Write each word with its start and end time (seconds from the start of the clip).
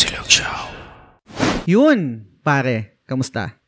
Silog 0.00 0.32
Show. 0.32 0.64
Yun, 1.68 2.24
pare. 2.40 3.04
Kamusta? 3.04 3.60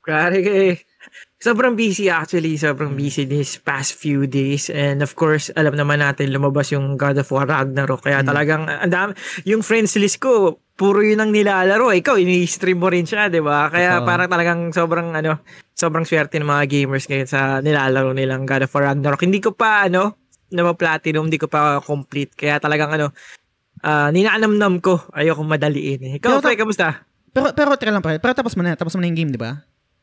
Pare, 0.00 0.40
eh, 0.40 0.80
sobrang 1.44 1.76
busy 1.76 2.08
actually. 2.08 2.56
Sobrang 2.56 2.96
busy 2.96 3.28
this 3.28 3.60
past 3.60 3.92
few 3.92 4.24
days. 4.24 4.72
And 4.72 5.04
of 5.04 5.12
course, 5.12 5.52
alam 5.52 5.76
naman 5.76 6.00
natin 6.00 6.32
lumabas 6.32 6.72
yung 6.72 6.96
God 6.96 7.20
of 7.20 7.28
War 7.28 7.44
Ragnarok. 7.44 8.00
Kaya 8.00 8.24
talagang, 8.24 8.64
ang 8.64 8.88
dami, 8.88 9.12
yung 9.44 9.60
friends 9.60 9.92
list 10.00 10.24
ko, 10.24 10.56
puro 10.72 11.04
yun 11.04 11.20
ang 11.20 11.28
nilalaro. 11.28 11.92
Ikaw, 11.92 12.16
ini-stream 12.16 12.80
mo 12.80 12.88
rin 12.88 13.04
siya, 13.04 13.28
di 13.28 13.44
ba? 13.44 13.68
Kaya 13.68 14.00
Totoo. 14.00 14.08
parang 14.08 14.28
talagang 14.32 14.60
sobrang, 14.72 15.12
ano, 15.12 15.44
sobrang 15.76 16.08
swerte 16.08 16.40
ng 16.40 16.48
mga 16.48 16.64
gamers 16.64 17.04
ngayon 17.12 17.28
sa 17.28 17.60
nilalaro 17.60 18.16
nilang 18.16 18.48
God 18.48 18.64
of 18.64 18.72
War 18.72 18.88
Ragnarok. 18.88 19.20
Hindi 19.20 19.44
ko 19.44 19.52
pa, 19.52 19.84
ano, 19.84 20.16
na 20.48 20.72
platinum, 20.72 21.28
hindi 21.28 21.36
ko 21.36 21.52
pa 21.52 21.84
complete. 21.84 22.32
Kaya 22.40 22.56
talagang, 22.56 22.88
ano, 22.88 23.12
ah 23.82 24.08
ninaanamnam 24.14 24.78
ko. 24.78 25.02
Ayoko 25.12 25.42
madaliin. 25.44 26.00
Eh. 26.00 26.12
Ikaw, 26.22 26.38
Pero 26.38 26.42
pre, 26.42 26.56
kamusta? 26.56 27.04
Pero, 27.32 27.52
pero, 27.52 27.68
teka 27.76 27.92
lang 27.92 28.04
pare. 28.04 28.22
Pero 28.22 28.32
tapos 28.32 28.54
mo 28.54 28.62
na. 28.62 28.78
Tapos 28.78 28.94
mo 28.94 29.02
na 29.02 29.10
yung 29.10 29.18
game, 29.18 29.32
di 29.34 29.40
ba? 29.40 29.62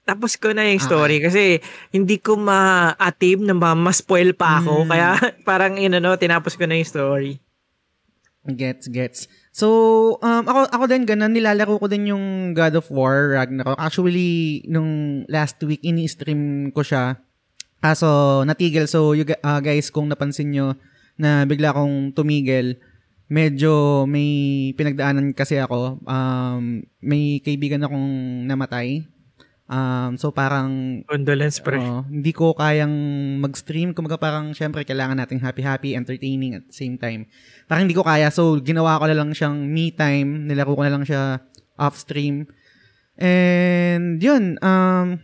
tapos 0.10 0.42
ko 0.42 0.50
na 0.58 0.66
yung 0.66 0.82
story 0.82 1.22
kasi 1.22 1.62
hindi 1.94 2.18
ko 2.18 2.34
ma-atim 2.34 3.46
na 3.46 3.54
ma- 3.54 3.78
ma-spoil 3.78 4.34
pa 4.34 4.58
ako. 4.58 4.82
Mm. 4.82 4.90
Kaya 4.90 5.10
parang 5.50 5.78
inano, 5.78 6.18
tinapos 6.18 6.58
ko 6.58 6.66
na 6.66 6.82
yung 6.82 6.90
story. 6.90 7.38
Gets, 8.50 8.90
gets. 8.90 9.30
So, 9.54 10.18
um, 10.26 10.44
ako, 10.50 10.66
ako 10.74 10.84
din, 10.90 11.06
ganun, 11.06 11.38
nilalaro 11.38 11.78
ko 11.78 11.86
din 11.86 12.10
yung 12.10 12.26
God 12.58 12.82
of 12.82 12.90
War, 12.90 13.38
Ragnarok. 13.38 13.78
Actually, 13.78 14.64
nung 14.66 15.22
last 15.30 15.62
week, 15.62 15.84
ini-stream 15.86 16.74
ko 16.74 16.82
siya. 16.82 17.22
Kaso, 17.78 18.42
natigil. 18.50 18.90
So, 18.90 19.14
you, 19.14 19.28
ah, 19.46 19.62
guys, 19.62 19.94
kung 19.94 20.10
napansin 20.10 20.50
nyo 20.50 20.74
na 21.20 21.46
bigla 21.46 21.76
akong 21.76 22.16
tumigil, 22.18 22.80
medyo 23.30 24.04
may 24.10 24.30
pinagdaanan 24.74 25.32
kasi 25.38 25.62
ako. 25.62 26.02
Um, 26.04 26.84
may 27.00 27.40
kaibigan 27.46 27.86
akong 27.86 28.10
namatay. 28.50 29.06
Um, 29.70 30.18
so, 30.18 30.34
parang 30.34 31.06
Condolence, 31.06 31.62
pre. 31.62 31.78
Oo, 31.78 32.02
hindi 32.10 32.34
ko 32.34 32.58
kayang 32.58 32.90
mag-stream. 33.38 33.94
Kumaga 33.94 34.18
parang, 34.18 34.50
syempre, 34.58 34.82
kailangan 34.82 35.22
nating 35.22 35.46
happy-happy, 35.46 35.94
entertaining 35.94 36.58
at 36.58 36.66
same 36.74 36.98
time. 36.98 37.30
Parang 37.70 37.86
hindi 37.86 37.94
ko 37.94 38.02
kaya. 38.02 38.34
So, 38.34 38.58
ginawa 38.58 38.98
ko 38.98 39.06
na 39.06 39.14
lang 39.14 39.30
siyang 39.30 39.62
me 39.70 39.94
time. 39.94 40.50
Nilaro 40.50 40.74
ko 40.74 40.82
na 40.82 40.90
lang 40.90 41.06
siya 41.06 41.46
off-stream. 41.78 42.50
And, 43.14 44.18
yun. 44.18 44.58
Um, 44.58 45.22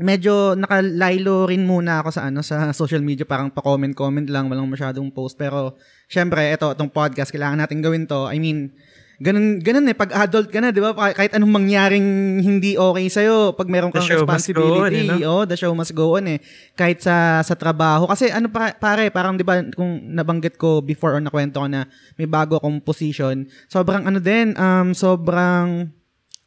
medyo 0.00 0.56
nakalaylo 0.56 1.44
rin 1.44 1.68
muna 1.68 2.00
ako 2.00 2.08
sa 2.08 2.32
ano 2.32 2.40
sa 2.40 2.72
social 2.72 3.04
media 3.04 3.28
parang 3.28 3.52
pa-comment-comment 3.52 4.32
lang 4.32 4.48
walang 4.48 4.64
masyadong 4.64 5.12
post 5.12 5.36
pero 5.36 5.76
syempre 6.10 6.42
ito 6.50 6.66
itong 6.74 6.90
podcast 6.90 7.30
kailangan 7.30 7.62
natin 7.62 7.78
gawin 7.78 8.04
to 8.10 8.26
I 8.26 8.42
mean 8.42 8.74
ganun 9.22 9.60
ganun 9.62 9.86
eh 9.86 9.94
pag 9.94 10.10
adult 10.26 10.50
ka 10.50 10.58
na 10.58 10.74
'di 10.74 10.80
ba 10.82 10.96
kahit 10.96 11.36
anong 11.36 11.52
mangyaring 11.54 12.40
hindi 12.42 12.74
okay 12.74 13.06
sa 13.06 13.22
pag 13.54 13.68
meron 13.70 13.94
kang 13.94 14.02
go 14.02 14.10
on, 14.10 14.16
responsibility 14.26 15.06
eh, 15.06 15.22
no? 15.22 15.44
oh 15.44 15.44
the 15.46 15.54
show 15.54 15.70
must 15.76 15.94
go 15.94 16.18
on 16.18 16.26
eh 16.26 16.38
kahit 16.74 17.04
sa 17.04 17.44
sa 17.44 17.54
trabaho 17.54 18.08
kasi 18.08 18.32
ano 18.32 18.50
pa, 18.50 18.74
pare 18.74 19.12
parang 19.12 19.38
'di 19.38 19.44
ba 19.44 19.62
kung 19.76 20.02
nabanggit 20.10 20.58
ko 20.58 20.82
before 20.82 21.14
or 21.14 21.22
nakwento 21.22 21.62
ko 21.62 21.68
na 21.68 21.86
may 22.16 22.26
bago 22.26 22.58
akong 22.58 22.80
position 22.80 23.46
sobrang 23.70 24.08
ano 24.08 24.18
din 24.18 24.56
um 24.56 24.96
sobrang 24.96 25.92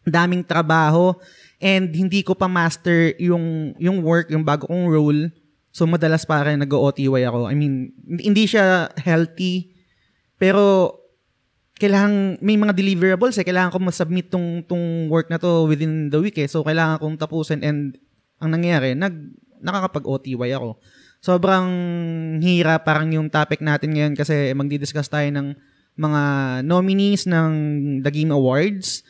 daming 0.03 0.43
trabaho 0.43 1.15
and 1.63 1.95
hindi 1.95 2.19
ko 2.27 2.35
pa 2.35 2.51
master 2.51 3.15
yung 3.15 3.71
yung 3.79 4.03
work, 4.03 4.27
yung 4.27 4.43
bago 4.43 4.67
kong 4.67 4.91
role. 4.91 5.31
So 5.73 5.89
madalas 5.89 6.29
para 6.29 6.53
nag-OTY 6.53 7.25
ako. 7.25 7.49
I 7.49 7.57
mean, 7.57 7.97
hindi 8.05 8.45
siya 8.45 8.93
healthy 9.01 9.73
pero 10.37 10.93
kailangan 11.81 12.37
may 12.45 12.53
mga 12.53 12.77
deliverables 12.77 13.41
eh. 13.41 13.45
Kailangan 13.47 13.73
ko 13.73 13.77
ma-submit 13.81 14.29
tong, 14.29 14.61
tong 14.69 15.09
work 15.09 15.33
na 15.33 15.41
to 15.41 15.65
within 15.65 16.13
the 16.13 16.21
week 16.21 16.37
eh. 16.37 16.45
So 16.45 16.61
kailangan 16.61 17.01
kong 17.01 17.17
tapusin 17.17 17.65
and 17.65 17.97
ang 18.37 18.53
nangyari, 18.53 18.93
nag, 18.93 19.33
nakakapag-OTY 19.65 20.53
ako. 20.53 20.77
Sobrang 21.23 21.67
hirap 22.43 22.85
parang 22.85 23.09
yung 23.09 23.33
topic 23.33 23.63
natin 23.63 23.97
ngayon 23.97 24.13
kasi 24.13 24.53
magdi-discuss 24.53 25.09
tayo 25.09 25.25
ng 25.33 25.57
mga 25.97 26.21
nominees 26.67 27.25
ng 27.25 27.51
The 28.05 28.11
Game 28.13 28.29
Awards 28.29 29.01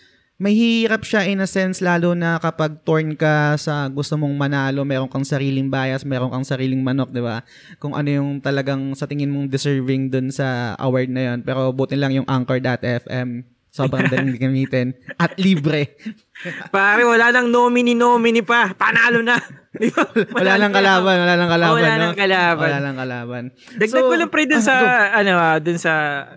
mahirap 0.43 1.07
siya 1.07 1.23
in 1.23 1.39
a 1.39 1.47
sense 1.47 1.79
lalo 1.79 2.11
na 2.11 2.35
kapag 2.35 2.83
torn 2.83 3.15
ka 3.15 3.55
sa 3.55 3.87
gusto 3.87 4.19
mong 4.19 4.35
manalo, 4.35 4.83
meron 4.83 5.07
kang 5.07 5.23
sariling 5.23 5.71
bias, 5.71 6.03
meron 6.03 6.27
kang 6.27 6.43
sariling 6.43 6.83
manok, 6.83 7.15
'di 7.15 7.23
ba? 7.23 7.47
Kung 7.79 7.95
ano 7.95 8.11
yung 8.11 8.43
talagang 8.43 8.91
sa 8.91 9.07
tingin 9.07 9.31
mong 9.31 9.47
deserving 9.47 10.11
dun 10.11 10.27
sa 10.35 10.75
award 10.75 11.07
na 11.07 11.31
'yon. 11.31 11.39
Pero 11.47 11.71
buti 11.71 11.95
lang 11.95 12.11
yung 12.11 12.27
Anchor.fm 12.27 13.52
sobrang 13.73 14.05
daling 14.05 14.37
gamitin 14.37 14.93
at 15.17 15.33
libre. 15.41 15.97
Pare, 16.75 17.01
wala 17.01 17.33
nang 17.33 17.49
nomini-nomini 17.49 18.45
pa. 18.45 18.69
Panalo 18.77 19.25
na. 19.25 19.41
Di 19.73 19.89
ba? 19.89 20.05
Wala 20.37 20.61
lang 20.61 20.69
kalaban, 20.69 21.17
wala 21.25 21.33
lang 21.33 21.49
kalaban, 21.49 21.81
Wala 21.81 21.97
no? 21.97 22.01
nang 22.05 22.13
kalaban. 22.13 22.69
Wala 22.69 22.77
lang 22.85 22.97
kalaban. 23.01 23.43
Dagdag 23.73 24.05
ko 24.05 24.13
lang 24.13 24.29
pre 24.29 24.45
dun 24.45 24.61
ah, 24.61 24.67
sa, 24.69 24.75
ano, 25.17 25.33
ah, 25.33 25.57
dun 25.57 25.81
sa 25.81 25.93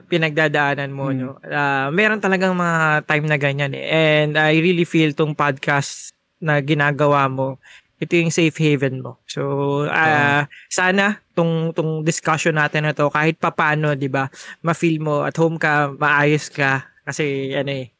pinagdadaanan 0.08 0.88
mo, 0.88 1.12
Hmm. 1.12 1.20
no? 1.20 1.28
Ah, 1.44 1.92
meron 1.92 2.16
talagang 2.16 2.56
mga 2.56 3.04
time 3.04 3.28
na 3.28 3.36
ganyan 3.36 3.76
eh. 3.76 3.84
And 3.92 4.40
I 4.40 4.56
really 4.56 4.88
feel 4.88 5.12
tong 5.12 5.36
podcast 5.36 6.16
na 6.40 6.64
ginagawa 6.64 7.28
mo, 7.28 7.60
ito 8.00 8.16
yung 8.16 8.32
safe 8.32 8.56
haven 8.56 9.04
mo. 9.04 9.20
So, 9.28 9.84
ah, 9.84 10.48
sana 10.72 11.20
tong 11.36 11.76
tong 11.76 12.00
discussion 12.08 12.56
natin 12.56 12.88
na 12.88 12.96
to 12.96 13.12
kahit 13.12 13.36
papano, 13.36 13.92
'di 13.92 14.08
ba? 14.08 14.32
Ma-feel 14.64 14.96
mo 14.96 15.28
at 15.28 15.36
home 15.36 15.60
ka, 15.60 15.92
maayos 15.92 16.48
ka 16.48 16.88
kasi 17.06 17.54
ano 17.54 17.70
eh 17.70 17.96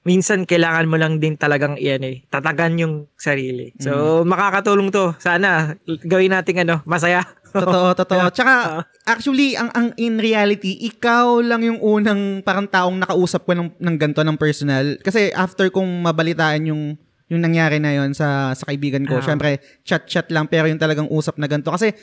minsan 0.00 0.48
kailangan 0.48 0.88
mo 0.88 0.96
lang 0.96 1.20
din 1.20 1.36
talagang 1.36 1.76
iyan 1.76 2.02
eh, 2.04 2.16
tatagan 2.32 2.80
yung 2.80 2.94
sarili. 3.20 3.76
Mm. 3.76 3.82
So, 3.84 3.92
makakatulong 4.24 4.88
to. 4.88 5.12
Sana 5.20 5.76
gawin 5.84 6.32
natin 6.32 6.64
ano, 6.64 6.80
masaya. 6.88 7.20
Totoo, 7.52 7.92
totoo. 8.00 8.32
Tsaka, 8.32 8.86
actually, 9.04 9.60
ang, 9.60 9.68
ang 9.76 9.92
in 10.00 10.16
reality, 10.16 10.88
ikaw 10.88 11.44
lang 11.44 11.66
yung 11.66 11.80
unang 11.84 12.40
parang 12.40 12.64
taong 12.64 12.96
nakausap 12.96 13.44
ko 13.44 13.52
ng, 13.52 13.76
ng 13.76 13.96
ganito 14.00 14.24
ng 14.24 14.38
personal. 14.40 14.96
Kasi 15.04 15.28
after 15.36 15.68
kong 15.68 16.00
mabalitaan 16.00 16.72
yung 16.72 16.96
yung 17.30 17.46
nangyari 17.46 17.78
na 17.78 17.94
yon 17.94 18.10
sa 18.10 18.50
sa 18.58 18.66
kaibigan 18.66 19.06
ko. 19.06 19.20
Ah. 19.20 19.22
Syempre, 19.22 19.62
chat-chat 19.86 20.34
lang 20.34 20.50
pero 20.50 20.66
yung 20.66 20.82
talagang 20.82 21.06
usap 21.12 21.38
na 21.38 21.46
ganito. 21.46 21.70
Kasi, 21.70 21.94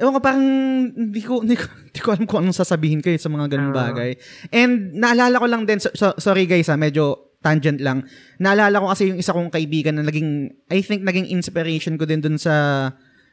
ewan 0.00 0.12
ko, 0.12 0.20
parang 0.20 0.44
hindi 0.90 1.20
ko, 1.20 1.38
hindi 1.44 1.54
ko, 1.54 1.64
hindi 1.68 2.00
ko 2.00 2.08
alam 2.10 2.24
kung 2.24 2.40
anong 2.42 2.56
sasabihin 2.56 2.98
kayo 2.98 3.14
sa 3.16 3.28
mga 3.28 3.46
ganung 3.50 3.70
Ah. 3.70 3.92
bagay. 3.92 4.16
And 4.50 4.96
naalala 4.96 5.36
ko 5.36 5.46
lang 5.46 5.62
din, 5.64 5.78
so, 5.78 5.92
so- 5.92 6.16
sorry 6.16 6.44
guys 6.44 6.66
ha, 6.66 6.74
medyo 6.74 7.30
tangent 7.38 7.80
lang. 7.80 8.04
Naalala 8.36 8.80
ko 8.80 8.88
kasi 8.88 9.08
yung 9.08 9.16
isa 9.16 9.32
kong 9.32 9.48
kaibigan 9.48 9.96
na 9.96 10.04
naging, 10.04 10.48
I 10.66 10.80
think 10.80 11.00
naging 11.00 11.28
inspiration 11.28 11.96
ko 11.96 12.04
din 12.04 12.20
dun 12.20 12.36
sa 12.36 12.88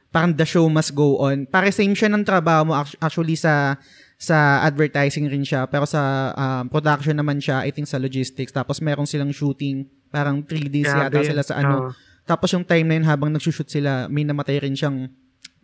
parang 0.07 0.31
the 0.31 0.44
show 0.44 0.67
must 0.67 0.91
go 0.94 1.19
on. 1.19 1.44
Pare 1.45 1.67
same 1.69 1.91
siya 1.91 2.07
ng 2.07 2.23
trabaho 2.23 2.63
mo 2.63 2.73
act- 2.73 2.95
actually 2.97 3.35
sa 3.35 3.75
sa 4.17 4.63
advertising 4.63 5.29
rin 5.29 5.45
siya 5.45 5.67
pero 5.67 5.85
sa 5.85 6.01
um, 6.34 6.66
production 6.67 7.13
naman 7.13 7.38
siya 7.38 7.61
I 7.61 7.69
think 7.69 7.85
sa 7.85 8.01
logistics 8.01 8.49
tapos 8.49 8.81
meron 8.81 9.05
silang 9.05 9.29
shooting 9.29 9.85
parang 10.09 10.41
3 10.41 10.73
days 10.73 10.89
yata 10.89 11.13
Grabe. 11.13 11.22
sila 11.22 11.44
sa 11.45 11.61
ano 11.61 11.75
Oo. 11.78 11.89
tapos 12.25 12.49
yung 12.49 12.66
time 12.66 12.88
na 12.88 12.97
yun 12.97 13.05
habang 13.05 13.29
nagsushoot 13.29 13.69
sila 13.69 14.09
may 14.09 14.25
namatay 14.25 14.57
rin 14.57 14.73
siyang 14.73 15.05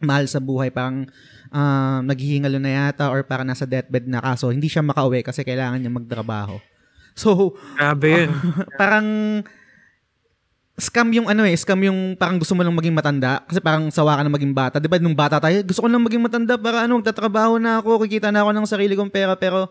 mahal 0.03 0.27
sa 0.27 0.43
buhay 0.43 0.69
parang 0.69 1.07
um, 1.49 1.99
naghihingalo 2.05 2.59
na 2.59 2.91
yata 2.91 3.09
or 3.09 3.23
parang 3.23 3.47
nasa 3.47 3.63
deathbed 3.63 4.05
na 4.05 4.19
kaso 4.19 4.51
hindi 4.51 4.67
siya 4.67 4.83
makauwi 4.83 5.23
kasi 5.23 5.41
kailangan 5.41 5.79
niya 5.79 5.91
magtrabaho 5.91 6.59
so 7.17 7.55
Grabe 7.79 8.27
yun. 8.27 8.31
parang 8.81 9.07
scam 10.73 11.05
yung 11.13 11.29
ano 11.29 11.45
eh, 11.45 11.53
scam 11.53 11.77
yung 11.85 12.17
parang 12.17 12.41
gusto 12.41 12.57
mo 12.57 12.65
lang 12.65 12.73
maging 12.73 12.97
matanda 12.97 13.45
kasi 13.45 13.61
parang 13.61 13.93
sawa 13.93 14.17
ka 14.17 14.25
na 14.25 14.31
maging 14.33 14.53
bata. 14.57 14.81
'Di 14.81 14.89
ba 14.89 14.97
nung 14.97 15.13
bata 15.13 15.37
tayo, 15.37 15.61
gusto 15.61 15.85
ko 15.85 15.87
lang 15.89 16.01
maging 16.01 16.25
matanda 16.25 16.57
para 16.57 16.81
ano, 16.89 16.97
magtatrabaho 16.97 17.61
na 17.61 17.77
ako, 17.77 18.01
kikita 18.09 18.33
na 18.33 18.41
ako 18.41 18.57
ng 18.57 18.65
sarili 18.65 18.97
kong 18.97 19.13
pera 19.13 19.37
pero 19.37 19.69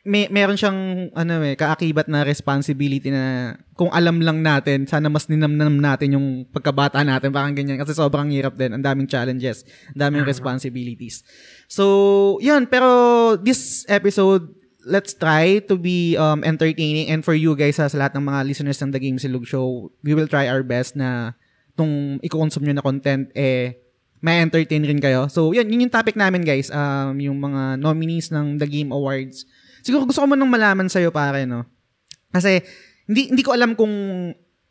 may 0.00 0.32
meron 0.32 0.56
siyang 0.56 1.12
ano 1.12 1.44
eh, 1.44 1.52
kaakibat 1.56 2.08
na 2.08 2.24
responsibility 2.24 3.12
na 3.12 3.56
kung 3.76 3.92
alam 3.92 4.20
lang 4.20 4.40
natin, 4.40 4.88
sana 4.88 5.12
mas 5.12 5.28
ninamnam 5.28 5.76
natin 5.76 6.16
yung 6.16 6.48
pagkabata 6.48 7.04
natin, 7.04 7.28
parang 7.32 7.52
ganyan 7.52 7.76
kasi 7.76 7.92
sobrang 7.92 8.32
hirap 8.32 8.56
din, 8.56 8.72
ang 8.72 8.84
daming 8.84 9.08
challenges, 9.08 9.64
ang 9.92 10.08
daming 10.08 10.24
responsibilities. 10.24 11.20
So, 11.68 12.40
yun, 12.40 12.64
pero 12.64 13.36
this 13.36 13.84
episode 13.92 14.48
let's 14.88 15.12
try 15.12 15.60
to 15.68 15.76
be 15.76 16.16
um, 16.16 16.40
entertaining 16.40 17.12
and 17.12 17.20
for 17.20 17.36
you 17.36 17.52
guys 17.52 17.76
sa 17.76 17.92
lahat 17.92 18.16
ng 18.16 18.24
mga 18.24 18.40
listeners 18.48 18.80
ng 18.80 18.96
The 18.96 19.00
Game 19.00 19.20
Silog 19.20 19.44
Show, 19.44 19.92
we 20.00 20.16
will 20.16 20.28
try 20.28 20.48
our 20.48 20.64
best 20.64 20.96
na 20.96 21.36
itong 21.76 22.20
i-consume 22.24 22.68
nyo 22.68 22.74
na 22.80 22.84
content 22.84 23.28
eh 23.36 23.76
may 24.20 24.44
entertain 24.44 24.84
rin 24.84 25.00
kayo. 25.00 25.32
So, 25.32 25.56
yun, 25.56 25.72
yun 25.72 25.88
yung 25.88 25.92
topic 25.92 26.12
namin 26.12 26.44
guys, 26.44 26.68
um, 26.68 27.16
yung 27.16 27.40
mga 27.40 27.80
nominees 27.80 28.28
ng 28.28 28.60
The 28.60 28.68
Game 28.68 28.92
Awards. 28.92 29.48
Siguro 29.80 30.04
gusto 30.04 30.20
ko 30.22 30.26
man 30.28 30.38
nang 30.38 30.50
malaman 30.50 30.88
sa'yo 30.88 31.10
pare, 31.10 31.44
no? 31.44 31.64
Kasi, 32.30 32.62
hindi, 33.04 33.34
hindi 33.34 33.42
ko 33.42 33.52
alam 33.52 33.74
kung 33.74 33.90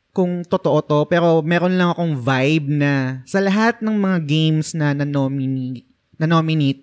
kung 0.09 0.41
totoo 0.41 0.79
to, 0.83 0.99
pero 1.05 1.39
meron 1.45 1.77
lang 1.77 1.93
akong 1.93 2.17
vibe 2.17 2.67
na 2.81 3.21
sa 3.29 3.39
lahat 3.39 3.79
ng 3.79 3.93
mga 3.93 4.17
games 4.25 4.73
na 4.73 4.91
na-nominate, 4.97 5.85
na-nominate 6.17 6.81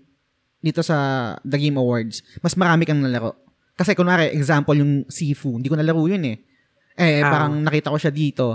dito 0.63 0.81
sa 0.81 1.35
The 1.43 1.59
Game 1.59 1.77
Awards, 1.77 2.23
mas 2.41 2.55
marami 2.55 2.87
kang 2.87 3.03
nalaro. 3.03 3.35
Kasi 3.77 3.93
kunwari, 3.93 4.33
example, 4.33 4.79
yung 4.79 5.05
Sifu, 5.11 5.59
hindi 5.59 5.69
ko 5.69 5.77
nalaro 5.77 6.07
yun 6.09 6.23
eh. 6.25 6.39
Eh, 6.97 7.21
Ah. 7.21 7.29
parang 7.29 7.61
nakita 7.61 7.93
ko 7.93 7.99
siya 8.01 8.15
dito. 8.15 8.47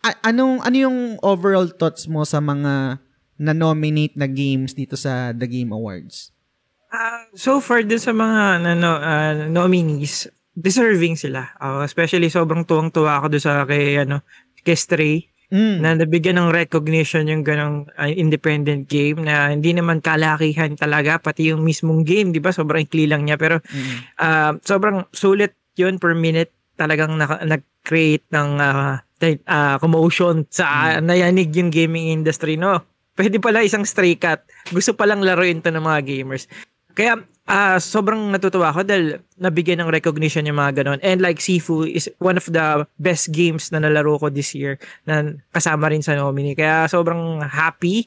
A- 0.00 0.32
anong, 0.32 0.64
ano 0.64 0.76
yung 0.76 0.98
overall 1.20 1.68
thoughts 1.68 2.08
mo 2.08 2.24
sa 2.24 2.40
mga 2.40 3.04
na-nominate 3.36 4.16
na 4.16 4.24
games 4.30 4.72
dito 4.72 4.96
sa 4.96 5.34
The 5.36 5.44
Game 5.44 5.76
Awards? 5.76 6.32
Ah, 6.90 7.22
so 7.38 7.62
far 7.62 7.86
dun 7.86 8.02
sa 8.02 8.10
mga 8.10 8.66
ano, 8.66 8.90
ah, 8.98 9.30
nominees, 9.46 10.26
deserving 10.58 11.14
sila. 11.14 11.54
Ah, 11.56 11.86
especially 11.86 12.26
sobrang 12.26 12.66
tuwang-tuwa 12.66 13.22
ako 13.22 13.26
doon 13.30 13.42
sa 13.42 13.62
kay 13.62 14.02
ano, 14.02 14.26
kay 14.66 14.74
Stray 14.76 15.16
Mm. 15.50 15.82
na 15.82 15.98
nabigyan 15.98 16.38
ng 16.38 16.54
recognition 16.54 17.26
yung 17.26 17.42
ganong 17.42 17.90
ah, 17.98 18.06
independent 18.06 18.86
game 18.86 19.18
na 19.22 19.50
hindi 19.50 19.74
naman 19.74 19.98
kalakihan 19.98 20.78
talaga 20.78 21.18
pati 21.18 21.50
yung 21.50 21.62
mismong 21.66 22.06
game, 22.06 22.30
'di 22.30 22.38
ba? 22.38 22.54
Sobrang 22.54 22.86
ikli 22.86 23.10
lang 23.10 23.26
niya 23.26 23.34
pero 23.34 23.58
Mm. 23.66 23.94
ah, 24.18 24.52
sobrang 24.62 25.06
sulit 25.10 25.54
'yun 25.74 25.98
per 25.98 26.14
minute 26.14 26.50
talagang 26.74 27.18
naka- 27.18 27.42
nag-create 27.42 28.26
ng 28.30 28.50
ah, 28.58 29.02
t- 29.18 29.42
ah, 29.46 29.78
commotion 29.78 30.46
sa 30.50 30.98
nayanig 31.02 31.50
yung 31.54 31.70
gaming 31.70 32.14
industry, 32.14 32.54
no? 32.54 32.82
Pwede 33.14 33.42
pala 33.42 33.62
isang 33.62 33.82
stray 33.82 34.14
cat. 34.14 34.46
Gusto 34.70 34.94
palang 34.94 35.22
laruin 35.22 35.58
to 35.60 35.70
ng 35.70 35.82
mga 35.82 36.00
gamers. 36.06 36.46
Kaya 37.00 37.24
ah, 37.48 37.80
sobrang 37.80 38.28
natutuwa 38.28 38.68
ako 38.68 38.84
dahil 38.84 39.24
nabigyan 39.40 39.80
ng 39.80 39.88
recognition 39.88 40.44
yung 40.44 40.60
mga 40.60 40.84
ganon. 40.84 41.00
And 41.00 41.24
like 41.24 41.40
Sifu 41.40 41.88
is 41.88 42.12
one 42.20 42.36
of 42.36 42.44
the 42.44 42.84
best 43.00 43.32
games 43.32 43.72
na 43.72 43.80
nalaro 43.80 44.20
ko 44.20 44.28
this 44.28 44.52
year 44.52 44.76
na 45.08 45.32
kasama 45.50 45.88
rin 45.88 46.04
sa 46.04 46.12
nominee. 46.12 46.52
Kaya 46.52 46.84
sobrang 46.92 47.40
happy. 47.40 48.04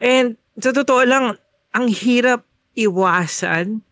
And 0.00 0.40
sa 0.56 0.72
totoo 0.72 1.04
lang, 1.04 1.36
ang 1.76 1.86
hirap 1.92 2.48
iwasan 2.72 3.84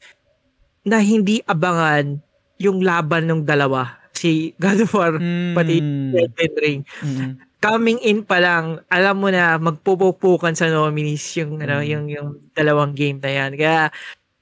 na 0.83 0.99
hindi 1.05 1.45
abangan 1.45 2.25
yung 2.57 2.81
laban 2.81 3.29
ng 3.29 3.45
dalawa. 3.45 4.01
Si 4.17 4.51
God 4.59 4.83
of 4.83 4.91
War, 4.97 5.15
Mm. 5.15 5.55
pati 5.55 5.77
Elden 6.11 6.55
Ring. 6.59 6.81
Mm. 7.05 7.33
Coming 7.59 7.99
in 8.03 8.23
pa 8.27 8.43
lang, 8.43 8.83
alam 8.91 9.19
mo 9.19 9.31
na 9.31 9.59
magpupupukan 9.59 10.55
sa 10.55 10.67
nominees 10.71 11.23
yung 11.39 11.59
ano, 11.63 11.79
Mm. 11.83 11.87
yung 11.87 12.05
yung 12.11 12.29
dalawang 12.51 12.99
game 12.99 13.23
na 13.23 13.31
yan. 13.31 13.51
Kaya 13.55 13.95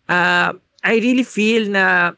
uh, 0.06 0.50
I 0.81 0.94
really 0.99 1.23
feel 1.23 1.67
na 1.67 2.14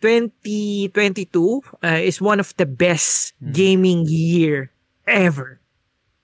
2022 0.00 1.32
uh, 1.80 2.00
is 2.00 2.20
one 2.20 2.38
of 2.38 2.52
the 2.56 2.66
best 2.66 3.32
Mm. 3.36 3.52
gaming 3.52 4.00
year 4.04 4.68
ever. 5.04 5.60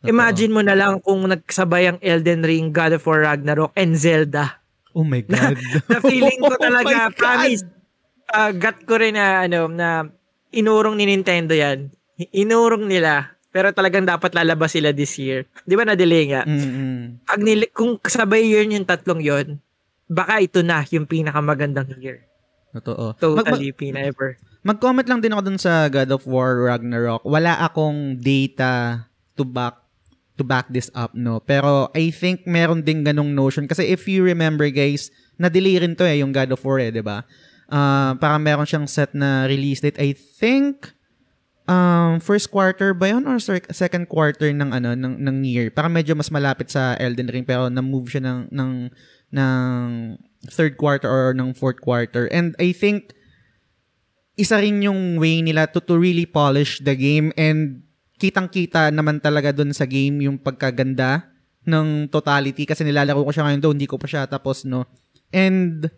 Totoo. 0.01 0.09
Imagine 0.11 0.53
mo 0.53 0.61
na 0.61 0.73
lang 0.73 1.01
kung 1.01 1.25
nagsabay 1.25 1.85
ang 1.87 1.99
Elden 2.01 2.41
Ring, 2.41 2.73
God 2.73 2.97
of 2.97 3.05
War 3.05 3.21
Ragnarok, 3.23 3.73
and 3.75 3.97
Zelda. 3.97 4.61
Oh 4.93 5.05
my 5.05 5.21
God. 5.21 5.61
Na 5.93 6.01
feeling 6.01 6.41
ko 6.41 6.53
Oh 6.57 6.61
talaga, 6.61 7.09
God. 7.09 7.17
promise, 7.17 7.63
uh, 8.31 8.51
gut 8.51 8.85
ko 8.85 8.97
rin 8.97 9.15
na, 9.15 9.45
ano, 9.45 9.69
na 9.69 10.09
inurong 10.51 10.97
ni 10.97 11.05
Nintendo 11.05 11.53
yan. 11.53 11.93
Inurong 12.33 12.85
nila. 12.85 13.37
Pero 13.51 13.71
talagang 13.71 14.05
dapat 14.05 14.33
lalabas 14.33 14.73
sila 14.73 14.91
this 14.91 15.17
year. 15.17 15.45
Di 15.63 15.75
ba 15.75 15.85
na-delay 15.85 16.31
nga? 16.31 16.43
Mm-mm. 16.45 17.21
Pag 17.23 17.41
nili- 17.41 17.71
kung 17.71 17.97
kasabay 17.97 18.47
yun 18.47 18.73
yung 18.73 18.87
tatlong 18.87 19.21
yon 19.21 19.61
baka 20.11 20.43
ito 20.43 20.61
na 20.67 20.83
yung 20.91 21.07
pinakamagandang 21.07 21.95
year. 22.03 22.27
Totoo. 22.75 23.15
Mag- 23.15 23.47
mag- 23.47 23.47
Totally, 23.47 23.71
pina 23.71 24.03
ever. 24.03 24.35
Mag-comment 24.67 25.07
lang 25.07 25.23
din 25.23 25.33
ako 25.33 25.43
dun 25.47 25.59
sa 25.59 25.89
God 25.89 26.11
of 26.11 26.27
War 26.27 26.69
Ragnarok. 26.69 27.23
Wala 27.25 27.63
akong 27.65 28.19
data 28.21 29.07
to 29.39 29.47
back 29.47 29.81
to 30.37 30.45
back 30.45 30.69
this 30.69 30.93
up, 30.93 31.17
no? 31.17 31.41
Pero 31.41 31.89
I 31.97 32.13
think 32.13 32.45
meron 32.45 32.85
ding 32.85 33.07
ganong 33.07 33.33
notion. 33.33 33.65
Kasi 33.65 33.89
if 33.89 34.05
you 34.05 34.21
remember, 34.21 34.69
guys, 34.69 35.09
na-delay 35.41 35.81
rin 35.81 35.97
to 35.97 36.05
eh, 36.05 36.21
yung 36.21 36.35
God 36.35 36.53
of 36.53 36.61
War 36.61 36.79
eh, 36.83 36.93
di 36.93 37.01
ba? 37.01 37.25
Uh, 37.71 38.19
parang 38.19 38.43
meron 38.43 38.67
siyang 38.67 38.85
set 38.91 39.15
na 39.15 39.47
release 39.47 39.81
date. 39.81 39.97
I 39.97 40.13
think 40.13 40.93
um, 41.71 42.19
first 42.19 42.51
quarter 42.51 42.91
ba 42.91 43.15
yun 43.15 43.25
or 43.31 43.39
sec- 43.39 43.71
second 43.71 44.11
quarter 44.11 44.51
ng 44.51 44.75
ano 44.75 44.99
ng, 44.99 45.23
ng 45.23 45.37
year. 45.47 45.71
Parang 45.71 45.95
medyo 45.95 46.19
mas 46.19 46.35
malapit 46.35 46.75
sa 46.75 46.99
Elden 46.99 47.31
Ring 47.31 47.47
pero 47.47 47.71
na-move 47.71 48.11
siya 48.11 48.27
ng, 48.27 48.51
ng, 48.51 48.73
ng 49.31 49.87
third 50.51 50.75
quarter 50.75 51.07
or 51.07 51.31
ng 51.31 51.55
fourth 51.55 51.79
quarter. 51.79 52.27
And 52.35 52.59
I 52.59 52.75
think 52.75 53.15
isa 54.35 54.59
rin 54.59 54.83
yung 54.83 55.23
way 55.23 55.45
nila 55.47 55.71
to, 55.71 55.79
to 55.85 55.95
really 55.95 56.27
polish 56.27 56.83
the 56.83 56.99
game 56.99 57.31
and 57.39 57.87
kitang-kita 58.21 58.93
naman 58.93 59.23
talaga 59.23 59.55
dun 59.55 59.73
sa 59.73 59.89
game 59.89 60.29
yung 60.29 60.37
pagkaganda 60.37 61.29
ng 61.65 62.09
totality 62.09 62.65
kasi 62.65 62.85
nilalaro 62.85 63.21
ko 63.25 63.33
siya 63.33 63.49
ngayon 63.49 63.63
doon, 63.63 63.75
hindi 63.77 63.89
ko 63.89 63.97
pa 64.01 64.09
siya 64.09 64.25
tapos, 64.25 64.65
no? 64.65 64.89
And 65.29 65.89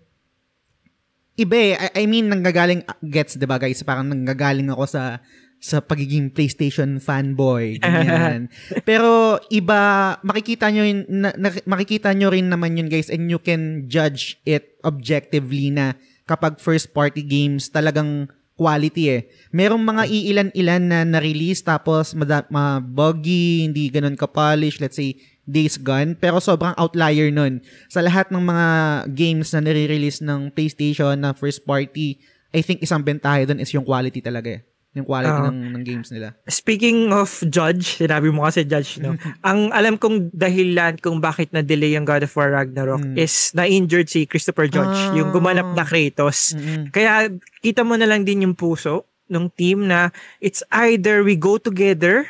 iba 1.38 1.54
eh. 1.54 1.74
I, 1.78 1.88
I 2.02 2.04
mean, 2.10 2.28
nanggagaling, 2.28 2.82
gets, 3.02 3.38
di 3.38 3.46
ba 3.46 3.58
guys? 3.58 3.82
Parang 3.86 4.10
nanggagaling 4.10 4.70
ako 4.70 4.84
sa 4.90 5.22
sa 5.62 5.78
pagiging 5.78 6.34
PlayStation 6.34 6.98
fanboy. 6.98 7.78
Ganyan. 7.82 8.50
Pero 8.82 9.38
iba, 9.46 10.18
makikita 10.26 10.66
nyo, 10.74 10.82
yun, 10.82 11.06
na, 11.06 11.30
na- 11.38 11.62
makikita 11.70 12.10
nyo 12.10 12.34
rin 12.34 12.50
naman 12.50 12.74
yun 12.74 12.90
guys 12.90 13.06
and 13.06 13.30
you 13.30 13.38
can 13.38 13.86
judge 13.86 14.42
it 14.42 14.74
objectively 14.82 15.70
na 15.70 15.94
kapag 16.26 16.58
first 16.58 16.90
party 16.90 17.22
games 17.22 17.70
talagang 17.70 18.26
quality 18.58 19.22
eh. 19.22 19.22
Merong 19.54 19.80
mga 19.80 20.02
iilan-ilan 20.10 20.82
na 20.82 20.98
na-release 21.06 21.62
tapos 21.62 22.10
mada- 22.18 22.50
ma-buggy, 22.50 23.62
hindi 23.70 23.86
ganun 23.86 24.18
ka-polish, 24.18 24.82
let's 24.82 24.98
say 24.98 25.14
Days 25.42 25.78
Gone, 25.78 26.14
pero 26.14 26.38
sobrang 26.38 26.74
outlier 26.78 27.30
nun. 27.30 27.62
Sa 27.90 28.02
lahat 28.02 28.30
ng 28.30 28.42
mga 28.42 28.66
games 29.14 29.50
na 29.54 29.62
nare-release 29.62 30.22
ng 30.22 30.54
PlayStation 30.54 31.18
na 31.18 31.34
first 31.34 31.66
party, 31.66 32.18
I 32.54 32.62
think 32.62 32.82
isang 32.82 33.02
bentahe 33.02 33.46
dun 33.46 33.58
is 33.58 33.70
yung 33.74 33.86
quality 33.86 34.22
talaga 34.22 34.58
eh. 34.58 34.71
Yung 34.92 35.08
quality 35.08 35.32
Oo. 35.32 35.48
ng, 35.48 35.58
ng 35.72 35.84
games 35.88 36.12
nila. 36.12 36.36
Speaking 36.44 37.08
of 37.10 37.32
Judge, 37.48 37.96
sinabi 37.96 38.28
mo 38.28 38.44
kasi 38.44 38.60
Judge, 38.62 39.00
no? 39.00 39.16
ang 39.40 39.72
alam 39.72 39.96
kong 39.96 40.28
dahilan 40.30 41.00
kung 41.00 41.16
bakit 41.16 41.48
na-delay 41.48 41.96
yung 41.96 42.04
God 42.04 42.28
of 42.28 42.32
War 42.36 42.52
Ragnarok 42.52 43.00
Mm. 43.00 43.16
is 43.16 43.56
na-injured 43.56 44.04
si 44.06 44.28
Christopher 44.28 44.68
Judge, 44.68 44.92
Ah. 44.92 45.16
yung 45.16 45.32
gumanap 45.32 45.72
na 45.72 45.80
Kratos. 45.82 46.52
Mm-mm. 46.52 46.92
Kaya 46.92 47.32
kita 47.58 47.80
mo 47.82 47.96
na 47.96 48.04
lang 48.04 48.22
din 48.22 48.44
yung 48.44 48.52
puso 48.52 49.08
ng 49.26 49.48
team 49.48 49.88
na 49.88 50.12
it's 50.38 50.60
either 50.84 51.24
we 51.24 51.40
go 51.40 51.56
together 51.56 52.28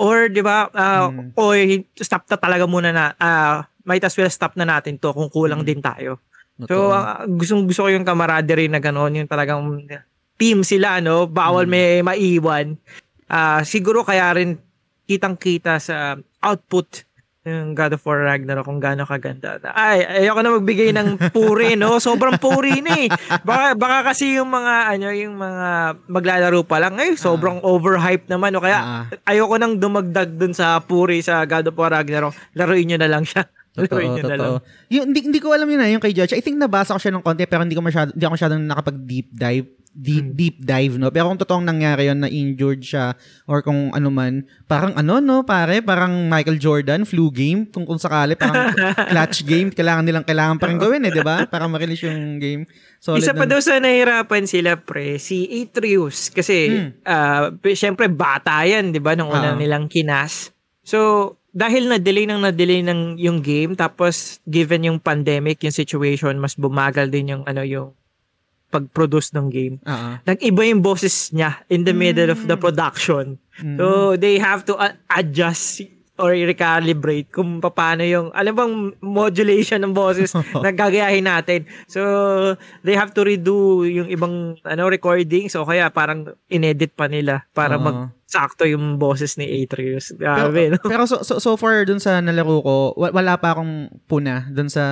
or 0.00 0.32
'di 0.32 0.40
ba 0.40 0.72
uh, 0.72 1.12
Mm. 1.12 1.36
or 1.36 1.52
stop 2.00 2.24
na 2.26 2.40
talaga 2.40 2.64
muna 2.64 2.90
na 2.90 3.04
uh, 3.14 3.60
might 3.84 4.00
as 4.00 4.16
well 4.16 4.30
stop 4.32 4.56
na 4.56 4.64
natin 4.64 4.96
to 4.96 5.12
kung 5.12 5.28
kulang 5.28 5.60
Mm. 5.60 5.68
din 5.68 5.80
tayo. 5.84 6.16
Totoo. 6.56 6.64
So 6.64 6.96
uh, 6.96 7.28
gustong 7.28 7.68
gusto 7.68 7.84
ko 7.84 7.88
yung 7.90 8.08
camaraderie 8.08 8.72
na 8.72 8.80
gano'n, 8.80 9.20
yung 9.20 9.28
talagang 9.28 9.60
team 10.42 10.66
sila 10.66 10.98
no, 10.98 11.30
bawal 11.30 11.70
may 11.70 12.02
maiwan. 12.02 12.74
Ah, 13.30 13.62
siguro 13.62 14.02
kaya 14.02 14.34
rin 14.34 14.58
kitang-kita 15.06 15.78
sa 15.78 16.18
output 16.42 17.06
ng 17.42 17.74
God 17.74 17.98
of 17.98 18.02
War 18.06 18.22
Ragnarok 18.22 18.66
kung 18.66 18.78
gaano 18.78 19.02
kaganda. 19.02 19.58
Ay, 19.74 20.06
ayoko 20.06 20.40
na 20.42 20.54
magbigay 20.54 20.94
ng 20.94 21.34
puri, 21.34 21.74
no? 21.74 21.98
Sobrang 22.02 22.38
puri 22.38 22.78
na 22.82 22.94
eh. 22.94 23.10
Baka, 23.42 23.74
baka 23.74 24.14
kasi 24.14 24.38
yung 24.38 24.46
mga, 24.50 24.94
ano, 24.94 25.10
yung 25.10 25.34
mga 25.34 25.68
maglalaro 26.06 26.62
pa 26.62 26.78
lang, 26.78 26.94
eh, 27.02 27.18
sobrang 27.18 27.58
overhyped 27.66 28.30
naman. 28.30 28.54
O 28.54 28.62
kaya, 28.62 28.78
Ah. 28.78 29.04
ayoko 29.26 29.58
nang 29.58 29.74
dumagdag 29.74 30.38
dun 30.38 30.54
sa 30.54 30.78
puri 30.78 31.18
sa 31.18 31.42
God 31.42 31.74
of 31.74 31.78
War 31.78 31.90
Ragnarok. 31.90 32.34
Laruin 32.54 32.94
nyo 32.94 32.98
na 33.02 33.10
lang 33.10 33.26
siya. 33.26 33.42
Totoo, 33.72 34.20
totoo. 34.20 34.60
Yung, 34.92 35.08
hindi, 35.10 35.32
hindi 35.32 35.40
ko 35.40 35.56
alam 35.56 35.64
yun 35.64 35.80
na, 35.80 35.88
yung 35.88 36.04
kay 36.04 36.12
Judge. 36.12 36.36
I 36.36 36.44
think 36.44 36.60
nabasa 36.60 36.92
ko 36.92 37.00
siya 37.00 37.08
ng 37.16 37.24
konti, 37.24 37.48
pero 37.48 37.64
hindi 37.64 37.72
ko 37.72 37.80
masyado, 37.80 38.12
hindi 38.12 38.20
ako 38.20 38.34
masyadong 38.36 38.62
nakapag 38.68 38.96
deep 39.08 39.32
dive 39.32 39.81
deep, 39.92 40.24
Hmm. 40.24 40.34
deep 40.34 40.56
dive, 40.58 40.96
no? 40.96 41.08
Pero 41.08 41.28
kung 41.28 41.36
totoong 41.36 41.62
nangyari 41.62 42.08
yun 42.08 42.18
na 42.18 42.26
injured 42.26 42.80
siya 42.80 43.12
or 43.44 43.60
kung 43.60 43.92
ano 43.92 44.08
man, 44.08 44.40
parang 44.64 44.92
ano, 44.92 45.20
no, 45.20 45.44
pare, 45.44 45.80
parang 45.80 46.26
Michael 46.26 46.56
Jordan, 46.56 47.04
flu 47.04 47.28
game, 47.28 47.64
kung 47.64 47.84
kung 47.84 47.96
sakali, 47.96 48.32
parang 48.32 48.72
clutch 49.12 49.44
game, 49.44 49.68
kailangan 49.68 50.02
nilang, 50.02 50.24
kailangan 50.24 50.56
pa 50.56 50.66
rin 50.66 50.76
gawin, 50.76 51.04
eh, 51.04 51.12
di 51.12 51.20
ba? 51.20 51.44
Para 51.44 51.68
ma-release 51.68 52.08
yung 52.08 52.36
game. 52.36 52.64
Solid 52.98 53.20
Isa 53.20 53.32
pa 53.32 53.44
daw 53.44 53.58
sa 53.58 53.76
nahirapan 53.76 54.44
sila, 54.44 54.74
pre, 54.74 55.16
si 55.16 55.44
Atreus. 55.60 56.28
Kasi, 56.28 56.72
Hmm. 56.72 56.90
p- 57.58 57.74
syempre, 57.74 58.08
bata 58.08 58.64
yan, 58.64 58.90
di 58.90 58.98
ba, 58.98 59.12
nung 59.12 59.28
una 59.28 59.52
Ah. 59.52 59.58
nilang 59.58 59.86
kinas. 59.86 60.50
So, 60.80 61.30
dahil 61.52 61.84
na-delay 61.86 62.24
ng 62.24 62.40
na-delay 62.40 62.80
ng 62.80 63.20
yung 63.20 63.44
game, 63.44 63.76
tapos 63.76 64.40
given 64.44 64.88
yung 64.88 64.96
pandemic, 64.96 65.60
yung 65.60 65.70
situation, 65.70 66.32
mas 66.36 66.56
bumagal 66.56 67.06
din 67.06 67.28
yung, 67.28 67.44
ano, 67.44 67.60
yung 67.60 67.92
pag-produce 68.72 69.36
ng 69.36 69.46
game. 69.52 69.76
Oo. 69.84 70.10
Nag-iba 70.24 70.62
yung 70.64 70.80
boses 70.80 71.28
niya 71.36 71.60
in 71.68 71.84
the 71.84 71.92
middle 71.92 72.32
of 72.32 72.40
the 72.48 72.56
production. 72.56 73.36
Mm. 73.60 73.76
So, 73.76 74.16
they 74.16 74.40
have 74.40 74.64
to 74.64 74.80
a- 74.80 74.96
adjust 75.12 75.84
or 76.16 76.32
recalibrate 76.32 77.32
kung 77.32 77.60
paano 77.60 78.04
yung, 78.04 78.32
alam 78.32 78.52
bang 78.56 78.74
modulation 79.00 79.80
ng 79.84 79.92
boses 79.92 80.32
na 80.64 80.72
gagayahin 80.72 81.28
natin. 81.28 81.68
So, 81.84 82.00
they 82.80 82.96
have 82.96 83.12
to 83.16 83.24
redo 83.24 83.84
yung 83.84 84.08
ibang 84.08 84.56
ano 84.64 84.82
recordings 84.88 85.52
o 85.56 85.68
kaya 85.68 85.92
parang 85.92 86.32
inedit 86.48 86.96
pa 86.96 87.08
nila 87.08 87.44
para 87.52 87.76
Oo. 87.76 87.84
mag 87.84 87.98
sakto 88.32 88.64
yung 88.64 88.96
boses 88.96 89.36
ni 89.36 89.44
Atreus. 89.60 90.16
Grabe, 90.16 90.72
pero, 90.72 90.80
no? 90.80 90.88
pero 90.88 91.02
so, 91.04 91.20
so, 91.20 91.36
so 91.36 91.52
far 91.54 91.84
dun 91.84 92.00
sa 92.00 92.24
nalaro 92.24 92.64
ko, 92.64 92.76
wala 92.96 93.36
pa 93.36 93.52
akong 93.52 93.92
puna 94.08 94.48
dun 94.48 94.72
sa 94.72 94.82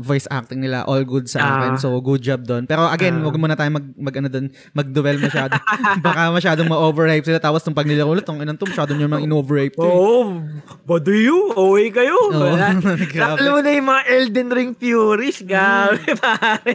voice 0.00 0.24
acting 0.32 0.64
nila. 0.64 0.88
All 0.88 1.04
good 1.04 1.28
sa 1.28 1.44
akin. 1.44 1.76
Ah. 1.76 1.78
So, 1.78 1.92
good 2.00 2.24
job 2.24 2.48
dun. 2.48 2.64
Pero 2.64 2.88
again, 2.88 3.20
Ah. 3.20 3.28
wag 3.28 3.36
muna 3.36 3.52
tayo 3.52 3.68
mag, 3.68 3.84
mag 3.92 4.16
ano 4.16 4.32
dun, 4.32 4.48
mag-duel 4.72 5.20
masyado. 5.20 5.52
Baka 6.06 6.32
masyadong 6.32 6.72
ma-overhype 6.72 7.22
sila. 7.22 7.36
Tapos 7.36 7.60
nung 7.62 7.76
pag 7.76 7.84
nilaro 7.84 8.08
ulit, 8.08 8.24
ang 8.24 8.40
inang 8.40 8.56
to, 8.56 8.64
masyado 8.64 8.96
nyo 8.96 9.06
mang 9.06 9.20
in-overhype 9.20 9.76
to. 9.76 9.84
eh. 9.84 9.92
Oo, 9.92 10.40
oh, 10.88 10.98
do 10.98 11.12
you? 11.12 11.52
Okay 11.52 11.88
kayo. 11.92 12.16
Oo, 12.32 12.56
Wala. 12.56 12.80
Alam 13.36 13.50
mo 13.50 13.60
na 13.60 13.70
yung 13.76 13.88
mga 13.92 14.02
Elden 14.08 14.48
Ring 14.48 14.72
Furies. 14.72 15.44
Grabe, 15.44 16.00
pare. 16.24 16.72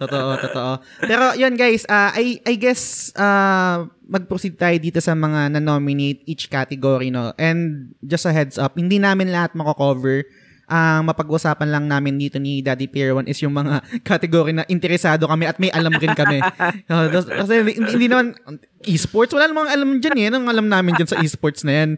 Totoo, 0.00 0.30
totoo. 0.40 0.72
Pero 1.04 1.36
yun 1.36 1.54
guys, 1.54 1.84
uh, 1.86 2.12
I, 2.14 2.40
I 2.46 2.54
guess 2.56 3.12
uh, 3.14 3.84
mag-proceed 4.10 4.58
tayo 4.58 4.76
dito 4.82 4.98
sa 4.98 5.14
mga 5.14 5.54
na-nominate 5.54 6.26
each 6.26 6.50
category, 6.50 7.14
no? 7.14 7.30
And 7.38 7.92
just 8.02 8.26
a 8.26 8.32
heads 8.34 8.58
up, 8.58 8.74
hindi 8.74 8.98
namin 8.98 9.30
lahat 9.30 9.54
mako-cover. 9.54 10.26
Ang 10.70 11.10
mapag-usapan 11.10 11.66
lang 11.66 11.84
namin 11.90 12.14
dito 12.14 12.38
ni 12.38 12.62
Daddy 12.62 12.86
Pier 12.86 13.10
1 13.10 13.26
is 13.26 13.42
yung 13.42 13.50
mga 13.50 13.82
category 14.08 14.54
na 14.54 14.62
interesado 14.70 15.26
kami 15.26 15.50
at 15.50 15.58
may 15.58 15.66
alam 15.74 15.90
rin 15.92 16.14
kami. 16.14 16.38
Uh, 16.90 17.06
das- 17.06 17.26
Kasi 17.26 17.62
hindi, 17.62 17.74
hindi 17.78 18.06
naman, 18.06 18.34
esports, 18.82 19.30
wala 19.30 19.46
namang 19.46 19.70
alam 19.70 19.98
dyan 19.98 20.16
eh. 20.18 20.26
Anong 20.30 20.46
alam 20.46 20.66
namin 20.66 20.94
dyan 20.94 21.06
sa 21.06 21.18
esports 21.22 21.62
na 21.62 21.72
yan? 21.74 21.90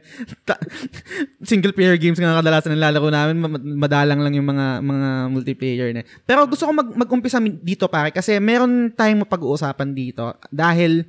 Ta- 0.45 0.61
single 1.49 1.73
player 1.73 1.97
games 1.97 2.17
nga 2.17 2.41
kadalasan 2.41 2.73
nilalaro 2.73 3.09
namin, 3.09 3.37
ma- 3.41 3.61
madalang 3.85 4.21
lang 4.21 4.33
yung 4.37 4.49
mga 4.49 4.81
mga 4.81 5.09
multiplayer 5.29 5.89
na. 5.93 6.05
Pero 6.25 6.45
gusto 6.45 6.65
ko 6.65 6.73
mag 6.73 6.89
mag-umpisa 6.93 7.41
dito 7.41 7.89
pare 7.89 8.13
kasi 8.13 8.37
meron 8.41 8.93
tayong 8.93 9.25
mapag-uusapan 9.25 9.93
dito 9.93 10.37
dahil 10.49 11.05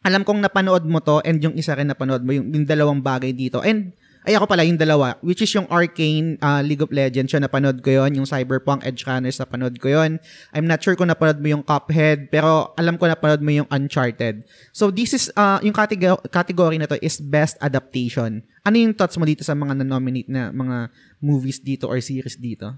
alam 0.00 0.22
kong 0.22 0.38
napanood 0.38 0.86
mo 0.86 1.02
to 1.02 1.18
and 1.26 1.42
yung 1.42 1.58
isa 1.58 1.74
rin 1.74 1.90
napanood 1.90 2.22
mo 2.22 2.30
yung, 2.30 2.46
yung 2.52 2.64
dalawang 2.64 3.02
bagay 3.02 3.34
dito. 3.34 3.58
And 3.60 3.90
ay 4.26 4.34
ako 4.34 4.50
pala 4.50 4.66
yung 4.66 4.76
dalawa 4.76 5.14
which 5.22 5.40
is 5.40 5.50
yung 5.54 5.70
Arcane 5.70 6.34
uh, 6.42 6.58
League 6.60 6.82
of 6.82 6.90
Legends 6.90 7.30
yun 7.30 7.46
napanood 7.46 7.78
ko 7.80 7.94
yon 8.02 8.18
yung 8.18 8.26
Cyberpunk 8.26 8.82
Edge 8.82 9.06
Runners 9.06 9.38
napanood 9.38 9.78
ko 9.78 9.86
yon 9.86 10.18
I'm 10.50 10.66
not 10.66 10.82
sure 10.82 10.98
kung 10.98 11.08
napanood 11.08 11.38
mo 11.38 11.48
yung 11.54 11.62
Cuphead 11.62 12.28
pero 12.28 12.74
alam 12.74 12.98
ko 12.98 13.06
napanood 13.06 13.42
mo 13.42 13.54
yung 13.54 13.68
Uncharted. 13.70 14.42
So 14.74 14.90
this 14.90 15.14
is 15.14 15.30
uh, 15.34 15.62
yung 15.62 15.74
category, 15.74 16.18
category 16.28 16.76
na 16.78 16.90
to 16.90 16.98
is 16.98 17.22
best 17.22 17.56
adaptation. 17.62 18.42
Ano 18.66 18.76
yung 18.76 18.94
thoughts 18.98 19.16
mo 19.16 19.24
dito 19.24 19.46
sa 19.46 19.54
mga 19.54 19.78
na-nominate 19.82 20.30
na 20.30 20.50
mga 20.50 20.90
movies 21.22 21.62
dito 21.62 21.86
or 21.86 22.02
series 22.02 22.34
dito? 22.34 22.74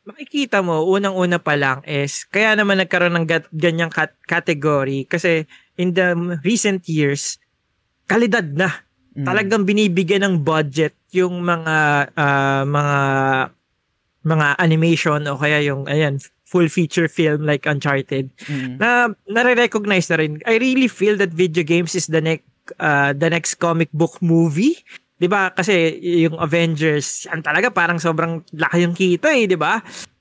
Makikita 0.00 0.64
mo, 0.64 0.82
unang-una 0.90 1.38
pa 1.38 1.54
lang 1.54 1.86
is, 1.86 2.26
kaya 2.26 2.58
naman 2.58 2.82
nagkaroon 2.82 3.14
ng 3.14 3.26
ganyang 3.54 3.92
kat- 3.92 4.18
category 4.26 5.06
kasi 5.06 5.46
in 5.78 5.94
the 5.94 6.40
recent 6.42 6.88
years, 6.90 7.38
kalidad 8.10 8.46
na. 8.50 8.82
Mm. 9.14 9.26
Talagang 9.26 9.62
binibigyan 9.62 10.26
ng 10.26 10.34
budget 10.42 10.98
yung 11.14 11.42
mga 11.42 11.76
ah, 12.14 12.62
mga 12.66 12.98
mga 14.20 14.46
animation 14.60 15.22
o 15.30 15.38
kaya 15.38 15.62
yung 15.64 15.88
ayan 15.88 16.18
full 16.44 16.66
feature 16.66 17.06
film 17.06 17.46
like 17.46 17.62
Uncharted 17.64 18.34
Mm. 18.50 18.82
na 18.82 19.14
nare-recognize 19.30 20.10
na 20.10 20.18
rin. 20.18 20.42
I 20.42 20.58
really 20.58 20.90
feel 20.90 21.14
that 21.22 21.30
video 21.30 21.62
games 21.62 21.94
is 21.94 22.10
the 22.10 22.18
next 22.18 22.46
uh, 22.82 23.14
the 23.14 23.30
next 23.30 23.62
comic 23.62 23.88
book 23.94 24.18
movie. 24.18 24.74
'Di 25.22 25.30
ba? 25.30 25.54
Kasi 25.54 25.94
yung 26.26 26.34
Avengers, 26.42 27.30
yan 27.30 27.46
talaga 27.46 27.70
parang 27.70 28.02
sobrang 28.02 28.42
laki 28.50 28.78
yung 28.82 28.94
kita 28.98 29.30
eh, 29.30 29.46
'di 29.46 29.54
ba? 29.54 29.78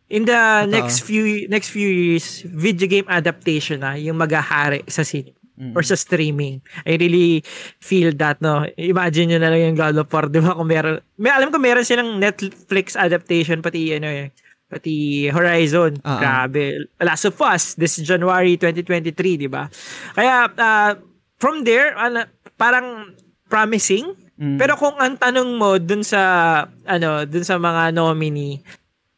In 0.10 0.25
the 0.25 0.65
Totoo. 0.65 0.74
next 0.74 0.98
few 1.05 1.46
next 1.50 1.69
few 1.69 1.86
years, 1.86 2.41
video 2.46 2.89
game 2.89 3.05
adaptation 3.10 3.81
na 3.81 3.93
yung 3.98 4.17
maghahari 4.17 4.81
sa 4.89 5.01
cinema 5.05 5.38
Mm. 5.60 5.75
or 5.75 5.84
sa 5.84 6.00
streaming. 6.00 6.63
I 6.88 6.96
really 6.96 7.44
feel 7.84 8.16
that, 8.16 8.39
no? 8.39 8.63
Imagine 8.80 9.36
nyo 9.36 9.39
na 9.44 9.51
lang 9.51 9.62
yung 9.68 9.75
God 9.75 10.00
of 10.00 10.08
War, 10.08 10.32
di 10.32 10.39
ba? 10.39 10.56
Kung 10.56 10.72
meron, 10.72 11.04
may, 11.20 11.36
alam 11.36 11.51
ko 11.51 11.60
meron 11.60 11.84
silang 11.84 12.16
Netflix 12.16 12.96
adaptation, 12.96 13.60
pati, 13.60 13.92
ano 13.92 14.08
eh, 14.08 14.32
pati 14.72 15.28
Horizon. 15.28 16.00
Ah. 16.08 16.16
Grabe. 16.24 16.88
Last 17.04 17.28
of 17.28 17.36
Us, 17.44 17.75
this 17.75 18.00
January 18.00 18.56
2023, 18.56 19.36
di 19.36 19.51
ba? 19.51 19.68
Kaya, 20.16 20.48
ah, 20.48 20.96
from 21.36 21.68
there, 21.68 21.92
ano, 22.00 22.24
parang 22.56 23.12
promising. 23.51 24.16
Mm. 24.39 24.56
Pero 24.56 24.80
kung 24.80 24.96
ang 24.96 25.20
tanong 25.20 25.60
mo 25.60 25.75
dun 25.75 26.08
sa, 26.08 26.63
ano, 26.88 27.28
dun 27.28 27.44
sa 27.44 27.60
mga 27.60 27.92
nominee, 27.92 28.63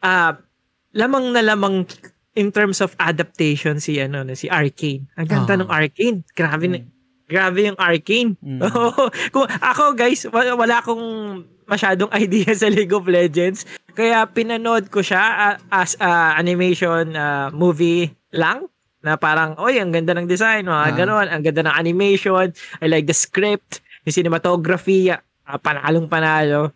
ah, 0.02 0.42
lamang 0.98 1.38
na 1.38 1.46
lamang 1.46 1.86
in 2.34 2.50
terms 2.50 2.80
of 2.80 2.96
adaptation 2.96 3.78
si 3.78 4.00
ano 4.00 4.24
na 4.24 4.34
si 4.34 4.48
Arcane. 4.48 5.08
Ang 5.20 5.28
ganda 5.28 5.54
Ah. 5.56 5.60
ng 5.60 5.70
Arcane. 5.70 6.18
Grabe 6.32 6.66
na, 6.68 6.78
grabe 7.28 7.60
yung 7.68 7.80
Arcane. 7.80 8.36
Mm. 8.40 8.60
Kung 9.36 9.48
ako 9.48 9.84
guys, 9.94 10.24
wala, 10.32 10.80
akong 10.80 11.04
masyadong 11.68 12.12
idea 12.24 12.52
sa 12.52 12.72
League 12.72 12.92
of 12.92 13.08
Legends. 13.08 13.68
Kaya 13.92 14.24
pinanood 14.28 14.88
ko 14.88 15.04
siya 15.04 15.20
ah, 15.22 15.56
as 15.72 16.00
a 16.00 16.40
animation 16.40 17.12
ah, 17.16 17.52
movie 17.52 18.08
lang 18.32 18.68
na 19.02 19.18
parang, 19.18 19.58
oy, 19.58 19.82
ang 19.82 19.90
ganda 19.90 20.14
ng 20.14 20.30
design, 20.30 20.70
mga 20.70 20.88
Ah. 20.88 20.94
ganon, 20.94 21.28
ang 21.28 21.42
ganda 21.42 21.66
ng 21.66 21.76
animation, 21.76 22.54
I 22.80 22.86
like 22.86 23.10
the 23.10 23.18
script, 23.18 23.82
yung 24.06 24.14
cinematography, 24.14 25.10
ah, 25.12 25.20
panalong 25.60 26.08
panalo. 26.08 26.72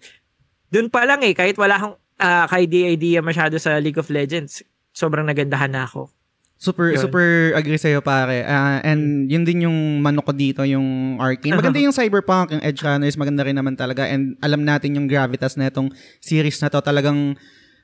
Doon 0.68 0.90
pa 0.92 1.06
lang 1.08 1.24
eh, 1.24 1.32
kahit 1.32 1.56
wala 1.56 1.78
akong 1.80 1.96
uh, 2.20 2.46
idea 2.52 3.22
masyado 3.22 3.56
sa 3.62 3.78
League 3.80 4.02
of 4.02 4.10
Legends, 4.10 4.66
sobrang 4.96 5.28
nagandahan 5.28 5.76
na 5.76 5.84
ako. 5.84 6.08
Super 6.56 6.96
Yun. 6.96 7.04
super 7.04 7.52
agree 7.52 7.76
sa'yo 7.76 8.00
pare. 8.00 8.48
Ah, 8.48 8.80
and 8.80 9.28
yun 9.28 9.44
din 9.44 9.68
yung 9.68 10.00
manok 10.00 10.32
ko 10.32 10.34
dito, 10.34 10.64
yung 10.64 11.20
Arcane. 11.20 11.52
Maganda 11.52 11.84
yung 11.84 11.92
Cyberpunk, 11.92 12.56
yung 12.56 12.64
Edge 12.64 12.80
Runners, 12.80 13.20
maganda 13.20 13.44
rin 13.44 13.60
naman 13.60 13.76
talaga. 13.76 14.08
And 14.08 14.40
alam 14.40 14.64
natin 14.64 14.96
yung 14.96 15.12
gravitas 15.12 15.60
na 15.60 15.68
itong 15.68 15.92
series 16.24 16.56
na 16.64 16.72
to 16.72 16.80
talagang 16.80 17.36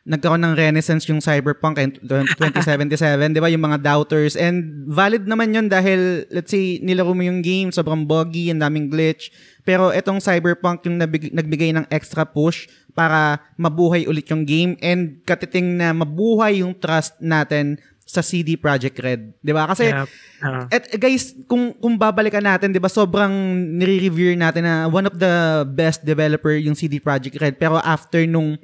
nagkaroon 0.02 0.42
ng 0.42 0.58
renaissance 0.58 1.06
yung 1.06 1.22
Cyberpunk 1.22 1.78
and 1.78 2.02
2077, 2.02 2.98
'di 3.36 3.42
ba? 3.44 3.54
Yung 3.54 3.62
mga 3.62 3.86
doubters 3.86 4.34
and 4.34 4.90
valid 4.90 5.30
naman 5.30 5.54
yun 5.54 5.70
dahil 5.70 6.26
let's 6.34 6.50
say 6.50 6.82
nilaro 6.82 7.14
mo 7.14 7.22
yung 7.22 7.46
game, 7.46 7.70
sobrang 7.70 8.08
buggy, 8.08 8.50
ang 8.50 8.64
daming 8.64 8.90
glitch. 8.90 9.30
Pero 9.62 9.94
itong 9.94 10.18
Cyberpunk 10.18 10.82
yung 10.90 10.98
nabig- 10.98 11.30
nagbigay 11.30 11.70
ng 11.78 11.86
extra 11.94 12.26
push 12.26 12.66
para 12.92 13.40
mabuhay 13.56 14.06
ulit 14.06 14.28
yung 14.30 14.44
game 14.44 14.76
and 14.84 15.24
katiting 15.24 15.80
na 15.80 15.96
mabuhay 15.96 16.60
yung 16.62 16.76
trust 16.76 17.16
natin 17.24 17.80
sa 18.12 18.20
CD 18.20 18.60
Projekt 18.60 19.00
Red. 19.00 19.40
'Di 19.40 19.56
ba? 19.56 19.72
Kasi 19.72 19.88
Kaya, 19.88 20.04
ah, 20.44 20.68
at 20.68 20.84
guys, 21.00 21.32
kung 21.48 21.72
kung 21.80 21.96
babalikan 21.96 22.44
natin, 22.44 22.76
'di 22.76 22.84
ba, 22.84 22.92
sobrang 22.92 23.32
nire-revere 23.80 24.36
natin 24.36 24.68
na 24.68 24.92
one 24.92 25.08
of 25.08 25.16
the 25.16 25.64
best 25.72 26.04
developer 26.04 26.52
yung 26.52 26.76
CD 26.76 27.00
Projekt 27.00 27.40
Red. 27.40 27.56
Pero 27.56 27.80
after 27.80 28.28
nung 28.28 28.60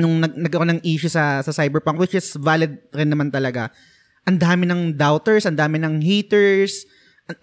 nung 0.00 0.16
nag 0.16 0.32
nagkaroon 0.32 0.80
ng 0.80 0.82
issue 0.86 1.12
sa 1.12 1.44
sa 1.44 1.52
Cyberpunk 1.52 2.00
which 2.00 2.16
is 2.16 2.32
valid 2.40 2.80
rin 2.96 3.12
naman 3.12 3.28
talaga. 3.28 3.68
Ang 4.24 4.40
dami 4.40 4.64
ng 4.64 4.96
doubters, 4.96 5.44
ang 5.44 5.60
dami 5.60 5.76
ng 5.76 6.00
haters, 6.00 6.88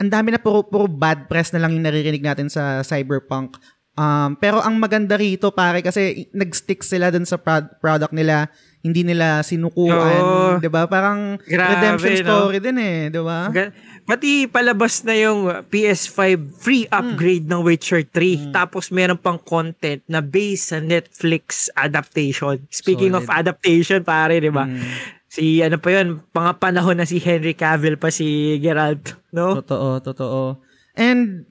ang 0.01 0.09
dami 0.09 0.33
na 0.33 0.41
puro 0.41 0.65
puro 0.65 0.89
bad 0.89 1.29
press 1.29 1.53
na 1.53 1.61
lang 1.61 1.77
yung 1.77 1.85
naririnig 1.85 2.25
natin 2.25 2.49
sa 2.49 2.81
Cyberpunk. 2.81 3.61
Um, 3.97 4.37
pero 4.37 4.61
ang 4.61 4.77
maganda 4.77 5.17
rito 5.17 5.49
pare 5.49 5.81
kasi 5.81 6.29
nag-stick 6.29 6.85
sila 6.85 7.09
dun 7.09 7.25
sa 7.25 7.41
prod- 7.41 7.81
product 7.81 8.13
nila, 8.13 8.45
hindi 8.85 9.01
nila 9.01 9.41
sinukuan. 9.41 10.61
'di 10.61 10.69
ba? 10.69 10.85
Parang 10.85 11.41
Grabe, 11.41 11.73
redemption 11.73 12.21
no? 12.21 12.45
story 12.45 12.61
din 12.61 12.77
eh, 12.77 13.09
ba? 13.09 13.49
Ga- 13.49 13.73
Pati 14.07 14.47
palabas 14.47 15.03
na 15.03 15.19
yung 15.19 15.51
PS5 15.67 16.21
free 16.55 16.87
upgrade 16.87 17.43
ng 17.43 17.59
Witcher 17.59 18.07
3. 18.07 18.55
Tapos 18.55 18.87
meron 18.87 19.19
pang 19.19 19.35
content 19.35 19.99
na 20.07 20.23
based 20.23 20.71
sa 20.71 20.79
Netflix 20.79 21.67
adaptation. 21.75 22.63
Speaking 22.71 23.11
of 23.19 23.27
Solid. 23.27 23.43
adaptation, 23.43 23.99
pare, 24.07 24.39
di 24.39 24.47
ba? 24.47 24.63
Mm. 24.63 24.79
Si 25.27 25.59
ano 25.59 25.75
pa 25.75 25.91
yun, 25.91 26.23
mga 26.31 26.53
panahon 26.55 26.95
na 26.95 27.03
si 27.03 27.19
Henry 27.19 27.51
Cavill 27.51 27.99
pa 27.99 28.07
si 28.07 28.55
Geralt, 28.63 29.19
no? 29.35 29.59
Totoo, 29.59 29.99
totoo. 29.99 30.63
And 30.95 31.43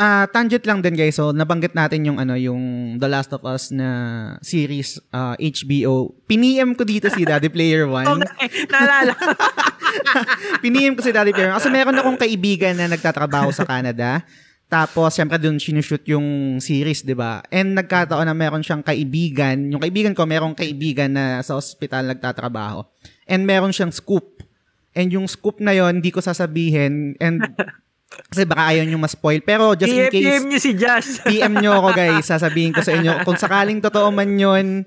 ah 0.00 0.24
tangent 0.32 0.64
lang 0.64 0.80
din 0.80 0.96
guys. 0.96 1.20
So 1.20 1.36
nabanggit 1.36 1.76
natin 1.76 2.08
yung 2.08 2.16
ano 2.16 2.32
yung 2.40 2.96
The 2.96 3.04
Last 3.04 3.36
of 3.36 3.44
Us 3.44 3.68
na 3.68 3.88
series 4.40 4.96
ah, 5.12 5.36
HBO. 5.36 6.16
Piniem 6.24 6.72
ko 6.72 6.88
dito 6.88 7.12
si 7.12 7.28
Daddy 7.28 7.52
Player 7.52 7.84
Oo 7.84 8.00
1. 8.00 8.24
nga 8.24 8.32
eh, 8.40 8.50
naalala. 8.72 9.14
Piniem 10.64 10.96
ko 10.96 11.04
si 11.04 11.12
Daddy 11.12 11.36
Player 11.36 11.52
1 11.52 11.60
kasi 11.60 11.68
meron 11.68 12.00
akong 12.00 12.16
kaibigan 12.16 12.80
na 12.80 12.88
nagtatrabaho 12.88 13.52
sa 13.52 13.68
Canada. 13.68 14.24
Tapos, 14.70 15.18
syempre 15.18 15.34
doon 15.34 15.58
sinushoot 15.58 16.06
yung 16.06 16.62
series, 16.62 17.02
di 17.02 17.10
ba? 17.10 17.42
And 17.50 17.74
nagkataon 17.74 18.22
na 18.22 18.38
meron 18.38 18.62
siyang 18.62 18.86
kaibigan. 18.86 19.66
Yung 19.66 19.82
kaibigan 19.82 20.14
ko, 20.14 20.22
merong 20.30 20.54
kaibigan 20.54 21.10
na 21.10 21.42
sa 21.42 21.58
ospital 21.58 22.06
nagtatrabaho. 22.06 22.86
And 23.26 23.42
meron 23.42 23.74
siyang 23.74 23.90
scoop. 23.90 24.46
And 24.94 25.10
yung 25.10 25.26
scoop 25.26 25.58
na 25.58 25.74
yon 25.74 25.98
hindi 25.98 26.14
ko 26.14 26.22
sasabihin. 26.22 27.18
And 27.18 27.42
kasi 28.10 28.42
baka 28.42 28.74
ayaw 28.74 28.84
nyo 28.86 28.98
ma-spoil. 28.98 29.40
Pero 29.42 29.78
just 29.78 29.94
in 29.94 30.10
case, 30.10 30.26
PM 30.26 30.44
niyo 30.50 30.58
si 30.58 30.72
Jazz. 30.74 31.06
PM 31.30 31.54
nyo 31.62 31.78
ako 31.78 31.88
guys, 31.94 32.26
sasabihin 32.26 32.74
ko 32.74 32.82
sa 32.82 32.94
inyo. 32.94 33.22
Kung 33.22 33.38
sakaling 33.38 33.78
totoo 33.78 34.10
man 34.10 34.34
yun, 34.34 34.82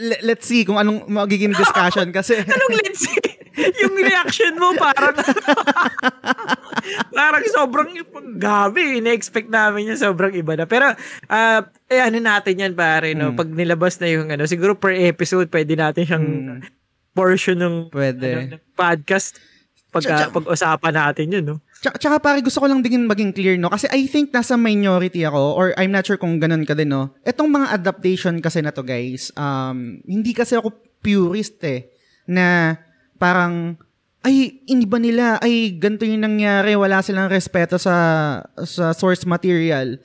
le- 0.00 0.22
let's 0.24 0.48
see 0.48 0.64
kung 0.64 0.80
anong 0.80 1.04
magiging 1.06 1.52
discussion 1.52 2.08
kasi 2.16 2.40
Anong 2.40 2.74
let's 2.80 3.04
see? 3.04 3.20
yung 3.60 3.92
reaction 3.98 4.56
mo 4.56 4.72
parang 4.78 5.12
parang 7.18 7.44
sobrang 7.52 7.90
gabi. 8.40 9.04
Ina-expect 9.04 9.52
namin 9.52 9.92
yung 9.92 10.00
sobrang 10.00 10.32
iba 10.32 10.56
na. 10.56 10.64
Pero, 10.64 10.96
uh, 11.28 11.60
eh, 11.90 12.00
ano 12.00 12.16
natin 12.22 12.56
yan 12.56 12.72
pare, 12.72 13.12
no? 13.12 13.34
Mm. 13.34 13.36
Pag 13.36 13.48
nilabas 13.52 14.00
na 14.00 14.08
yung 14.08 14.32
ano, 14.32 14.48
siguro 14.48 14.78
per 14.78 14.96
episode, 14.96 15.52
pwede 15.52 15.76
natin 15.76 16.02
siyang 16.08 16.26
mm. 16.26 16.60
portion 17.12 17.58
ng, 17.60 17.76
pwede. 17.92 18.28
Ano, 18.32 18.56
ng 18.56 18.64
podcast 18.72 19.36
pag, 19.90 20.06
uh, 20.06 20.30
pag-usapan 20.30 20.94
natin 20.94 21.26
yun, 21.34 21.44
no? 21.44 21.56
Tsaka, 21.80 21.96
tsaka 21.96 22.16
pare, 22.20 22.44
gusto 22.44 22.60
ko 22.60 22.68
lang 22.68 22.84
din 22.84 23.08
maging 23.08 23.32
clear, 23.32 23.56
no? 23.56 23.72
Kasi 23.72 23.88
I 23.88 24.04
think 24.04 24.36
nasa 24.36 24.60
minority 24.60 25.24
ako, 25.24 25.56
or 25.56 25.72
I'm 25.80 25.88
not 25.88 26.04
sure 26.04 26.20
kung 26.20 26.36
ganun 26.36 26.68
ka 26.68 26.76
din, 26.76 26.92
no? 26.92 27.16
Etong 27.24 27.48
mga 27.48 27.72
adaptation 27.72 28.36
kasi 28.44 28.60
na 28.60 28.68
to, 28.68 28.84
guys, 28.84 29.32
um, 29.32 29.96
hindi 30.04 30.36
kasi 30.36 30.60
ako 30.60 30.76
purist, 31.00 31.56
eh, 31.64 31.88
na 32.28 32.76
parang, 33.16 33.80
ay, 34.20 34.60
iniba 34.68 35.00
nila, 35.00 35.40
ay, 35.40 35.72
ganito 35.80 36.04
yung 36.04 36.20
nangyari, 36.20 36.76
wala 36.76 37.00
silang 37.00 37.32
respeto 37.32 37.80
sa, 37.80 37.96
sa 38.60 38.92
source 38.92 39.24
material. 39.24 39.96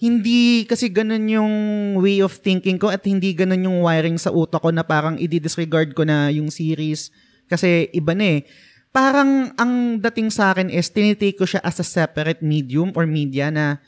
Hindi 0.00 0.64
kasi 0.64 0.88
ganun 0.88 1.28
yung 1.28 1.52
way 2.00 2.24
of 2.24 2.40
thinking 2.40 2.80
ko 2.80 2.88
at 2.88 3.04
hindi 3.04 3.36
ganun 3.36 3.68
yung 3.68 3.78
wiring 3.84 4.16
sa 4.16 4.32
utak 4.32 4.64
ko 4.64 4.70
na 4.72 4.86
parang 4.86 5.18
i-disregard 5.18 5.92
ko 5.92 6.06
na 6.06 6.30
yung 6.30 6.54
series 6.54 7.10
kasi 7.50 7.90
iba 7.90 8.14
na 8.14 8.38
eh 8.38 8.40
parang 8.90 9.52
ang 9.60 10.00
dating 10.00 10.32
sa 10.32 10.52
akin 10.52 10.72
is 10.72 10.88
tinitake 10.88 11.38
ko 11.38 11.44
siya 11.44 11.60
as 11.62 11.78
a 11.78 11.86
separate 11.86 12.40
medium 12.40 12.90
or 12.96 13.04
media 13.04 13.52
na 13.52 13.78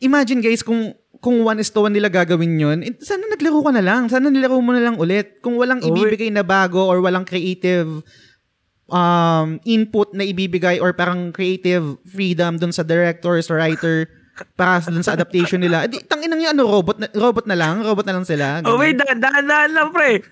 imagine 0.00 0.40
guys 0.40 0.64
kung 0.64 0.92
kung 1.20 1.44
one 1.44 1.60
is 1.60 1.68
to 1.68 1.84
one 1.84 1.92
nila 1.92 2.08
gagawin 2.08 2.56
yun, 2.56 2.80
eh, 2.80 2.96
sana 3.04 3.28
naglaro 3.28 3.60
ka 3.60 3.70
na 3.76 3.84
lang. 3.84 4.08
Sana 4.08 4.32
nilaro 4.32 4.56
mo 4.58 4.72
na 4.72 4.80
lang 4.80 4.96
ulit. 4.96 5.44
Kung 5.44 5.60
walang 5.60 5.84
oh, 5.84 5.92
ibibigay 5.92 6.32
na 6.32 6.40
bago 6.40 6.88
or 6.88 7.04
walang 7.04 7.28
creative 7.28 8.00
um, 8.88 9.60
input 9.68 10.16
na 10.16 10.24
ibibigay 10.24 10.80
or 10.80 10.96
parang 10.96 11.30
creative 11.30 12.00
freedom 12.08 12.56
dun 12.56 12.72
sa 12.72 12.82
directors 12.82 13.52
or 13.52 13.60
writer 13.60 14.08
para 14.56 14.80
dun 14.88 15.04
sa 15.04 15.12
adaptation 15.16 15.60
nila. 15.60 15.86
Di, 15.88 16.00
tangin 16.04 16.30
nang 16.32 16.40
ano, 16.40 16.68
robot 16.68 16.96
na, 17.00 17.06
robot 17.12 17.46
na 17.48 17.56
lang? 17.56 17.82
Robot 17.84 18.04
na 18.06 18.14
lang 18.16 18.26
sila? 18.26 18.60
Ganun. 18.60 18.70
Oh, 18.72 18.78
wait, 18.80 18.96
daan-daan 18.96 19.72
lang, 19.72 19.88
pre. 19.92 20.20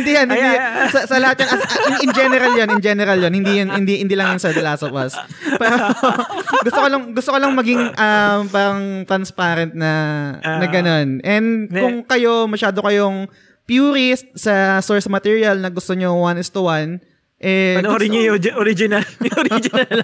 hindi 0.00 0.10
yan, 0.12 0.26
hindi, 0.28 0.50
sa, 0.92 1.00
sa 1.08 1.16
lahat 1.20 1.44
yan, 1.44 1.48
as, 1.50 1.62
in, 1.64 1.94
in, 2.08 2.12
general 2.12 2.52
yan, 2.56 2.68
in 2.72 2.82
general 2.82 3.18
yan, 3.18 3.32
hindi 3.32 3.52
yan, 3.60 3.68
hindi, 3.72 3.94
hindi 4.00 4.14
lang 4.16 4.36
yan 4.36 4.40
sa 4.40 4.52
The 4.52 4.62
Last 4.64 4.84
of 4.84 4.94
Us. 4.94 5.16
Pero, 5.56 5.76
gusto 6.66 6.78
ko 6.80 6.88
lang, 6.88 7.02
gusto 7.12 7.30
ko 7.32 7.38
lang 7.40 7.52
maging, 7.56 7.82
um, 7.96 8.40
parang 8.48 9.04
transparent 9.08 9.72
na, 9.76 9.92
uh, 10.40 10.58
na 10.60 10.66
ganun. 10.68 11.20
And 11.24 11.68
kung 11.68 12.04
kayo, 12.04 12.46
masyado 12.48 12.80
kayong 12.80 13.28
purist 13.64 14.26
sa 14.34 14.82
source 14.82 15.06
material 15.06 15.54
na 15.62 15.70
gusto 15.70 15.94
nyo 15.94 16.18
one 16.18 16.42
is 16.42 16.50
to 16.50 16.66
one, 16.66 16.98
eh, 17.40 17.80
Panoorin 17.80 18.12
niyo 18.12 18.22
yung 18.36 18.58
original. 18.60 19.04
yung 19.24 19.38
original. 19.48 19.96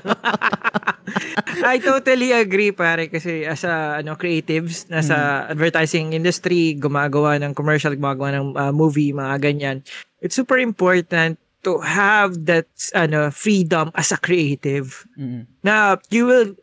I 1.63 1.77
totally 1.79 2.33
agree 2.33 2.73
pare 2.73 3.13
kasi 3.13 3.45
as 3.45 3.63
a 3.63 4.01
ano 4.01 4.17
creatives 4.17 4.89
nasa 4.89 5.47
mm. 5.47 5.53
advertising 5.55 6.17
industry 6.17 6.75
gumagawa 6.75 7.39
ng 7.39 7.53
commercial 7.55 7.95
gumagawa 7.95 8.35
ng 8.35 8.47
uh, 8.57 8.73
movie 8.75 9.15
mga 9.15 9.37
ganyan 9.39 9.77
it's 10.19 10.35
super 10.35 10.59
important 10.59 11.39
to 11.63 11.79
have 11.83 12.47
that 12.51 12.67
ano 12.95 13.31
freedom 13.31 13.95
as 13.95 14.11
a 14.11 14.19
creative 14.19 15.07
mm. 15.15 15.47
na 15.63 15.99
you 16.11 16.27
will 16.27 16.55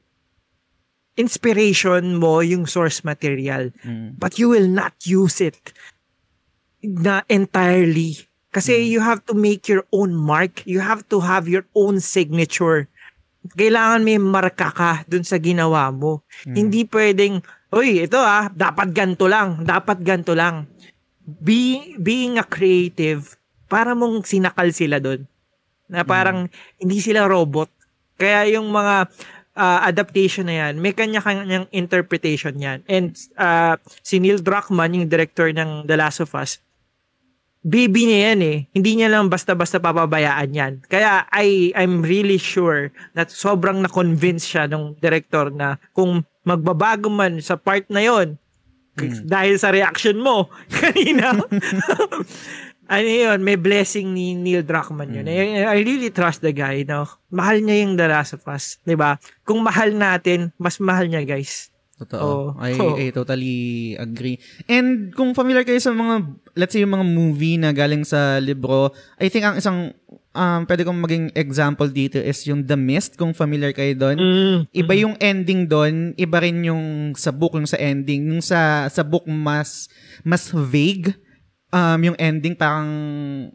inspiration 1.15 2.19
mo 2.19 2.43
yung 2.43 2.67
source 2.67 3.05
material 3.05 3.71
mm. 3.85 4.15
but 4.19 4.35
you 4.35 4.51
will 4.51 4.67
not 4.67 4.93
use 5.07 5.39
it 5.39 5.71
na 6.83 7.23
entirely 7.31 8.27
kasi 8.53 8.77
mm. 8.77 8.85
you 8.93 9.01
have 9.01 9.25
to 9.25 9.33
make 9.33 9.65
your 9.65 9.81
own 9.89 10.13
mark. 10.13 10.61
You 10.69 10.85
have 10.85 11.01
to 11.09 11.17
have 11.25 11.49
your 11.49 11.65
own 11.73 11.97
signature. 11.97 12.85
Kailangan 13.57 14.05
may 14.05 14.21
marka 14.21 14.69
ka 14.69 15.01
dun 15.09 15.25
sa 15.25 15.41
ginawa 15.41 15.89
mo. 15.89 16.21
Mm. 16.45 16.55
Hindi 16.55 16.85
pwedeng, 16.85 17.41
oy, 17.73 18.05
ito 18.05 18.21
ah, 18.21 18.53
dapat 18.53 18.93
ganto 18.93 19.25
lang, 19.25 19.65
dapat 19.65 20.05
ganto 20.05 20.37
lang. 20.37 20.69
Being, 21.25 21.97
being 21.97 22.33
a 22.37 22.45
creative, 22.45 23.35
para 23.65 23.97
mong 23.97 24.21
sinakal 24.29 24.69
sila 24.69 25.01
dun. 25.01 25.25
Na 25.89 26.05
parang 26.05 26.45
mm. 26.45 26.85
hindi 26.85 27.01
sila 27.01 27.25
robot. 27.25 27.73
Kaya 28.21 28.53
yung 28.53 28.69
mga 28.69 29.09
uh, 29.57 29.79
adaptation 29.81 30.45
na 30.45 30.69
yan, 30.69 30.77
may 30.77 30.93
kanya-kanyang 30.93 31.65
interpretation 31.73 32.53
yan. 32.57 32.85
And 32.85 33.17
uh, 33.33 33.81
si 34.05 34.21
Neil 34.21 34.41
Druckmann, 34.41 34.93
yung 34.93 35.09
director 35.09 35.49
ng 35.49 35.89
The 35.89 35.97
Last 35.97 36.21
of 36.21 36.33
Us, 36.37 36.61
baby 37.63 38.11
niya 38.11 38.35
yan 38.35 38.41
eh. 38.43 38.57
Hindi 38.75 38.91
niya 38.99 39.09
lang 39.09 39.31
basta-basta 39.31 39.79
papabayaan 39.79 40.51
yan. 40.51 40.73
Kaya 40.85 41.25
I, 41.31 41.71
I'm 41.73 42.03
really 42.03 42.37
sure 42.37 42.91
that 43.15 43.31
sobrang 43.31 43.81
na-convince 43.81 44.43
siya 44.43 44.67
ng 44.67 44.99
director 44.99 45.49
na 45.49 45.79
kung 45.95 46.27
magbabago 46.43 47.07
man 47.07 47.39
sa 47.39 47.55
part 47.55 47.87
na 47.87 48.03
yon 48.03 48.35
hmm. 48.99 49.23
dahil 49.23 49.55
sa 49.55 49.71
reaction 49.71 50.19
mo 50.19 50.51
kanina, 50.75 51.39
ano 52.93 53.09
yun, 53.09 53.39
may 53.41 53.55
blessing 53.55 54.11
ni 54.11 54.35
Neil 54.35 54.61
Druckmann 54.67 55.15
yun. 55.15 55.25
Hmm. 55.25 55.33
I, 55.33 55.63
I 55.63 55.77
really 55.81 56.11
trust 56.11 56.43
the 56.43 56.51
guy. 56.51 56.83
No? 56.83 57.07
Mahal 57.31 57.63
niya 57.63 57.87
yung 57.87 57.95
The 57.95 58.07
Last 58.11 58.35
of 58.37 58.43
Us. 58.45 58.77
ba 58.83 58.85
diba? 58.85 59.11
Kung 59.47 59.63
mahal 59.63 59.95
natin, 59.95 60.51
mas 60.59 60.77
mahal 60.83 61.07
niya 61.07 61.23
guys. 61.23 61.72
Totoo. 62.03 62.51
Oh, 62.51 62.59
I, 62.59 62.75
oh. 62.75 62.99
I 62.99 63.15
totally 63.15 63.95
agree. 63.95 64.43
And 64.67 65.15
kung 65.15 65.31
familiar 65.31 65.63
kayo 65.63 65.79
sa 65.79 65.95
mga, 65.95 66.27
let's 66.59 66.75
say 66.75 66.83
yung 66.83 66.91
mga 66.91 67.07
movie 67.07 67.55
na 67.55 67.71
galing 67.71 68.03
sa 68.03 68.43
libro, 68.43 68.91
I 69.15 69.31
think 69.31 69.47
ang 69.47 69.55
isang 69.55 69.95
um, 70.35 70.61
pwede 70.67 70.83
kong 70.83 70.99
maging 70.99 71.25
example 71.31 71.87
dito 71.87 72.19
is 72.19 72.43
yung 72.43 72.67
The 72.67 72.75
Mist, 72.75 73.15
kung 73.15 73.31
familiar 73.31 73.71
kayo 73.71 73.95
doon. 73.95 74.17
Mm. 74.19 74.57
Iba 74.75 74.93
yung 74.99 75.15
ending 75.23 75.71
doon, 75.71 76.11
iba 76.19 76.37
rin 76.43 76.67
yung 76.67 77.15
sa 77.15 77.31
book, 77.31 77.55
yung 77.55 77.69
sa 77.69 77.79
ending. 77.79 78.27
Yung 78.27 78.43
sa, 78.43 78.91
sa 78.91 79.01
book 79.01 79.23
mas, 79.29 79.87
mas 80.27 80.51
vague 80.51 81.15
um, 81.73 81.99
yung 82.05 82.17
ending 82.21 82.53
parang, 82.53 82.89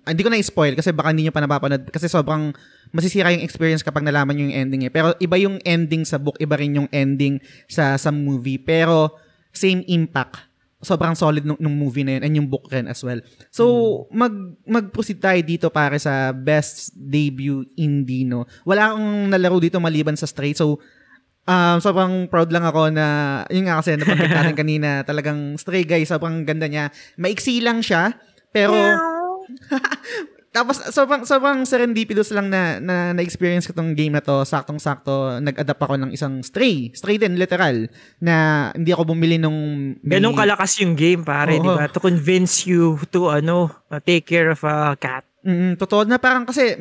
hindi 0.03 0.23
ko 0.27 0.31
na-spoil 0.31 0.75
kasi 0.75 0.91
baka 0.91 1.15
hindi 1.15 1.25
nyo 1.25 1.33
pa 1.33 1.43
napapanood 1.43 1.87
kasi 1.95 2.11
sobrang 2.11 2.51
masisira 2.91 3.33
yung 3.35 3.45
experience 3.45 3.85
kapag 3.85 4.05
nalaman 4.05 4.37
nyo 4.37 4.45
yung 4.51 4.57
ending 4.57 4.83
eh. 4.89 4.93
Pero 4.93 5.13
iba 5.19 5.37
yung 5.37 5.61
ending 5.65 6.05
sa 6.05 6.17
book, 6.17 6.37
iba 6.41 6.57
rin 6.57 6.79
yung 6.79 6.89
ending 6.91 7.41
sa 7.69 7.97
sa 8.01 8.11
movie. 8.11 8.59
Pero 8.59 9.15
same 9.53 9.83
impact. 9.89 10.47
Sobrang 10.79 11.19
solid 11.19 11.43
nung, 11.43 11.59
nung 11.59 11.75
movie 11.75 12.07
na 12.07 12.15
yun 12.19 12.23
and 12.23 12.35
yung 12.39 12.47
book 12.47 12.71
rin 12.71 12.87
as 12.87 13.03
well. 13.03 13.19
So, 13.51 13.65
mm. 14.07 14.15
mag, 14.15 14.35
mag-proceed 14.63 15.19
tayo 15.19 15.41
dito 15.43 15.67
para 15.75 15.99
sa 15.99 16.31
best 16.31 16.95
debut 16.95 17.67
indie, 17.75 18.23
no? 18.23 18.47
Wala 18.63 18.95
akong 18.95 19.27
nalaro 19.27 19.59
dito 19.59 19.83
maliban 19.83 20.15
sa 20.15 20.31
Stray. 20.31 20.55
So, 20.55 20.79
um, 21.49 21.83
sobrang 21.83 22.31
proud 22.31 22.55
lang 22.55 22.63
ako 22.63 22.95
na, 22.95 23.43
yun 23.51 23.67
nga 23.67 23.83
kasi 23.83 23.99
nabanggit 23.99 24.31
natin 24.31 24.55
kanina, 24.63 25.03
talagang 25.03 25.59
Stray 25.59 25.83
Guy, 25.83 26.07
sobrang 26.07 26.47
ganda 26.47 26.71
niya. 26.71 26.95
Maiksi 27.19 27.59
lang 27.59 27.83
siya, 27.83 28.15
pero, 28.55 28.77
tapos 30.49 30.81
sobrang, 30.91 31.23
sobrang 31.29 31.59
serendipitous 31.69 32.33
lang 32.33 32.49
na, 32.49 32.81
na, 32.81 33.13
na-experience 33.13 33.69
ko 33.69 33.77
tong 33.77 33.93
game 33.93 34.17
na 34.17 34.25
to, 34.25 34.43
saktong-sakto, 34.49 35.39
nag-adapt 35.45 35.83
ako 35.83 35.95
ng 36.01 36.11
isang 36.13 36.41
Stray. 36.41 36.91
Stray 36.97 37.21
din, 37.21 37.37
literal, 37.37 37.89
na 38.19 38.69
hindi 38.73 38.91
ako 38.91 39.13
bumili 39.13 39.37
nung... 39.37 39.93
May... 40.01 40.19
Ganun 40.19 40.35
kalakas 40.35 40.81
yung 40.81 40.97
game, 40.97 41.23
pare, 41.23 41.61
di 41.61 41.69
ba? 41.69 41.87
To 41.93 42.01
convince 42.01 42.65
you 42.65 42.97
to, 43.13 43.29
ano, 43.29 43.69
take 44.09 44.25
care 44.25 44.49
of 44.53 44.61
a 44.65 44.97
cat. 44.97 45.29
Mm, 45.45 45.79
totoo 45.79 46.05
na 46.05 46.19
parang 46.19 46.45
kasi 46.45 46.77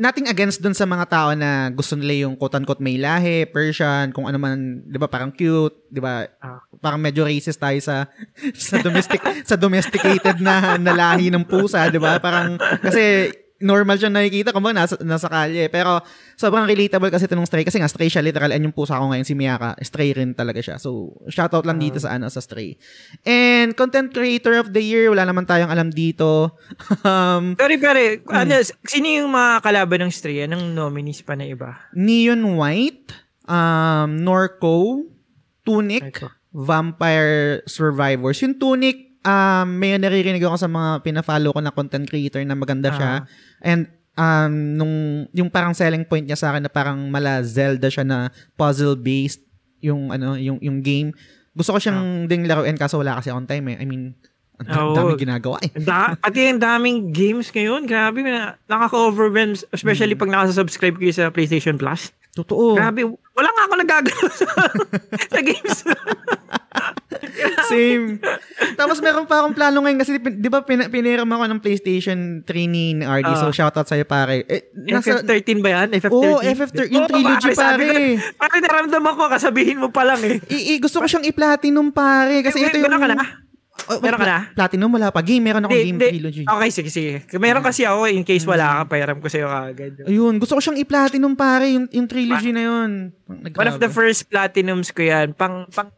nothing 0.00 0.32
against 0.32 0.64
dun 0.64 0.72
sa 0.72 0.88
mga 0.88 1.04
tao 1.12 1.36
na 1.36 1.68
gusto 1.68 1.92
nila 1.92 2.24
yung 2.24 2.34
quote-unquote 2.40 2.80
may 2.80 2.96
lahi, 2.96 3.44
Persian, 3.44 4.16
kung 4.16 4.24
ano 4.24 4.40
man, 4.40 4.80
'di 4.88 4.96
ba, 4.96 5.06
parang 5.12 5.28
cute, 5.28 5.76
'di 5.92 6.00
ba? 6.00 6.24
Ah. 6.40 6.64
Parang 6.80 6.96
medyo 6.96 7.28
racist 7.28 7.60
tayo 7.60 7.76
sa 7.84 8.08
sa 8.56 8.80
domestic 8.80 9.20
sa 9.44 9.60
domesticated 9.60 10.40
na, 10.40 10.80
na 10.80 10.96
lahi 10.96 11.28
ng 11.28 11.44
pusa, 11.44 11.92
'di 11.92 12.00
ba? 12.00 12.16
Parang 12.16 12.56
kasi 12.80 13.28
normal 13.60 14.00
siya 14.00 14.08
nakikita 14.08 14.50
kung 14.56 14.64
nasa, 14.72 14.96
nasa 15.04 15.28
kalye. 15.28 15.68
Pero 15.68 16.00
sobrang 16.34 16.64
relatable 16.64 17.12
kasi 17.12 17.28
itong 17.28 17.44
stray. 17.44 17.62
Kasi 17.62 17.78
nga 17.78 17.86
stray 17.86 18.08
siya 18.08 18.24
literal. 18.24 18.50
And 18.50 18.64
yung 18.64 18.74
pusa 18.74 18.96
ko 18.96 19.12
ngayon, 19.12 19.28
si 19.28 19.36
Miyaka, 19.36 19.76
stray 19.84 20.16
rin 20.16 20.32
talaga 20.32 20.64
siya. 20.64 20.80
So, 20.80 21.20
shoutout 21.28 21.68
lang 21.68 21.78
dito 21.78 22.00
sa 22.00 22.16
ano, 22.16 22.26
sa 22.32 22.40
stray. 22.40 22.80
And 23.28 23.76
content 23.76 24.10
creator 24.16 24.56
of 24.56 24.72
the 24.72 24.80
year, 24.80 25.12
wala 25.12 25.28
naman 25.28 25.44
tayong 25.44 25.70
alam 25.70 25.92
dito. 25.92 26.56
um, 27.06 27.54
sorry, 27.60 27.76
pare. 27.76 28.24
Hmm. 28.24 28.48
Ano, 28.48 28.54
sino 28.64 29.06
yung 29.06 29.30
mga 29.30 29.60
kalaban 29.60 30.08
ng 30.08 30.12
stray? 30.12 30.48
Anong 30.48 30.72
nominees 30.72 31.20
pa 31.20 31.36
na 31.36 31.44
iba? 31.44 31.76
Neon 31.92 32.56
White, 32.56 33.12
um, 33.44 34.24
Norco, 34.24 35.04
Tunic, 35.62 36.16
okay. 36.16 36.32
Vampire 36.50 37.62
Survivors. 37.68 38.40
Yung 38.40 38.56
Tunic, 38.56 39.09
um, 39.24 39.66
may 39.76 39.96
naririnig 39.96 40.42
ako 40.44 40.56
sa 40.56 40.68
mga 40.68 41.02
pina-follow 41.04 41.50
ko 41.52 41.60
na 41.60 41.72
content 41.72 42.06
creator 42.08 42.40
na 42.44 42.56
maganda 42.56 42.92
siya. 42.92 43.24
Uh-huh. 43.24 43.64
And 43.64 43.82
um, 44.16 44.52
nung, 44.76 44.94
yung 45.32 45.48
parang 45.48 45.72
selling 45.72 46.04
point 46.04 46.26
niya 46.26 46.38
sa 46.38 46.52
akin 46.52 46.66
na 46.66 46.72
parang 46.72 46.98
mala 47.08 47.40
Zelda 47.44 47.88
siya 47.88 48.04
na 48.04 48.28
puzzle-based 48.56 49.40
yung, 49.80 50.12
ano, 50.12 50.36
yung, 50.36 50.60
yung 50.60 50.80
game. 50.84 51.12
Gusto 51.56 51.74
ko 51.74 51.78
siyang 51.80 52.24
uh-huh. 52.24 52.28
ding 52.30 52.44
laruin 52.46 52.76
kaso 52.76 53.00
wala 53.00 53.18
kasi 53.18 53.32
on 53.32 53.48
time 53.48 53.74
eh. 53.74 53.78
I 53.80 53.86
mean, 53.88 54.14
Ang 54.60 54.92
Oo. 54.92 54.92
daming 54.92 55.24
ginagawa 55.24 55.56
eh. 55.64 55.72
Da, 55.72 56.12
pati 56.20 56.52
ang 56.52 56.60
daming 56.60 57.16
games 57.16 57.48
ngayon, 57.48 57.88
grabe, 57.88 58.20
na, 58.20 58.60
nakaka-overwhelm, 58.68 59.56
especially 59.72 60.12
Hmm. 60.12 60.20
pag 60.20 60.32
nakasubscribe 60.36 61.00
kayo 61.00 61.16
sa 61.16 61.32
PlayStation 61.32 61.80
Plus. 61.80 62.12
Totoo. 62.32 62.74
Grabe, 62.74 63.02
wala 63.08 63.48
nga 63.48 63.62
ako 63.64 63.74
nagagalaw 63.76 64.30
sa, 64.40 64.46
sa 65.26 65.40
games. 65.40 65.78
Same. 67.66 68.22
Tapos 68.74 68.98
meron 68.98 69.24
pa 69.24 69.42
akong 69.42 69.52
plano 69.52 69.80
ngayon 69.80 69.98
kasi 69.98 70.14
di 70.16 70.46
ba 70.46 70.62
pin- 70.62 70.86
piniram 70.88 71.26
ako 71.26 71.44
ng 71.48 71.60
PlayStation 71.60 72.18
3 72.42 72.46
ni 72.66 72.84
RD. 72.98 73.28
so 73.34 73.48
Ah. 73.48 73.52
shoutout 73.52 73.84
sa'yo 73.84 74.04
pare. 74.04 74.46
Eh, 74.46 74.70
nasa, 74.86 75.20
FF13 75.20 75.58
ba 75.58 75.68
yan? 75.72 75.88
FF13? 75.92 76.12
Oo, 76.12 76.38
FF13. 76.40 76.86
Yung 76.88 77.04
Oo, 77.04 77.10
trilogy, 77.10 77.50
pare. 77.52 77.86
ko, 78.16 78.38
Pare, 78.38 78.56
naramdaman 78.60 79.12
ko, 79.12 79.22
kasabihin 79.26 79.78
mo 79.78 79.88
pa 79.88 80.02
lang 80.04 80.20
eh. 80.22 80.38
I, 80.48 80.58
i- 80.70 80.80
gusto 80.80 80.98
ko 80.98 81.06
siyang 81.06 81.26
i-platinum 81.26 81.90
pare 81.90 82.40
kasi 82.40 82.62
Eh, 82.62 82.68
ito 82.68 82.78
yung... 82.78 82.88
ka 82.88 83.08
na? 83.10 83.26
Oh, 83.90 83.98
Meron 83.98 84.22
ka 84.22 84.28
na? 84.30 84.40
Platinum 84.54 84.90
wala 84.94 85.10
pa. 85.10 85.18
Game, 85.18 85.42
meron 85.42 85.66
akong 85.66 85.74
Hindi, 85.74 85.82
game 85.90 85.98
hindi. 85.98 86.08
trilogy. 86.14 86.42
Okay, 86.46 86.70
sige, 86.70 86.90
sige. 86.94 87.12
Meron 87.42 87.58
kasi 87.58 87.82
ako, 87.82 88.06
in 88.06 88.22
case 88.22 88.46
wala 88.46 88.86
ka, 88.86 88.94
payaram 88.94 89.18
ko 89.18 89.26
sa'yo 89.26 89.50
kagad. 89.50 90.06
Ayun, 90.06 90.38
gusto 90.38 90.54
ko 90.54 90.60
siyang 90.62 90.78
i-platinum 90.78 91.34
pare, 91.34 91.74
yung, 91.74 91.90
yung 91.90 92.06
trilogy 92.06 92.54
na 92.54 92.62
yun. 92.70 93.10
One 93.26 93.66
of 93.66 93.82
the 93.82 93.90
first 93.90 94.30
platinums 94.30 94.94
ko 94.94 95.02
yan, 95.02 95.34
pang, 95.34 95.66
pang, 95.74 95.90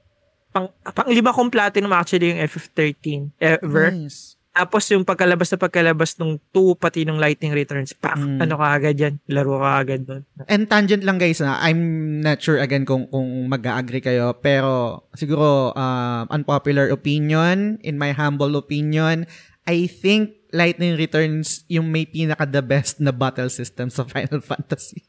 pang, 0.57 0.73
pang 0.73 1.09
lima 1.13 1.37
kong 1.37 1.53
platinum 1.53 1.93
actually 1.93 2.33
yung 2.33 2.41
FF13 2.49 3.37
ever. 3.37 3.93
Nice. 3.93 4.32
Tapos 4.53 4.85
yung 4.89 5.01
pagkalabas 5.03 5.49
na 5.49 5.57
pagkalabas 5.57 6.11
nung 6.17 6.37
2 6.53 6.77
pati 6.77 7.03
nung 7.03 7.17
Lightning 7.17 7.51
Returns, 7.51 7.97
pak, 7.97 8.15
Mm. 8.15 8.37
ano 8.39 8.55
ka 8.55 8.67
agad 8.71 8.95
yan? 8.95 9.15
Laro 9.27 9.57
ka 9.57 9.81
agad 9.81 10.01
doon. 10.05 10.23
And 10.45 10.69
tangent 10.69 11.03
lang 11.03 11.17
guys 11.17 11.41
na 11.41 11.57
I'm 11.59 11.81
not 12.21 12.39
sure 12.39 12.61
again 12.61 12.85
kung 12.85 13.09
kung 13.09 13.49
mag-agree 13.49 13.99
kayo 13.99 14.37
pero 14.37 15.05
siguro 15.13 15.73
uh, 15.73 16.29
unpopular 16.29 16.93
opinion 16.93 17.81
in 17.81 17.97
my 17.97 18.13
humble 18.13 18.53
opinion 18.55 19.25
I 19.65 19.89
think 19.89 20.37
Lightning 20.53 21.01
Returns 21.01 21.65
yung 21.67 21.89
may 21.89 22.05
pinaka 22.05 22.45
the 22.45 22.61
best 22.61 23.01
na 23.01 23.09
battle 23.09 23.49
system 23.49 23.89
sa 23.89 24.05
Final 24.05 24.45
Fantasy. 24.53 25.01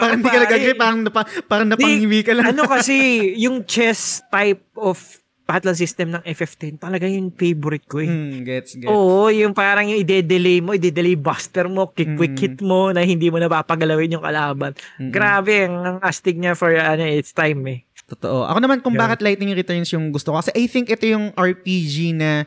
parang 0.00 0.16
hindi 0.16 0.28
ka 0.28 0.32
Pare. 0.32 0.44
nag-agree, 0.48 0.76
parang, 0.76 0.98
napa, 1.04 1.22
parang 1.44 1.68
napangiwi 1.68 2.24
ka 2.24 2.32
lang. 2.32 2.56
ano 2.56 2.64
kasi, 2.64 2.96
yung 3.44 3.68
chess 3.68 4.24
type 4.32 4.64
of 4.74 4.96
battle 5.44 5.76
system 5.76 6.08
ng 6.10 6.22
FF10, 6.24 6.80
talaga 6.80 7.04
yung 7.04 7.28
favorite 7.28 7.84
ko 7.84 8.00
eh. 8.00 8.08
Hmm, 8.08 8.40
gets, 8.42 8.74
gets. 8.74 8.88
Oo, 8.88 9.28
yung 9.28 9.52
parang 9.52 9.84
yung 9.84 10.00
ide-delay 10.00 10.64
mo, 10.64 10.72
ide-delay 10.72 11.14
buster 11.14 11.68
mo, 11.68 11.92
kick 11.92 12.16
quick 12.16 12.32
Mm. 12.32 12.40
hit 12.40 12.56
mo 12.64 12.88
na 12.90 13.04
hindi 13.04 13.28
mo 13.28 13.36
napapagalawin 13.36 14.16
yung 14.16 14.24
kalaban. 14.24 14.72
Mm-mm. 14.96 15.12
Grabe, 15.12 15.68
ang, 15.68 15.76
ang 15.84 15.98
astig 16.00 16.40
niya 16.40 16.56
for 16.56 16.72
ano, 16.72 17.04
it's 17.04 17.36
time 17.36 17.60
eh. 17.68 17.84
Totoo. 18.04 18.48
Ako 18.48 18.58
naman 18.60 18.80
kung 18.80 18.96
Yeah. 18.96 19.04
bakit 19.04 19.20
Lightning 19.20 19.52
Returns 19.52 19.92
yung 19.92 20.08
gusto 20.08 20.32
ko. 20.32 20.40
Kasi 20.40 20.52
I 20.52 20.64
think 20.64 20.88
ito 20.88 21.04
yung 21.04 21.32
RPG 21.32 22.16
na 22.16 22.44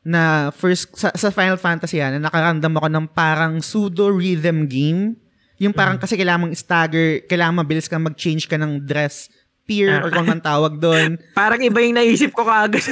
na 0.00 0.48
first 0.48 0.96
sa, 0.96 1.12
sa 1.12 1.28
Final 1.28 1.60
Fantasy 1.60 2.00
yan, 2.00 2.16
na 2.16 2.32
nakaramdam 2.32 2.72
ako 2.72 2.88
ng 2.88 3.06
parang 3.12 3.60
pseudo 3.60 4.08
rhythm 4.08 4.64
game. 4.64 5.12
Yung 5.60 5.76
parang 5.76 6.00
kasi 6.00 6.16
kailangan 6.16 6.48
mong 6.48 6.56
stagger, 6.56 7.20
kailangan 7.28 7.60
mabilis 7.60 7.84
kang 7.84 8.00
mag-change 8.00 8.48
ka 8.48 8.56
ng 8.56 8.80
dress 8.80 9.28
peer 9.70 10.02
or 10.02 10.10
kung 10.10 10.26
man 10.26 10.42
tawag 10.42 10.82
doon. 10.82 11.14
Parang 11.38 11.62
iba 11.62 11.78
yung 11.78 11.94
naisip 11.94 12.34
ko 12.34 12.42
kaagad. 12.42 12.82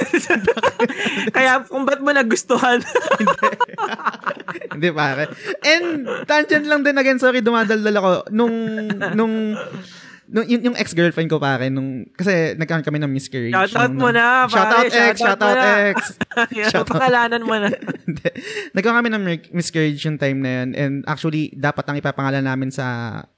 Kaya 1.34 1.66
kung 1.66 1.82
ba't 1.82 1.98
mo 1.98 2.14
nagustuhan? 2.14 2.78
Hindi 4.78 4.88
pare. 4.94 5.34
And 5.66 6.06
tangent 6.30 6.70
lang 6.70 6.86
din 6.86 6.94
again, 6.94 7.18
sorry, 7.18 7.42
dumadaldal 7.42 7.98
ako. 7.98 8.10
Nung, 8.30 8.54
nung, 9.18 9.58
nung 10.28 10.44
yung, 10.44 10.62
yung 10.70 10.76
ex-girlfriend 10.76 11.26
ko 11.26 11.40
pare, 11.40 11.72
nung, 11.72 12.04
kasi 12.12 12.52
nagkaroon 12.54 12.84
kami 12.84 13.00
ng 13.00 13.08
miscarriage. 13.08 13.56
Shoutout 13.56 13.96
mo 13.96 14.12
na, 14.12 14.44
pare. 14.44 14.52
Shoutout 14.52 14.84
X, 14.84 14.92
Shoutout 14.92 15.18
shoutout 15.24 15.40
mo 15.40 15.56
na. 15.56 15.68
X. 15.88 15.98
Yan, 16.60 16.68
Shoutout. 16.68 16.88
pangalanan 16.92 17.42
mo 17.42 17.54
na. 17.56 17.68
Nagkaroon 18.76 18.98
kami 19.00 19.10
ng 19.10 19.24
miscarriage 19.56 20.04
yung 20.04 20.20
time 20.20 20.38
na 20.44 20.50
yun. 20.60 20.68
And 20.76 20.94
actually, 21.08 21.50
dapat 21.56 21.84
ang 21.88 21.96
ipapangalan 21.96 22.44
namin 22.44 22.68
sa 22.68 22.84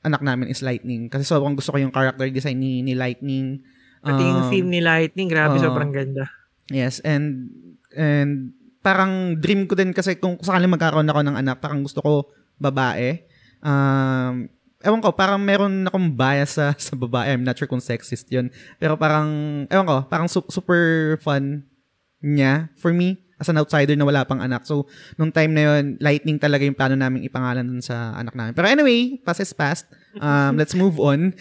anak 0.03 0.20
namin 0.20 0.50
is 0.50 0.61
Lightning. 0.61 1.07
Kasi 1.07 1.22
sobrang 1.22 1.55
gusto 1.55 1.70
ko 1.70 1.79
yung 1.79 1.94
character 1.94 2.26
design 2.26 2.59
ni, 2.59 2.83
ni 2.83 2.98
Lightning. 2.98 3.62
Pati 4.03 4.22
yung 4.22 4.42
Um, 4.44 4.50
theme 4.50 4.68
ni 4.68 4.81
Lightning, 4.83 5.29
grabe, 5.31 5.57
oo. 5.57 5.62
sobrang 5.62 5.92
ganda. 5.92 6.26
Yes, 6.70 6.98
and 7.03 7.53
and 7.92 8.55
parang 8.81 9.37
dream 9.37 9.68
ko 9.68 9.76
din 9.76 9.92
kasi 9.92 10.16
kung 10.16 10.40
sakaling 10.40 10.72
magkakaroon 10.72 11.11
ako 11.11 11.20
ng 11.20 11.37
anak, 11.37 11.61
parang 11.61 11.85
gusto 11.85 12.00
ko 12.00 12.12
babae. 12.57 13.26
Um, 13.61 14.48
ewan 14.80 15.00
ko, 15.04 15.12
parang 15.12 15.40
meron 15.40 15.84
akong 15.88 16.12
bias 16.16 16.56
sa, 16.56 16.72
sa 16.76 16.96
babae. 16.96 17.36
I'm 17.36 17.44
not 17.44 17.56
sure 17.56 17.68
kung 17.68 17.84
sexist 17.84 18.28
yun. 18.32 18.48
Pero 18.80 18.96
parang, 18.96 19.28
ewan 19.68 19.86
ko, 19.86 19.96
parang 20.08 20.28
su- 20.28 20.48
super 20.48 21.16
fun 21.20 21.64
niya 22.20 22.68
for 22.76 22.92
me 22.92 23.16
as 23.40 23.48
an 23.48 23.56
outsider 23.56 23.96
na 23.96 24.04
wala 24.04 24.28
pang 24.28 24.44
anak. 24.44 24.68
So, 24.68 24.84
nung 25.16 25.32
time 25.32 25.56
na 25.56 25.62
yun, 25.64 25.96
lightning 25.96 26.36
talaga 26.36 26.60
yung 26.68 26.76
plano 26.76 26.92
namin 26.92 27.24
ipangalan 27.24 27.64
dun 27.64 27.80
sa 27.80 28.12
anak 28.12 28.36
namin. 28.36 28.52
Pero 28.52 28.68
anyway, 28.68 29.16
past 29.24 29.40
is 29.40 29.56
past. 29.56 29.88
Um, 30.20 30.60
let's 30.60 30.76
move 30.76 31.00
on. 31.00 31.32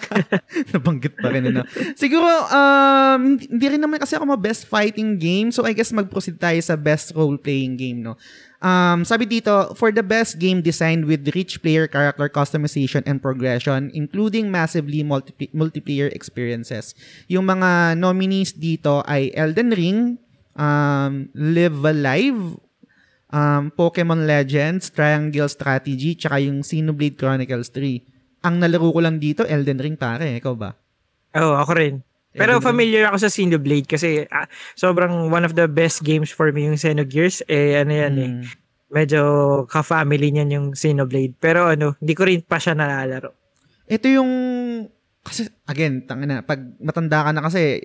Nabanggit 0.72 1.18
pa 1.18 1.34
rin, 1.34 1.50
ano. 1.50 1.66
Siguro, 1.98 2.30
um, 2.46 3.42
hindi 3.42 3.66
rin 3.66 3.82
naman 3.82 3.98
kasi 3.98 4.14
ako 4.14 4.38
ma-best 4.38 4.70
fighting 4.70 5.18
game. 5.18 5.50
So, 5.50 5.66
I 5.66 5.74
guess 5.74 5.90
mag-proceed 5.90 6.38
tayo 6.38 6.62
sa 6.62 6.78
best 6.78 7.10
role-playing 7.10 7.74
game, 7.74 7.98
no. 8.06 8.14
Um, 8.62 9.02
sabi 9.02 9.26
dito, 9.26 9.74
for 9.74 9.90
the 9.90 10.06
best 10.06 10.38
game 10.38 10.62
designed 10.62 11.10
with 11.10 11.26
rich 11.34 11.58
player 11.58 11.90
character 11.90 12.30
customization 12.30 13.02
and 13.10 13.18
progression, 13.18 13.90
including 13.90 14.54
massively 14.54 15.02
multi- 15.02 15.50
multiplayer 15.50 16.06
experiences. 16.14 16.94
Yung 17.26 17.50
mga 17.50 17.98
nominees 17.98 18.54
dito 18.54 19.02
ay 19.02 19.34
Elden 19.34 19.74
Ring, 19.74 19.98
um, 20.54 21.26
Live 21.34 21.82
Alive, 21.82 22.40
um, 23.34 23.74
Pokemon 23.74 24.30
Legends, 24.30 24.94
Triangle 24.94 25.50
Strategy, 25.50 26.14
tsaka 26.14 26.38
yung 26.38 26.62
Xenoblade 26.62 27.18
Chronicles 27.18 27.74
3. 27.74 28.46
Ang 28.46 28.62
nalaro 28.62 28.94
ko 28.94 29.02
lang 29.02 29.18
dito, 29.18 29.42
Elden 29.42 29.82
Ring 29.82 29.98
pare. 29.98 30.38
Ikaw 30.38 30.54
ba? 30.54 30.70
Oo, 31.34 31.58
ako 31.58 31.72
rin. 31.74 31.94
Pero 32.32 32.58
Ring. 32.58 32.64
familiar 32.64 33.12
ako 33.12 33.16
sa 33.20 33.32
Xenoblade 33.32 33.88
kasi 33.88 34.24
ah, 34.32 34.48
sobrang 34.72 35.28
one 35.28 35.44
of 35.44 35.52
the 35.52 35.68
best 35.68 36.00
games 36.00 36.32
for 36.32 36.48
me 36.50 36.64
yung 36.64 36.80
Xenogears. 36.80 37.44
Eh, 37.48 37.76
ano 37.76 37.92
yan 37.92 38.14
eh. 38.16 38.30
Mm. 38.40 38.42
Medyo 38.92 39.22
ka-family 39.68 40.32
niyan 40.32 40.50
yung 40.52 40.66
Xenoblade. 40.72 41.36
Pero 41.36 41.68
ano, 41.68 41.96
hindi 42.00 42.14
ko 42.16 42.24
rin 42.24 42.40
pa 42.40 42.56
siya 42.56 42.72
nalalaro. 42.72 43.36
Ito 43.88 44.06
yung 44.08 44.30
kasi 45.22 45.46
again, 45.70 46.02
tangina, 46.02 46.42
pag 46.42 46.58
matanda 46.82 47.22
ka 47.22 47.30
na 47.30 47.46
kasi 47.46 47.78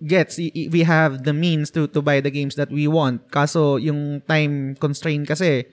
gets 0.00 0.40
we 0.72 0.80
have 0.80 1.20
the 1.28 1.36
means 1.36 1.68
to 1.68 1.84
to 1.84 2.00
buy 2.00 2.16
the 2.24 2.32
games 2.32 2.56
that 2.56 2.72
we 2.72 2.88
want. 2.88 3.20
Kaso 3.28 3.76
yung 3.76 4.24
time 4.24 4.72
constraint 4.80 5.28
kasi 5.28 5.68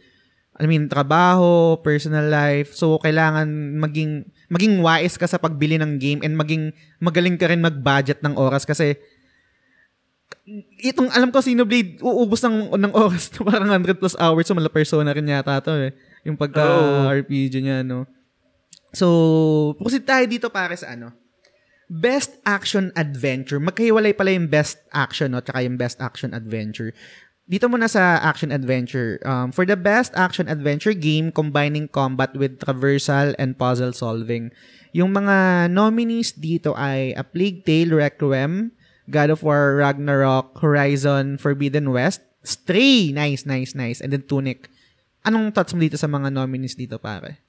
I 0.60 0.68
mean, 0.68 0.92
trabaho, 0.92 1.80
personal 1.80 2.28
life. 2.28 2.76
So 2.76 3.00
kailangan 3.00 3.48
maging 3.80 4.28
maging 4.52 4.84
wise 4.84 5.16
ka 5.16 5.26
sa 5.26 5.40
pagbili 5.40 5.80
ng 5.80 5.96
game 5.98 6.20
and 6.22 6.36
maging 6.36 6.76
magaling 7.00 7.40
ka 7.40 7.48
rin 7.48 7.64
mag-budget 7.64 8.20
ng 8.20 8.36
oras 8.36 8.68
kasi 8.68 9.00
itong 10.82 11.14
alam 11.14 11.30
ko 11.30 11.40
Xenoblade 11.40 12.02
uubos 12.02 12.42
ng 12.42 12.74
ng 12.74 12.94
oras 12.98 13.30
to 13.30 13.46
parang 13.46 13.70
100 13.70 14.02
plus 14.02 14.18
hours 14.18 14.50
so 14.50 14.58
mala 14.58 14.74
persona 14.74 15.14
rin 15.14 15.30
yata 15.30 15.62
to 15.62 15.78
eh 15.78 15.94
yung 16.26 16.34
pagka 16.34 16.66
Oo. 16.66 17.06
RPG 17.14 17.62
niya 17.62 17.86
no 17.86 18.10
So, 18.94 19.78
proceed 19.78 20.06
tayo 20.06 20.26
dito 20.26 20.50
para 20.50 20.74
sa 20.74 20.98
ano. 20.98 21.14
Best 21.90 22.38
Action 22.46 22.94
Adventure. 22.94 23.58
Magkahiwalay 23.58 24.14
pala 24.14 24.34
yung 24.34 24.46
Best 24.46 24.78
Action 24.94 25.34
no, 25.34 25.42
tsaka 25.42 25.66
yung 25.66 25.78
Best 25.78 25.98
Action 26.02 26.38
Adventure. 26.38 26.94
Dito 27.50 27.66
muna 27.66 27.90
sa 27.90 28.22
Action 28.22 28.54
Adventure. 28.54 29.18
Um, 29.26 29.50
for 29.50 29.66
the 29.66 29.74
Best 29.74 30.14
Action 30.14 30.46
Adventure 30.46 30.94
game 30.94 31.34
combining 31.34 31.90
combat 31.90 32.30
with 32.38 32.62
traversal 32.62 33.34
and 33.42 33.58
puzzle 33.58 33.90
solving. 33.90 34.54
Yung 34.94 35.18
mga 35.18 35.66
nominees 35.74 36.38
dito 36.38 36.78
ay 36.78 37.18
A 37.18 37.26
Plague 37.26 37.66
Tale 37.66 37.98
Requiem, 37.98 38.70
God 39.10 39.34
of 39.34 39.42
War 39.42 39.82
Ragnarok, 39.82 40.62
Horizon 40.62 41.42
Forbidden 41.42 41.90
West, 41.90 42.22
Stray, 42.46 43.10
nice, 43.10 43.50
nice, 43.50 43.74
nice, 43.74 43.98
and 43.98 44.14
then 44.14 44.22
Tunic. 44.30 44.70
Anong 45.26 45.50
thoughts 45.50 45.74
mo 45.74 45.82
dito 45.82 45.98
sa 45.98 46.06
mga 46.06 46.30
nominees 46.30 46.78
dito, 46.78 47.02
pare? 47.02 47.42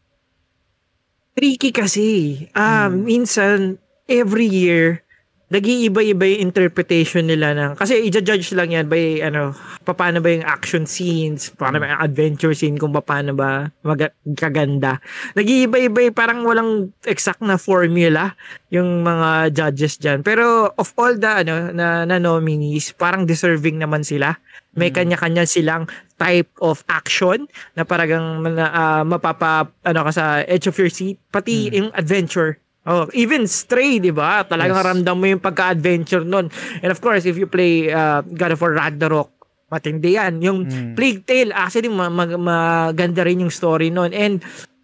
Tricky 1.37 1.71
kasi. 1.77 2.09
Ah, 2.57 2.89
minsan 2.89 3.77
every 4.09 4.49
year 4.49 5.05
nag-iiba-iba 5.51 6.25
yung 6.31 6.51
interpretation 6.51 7.27
nila 7.27 7.53
ng 7.59 7.75
kasi 7.75 8.07
i-judge 8.07 8.55
lang 8.55 8.71
yan 8.71 8.87
by 8.87 9.19
ano 9.27 9.51
paano 9.83 10.23
ba 10.23 10.31
yung 10.31 10.47
action 10.47 10.87
scenes 10.87 11.51
paano 11.59 11.83
ba 11.83 11.91
yung 11.91 12.03
adventure 12.07 12.55
scene 12.55 12.79
kung 12.79 12.95
paano 12.95 13.35
ba 13.35 13.67
magkaganda 13.83 15.03
nag-iiba-iba 15.35 16.15
parang 16.15 16.47
walang 16.47 16.95
exact 17.03 17.43
na 17.43 17.59
formula 17.59 18.39
yung 18.71 19.03
mga 19.03 19.51
judges 19.51 19.99
dyan. 19.99 20.23
Pero 20.23 20.71
of 20.79 20.95
all 20.95 21.19
the 21.19 21.43
ano 21.43 21.75
na, 21.75 22.07
na 22.07 22.17
nominees 22.23 22.95
parang 22.95 23.27
deserving 23.27 23.83
naman 23.83 24.07
sila. 24.07 24.39
May 24.79 24.95
kanya-kanya 24.95 25.51
silang 25.51 25.91
type 26.15 26.47
of 26.63 26.87
action 26.87 27.51
na 27.75 27.83
paragang 27.83 28.47
na, 28.47 28.71
ah, 28.71 29.03
mapapa 29.03 29.67
ano 29.83 30.07
ka 30.07 30.13
sa 30.15 30.25
edge 30.47 30.71
of 30.71 30.79
your 30.79 30.93
seat. 30.93 31.19
Pati 31.35 31.75
yung 31.75 31.91
adventure 31.91 32.63
Oh, 32.81 33.05
even 33.13 33.45
Stray, 33.45 34.01
'di 34.01 34.09
ba? 34.11 34.41
Talagang 34.43 34.81
Yes. 34.81 34.89
ramdam 34.89 35.17
mo 35.17 35.29
yung 35.29 35.39
pagka-adventure 35.39 36.25
nun. 36.25 36.49
And 36.81 36.89
of 36.89 36.99
course, 36.99 37.29
if 37.29 37.37
you 37.37 37.45
play 37.45 37.93
uh, 37.93 38.25
God 38.25 38.57
of 38.57 38.61
War 38.61 38.73
Ragnarok, 38.73 39.29
matindi 39.69 40.17
yan. 40.17 40.41
Yung 40.41 40.65
Mm. 40.65 40.97
Plague 40.97 41.23
Tale, 41.23 41.53
actually 41.53 41.93
ma- 41.93 42.09
ma- 42.09 42.41
maganda 42.41 43.21
rin 43.21 43.45
yung 43.45 43.53
story 43.53 43.93
nun. 43.93 44.17
And 44.17 44.41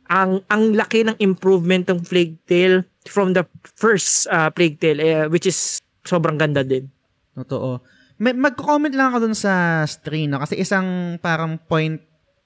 ang 0.06 0.44
ang 0.46 0.76
laki 0.76 1.02
ng 1.02 1.16
improvement 1.18 1.88
ng 1.88 2.04
Plague 2.04 2.36
Tale 2.44 2.84
from 3.08 3.32
the 3.32 3.48
first 3.74 4.28
uh, 4.28 4.52
Plague 4.52 4.76
Tale, 4.76 5.00
eh, 5.00 5.24
which 5.26 5.48
is 5.48 5.80
sobrang 6.04 6.36
ganda 6.36 6.60
din. 6.60 6.92
Totoo. 7.34 7.80
May, 8.16 8.32
magko-comment 8.32 8.92
lang 8.92 9.12
ako 9.12 9.24
dun 9.24 9.36
sa 9.36 9.84
Stray, 9.84 10.24
no? 10.24 10.40
Kasi 10.40 10.56
isang 10.56 11.16
parang 11.18 11.60
point, 11.60 12.00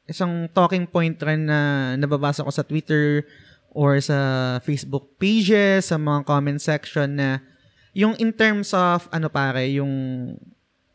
isang 0.06 0.50
talking 0.50 0.82
point 0.82 1.14
rin 1.20 1.46
na 1.46 1.58
nababasa 1.94 2.42
ko 2.42 2.50
sa 2.50 2.66
Twitter 2.66 3.22
or 3.70 3.98
sa 4.02 4.59
Facebook 4.66 5.16
pages, 5.16 5.90
sa 5.90 5.96
mga 5.96 6.26
comment 6.26 6.59
section 6.59 7.16
na 7.16 7.38
yung 7.94 8.14
in 8.18 8.30
terms 8.30 8.70
of, 8.70 9.11
ano 9.11 9.26
pare, 9.30 9.66
yung 9.70 10.35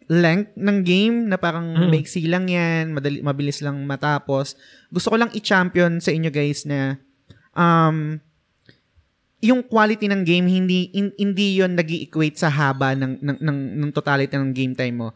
length 0.06 0.54
ng 0.54 0.78
game 0.86 1.18
na 1.26 1.36
parang 1.36 1.66
Mm. 1.74 1.90
maiksi 1.90 2.30
lang 2.30 2.46
yan, 2.46 2.94
madali, 2.94 3.26
mabilis 3.26 3.60
lang 3.66 3.82
matapos. 3.90 4.54
Gusto 4.94 5.12
ko 5.12 5.18
lang 5.18 5.34
i-champion 5.34 5.98
sa 5.98 6.14
inyo 6.14 6.30
guys 6.30 6.62
na 6.64 7.02
um, 7.58 8.22
yung 9.42 9.66
quality 9.66 10.06
ng 10.06 10.22
game 10.22 10.46
hindi 10.46 10.94
in, 10.94 11.10
hindi 11.18 11.58
yon 11.58 11.74
nag 11.74 11.90
equate 11.90 12.38
sa 12.38 12.54
haba 12.54 12.94
ng, 12.94 13.18
ng, 13.22 13.38
ng, 13.42 13.60
ng 13.82 13.92
totality 13.94 14.34
ng 14.34 14.54
game 14.54 14.74
time 14.78 14.96
mo. 14.96 15.10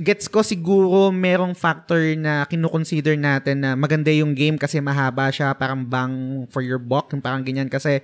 Gets 0.00 0.32
ko 0.32 0.40
siguro 0.40 1.12
merong 1.12 1.52
factor 1.52 2.00
na 2.16 2.48
kinukonsider 2.48 3.20
natin 3.20 3.60
na 3.60 3.76
maganda 3.76 4.08
yung 4.08 4.32
game 4.32 4.56
kasi 4.56 4.80
mahaba 4.80 5.28
siya, 5.28 5.52
parang 5.52 5.84
bang 5.84 6.48
for 6.48 6.64
your 6.64 6.80
buck, 6.80 7.12
parang 7.20 7.44
ganyan 7.44 7.68
kasi 7.68 8.00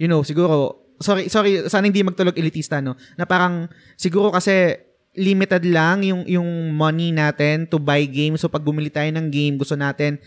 you 0.00 0.08
know, 0.08 0.24
siguro 0.24 0.80
sorry, 1.00 1.28
sorry, 1.28 1.68
sana 1.68 1.88
hindi 1.88 2.00
magtulog 2.00 2.36
elitista 2.36 2.80
no, 2.80 2.96
na 3.16 3.28
parang 3.28 3.68
siguro 4.00 4.32
kasi 4.32 4.76
limited 5.16 5.64
lang 5.64 6.04
yung 6.04 6.28
yung 6.28 6.76
money 6.76 7.10
natin 7.10 7.64
to 7.64 7.80
buy 7.80 8.04
games. 8.04 8.44
So 8.44 8.52
pag 8.52 8.64
bumili 8.64 8.92
tayo 8.92 9.08
ng 9.12 9.32
game, 9.32 9.56
gusto 9.56 9.74
natin 9.74 10.20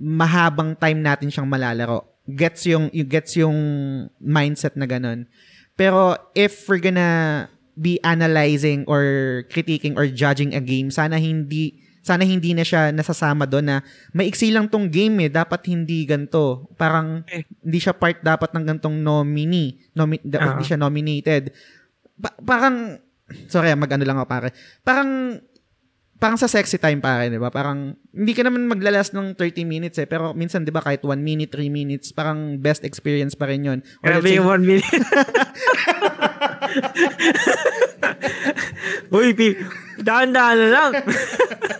mahabang 0.00 0.72
time 0.80 1.00
natin 1.04 1.28
siyang 1.28 1.48
malalaro. 1.48 2.08
Gets 2.24 2.68
yung 2.72 2.88
you 2.92 3.04
gets 3.04 3.36
yung 3.36 3.56
mindset 4.20 4.76
na 4.80 4.88
ganun. 4.88 5.28
Pero 5.76 6.16
if 6.32 6.68
we're 6.68 6.80
gonna 6.80 7.48
be 7.80 7.96
analyzing 8.04 8.84
or 8.84 9.02
critiquing 9.48 9.96
or 9.96 10.04
judging 10.04 10.52
a 10.52 10.60
game, 10.60 10.92
sana 10.92 11.16
hindi 11.16 11.80
sana 12.00 12.24
hindi 12.24 12.52
na 12.52 12.64
siya 12.64 12.92
nasasama 12.92 13.44
doon 13.44 13.64
na 13.64 13.76
maiksi 14.12 14.48
lang 14.48 14.68
tong 14.68 14.88
game 14.88 15.28
eh, 15.28 15.30
dapat 15.32 15.68
hindi 15.68 16.04
ganto. 16.04 16.68
Parang 16.76 17.24
Eh. 17.28 17.44
hindi 17.60 17.78
siya 17.78 17.92
part 17.92 18.20
dapat 18.20 18.52
ng 18.52 18.64
gantong 18.64 18.96
nominee. 18.96 19.80
Nomi- 19.92 20.20
dapat 20.20 20.48
Ah. 20.48 20.52
hindi 20.56 20.64
siya 20.64 20.80
nominated. 20.80 21.52
Pa- 22.16 22.36
parang 22.40 23.00
sorry, 23.48 23.72
mag-ano 23.76 24.04
lang 24.04 24.16
ako 24.16 24.28
pare. 24.28 24.48
Parang 24.80 25.40
parang 26.20 26.36
sa 26.36 26.46
sexy 26.46 26.76
time 26.76 27.00
pare, 27.00 27.32
'di 27.32 27.40
ba? 27.40 27.48
Parang 27.48 27.96
hindi 28.12 28.32
ka 28.36 28.44
naman 28.44 28.68
maglalas 28.68 29.16
ng 29.16 29.32
30 29.34 29.64
minutes 29.64 29.96
eh, 29.96 30.06
pero 30.06 30.36
minsan 30.36 30.62
'di 30.62 30.70
ba 30.70 30.84
kahit 30.84 31.00
1 31.00 31.16
minute, 31.16 31.48
3 31.48 31.72
minutes, 31.72 32.12
parang 32.12 32.60
best 32.60 32.84
experience 32.84 33.32
pa 33.32 33.48
rin 33.48 33.64
'yon. 33.64 33.80
Or 34.04 34.20
Grabe 34.20 34.36
yung 34.36 34.46
one 34.46 34.62
minute. 34.68 34.84
Uy, 39.10 39.34
Pi, 39.34 39.58
dahan-dahan 39.98 40.56
na 40.60 40.68
lang. 40.70 40.92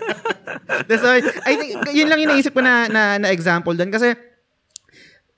That's 0.91 1.03
why, 1.03 1.23
I 1.47 1.55
think, 1.55 1.71
yun 1.95 2.11
lang 2.11 2.19
yung 2.19 2.35
naisip 2.35 2.55
ko 2.55 2.63
na, 2.63 2.91
na, 2.91 3.19
na 3.23 3.31
example 3.31 3.75
doon. 3.75 3.91
Kasi, 3.95 4.19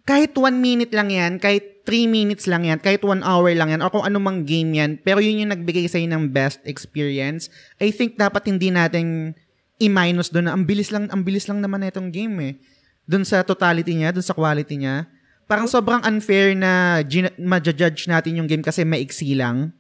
kahit 0.03 0.35
one 0.35 0.59
minute 0.59 0.91
lang 0.91 1.11
yan, 1.11 1.39
kahit 1.39 1.83
three 1.83 2.07
minutes 2.07 2.47
lang 2.47 2.67
yan, 2.67 2.79
kahit 2.79 3.03
one 3.03 3.23
hour 3.23 3.51
lang 3.55 3.71
yan, 3.71 3.83
o 3.83 3.91
kung 3.91 4.07
anumang 4.07 4.47
game 4.47 4.71
yan, 4.75 4.99
pero 4.99 5.19
yun 5.19 5.43
yung 5.47 5.51
nagbigay 5.51 5.87
sa'yo 5.87 6.07
ng 6.07 6.31
best 6.31 6.63
experience, 6.63 7.51
I 7.79 7.91
think 7.91 8.19
dapat 8.19 8.47
hindi 8.47 8.71
natin 8.71 9.35
i-minus 9.79 10.31
doon 10.31 10.47
na 10.47 10.55
ang 10.55 10.63
bilis 10.63 10.95
lang, 10.95 11.11
ang 11.11 11.27
bilis 11.27 11.51
lang 11.51 11.59
naman 11.59 11.83
na 11.83 11.91
itong 11.91 12.15
game 12.15 12.35
eh. 12.43 12.55
Doon 13.03 13.27
sa 13.27 13.43
totality 13.43 13.99
niya, 13.99 14.15
doon 14.15 14.23
sa 14.23 14.35
quality 14.35 14.79
niya. 14.79 15.11
Parang 15.51 15.67
sobrang 15.67 15.99
unfair 16.07 16.55
na 16.55 17.03
gin- 17.03 17.35
ma-judge 17.35 18.07
natin 18.07 18.39
yung 18.39 18.47
game 18.47 18.63
kasi 18.63 18.87
maiksi 18.87 19.35
lang. 19.35 19.75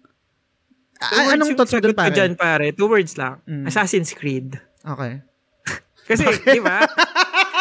Two 0.98 1.06
A- 1.06 1.26
words 1.30 1.34
anong 1.38 1.50
thoughts 1.54 1.74
doon, 1.74 1.94
pare? 1.94 2.14
dyan, 2.14 2.32
pare. 2.34 2.66
Two 2.74 2.90
words 2.90 3.14
lang. 3.14 3.38
Mm. 3.46 3.66
Assassin's 3.70 4.10
Creed. 4.14 4.58
Okay. 4.82 5.22
Kasi, 6.10 6.26
di 6.42 6.58
ba? 6.58 6.82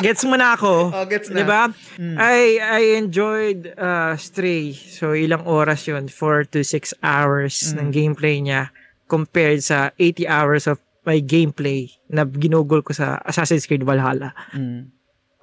Gets 0.00 0.26
mo 0.26 0.34
na 0.34 0.54
ako. 0.54 0.90
Oh, 0.90 1.06
gets 1.06 1.30
na. 1.30 1.40
Di 1.40 1.44
ba? 1.46 1.62
Mm. 1.96 2.16
I 2.16 2.38
I 2.58 2.82
enjoyed 2.98 3.70
uh, 3.74 4.16
Stray. 4.16 4.74
So, 4.74 5.14
ilang 5.14 5.46
oras 5.46 5.86
yun? 5.86 6.10
4 6.10 6.50
to 6.52 6.60
6 6.62 6.94
hours 7.00 7.70
Mm. 7.70 7.76
ng 7.76 7.88
gameplay 7.92 8.36
niya 8.40 8.74
compared 9.06 9.62
sa 9.62 9.90
80 9.98 10.26
hours 10.26 10.64
of 10.66 10.78
my 11.02 11.18
gameplay 11.18 11.88
na 12.06 12.22
ginugol 12.22 12.82
ko 12.82 12.92
sa 12.92 13.18
Assassin's 13.22 13.64
Creed 13.64 13.82
Valhalla. 13.82 14.34
Mm. 14.52 14.90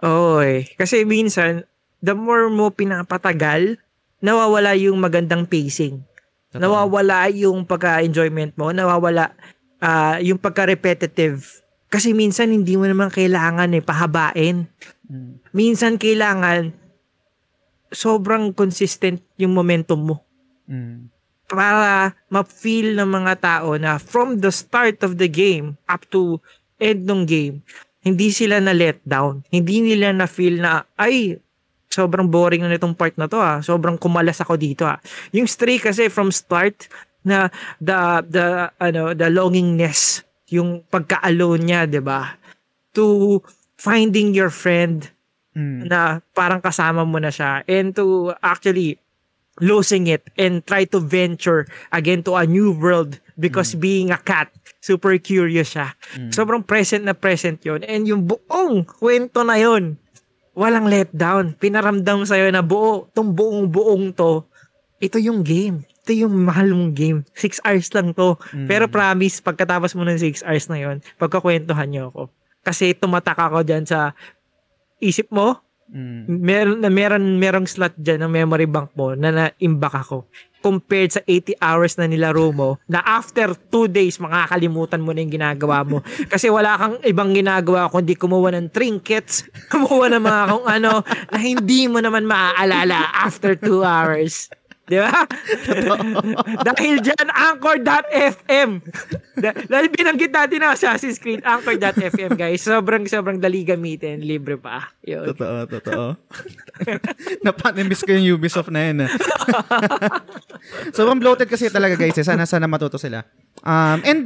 Oo 0.05 0.39
eh. 0.39 0.69
Kasi 0.77 1.03
minsan, 1.03 1.65
the 1.99 2.13
more 2.13 2.47
mo 2.47 2.69
pinapatagal, 2.69 3.81
nawawala 4.21 4.77
yung 4.77 5.01
magandang 5.01 5.49
pacing. 5.49 6.05
Totoo. 6.47 6.61
Nawawala 6.61 7.27
yung 7.33 7.65
pagka-enjoyment 7.65 8.55
mo, 8.55 8.69
nawawala 8.71 9.33
ah, 9.77 10.17
yung 10.21 10.37
pagka-repetitive. 10.37 11.65
Kasi 11.87 12.11
minsan 12.11 12.51
hindi 12.51 12.75
mo 12.75 12.83
naman 12.83 13.07
kailangan 13.07 13.71
eh, 13.71 13.83
pahabain. 13.83 14.67
Mm. 15.07 15.39
Minsan 15.55 15.95
kailangan 15.95 16.75
sobrang 17.87 18.51
consistent 18.51 19.23
yung 19.39 19.55
momentum 19.55 20.03
mo 20.03 20.15
Mm. 20.67 21.07
para 21.47 22.11
ma-feel 22.27 22.91
ng 22.99 23.07
mga 23.07 23.33
tao 23.39 23.79
na 23.79 23.95
from 23.95 24.43
the 24.43 24.51
start 24.51 24.99
of 24.99 25.15
the 25.15 25.31
game 25.31 25.79
up 25.87 26.03
to 26.11 26.43
end 26.75 27.07
ng 27.07 27.23
game, 27.23 27.63
hindi 28.03 28.35
sila 28.35 28.59
na 28.59 28.75
let 28.75 28.99
down. 29.07 29.47
Hindi 29.47 29.79
nila 29.79 30.11
na 30.11 30.27
feel 30.27 30.59
na, 30.59 30.83
ay, 30.99 31.39
sobrang 31.87 32.27
boring 32.27 32.67
na 32.67 32.71
nitong 32.75 32.91
part 32.99 33.15
na 33.15 33.31
to 33.31 33.39
ah. 33.39 33.63
Sobrang 33.63 33.95
kumalas 33.95 34.43
ako 34.43 34.59
dito 34.59 34.83
ah. 34.83 34.99
Yung 35.31 35.47
Stray 35.47 35.79
kasi 35.79 36.11
from 36.11 36.35
start 36.35 36.91
na 37.23 37.47
the 37.79 37.95
the 38.27 38.45
ano 38.75 39.15
the 39.15 39.31
longingness, 39.31 40.26
yung 40.51 40.83
pagka-alone 40.87 41.63
niya, 41.63 41.81
'di 41.87 42.01
ba? 42.03 42.35
To 42.95 43.39
finding 43.77 44.33
your 44.33 44.49
friend 44.49 45.11
Mm. 45.57 45.89
na 45.89 46.21
parang 46.37 46.61
kasama 46.61 47.01
mo 47.01 47.17
na 47.17 47.33
siya 47.33 47.65
and 47.65 47.97
to 47.97 48.29
actually 48.45 49.01
losing 49.57 50.05
it 50.05 50.21
and 50.37 50.61
try 50.69 50.85
to 50.85 51.01
venture 51.01 51.65
again 51.89 52.21
to 52.21 52.37
a 52.37 52.45
new 52.45 52.69
world 52.77 53.17
because 53.41 53.73
being 53.73 54.13
a 54.13 54.21
cat, 54.21 54.53
super 54.85 55.17
curious 55.17 55.73
siya. 55.73 55.97
Sobrang 56.29 56.61
present 56.61 57.01
na 57.01 57.17
present 57.17 57.57
yon 57.65 57.81
And 57.89 58.05
yung 58.05 58.29
buong 58.29 58.85
kwento 58.85 59.41
na 59.41 59.57
yon 59.57 59.97
walang 60.53 60.85
letdown. 60.85 61.57
Pinaramdam 61.57 62.21
sa'yo 62.29 62.53
na 62.53 62.61
buo, 62.61 63.09
tong 63.17 63.33
buong 63.33 63.65
buong 63.65 64.13
to, 64.13 64.45
ito 65.01 65.17
yung 65.17 65.41
game. 65.41 65.81
Ito 66.07 66.15
yung 66.15 66.47
mahal 66.47 66.71
mong 66.71 66.95
game. 66.95 67.19
Six 67.35 67.59
hours 67.67 67.91
lang 67.91 68.15
to. 68.15 68.39
Pero 68.63 68.87
promise, 68.87 69.43
pagkatapos 69.43 69.91
mo 69.91 70.07
ng 70.07 70.15
six 70.15 70.39
hours 70.39 70.71
na 70.71 70.79
yon 70.79 71.03
pagkakwentuhan 71.19 71.91
niyo 71.91 72.15
ako. 72.15 72.31
Kasi 72.63 72.95
tumatak 72.95 73.35
ako 73.35 73.67
dyan 73.67 73.83
sa 73.83 74.15
isip 75.03 75.27
mo, 75.27 75.59
Mm. 75.87 76.27
meron 76.43 76.77
na 76.83 76.91
meron 76.91 77.23
merong 77.39 77.63
slot 77.63 77.95
diyan 77.95 78.27
ng 78.27 78.31
memory 78.43 78.67
bank 78.67 78.91
mo 78.91 79.15
na 79.15 79.31
na-imbak 79.31 79.95
ako 79.95 80.27
compared 80.59 81.15
sa 81.15 81.23
80 81.23 81.55
hours 81.63 81.95
na 81.95 82.11
nilaro 82.11 82.51
mo 82.51 82.75
na 82.91 82.99
after 82.99 83.55
2 83.55 83.87
days 83.87 84.19
makakalimutan 84.19 84.99
mo 84.99 85.15
na 85.15 85.23
yung 85.23 85.31
ginagawa 85.31 85.87
mo 85.87 86.03
kasi 86.33 86.51
wala 86.51 86.75
kang 86.75 86.99
ibang 87.07 87.31
ginagawa 87.31 87.87
kundi 87.87 88.19
kumuha 88.19 88.51
ng 88.59 88.67
trinkets 88.67 89.47
kumuha 89.71 90.11
ng 90.11 90.23
mga 90.27 90.41
kung 90.51 90.65
ano 90.67 90.91
na 91.07 91.39
hindi 91.39 91.87
mo 91.87 92.03
naman 92.03 92.27
maaalala 92.27 93.23
after 93.23 93.55
2 93.55 93.79
hours 93.79 94.51
Di 94.87 94.97
ba? 94.97 95.27
Dahil 96.71 97.03
dyan, 97.03 97.27
Anchor.fm. 97.27 98.69
Da- 99.35 99.59
Dahil 99.67 99.87
binanggit 99.91 100.31
natin 100.31 100.63
ang 100.63 100.71
Assassin's 100.73 101.19
Creed, 101.19 101.43
Anchor.fm, 101.43 102.39
guys. 102.39 102.63
Sobrang, 102.63 103.03
sobrang 103.03 103.35
dali 103.35 103.67
gamitin. 103.67 104.23
Libre 104.23 104.55
pa. 104.55 104.95
Yun. 105.03 105.35
Totoo, 105.35 105.57
totoo. 105.67 106.05
Napanimiss 107.45 108.07
ko 108.07 108.15
yung 108.15 108.39
Ubisoft 108.39 108.71
na 108.71 108.87
yun. 108.87 109.03
ah. 109.03 109.11
Sobrang 110.95 111.19
bloated 111.19 111.51
kasi 111.51 111.67
talaga 111.67 111.99
guys. 111.99 112.15
Eh. 112.15 112.23
Sana, 112.23 112.47
sana 112.47 112.71
matuto 112.71 112.95
sila. 112.95 113.27
Um, 113.67 113.99
and 114.07 114.23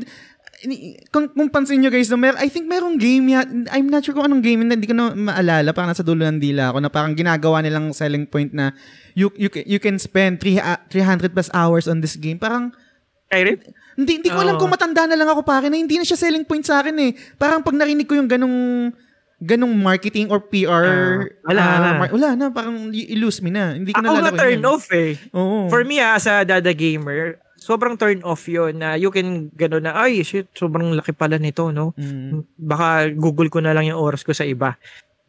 kung, 1.09 1.25
kung 1.33 1.49
pansin 1.49 1.81
nyo 1.81 1.89
guys, 1.89 2.09
no, 2.13 2.21
mer- 2.21 2.37
I 2.37 2.45
think 2.45 2.69
merong 2.69 3.01
game 3.01 3.33
ya, 3.33 3.41
I'm 3.73 3.89
not 3.89 4.05
sure 4.05 4.13
kung 4.13 4.29
anong 4.29 4.45
game 4.45 4.61
yun, 4.61 4.69
hindi 4.69 4.85
ko 4.85 4.93
na 4.93 5.13
maalala, 5.17 5.73
parang 5.73 5.89
nasa 5.89 6.05
dulo 6.05 6.21
ng 6.21 6.37
dila 6.37 6.69
ako, 6.69 6.77
na 6.85 6.89
parang 6.93 7.17
ginagawa 7.17 7.65
nilang 7.65 7.89
selling 7.97 8.29
point 8.29 8.53
na 8.53 8.69
you, 9.17 9.33
you, 9.33 9.49
you 9.65 9.79
can 9.81 9.97
spend 9.97 10.37
three, 10.37 10.61
ah, 10.61 10.77
300 10.93 11.33
plus 11.33 11.49
hours 11.51 11.89
on 11.89 11.99
this 11.99 12.13
game. 12.13 12.37
Parang, 12.37 12.69
Skyrim? 13.31 13.57
hindi, 13.97 14.21
hindi 14.21 14.29
ko 14.29 14.37
alam 14.37 14.55
Oo. 14.55 14.61
kung 14.61 14.71
matanda 14.71 15.09
na 15.09 15.17
lang 15.17 15.29
ako 15.29 15.41
pare 15.41 15.71
na 15.71 15.77
hindi 15.79 15.97
na 15.97 16.05
siya 16.05 16.19
selling 16.19 16.45
point 16.45 16.63
sa 16.63 16.85
akin 16.85 16.95
eh. 16.99 17.11
Parang 17.41 17.65
pag 17.65 17.73
narinig 17.73 18.05
ko 18.05 18.13
yung 18.13 18.29
ganong 18.29 18.91
ganong 19.41 19.73
marketing 19.73 20.29
or 20.29 20.37
PR. 20.37 20.85
Ah, 20.85 21.49
wala 21.49 21.61
ah, 21.61 21.77
na. 21.81 21.89
mar- 21.97 22.13
wala 22.13 22.29
na. 22.37 22.45
Parang 22.53 22.93
i-lose 22.93 23.41
me 23.41 23.49
na. 23.49 23.73
Hindi 23.73 23.89
ko 23.89 23.99
na 23.99 24.13
Ako 24.13 24.17
lalaroin 24.21 24.37
turn 24.37 24.59
yan. 24.61 24.69
off 24.69 24.85
eh. 24.93 25.17
Oo. 25.33 25.65
For 25.67 25.81
me 25.81 25.97
ah, 25.97 26.15
as 26.21 26.29
a 26.29 26.45
dada 26.45 26.71
gamer, 26.77 27.41
sobrang 27.61 27.93
turn 27.93 28.25
off 28.25 28.49
yun 28.49 28.81
na 28.81 28.97
you 28.97 29.13
can 29.13 29.53
gano'n 29.53 29.85
na, 29.85 29.93
ay 29.93 30.25
shit, 30.25 30.49
sobrang 30.57 30.97
laki 30.97 31.13
pala 31.13 31.37
nito, 31.37 31.69
no? 31.69 31.93
Mm, 31.93 32.41
Baka 32.57 33.13
google 33.13 33.53
ko 33.53 33.61
na 33.61 33.77
lang 33.77 33.85
yung 33.85 34.01
oras 34.01 34.25
ko 34.25 34.33
sa 34.33 34.43
iba. 34.43 34.75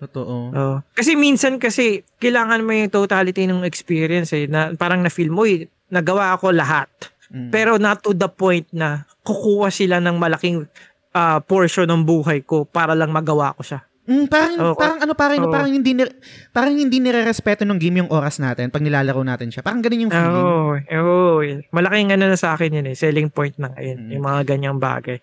totoo. 0.02 0.34
Oh. 0.50 0.76
Kasi 0.96 1.14
minsan 1.14 1.60
kasi, 1.62 2.02
kailangan 2.18 2.64
mo 2.64 2.74
yung 2.74 2.90
totality 2.90 3.46
ng 3.46 3.62
experience 3.62 4.34
eh, 4.34 4.50
na 4.50 4.74
parang 4.74 5.04
na-feel 5.04 5.30
mo, 5.30 5.46
eh, 5.46 5.68
nagawa 5.92 6.34
ako 6.34 6.50
lahat. 6.50 6.90
Mm. 7.30 7.52
Pero 7.52 7.76
not 7.78 8.00
to 8.02 8.16
the 8.16 8.26
point 8.26 8.66
na 8.74 9.04
kukuha 9.22 9.70
sila 9.70 10.00
ng 10.02 10.16
malaking 10.18 10.66
ah, 11.14 11.38
portion 11.38 11.86
ng 11.86 12.02
buhay 12.02 12.42
ko 12.42 12.64
para 12.64 12.96
lang 12.96 13.12
magawa 13.12 13.54
ko 13.54 13.62
siya. 13.62 13.84
Mm, 14.02 14.26
parang 14.26 14.54
Oo. 14.58 14.74
parang 14.74 14.98
ano 14.98 15.12
parang 15.14 15.38
Oo. 15.46 15.52
parang 15.54 15.70
hindi 15.70 15.94
ni, 15.94 16.02
parang 16.50 16.74
hindi 16.74 16.98
nirerespeto 16.98 17.62
ng 17.62 17.78
game 17.78 18.02
yung 18.02 18.10
oras 18.10 18.42
natin 18.42 18.66
pag 18.66 18.82
nilalaro 18.82 19.22
natin 19.22 19.54
siya. 19.54 19.62
Parang 19.62 19.78
ganun 19.78 20.10
yung 20.10 20.12
feeling. 20.12 20.42
Oo, 20.42 20.74
oh, 20.98 21.38
malaking 21.70 22.10
ano 22.10 22.26
na 22.26 22.34
sa 22.34 22.58
akin 22.58 22.82
yun 22.82 22.90
eh, 22.90 22.98
selling 22.98 23.30
point 23.30 23.54
na 23.62 23.70
ngayon, 23.70 23.98
Mm. 24.02 24.10
yung 24.18 24.24
mga 24.26 24.40
ganyang 24.42 24.78
bagay. 24.82 25.22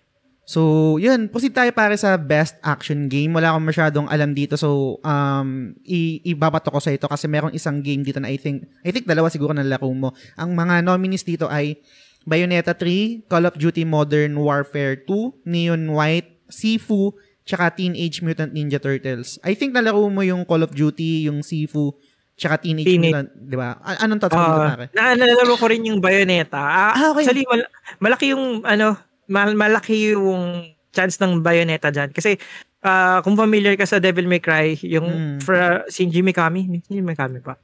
So, 0.49 0.97
yun, 0.97 1.29
proceed 1.29 1.53
tayo 1.53 1.69
pare 1.69 1.93
sa 1.93 2.17
best 2.17 2.57
action 2.65 3.05
game. 3.05 3.29
Wala 3.37 3.53
akong 3.53 3.69
masyadong 3.69 4.07
alam 4.09 4.33
dito. 4.33 4.57
So, 4.57 4.97
um, 5.05 5.77
i- 5.85 6.25
ibabato 6.25 6.73
ko 6.73 6.81
sa 6.81 6.89
ito 6.89 7.05
kasi 7.05 7.29
merong 7.29 7.53
isang 7.53 7.85
game 7.85 8.01
dito 8.01 8.17
na 8.17 8.33
I 8.33 8.41
think, 8.41 8.65
I 8.81 8.89
think 8.89 9.05
dalawa 9.05 9.29
siguro 9.29 9.53
na 9.53 9.61
laro 9.61 9.93
mo. 9.93 10.09
Ang 10.41 10.57
mga 10.57 10.81
nominees 10.81 11.21
dito 11.21 11.45
ay 11.45 11.77
Bayonetta 12.25 12.73
3, 12.73 13.29
Call 13.29 13.45
of 13.45 13.61
Duty 13.61 13.85
Modern 13.85 14.33
Warfare 14.41 14.97
2, 15.05 15.45
Neon 15.45 15.85
White, 15.85 16.49
Sifu, 16.49 17.13
tsaka 17.49 17.73
Teenage 17.73 18.21
Mutant 18.21 18.53
Ninja 18.53 18.77
Turtles. 18.77 19.41
I 19.41 19.57
think 19.57 19.73
nalaro 19.73 20.05
mo 20.05 20.21
yung 20.21 20.45
Call 20.45 20.61
of 20.61 20.69
Duty, 20.69 21.25
yung 21.25 21.41
Sifu, 21.41 21.97
tsaka 22.37 22.61
Teenage 22.61 22.85
Teenage- 22.85 23.09
Mutant, 23.09 23.29
di 23.33 23.57
ba? 23.57 23.73
Anong 23.81 24.21
thoughts 24.21 24.37
mo 24.37 24.45
dito, 24.45 24.61
Ah, 24.61 24.69
pare? 24.69 24.85
na 24.93 25.17
nalaro 25.17 25.57
ko 25.57 25.65
rin 25.65 25.81
yung 25.81 25.97
Bayonetta. 25.97 26.61
Ah, 26.61 26.93
Ah, 26.93 27.07
okay. 27.09 27.25
Actually, 27.25 27.49
mal- 27.49 27.69
malaki 27.97 28.25
yung 28.37 28.61
ano, 28.61 28.93
mal- 29.25 29.57
malaki 29.57 30.13
yung 30.13 30.61
chance 30.93 31.17
ng 31.17 31.41
Bayonetta 31.41 31.89
dyan. 31.89 32.13
Kasi 32.13 32.37
ah, 32.79 33.19
kung 33.25 33.35
familiar 33.35 33.73
ka 33.75 33.83
sa 33.83 33.97
Devil 33.97 34.23
May 34.23 34.39
Cry, 34.39 34.77
yung 34.87 35.09
Mm. 35.09 35.37
fra, 35.41 35.83
Shinji 35.89 36.21
Mikami, 36.21 36.63
Shinji 36.85 37.03
Mikami 37.03 37.41
pa. 37.41 37.57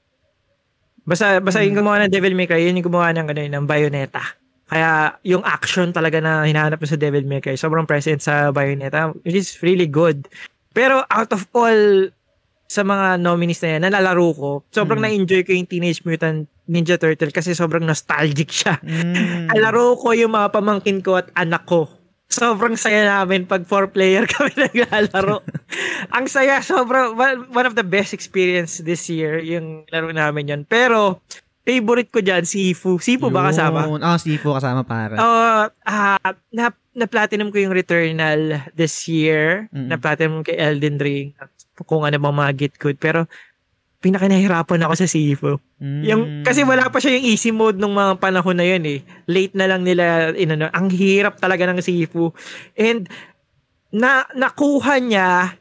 Basta 1.06 1.38
basta 1.39 1.62
Mm. 1.62 1.65
yung 1.71 1.78
gumawa 1.80 2.04
ng 2.04 2.12
Devil 2.12 2.34
May 2.34 2.50
Cry, 2.50 2.65
yun 2.65 2.76
yung 2.76 2.89
gumawa 2.89 3.13
ng 3.13 3.30
ano 3.30 3.41
ng 3.45 3.63
Bayonetta. 3.63 4.26
Kaya 4.65 4.89
yung 5.21 5.45
action 5.45 5.93
talaga 5.93 6.17
na 6.17 6.41
hinahanap 6.41 6.82
sa 6.82 6.97
Devil 6.97 7.23
May 7.23 7.38
Cry, 7.38 7.54
sobrang 7.54 7.86
present 7.86 8.17
sa 8.17 8.49
Bayonetta, 8.49 9.13
which 9.21 9.38
is 9.38 9.54
really 9.62 9.86
good. 9.86 10.25
Pero 10.73 11.06
out 11.08 11.30
of 11.32 11.45
all 11.54 12.10
sa 12.65 12.82
mga 12.82 13.21
nominees 13.21 13.62
na 13.62 13.69
yan, 13.69 13.82
na 13.86 13.89
nalalaro 13.93 14.30
ko, 14.34 14.49
sobrang 14.73 14.97
Mm. 14.97 15.06
na-enjoy 15.06 15.41
ko 15.45 15.54
yung 15.54 15.69
Teenage 15.69 16.01
Mutant 16.01 16.49
Ninja 16.65 16.97
Turtle 16.97 17.30
kasi 17.30 17.54
sobrang 17.54 17.86
nostalgic 17.86 18.49
siya. 18.49 18.82
Mm. 18.84 19.54
Alaro 19.54 19.93
ko 19.95 20.17
yung 20.17 20.34
mga 20.34 20.49
pamangkin 20.49 20.99
ko 20.99 21.21
at 21.21 21.30
anak 21.38 21.69
ko. 21.69 21.86
Sobrang 22.25 22.73
saya 22.73 23.06
namin 23.06 23.45
pag 23.45 23.69
four 23.69 23.86
player 23.86 24.25
kami 24.34 24.49
naglalaro. 24.58 25.45
Ang 26.17 26.25
saya, 26.25 26.58
sobrang 26.60 27.13
one 27.13 27.45
one 27.54 27.69
of 27.69 27.78
the 27.78 27.86
best 27.86 28.17
experience 28.17 28.82
this 28.82 29.06
year 29.13 29.38
yung 29.38 29.86
laro 29.93 30.10
namin 30.10 30.49
yon. 30.49 30.62
Pero 30.65 31.21
favorite 31.65 32.13
ko 32.13 32.21
diyan 32.21 32.45
Sifu. 32.45 33.01
Sifu 33.01 33.34
ba 33.34 33.49
kasama? 33.49 33.89
Yun. 33.89 34.06
Ah, 34.06 34.21
Sifu 34.21 34.54
kasama, 34.54 34.86
pare. 34.86 35.17
Uh, 35.17 35.65
ah, 35.84 36.32
na, 36.54 36.69
na 36.93 37.06
platinum 37.10 37.49
ko 37.49 37.58
yung 37.58 37.73
Returnal 37.73 38.69
this 38.78 39.10
year. 39.10 39.67
Mm. 39.73 39.89
Na 39.89 39.97
platinum 39.97 40.45
kay 40.45 40.56
Elden 40.56 41.01
Ring. 41.01 41.34
Kung 41.89 42.06
ano 42.06 42.15
bang 42.21 42.38
mga 42.38 42.51
git 42.56 42.75
code. 42.78 43.01
Pero 43.01 43.25
pinakinahirapan 44.06 44.86
ako 44.86 44.93
sa 44.93 45.10
Sifu. 45.10 45.58
Mm. 45.82 46.01
Yung, 46.06 46.21
kasi 46.45 46.62
wala 46.62 46.93
pa 46.93 47.01
siya 47.01 47.17
yung 47.17 47.25
easy 47.25 47.49
mode 47.49 47.82
nung 47.82 47.97
mga 47.97 48.21
panahon 48.21 48.62
na 48.62 48.63
yun 48.69 48.86
eh. 48.86 49.01
Late 49.25 49.58
na 49.58 49.65
lang 49.65 49.82
nila, 49.82 50.38
inano, 50.38 50.69
ang 50.69 50.93
hirap 50.93 51.41
talaga 51.41 51.65
ng 51.65 51.82
Sifu. 51.82 52.30
And, 52.78 53.10
na, 53.89 54.30
nakuha 54.38 55.01
niya 55.01 55.58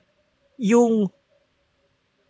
yung 0.61 1.09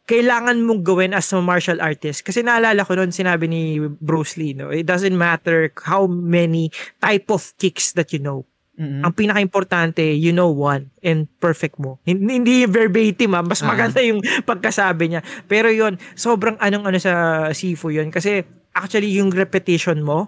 kailangan 0.05 0.61
mong 0.61 0.85
gawin 0.85 1.17
as 1.17 1.33
a 1.33 1.41
martial 1.41 1.81
artist. 1.81 2.25
Kasi 2.25 2.45
naalala 2.45 2.85
ko 2.85 2.93
noon 2.93 3.13
sinabi 3.13 3.49
ni 3.49 3.81
Bruce 3.81 4.37
Lee, 4.37 4.53
no? 4.53 4.69
it 4.69 4.85
doesn't 4.85 5.17
matter 5.17 5.73
how 5.89 6.05
many 6.05 6.69
type 7.01 7.33
of 7.33 7.53
kicks 7.57 7.97
that 7.97 8.13
you 8.13 8.21
know. 8.21 8.45
Mm-mm. 8.75 9.07
Ang 9.07 9.15
pinaka-importante, 9.15 10.03
you 10.03 10.35
know 10.35 10.51
one 10.51 10.91
and 10.99 11.31
perfect 11.39 11.79
mo. 11.79 12.03
Hindi, 12.03 12.43
hindi 12.43 12.55
verbatim 12.67 13.39
ah, 13.39 13.45
mas 13.47 13.63
Ah. 13.63 13.71
maganda 13.71 14.03
yung 14.03 14.19
pagkasabi 14.43 15.15
niya. 15.15 15.23
Pero 15.47 15.71
yun, 15.71 15.95
sobrang 16.19 16.59
anong 16.59 16.91
ano 16.91 16.99
sa 16.99 17.13
Sifu 17.55 17.95
yun. 17.95 18.11
Kasi 18.11 18.43
actually 18.75 19.15
yung 19.15 19.31
repetition 19.31 20.03
mo, 20.03 20.27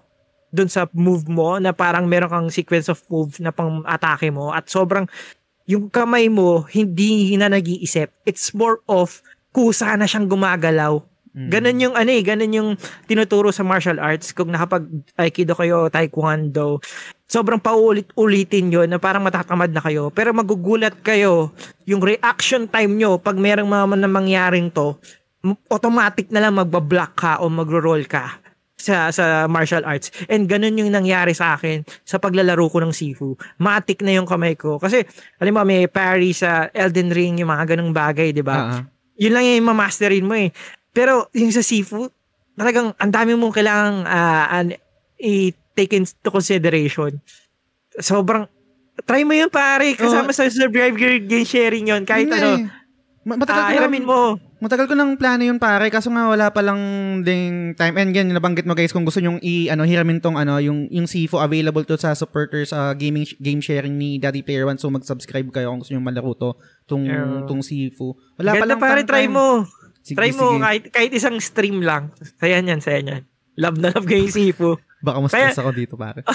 dun 0.54 0.70
sa 0.70 0.86
move 0.94 1.26
mo, 1.26 1.58
na 1.58 1.74
parang 1.74 2.06
meron 2.06 2.30
kang 2.30 2.48
sequence 2.48 2.86
of 2.86 3.02
move 3.10 3.34
na 3.42 3.50
pang 3.50 3.82
atake 3.82 4.30
mo, 4.30 4.54
at 4.54 4.70
sobrang 4.70 5.10
yung 5.66 5.90
kamay 5.90 6.30
mo, 6.30 6.62
hindi 6.70 7.34
na 7.34 7.50
nag-iisip. 7.50 8.14
It's 8.22 8.54
more 8.54 8.78
of 8.86 9.18
kusa 9.56 9.96
na 9.96 10.04
siyang 10.04 10.28
gumagalaw. 10.28 11.00
Mm. 11.32 11.48
Ganun 11.48 11.78
yung 11.80 11.94
ano 11.96 12.10
eh, 12.12 12.20
ganun 12.24 12.52
yung 12.52 12.70
tinuturo 13.08 13.48
sa 13.48 13.64
martial 13.64 13.96
arts. 13.96 14.36
Kung 14.36 14.52
nakapag 14.52 14.84
Aikido 15.16 15.56
kayo, 15.56 15.88
Taekwondo, 15.88 16.84
sobrang 17.24 17.60
paulit-ulitin 17.60 18.68
yon 18.68 18.88
na 18.92 19.00
parang 19.00 19.24
matatamad 19.24 19.72
na 19.72 19.80
kayo. 19.80 20.12
Pero 20.12 20.36
magugulat 20.36 21.00
kayo, 21.00 21.56
yung 21.88 22.04
reaction 22.04 22.68
time 22.68 23.00
nyo, 23.00 23.16
pag 23.16 23.40
merong 23.40 23.68
mga 23.68 24.08
mangyaring 24.08 24.68
to, 24.72 24.96
automatic 25.72 26.28
na 26.32 26.44
lang 26.44 26.56
magbablock 26.56 27.12
ka 27.16 27.32
o 27.40 27.48
magro-roll 27.48 28.04
ka 28.04 28.40
sa 28.76 29.08
sa 29.08 29.48
martial 29.48 29.84
arts. 29.88 30.12
And 30.28 30.44
ganun 30.48 30.76
yung 30.76 30.92
nangyari 30.92 31.32
sa 31.32 31.56
akin 31.56 31.84
sa 32.04 32.20
paglalaro 32.20 32.68
ko 32.68 32.80
ng 32.80 32.92
Sifu. 32.92 33.36
Matik 33.60 34.04
na 34.04 34.20
yung 34.20 34.28
kamay 34.28 34.56
ko. 34.56 34.76
Kasi, 34.76 35.04
alam 35.40 35.52
mo, 35.56 35.64
may 35.64 35.88
parry 35.88 36.36
sa 36.36 36.68
Elden 36.72 37.12
Ring, 37.12 37.40
yung 37.40 37.52
mga 37.52 37.76
ganung 37.76 37.92
bagay, 37.92 38.36
di 38.36 38.44
ba? 38.44 38.56
Ah. 38.56 38.95
Yun 39.16 39.32
lang 39.32 39.44
yung 39.44 39.68
mamasterin 39.72 40.24
mo 40.24 40.36
eh. 40.36 40.52
Pero 40.92 41.28
yung 41.36 41.52
sa 41.52 41.64
seafood, 41.64 42.12
talagang 42.56 42.96
ang 42.96 43.12
dami 43.12 43.36
mong 43.36 43.52
kailangang 43.52 43.98
ah, 44.08 44.48
an- 44.48 44.80
i-take 45.20 45.96
into 45.96 46.28
consideration. 46.28 47.20
Sobrang, 47.96 48.48
try 49.04 49.24
mo 49.24 49.32
yun 49.36 49.52
pare, 49.52 49.92
kasama 49.96 50.32
sa 50.32 50.48
survive 50.48 50.96
your 50.96 51.16
game 51.20 51.44
sharing 51.48 51.88
yun. 51.88 52.04
Kahit 52.04 52.28
Yun 52.28 52.36
ano, 52.36 52.48
eh. 52.60 52.64
Ma- 53.26 53.36
matagal 53.40 53.62
ah, 53.62 53.70
ko 53.72 53.78
nang- 53.82 54.08
mo. 54.08 54.20
Matagal 54.56 54.88
ko 54.88 54.96
nang 54.96 55.20
plano 55.20 55.44
yun 55.44 55.60
pare 55.60 55.92
kaso 55.92 56.08
nga 56.08 56.32
wala 56.32 56.48
pa 56.48 56.64
lang 56.64 56.80
ding 57.20 57.76
time 57.76 57.92
and 58.00 58.10
yan 58.10 58.32
nabanggit 58.32 58.64
mo 58.64 58.72
guys 58.72 58.88
kung 58.88 59.04
gusto 59.04 59.20
niyo 59.20 59.36
i 59.44 59.68
ano 59.68 59.84
hiramin 59.84 60.16
tong 60.16 60.40
ano 60.40 60.56
yung 60.56 60.88
yung 60.88 61.04
Sifu 61.04 61.36
available 61.36 61.84
to 61.84 62.00
sa 62.00 62.16
supporters 62.16 62.72
sa 62.72 62.96
gaming 62.96 63.28
game 63.36 63.60
sharing 63.60 63.92
ni 63.92 64.16
Daddy 64.16 64.40
Player 64.40 64.64
One 64.64 64.80
so 64.80 64.88
mag-subscribe 64.88 65.44
kayo 65.52 65.68
kung 65.68 65.84
gusto 65.84 65.92
niyo 65.92 66.00
malaro 66.00 66.32
to 66.32 66.56
tong 66.88 67.04
Yeah. 67.04 67.44
tong 67.44 67.60
Sifu. 67.60 68.16
Wala 68.40 68.56
pa 68.56 68.64
Ganda 68.64 68.68
lang 68.72 68.80
pare, 68.80 69.00
try 69.04 69.28
mo. 69.28 69.68
Sige, 70.00 70.16
try 70.16 70.32
mo, 70.32 70.54
sige. 70.54 70.62
kahit, 70.62 70.82
kahit 70.88 71.12
isang 71.12 71.36
stream 71.36 71.82
lang. 71.82 72.14
Saya 72.38 72.62
yan, 72.62 72.80
saya 72.80 73.02
yan. 73.02 73.22
Love 73.58 73.76
na 73.76 73.90
love 73.92 74.06
ko 74.06 74.14
yung 74.14 74.32
Sifu. 74.32 74.78
Baka 75.02 75.18
mas 75.20 75.32
Kaya- 75.36 75.52
ako 75.52 75.70
dito 75.74 75.94
pare. 75.98 76.24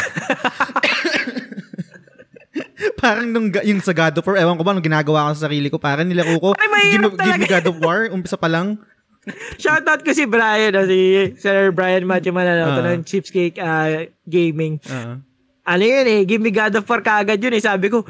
parang 3.01 3.27
nung 3.29 3.49
yung 3.61 3.81
sa 3.81 3.93
God 3.93 4.17
of 4.17 4.25
War, 4.25 4.37
ewan 4.37 4.57
ko 4.57 4.63
ba, 4.63 4.73
nung 4.73 4.85
ginagawa 4.85 5.29
ko 5.29 5.37
sa 5.37 5.45
sarili 5.49 5.67
ko, 5.69 5.77
parang 5.77 6.07
nilaro 6.07 6.37
ko, 6.37 6.49
Ay, 6.57 6.97
give, 6.97 7.13
give 7.13 7.37
me. 7.37 7.47
God 7.47 7.67
of 7.67 7.77
War, 7.79 8.09
umpisa 8.09 8.37
pa 8.37 8.49
lang. 8.49 8.81
Shoutout 9.61 10.01
ko 10.01 10.11
si 10.11 10.25
Brian, 10.25 10.73
oh, 10.73 10.87
si 10.89 11.33
Sir 11.37 11.69
Brian 11.69 12.09
Matthew 12.09 12.33
Manaloto 12.33 12.81
Ah. 12.81 12.89
ng 12.97 13.05
Chipscake 13.05 13.61
ah, 13.61 14.09
Gaming. 14.25 14.81
Ah. 14.89 15.21
ano 15.61 15.83
yun 15.85 16.07
eh, 16.09 16.21
give 16.25 16.41
me 16.41 16.49
God 16.49 16.73
of 16.73 16.89
War 16.89 17.05
kaagad 17.05 17.37
yun 17.37 17.53
eh. 17.53 17.61
Sabi 17.61 17.93
ko, 17.93 18.01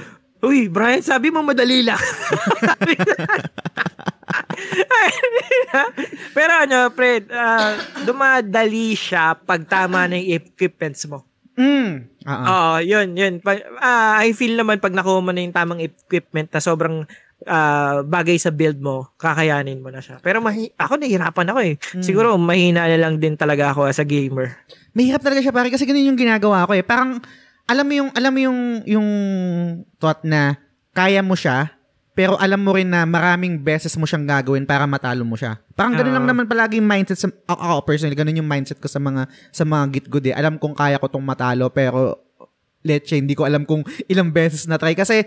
Uy, 0.42 0.72
Brian, 0.72 1.06
sabi 1.06 1.30
mo 1.30 1.46
madali 1.46 1.86
lang. 1.86 2.02
Pero 6.36 6.52
ano, 6.56 6.90
Fred, 6.90 7.30
ah, 7.30 7.78
dumadali 8.02 8.98
siya 8.98 9.38
pag 9.38 9.62
tama 9.70 10.10
na 10.10 10.18
yung 10.18 10.42
equipments 10.42 11.06
mo. 11.06 11.28
Mm. 11.54 12.10
Ah, 12.22 12.34
ah. 12.34 12.46
Oo, 12.50 12.74
yun, 12.86 13.18
yun. 13.18 13.42
Ah, 13.82 14.22
I 14.22 14.34
feel 14.38 14.54
naman 14.54 14.78
pag 14.78 14.94
nakuha 14.94 15.20
mo 15.26 15.34
na 15.34 15.42
yung 15.42 15.56
tamang 15.56 15.82
equipment 15.82 16.54
na 16.54 16.62
sobrang 16.62 17.06
ah, 17.50 18.06
bagay 18.06 18.38
sa 18.38 18.54
build 18.54 18.78
mo, 18.78 19.10
kakayanin 19.18 19.82
mo 19.82 19.89
na 19.89 20.02
siya. 20.04 20.22
Pero 20.22 20.38
mahi- 20.38 20.74
ako 20.78 21.02
nahihirapan 21.02 21.50
ako 21.50 21.60
eh. 21.66 21.76
Mm. 21.98 22.04
Siguro 22.06 22.38
mahina 22.38 22.86
na 22.86 22.98
lang 22.98 23.18
din 23.18 23.34
talaga 23.34 23.74
ako 23.74 23.89
as 23.89 23.98
a 23.98 24.06
gamer. 24.06 24.54
Mahirap 24.93 25.22
talaga 25.26 25.41
siya 25.41 25.56
pare 25.56 25.74
kasi 25.74 25.89
ganun 25.89 26.14
yung 26.14 26.20
ginagawa 26.20 26.70
ko 26.70 26.78
eh. 26.78 26.86
Parang 26.86 27.18
alam 27.66 27.86
mo 27.88 27.93
yung 27.95 28.10
alam 28.14 28.32
mo 28.36 28.39
yung 28.43 28.60
yung 28.84 29.08
thought 29.98 30.22
na 30.28 30.60
kaya 30.91 31.24
mo 31.24 31.39
siya 31.39 31.72
pero 32.12 32.36
alam 32.36 32.59
mo 32.59 32.76
rin 32.76 32.91
na 32.91 33.07
maraming 33.07 33.55
beses 33.55 33.95
mo 33.95 34.03
siyang 34.03 34.28
gagawin 34.28 34.68
para 34.68 34.84
matalo 34.84 35.24
mo 35.24 35.39
siya. 35.39 35.55
Parang 35.72 35.95
ganun 35.95 36.12
Oo. 36.12 36.18
lang 36.20 36.28
naman 36.28 36.45
palagi 36.47 36.84
yung 36.84 36.89
mindset 36.89 37.20
sa 37.24 37.28
ako, 37.47 37.62
ako 37.64 37.80
personally 37.88 38.20
ganun 38.20 38.36
yung 38.43 38.49
mindset 38.51 38.84
ko 38.84 38.91
sa 38.91 38.99
mga 38.99 39.32
sa 39.55 39.64
mga 39.64 39.84
git 39.95 40.07
good 40.12 40.26
eh. 40.28 40.36
Alam 40.36 40.59
kong 40.59 40.76
kaya 40.76 40.99
ko 40.99 41.07
tong 41.07 41.24
matalo 41.24 41.72
pero 41.72 42.20
let's 42.84 43.07
say 43.07 43.24
hindi 43.24 43.32
ko 43.32 43.47
alam 43.47 43.64
kung 43.64 43.88
ilang 44.12 44.28
beses 44.28 44.68
na 44.68 44.76
try 44.76 44.91
kasi 44.91 45.24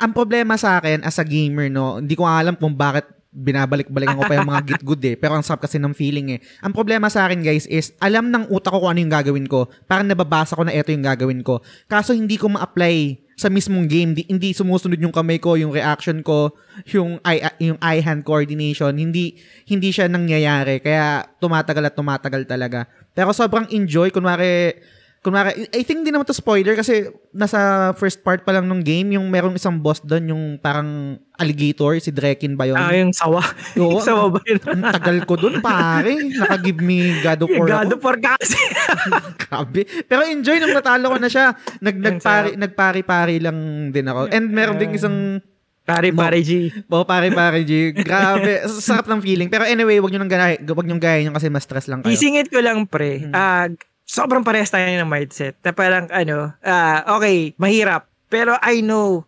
ang 0.00 0.10
problema 0.10 0.58
sa 0.58 0.82
akin 0.82 1.06
as 1.06 1.20
a 1.22 1.26
gamer, 1.26 1.70
no, 1.70 2.02
hindi 2.02 2.18
ko 2.18 2.26
alam 2.26 2.58
kung 2.58 2.74
bakit 2.74 3.06
binabalik-balikan 3.34 4.14
ko 4.14 4.24
pa 4.30 4.38
yung 4.38 4.48
mga 4.48 4.62
git 4.70 4.82
good 4.86 5.02
eh. 5.02 5.18
Pero 5.18 5.34
ang 5.34 5.42
sarap 5.42 5.66
kasi 5.66 5.82
ng 5.82 5.90
feeling 5.90 6.38
eh. 6.38 6.40
Ang 6.62 6.70
problema 6.70 7.10
sa 7.10 7.26
akin 7.26 7.42
guys 7.42 7.66
is, 7.66 7.90
alam 7.98 8.30
ng 8.30 8.46
utak 8.54 8.70
ko 8.70 8.86
kung 8.86 8.94
ano 8.94 9.02
yung 9.02 9.12
gagawin 9.12 9.46
ko. 9.50 9.66
Parang 9.90 10.06
nababasa 10.06 10.54
ko 10.54 10.62
na 10.62 10.70
ito 10.70 10.94
yung 10.94 11.02
gagawin 11.02 11.42
ko. 11.42 11.58
Kaso 11.90 12.14
hindi 12.14 12.38
ko 12.38 12.54
ma-apply 12.54 13.18
sa 13.34 13.50
mismong 13.50 13.90
game. 13.90 14.14
Di, 14.14 14.22
hindi 14.30 14.54
sumusunod 14.54 14.96
yung 15.02 15.10
kamay 15.10 15.42
ko, 15.42 15.58
yung 15.58 15.74
reaction 15.74 16.22
ko, 16.22 16.54
yung 16.94 17.18
eye, 17.26 17.42
yung 17.58 17.78
eye 17.82 17.98
hand 17.98 18.22
coordination. 18.22 18.94
Hindi, 18.94 19.34
hindi 19.66 19.90
siya 19.90 20.06
nangyayari. 20.06 20.78
Kaya 20.78 21.26
tumatagal 21.42 21.90
at 21.90 21.94
tumatagal 21.98 22.46
talaga. 22.46 22.86
Pero 23.10 23.34
sobrang 23.34 23.66
enjoy. 23.74 24.14
Kunwari, 24.14 24.78
kunwari, 25.24 25.64
I 25.72 25.80
think 25.80 26.04
hindi 26.04 26.12
naman 26.12 26.28
to 26.28 26.36
spoiler 26.36 26.76
kasi 26.76 27.08
nasa 27.32 27.90
first 27.96 28.20
part 28.20 28.44
pa 28.44 28.52
lang 28.52 28.68
ng 28.68 28.84
game, 28.84 29.16
yung 29.16 29.32
merong 29.32 29.56
isang 29.56 29.80
boss 29.80 30.04
doon, 30.04 30.28
yung 30.28 30.42
parang 30.60 31.16
alligator, 31.40 31.96
si 31.96 32.12
Drekin 32.12 32.60
ba 32.60 32.68
yun? 32.68 32.76
Ah, 32.76 32.92
yung 32.92 33.16
sawa. 33.16 33.40
Oo, 33.80 33.96
yung 33.96 34.04
sawa 34.04 34.28
ba 34.28 34.44
yun? 34.44 34.60
Ang 34.60 34.84
tagal 34.92 35.16
ko 35.24 35.40
doon, 35.40 35.64
pare. 35.64 36.12
Naka-give 36.28 36.84
me 36.84 37.24
God 37.24 37.40
of 37.40 37.50
War 37.56 37.66
God 37.66 37.96
of 37.96 38.04
War 38.04 38.20
ka 38.20 38.36
kasi. 38.36 38.60
Grabe. 39.48 39.88
Pero 40.04 40.28
enjoy 40.28 40.60
nung 40.60 40.76
natalo 40.76 41.08
ko 41.08 41.18
na 41.18 41.32
siya. 41.32 41.56
Nag, 41.80 41.96
nagpari, 41.96 42.60
nagpari-pari 42.60 43.40
lang 43.40 43.88
din 43.96 44.04
ako. 44.04 44.28
And 44.28 44.52
meron 44.52 44.76
ding 44.76 44.92
isang 44.92 45.40
Pare, 45.84 46.16
pare 46.16 46.40
G. 46.40 46.72
Oh, 46.88 47.04
pare 47.04 47.28
pare 47.28 47.60
G. 47.60 47.92
Grabe. 47.92 48.64
Sarap 48.88 49.04
ng 49.04 49.20
feeling. 49.20 49.52
Pero 49.52 49.68
anyway, 49.68 50.00
wag 50.00 50.16
niyo 50.16 50.20
nang 50.24 50.32
gaya, 50.32 50.56
wag 50.56 50.86
niyo 50.88 50.96
gaya 50.96 51.28
kasi 51.28 51.52
mas 51.52 51.68
stress 51.68 51.92
lang 51.92 52.00
kayo. 52.00 52.16
Isingit 52.16 52.48
ko 52.48 52.64
lang, 52.64 52.88
pre. 52.88 53.28
Hmm. 53.28 53.36
Ah, 53.36 53.68
sobrang 54.04 54.44
parehas 54.44 54.70
tayo 54.70 54.84
ng 54.84 55.08
mindset. 55.08 55.56
Na 55.60 55.72
parang, 55.72 56.06
ano, 56.08 56.52
ah, 56.60 57.16
okay, 57.16 57.52
mahirap. 57.56 58.06
Pero 58.28 58.56
I 58.60 58.80
know, 58.80 59.24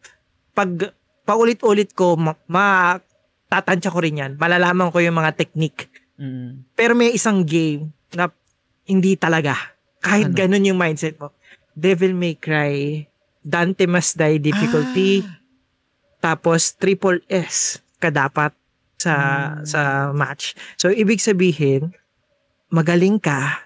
pag 0.52 0.92
paulit-ulit 1.24 1.92
ko, 1.92 2.14
ma, 2.14 2.36
ma 2.46 2.96
tatansya 3.46 3.90
ko 3.90 3.98
rin 4.00 4.20
yan. 4.20 4.32
Malalaman 4.36 4.90
ko 4.90 4.98
yung 5.00 5.16
mga 5.16 5.34
technique. 5.34 5.88
Mm. 6.16 6.64
Pero 6.72 6.94
may 6.94 7.12
isang 7.12 7.42
game 7.42 7.92
na 8.14 8.30
hindi 8.86 9.14
talaga. 9.14 9.54
Kahit 10.00 10.30
Ano? 10.32 10.38
ganun 10.38 10.66
yung 10.66 10.78
mindset 10.78 11.18
mo. 11.18 11.34
Devil 11.76 12.16
May 12.16 12.38
Cry, 12.38 13.04
Dante 13.42 13.84
Must 13.84 14.16
Die 14.16 14.38
difficulty, 14.40 15.20
Ah. 15.20 15.38
tapos 16.22 16.74
triple 16.74 17.20
S 17.28 17.78
ka 17.98 18.08
dapat 18.08 18.50
sa 18.96 19.14
Hmm. 19.14 19.62
sa 19.62 19.80
match. 20.10 20.56
So 20.74 20.88
ibig 20.88 21.20
sabihin, 21.20 21.92
magaling 22.72 23.20
ka, 23.20 23.65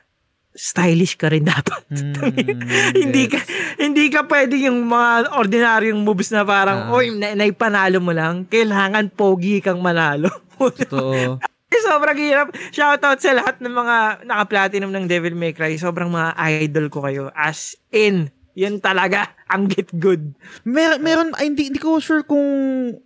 stylish 0.61 1.17
ka 1.17 1.33
rin 1.33 1.49
dapat. 1.49 1.81
Mm, 1.89 2.13
hindi 3.09 3.25
ka 3.33 3.41
hindi 3.81 4.13
ka 4.13 4.29
pwede 4.29 4.61
yung 4.61 4.85
mga 4.85 5.33
ordinaryong 5.33 6.05
moves 6.05 6.29
na 6.29 6.45
parang 6.45 6.93
Ah. 6.93 6.95
oy 6.95 7.17
na, 7.17 7.33
naipanalo 7.33 7.97
mo 7.99 8.13
lang. 8.13 8.45
Kailangan 8.45 9.09
pogi 9.09 9.65
kang 9.65 9.81
manalo. 9.81 10.29
Totoo. 10.61 11.41
Sobrang 11.81 12.19
hirap. 12.21 12.53
Shoutout 12.71 13.19
sa 13.19 13.33
lahat 13.33 13.59
ng 13.65 13.73
mga 13.73 13.97
naka-platinum 14.29 14.93
ng 14.93 15.09
Devil 15.09 15.33
May 15.33 15.57
Cry. 15.57 15.81
Sobrang 15.81 16.13
mga 16.13 16.37
idol 16.61 16.93
ko 16.93 17.01
kayo. 17.01 17.33
As 17.33 17.73
in, 17.89 18.29
yun 18.55 18.83
talaga 18.83 19.31
ang 19.53 19.67
get 19.67 19.91
good. 19.95 20.35
Mer 20.63 20.99
meron, 21.03 21.35
ay, 21.39 21.51
hindi, 21.51 21.71
hindi 21.71 21.81
ko 21.83 21.99
sure 21.99 22.23
kung, 22.23 22.43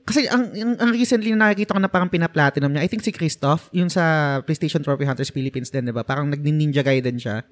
kasi 0.05 0.29
ang, 0.29 0.53
ang, 0.53 0.75
ang 0.81 0.91
recently 0.93 1.33
na 1.33 1.49
nakikita 1.49 1.77
ko 1.77 1.81
na 1.81 1.91
parang 1.91 2.13
pina-platinum 2.13 2.73
niya, 2.73 2.85
I 2.85 2.89
think 2.89 3.05
si 3.05 3.13
Christoph, 3.13 3.73
yun 3.73 3.89
sa 3.89 4.39
PlayStation 4.45 4.85
Trophy 4.85 5.09
Hunters 5.09 5.33
Philippines 5.33 5.73
din, 5.73 5.89
di 5.89 5.95
ba? 5.95 6.05
Parang 6.05 6.29
nag-Ninja 6.29 6.85
Gaiden 6.85 7.17
siya. 7.17 7.45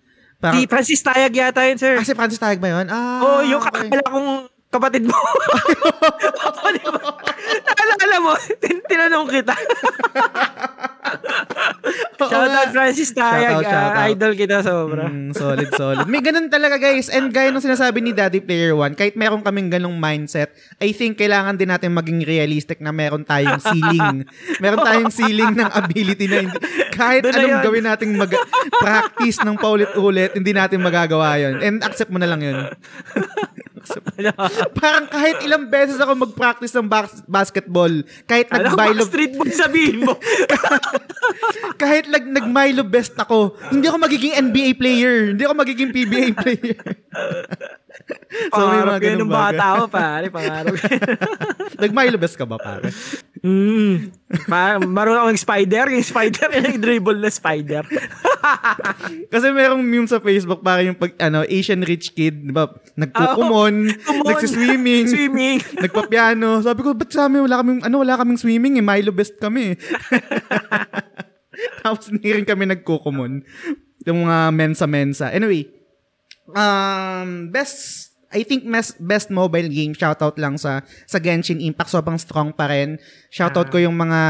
Parang, 0.43 0.59
Si 0.59 0.67
Francis 0.67 1.01
Tayag 1.01 1.33
yata 1.33 1.63
yun, 1.65 1.79
sir. 1.79 1.95
ah, 1.97 2.05
si 2.05 2.13
Francis 2.13 2.41
Tayag 2.41 2.59
ba 2.59 2.69
yun? 2.81 2.87
Ah, 2.91 3.21
oh, 3.23 3.41
yung 3.47 3.63
okay. 3.63 3.89
kakala 3.89 4.07
kong 4.11 4.52
kapatid 4.73 5.05
mo. 5.05 5.13
Oo, 5.13 6.67
di 6.73 6.83
ba? 6.83 7.01
Naalala 7.63 8.17
mo, 8.19 8.33
tin- 8.57 8.85
tinanong 8.89 9.29
kita. 9.29 9.53
Oo 12.23 12.31
Shoutout 12.31 12.71
nga. 12.71 12.73
Francis 12.73 13.11
Tayag. 13.13 13.59
Shoutout, 13.59 13.67
ah, 13.67 13.73
shoutout. 13.75 14.11
idol 14.15 14.33
kita 14.33 14.57
sobra. 14.63 15.05
Mm, 15.11 15.31
solid, 15.35 15.69
solid. 15.75 16.07
May 16.07 16.23
ganun 16.23 16.47
talaga 16.49 16.79
guys. 16.79 17.11
And 17.11 17.29
gaya 17.29 17.51
ng 17.51 17.61
sinasabi 17.61 17.99
ni 17.99 18.15
Daddy 18.15 18.39
Player 18.41 18.73
One, 18.73 18.95
kahit 18.95 19.19
meron 19.19 19.43
kaming 19.43 19.69
ganung 19.69 19.99
mindset, 19.99 20.55
I 20.79 20.95
think 20.95 21.19
kailangan 21.19 21.59
din 21.59 21.69
natin 21.69 21.91
maging 21.93 22.23
realistic 22.23 22.79
na 22.79 22.95
meron 22.95 23.27
tayong 23.27 23.59
ceiling. 23.61 24.25
meron 24.63 24.81
tayong 24.81 25.13
ceiling 25.13 25.53
ng 25.53 25.71
ability 25.75 26.25
na 26.31 26.37
hindi, 26.47 26.59
kahit 26.95 27.27
Doon 27.27 27.35
anong 27.35 27.51
yun. 27.51 27.63
gawin 27.67 27.85
nating 27.85 28.13
mag- 28.15 28.45
practice 28.79 29.43
ng 29.43 29.57
paulit-ulit, 29.59 30.33
hindi 30.33 30.53
natin 30.55 30.79
magagawa 30.81 31.37
yon 31.37 31.59
And 31.61 31.77
accept 31.83 32.09
mo 32.09 32.23
na 32.23 32.31
lang 32.31 32.41
yun. 32.41 32.57
Parang 34.81 35.07
kahit 35.09 35.43
ilang 35.43 35.67
beses 35.69 35.99
ako 35.99 36.29
mag-practice 36.29 36.75
ng 36.79 36.87
bas- 36.87 37.25
basketball, 37.27 37.91
kahit 38.25 38.49
nag-Milo, 38.49 39.03
street 39.07 39.35
boy 39.35 39.51
sabihin 39.51 40.07
mo. 40.07 40.15
kahit 41.83 42.07
nag, 42.07 42.25
nag-Milo 42.27 42.87
best 42.87 43.17
ako, 43.19 43.59
hindi 43.71 43.87
ako 43.89 43.99
magiging 43.99 44.33
NBA 44.39 44.79
player, 44.79 45.35
hindi 45.35 45.43
ako 45.43 45.55
magiging 45.59 45.91
PBA 45.91 46.27
player. 46.43 46.83
Pangarap 48.49 48.99
ganung 48.99 49.05
yun 49.05 49.21
ng 49.27 49.33
bagay. 49.33 49.57
bata 49.59 49.65
ko, 49.77 49.85
pare. 49.89 50.27
Pangarap. 50.33 50.73
Nag-Milo 51.77 52.17
best 52.17 52.37
ka 52.41 52.45
ba, 52.49 52.57
pare? 52.57 52.89
Mm. 53.43 53.95
Pa, 54.49 54.81
marunong 54.81 55.29
akong 55.29 55.43
spider. 55.45 55.93
Yung 55.93 56.07
spider, 56.07 56.49
yung 56.57 56.81
dribble 56.81 57.21
na 57.21 57.29
spider. 57.29 57.85
Kasi 59.33 59.47
merong 59.53 59.83
meme 59.85 60.09
sa 60.09 60.23
Facebook 60.23 60.65
para 60.65 60.81
yung 60.81 60.97
pag 60.97 61.13
ano 61.21 61.45
Asian 61.45 61.85
rich 61.85 62.17
kid, 62.17 62.49
'di 62.49 62.55
ba? 62.55 62.73
Nagkukumon, 62.97 63.93
Kumon. 64.09 64.27
nagsiswimming, 64.27 65.05
Swimming. 65.11 65.59
nagpapiano. 65.79 66.65
Sabi 66.65 66.81
ko, 66.81 66.97
ba't 66.97 67.13
sa 67.13 67.29
amin 67.29 67.45
wala 67.45 67.61
kaming 67.61 67.81
ano, 67.85 67.97
wala 68.01 68.17
kaming 68.17 68.41
swimming 68.41 68.81
eh, 68.81 68.85
Milo 68.85 69.13
best 69.13 69.37
kami. 69.37 69.77
Tapos 71.85 72.09
hindi 72.09 72.29
rin 72.33 72.47
kami 72.49 72.71
nagkukumon. 72.73 73.45
Yung 74.03 74.19
mga 74.27 74.39
mensa-mensa. 74.51 75.31
Anyway, 75.31 75.71
um, 76.51 77.53
best 77.53 78.12
I 78.33 78.43
think 78.43 78.65
mes, 78.65 78.97
best 78.97 79.29
mobile 79.29 79.69
game 79.69 79.93
shoutout 79.93 80.41
lang 80.41 80.57
sa 80.57 80.81
sa 81.05 81.21
Genshin 81.21 81.61
Impact 81.61 81.93
sobrang 81.93 82.17
strong 82.17 82.51
pa 82.53 82.69
rin. 82.73 82.97
Shoutout 83.33 83.73
ko 83.73 83.81
yung 83.81 83.97
mga 83.97 84.21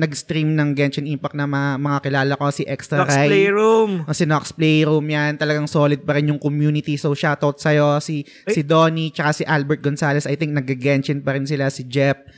nag-stream 0.00 0.56
ng 0.56 0.72
Genshin 0.72 1.04
Impact 1.04 1.36
na 1.36 1.44
mga, 1.44 1.70
mga 1.76 1.98
kilala 2.04 2.32
ko 2.36 2.48
si 2.52 2.64
Extra 2.64 3.04
Box 3.04 3.16
Rai. 3.16 3.28
Playroom. 3.28 3.90
O, 4.08 4.12
si 4.16 4.24
Nox 4.24 4.52
Playroom 4.52 5.04
yan, 5.08 5.36
talagang 5.36 5.68
solid 5.68 6.00
pa 6.04 6.16
rin 6.16 6.32
yung 6.32 6.40
community. 6.40 6.96
So, 6.96 7.12
shoutout 7.12 7.60
sa'yo, 7.60 8.00
si, 8.00 8.24
si 8.48 8.64
Donnie, 8.64 9.12
tsaka 9.12 9.42
si 9.42 9.44
Albert 9.44 9.84
Gonzalez. 9.84 10.24
I 10.24 10.40
think 10.40 10.56
nag-Genshin 10.56 11.20
pa 11.20 11.36
rin 11.36 11.44
sila, 11.44 11.68
si 11.68 11.84
Jep, 11.84 12.28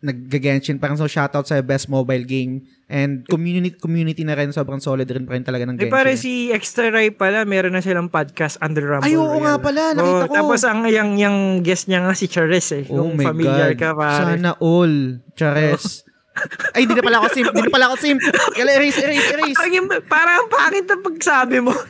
nag-Genshin 0.00 0.76
pa 0.76 0.86
rin. 0.86 0.94
So, 0.94 1.04
shoutout 1.04 1.44
sa 1.44 1.58
best 1.58 1.86
mobile 1.86 2.22
game. 2.22 2.62
And 2.86 3.26
community 3.26 3.74
community 3.74 4.22
na 4.22 4.32
rin, 4.32 4.48
sobrang 4.48 4.78
solid 4.78 5.04
rin 5.04 5.22
pa 5.22 5.34
rin 5.34 5.42
talaga 5.42 5.64
ng 5.64 5.74
Eh, 5.74 5.78
Genshin. 5.82 5.92
pare 5.92 6.14
si 6.14 6.48
Extra 6.48 6.88
Rai 6.88 7.10
pala, 7.10 7.42
meron 7.42 7.70
na 7.70 7.80
silang 7.80 8.06
podcast 8.06 8.56
under 8.58 8.80
Rumble 8.80 9.04
Ay, 9.04 9.12
oo 9.12 9.26
Royale. 9.26 9.42
nga 9.42 9.54
pala, 9.58 9.82
nakita 9.92 10.06
Oo, 10.16 10.24
ko. 10.24 10.34
Tapos 10.34 10.60
ang 10.62 10.86
yung, 10.86 11.10
yung 11.14 11.36
guest 11.60 11.84
niya 11.86 12.00
nga 12.00 12.14
si 12.14 12.26
Chares 12.26 12.70
eh. 12.72 12.86
oh 12.86 13.04
kung 13.04 13.14
my 13.14 13.26
familiar 13.26 13.74
God. 13.74 13.80
ka, 13.80 13.88
pare. 13.92 14.38
Sana 14.38 14.50
all. 14.56 14.94
Chares. 15.34 16.06
Ay, 16.70 16.86
di 16.86 16.94
na 16.94 17.02
pala 17.02 17.18
ako 17.18 17.34
simp. 17.34 17.50
Di 17.50 17.60
na 17.60 17.66
pala 17.68 17.90
ako 17.90 17.96
simp. 17.98 18.22
Kaya 18.54 18.70
erase, 18.72 19.02
erase, 19.02 19.28
erase. 19.32 19.58
Parang, 19.58 19.74
yung- 19.74 19.90
parang 20.06 20.36
ang 20.38 20.48
pangit 20.48 20.86
na 20.86 20.96
pagsabi 20.96 21.58
mo. 21.58 21.74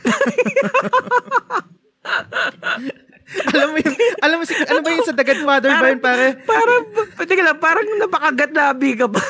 alam 3.53 3.67
mo 3.73 3.77
yung, 3.77 3.97
alam 4.21 4.37
mo 4.41 4.43
si, 4.45 4.53
ano 4.57 4.79
ba 4.81 4.89
yung 4.89 5.05
sa 5.05 5.13
The 5.13 5.25
Godfather 5.25 5.69
ba 5.69 5.87
yun, 5.93 6.01
pare? 6.01 6.27
parang, 6.43 6.81
teka 7.17 7.43
lang, 7.45 7.59
parang 7.61 7.85
napakagat 8.01 8.51
labi 8.53 8.97
ka 8.97 9.05
pa. 9.05 9.21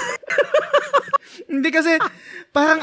Hindi 1.51 1.69
kasi, 1.73 1.99
parang, 2.55 2.79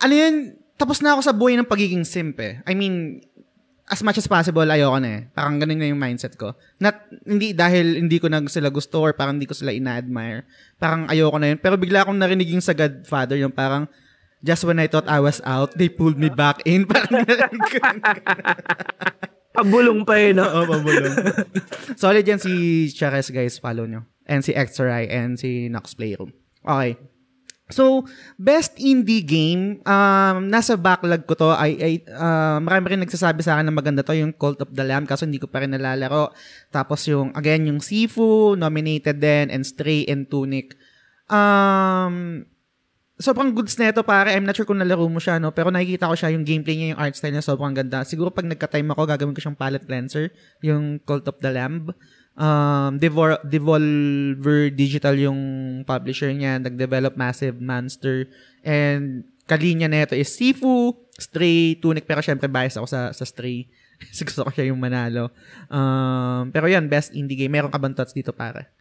ano 0.00 0.14
yun, 0.14 0.34
tapos 0.76 1.00
na 1.00 1.16
ako 1.16 1.20
sa 1.24 1.36
buhay 1.36 1.56
ng 1.56 1.68
pagiging 1.68 2.04
simp 2.04 2.40
eh. 2.40 2.60
I 2.64 2.76
mean, 2.76 3.24
as 3.90 4.00
much 4.06 4.16
as 4.20 4.28
possible, 4.30 4.64
ayoko 4.64 5.02
na 5.02 5.10
eh. 5.10 5.20
Parang 5.34 5.58
ganun 5.58 5.76
na 5.76 5.90
yung 5.90 6.00
mindset 6.00 6.38
ko. 6.38 6.54
Not, 6.78 7.10
hindi 7.26 7.52
dahil 7.52 7.98
hindi 7.98 8.22
ko 8.22 8.30
na 8.30 8.40
sila 8.46 8.70
gusto 8.70 9.02
or 9.02 9.12
parang 9.12 9.36
hindi 9.36 9.50
ko 9.50 9.56
sila 9.56 9.74
ina-admire. 9.74 10.46
Parang 10.78 11.10
ayoko 11.10 11.36
na 11.42 11.52
yun. 11.52 11.58
Pero 11.58 11.74
bigla 11.74 12.06
akong 12.06 12.16
narinig 12.16 12.54
yung 12.54 12.64
sa 12.64 12.72
Godfather, 12.72 13.36
yung 13.36 13.52
parang, 13.52 13.90
just 14.40 14.64
when 14.64 14.80
I 14.80 14.88
thought 14.88 15.10
I 15.10 15.20
was 15.20 15.42
out, 15.42 15.74
they 15.76 15.90
pulled 15.90 16.16
me 16.16 16.30
back 16.30 16.62
in. 16.64 16.86
Parang 16.88 17.12
narinig 17.12 17.66
ko. 17.66 17.80
Pabulong 19.60 20.00
pa 20.08 20.16
eh, 20.16 20.32
no? 20.32 20.44
Oo, 20.56 20.64
pabulong. 20.64 21.14
Solid 22.00 22.24
yan 22.24 22.40
si 22.40 22.88
Chares, 22.88 23.28
guys. 23.28 23.60
Follow 23.60 23.84
nyo. 23.84 24.08
And 24.24 24.40
si 24.40 24.56
Xray 24.56 25.12
and 25.12 25.36
si 25.36 25.68
Nox 25.68 25.92
Playroom. 25.92 26.32
Okay. 26.64 26.96
So, 27.70 28.02
best 28.34 28.74
indie 28.82 29.22
game, 29.22 29.78
um, 29.86 30.50
nasa 30.50 30.74
backlog 30.74 31.22
ko 31.22 31.38
to. 31.38 31.54
Ay, 31.54 31.78
ay, 31.78 31.94
uh, 32.10 32.58
marami 32.58 32.96
rin 32.96 33.02
nagsasabi 33.06 33.46
sa 33.46 33.56
akin 33.56 33.70
na 33.70 33.74
maganda 33.74 34.02
to, 34.02 34.10
yung 34.10 34.34
Cult 34.34 34.58
of 34.58 34.74
the 34.74 34.82
Lamb, 34.82 35.06
kaso 35.06 35.22
hindi 35.22 35.38
ko 35.38 35.46
pa 35.46 35.62
rin 35.62 35.70
nalalaro. 35.70 36.34
Tapos 36.74 37.06
yung, 37.06 37.30
again, 37.38 37.70
yung 37.70 37.78
Sifu, 37.78 38.58
nominated 38.58 39.22
din, 39.22 39.54
and 39.54 39.62
Stray 39.62 40.02
and 40.10 40.26
Tunic. 40.26 40.74
Um, 41.30 42.42
sobrang 43.20 43.52
goods 43.52 43.76
na 43.76 43.92
ito 43.92 44.00
pare. 44.00 44.32
I'm 44.32 44.48
not 44.48 44.56
sure 44.56 44.64
kung 44.64 44.80
nalaro 44.80 45.04
mo 45.06 45.20
siya, 45.20 45.36
no? 45.36 45.52
Pero 45.52 45.68
nakikita 45.68 46.08
ko 46.08 46.16
siya, 46.16 46.32
yung 46.32 46.42
gameplay 46.42 46.74
niya, 46.74 46.88
yung 46.96 47.00
art 47.00 47.14
style 47.14 47.36
niya, 47.36 47.44
sobrang 47.44 47.76
ganda. 47.76 48.02
Siguro 48.02 48.32
pag 48.32 48.48
nagka-time 48.48 48.88
ako, 48.90 49.02
gagawin 49.06 49.36
ko 49.36 49.40
siyang 49.44 49.60
palette 49.60 49.84
cleanser, 49.84 50.32
yung 50.64 50.98
Cult 51.04 51.28
of 51.28 51.38
the 51.44 51.52
Lamb. 51.52 51.92
Um, 52.40 52.96
Devol- 52.96 53.44
Devolver 53.44 54.72
Digital 54.72 55.14
yung 55.20 55.40
publisher 55.84 56.32
niya. 56.32 56.56
Nag-develop 56.58 57.14
Massive 57.20 57.60
Monster. 57.60 58.26
And 58.64 59.28
kalinya 59.44 59.86
nito 59.86 60.16
is 60.16 60.32
Sifu, 60.32 60.96
Stray, 61.20 61.76
Tunic. 61.76 62.08
Pero 62.08 62.24
syempre 62.24 62.48
bias 62.48 62.80
ako 62.80 62.88
sa, 62.88 63.12
sa 63.12 63.24
Stray. 63.28 63.68
Gusto 64.24 64.48
ko 64.48 64.50
siya 64.50 64.72
yung 64.72 64.80
manalo. 64.80 65.28
Um, 65.68 66.48
pero 66.48 66.72
yan, 66.72 66.88
best 66.88 67.12
indie 67.12 67.36
game. 67.36 67.52
Meron 67.52 67.68
ka 67.68 67.76
bang 67.76 67.92
thoughts 67.92 68.16
dito, 68.16 68.32
pare? 68.32 68.79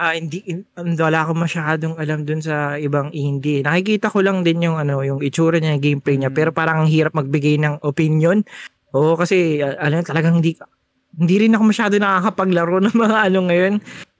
Ah, 0.00 0.16
hindi 0.16 0.40
in, 0.48 0.64
wala 0.96 1.28
akong 1.28 1.44
masyadong 1.44 1.94
alam 2.00 2.24
dun 2.24 2.40
sa 2.40 2.80
ibang 2.80 3.12
indie. 3.12 3.60
Nakikita 3.60 4.08
ko 4.08 4.24
lang 4.24 4.40
din 4.40 4.64
yung 4.64 4.80
ano, 4.80 5.04
yung 5.04 5.20
itsura 5.20 5.60
niya, 5.60 5.76
yung 5.76 5.84
gameplay 5.84 6.16
niya, 6.16 6.32
pero 6.32 6.56
parang 6.56 6.84
ang 6.84 6.88
hirap 6.88 7.12
magbigay 7.12 7.60
ng 7.60 7.84
opinion. 7.84 8.40
Oo, 8.96 9.20
kasi 9.20 9.60
uh, 9.60 9.76
alam 9.76 10.00
talagang 10.00 10.40
hindi 10.40 10.56
hindi 11.20 11.36
rin 11.44 11.52
ako 11.52 11.62
masyado 11.68 11.94
nakakapaglaro 12.00 12.80
ng 12.80 12.96
mga 12.96 13.18
ano 13.28 13.38
ngayon, 13.52 13.74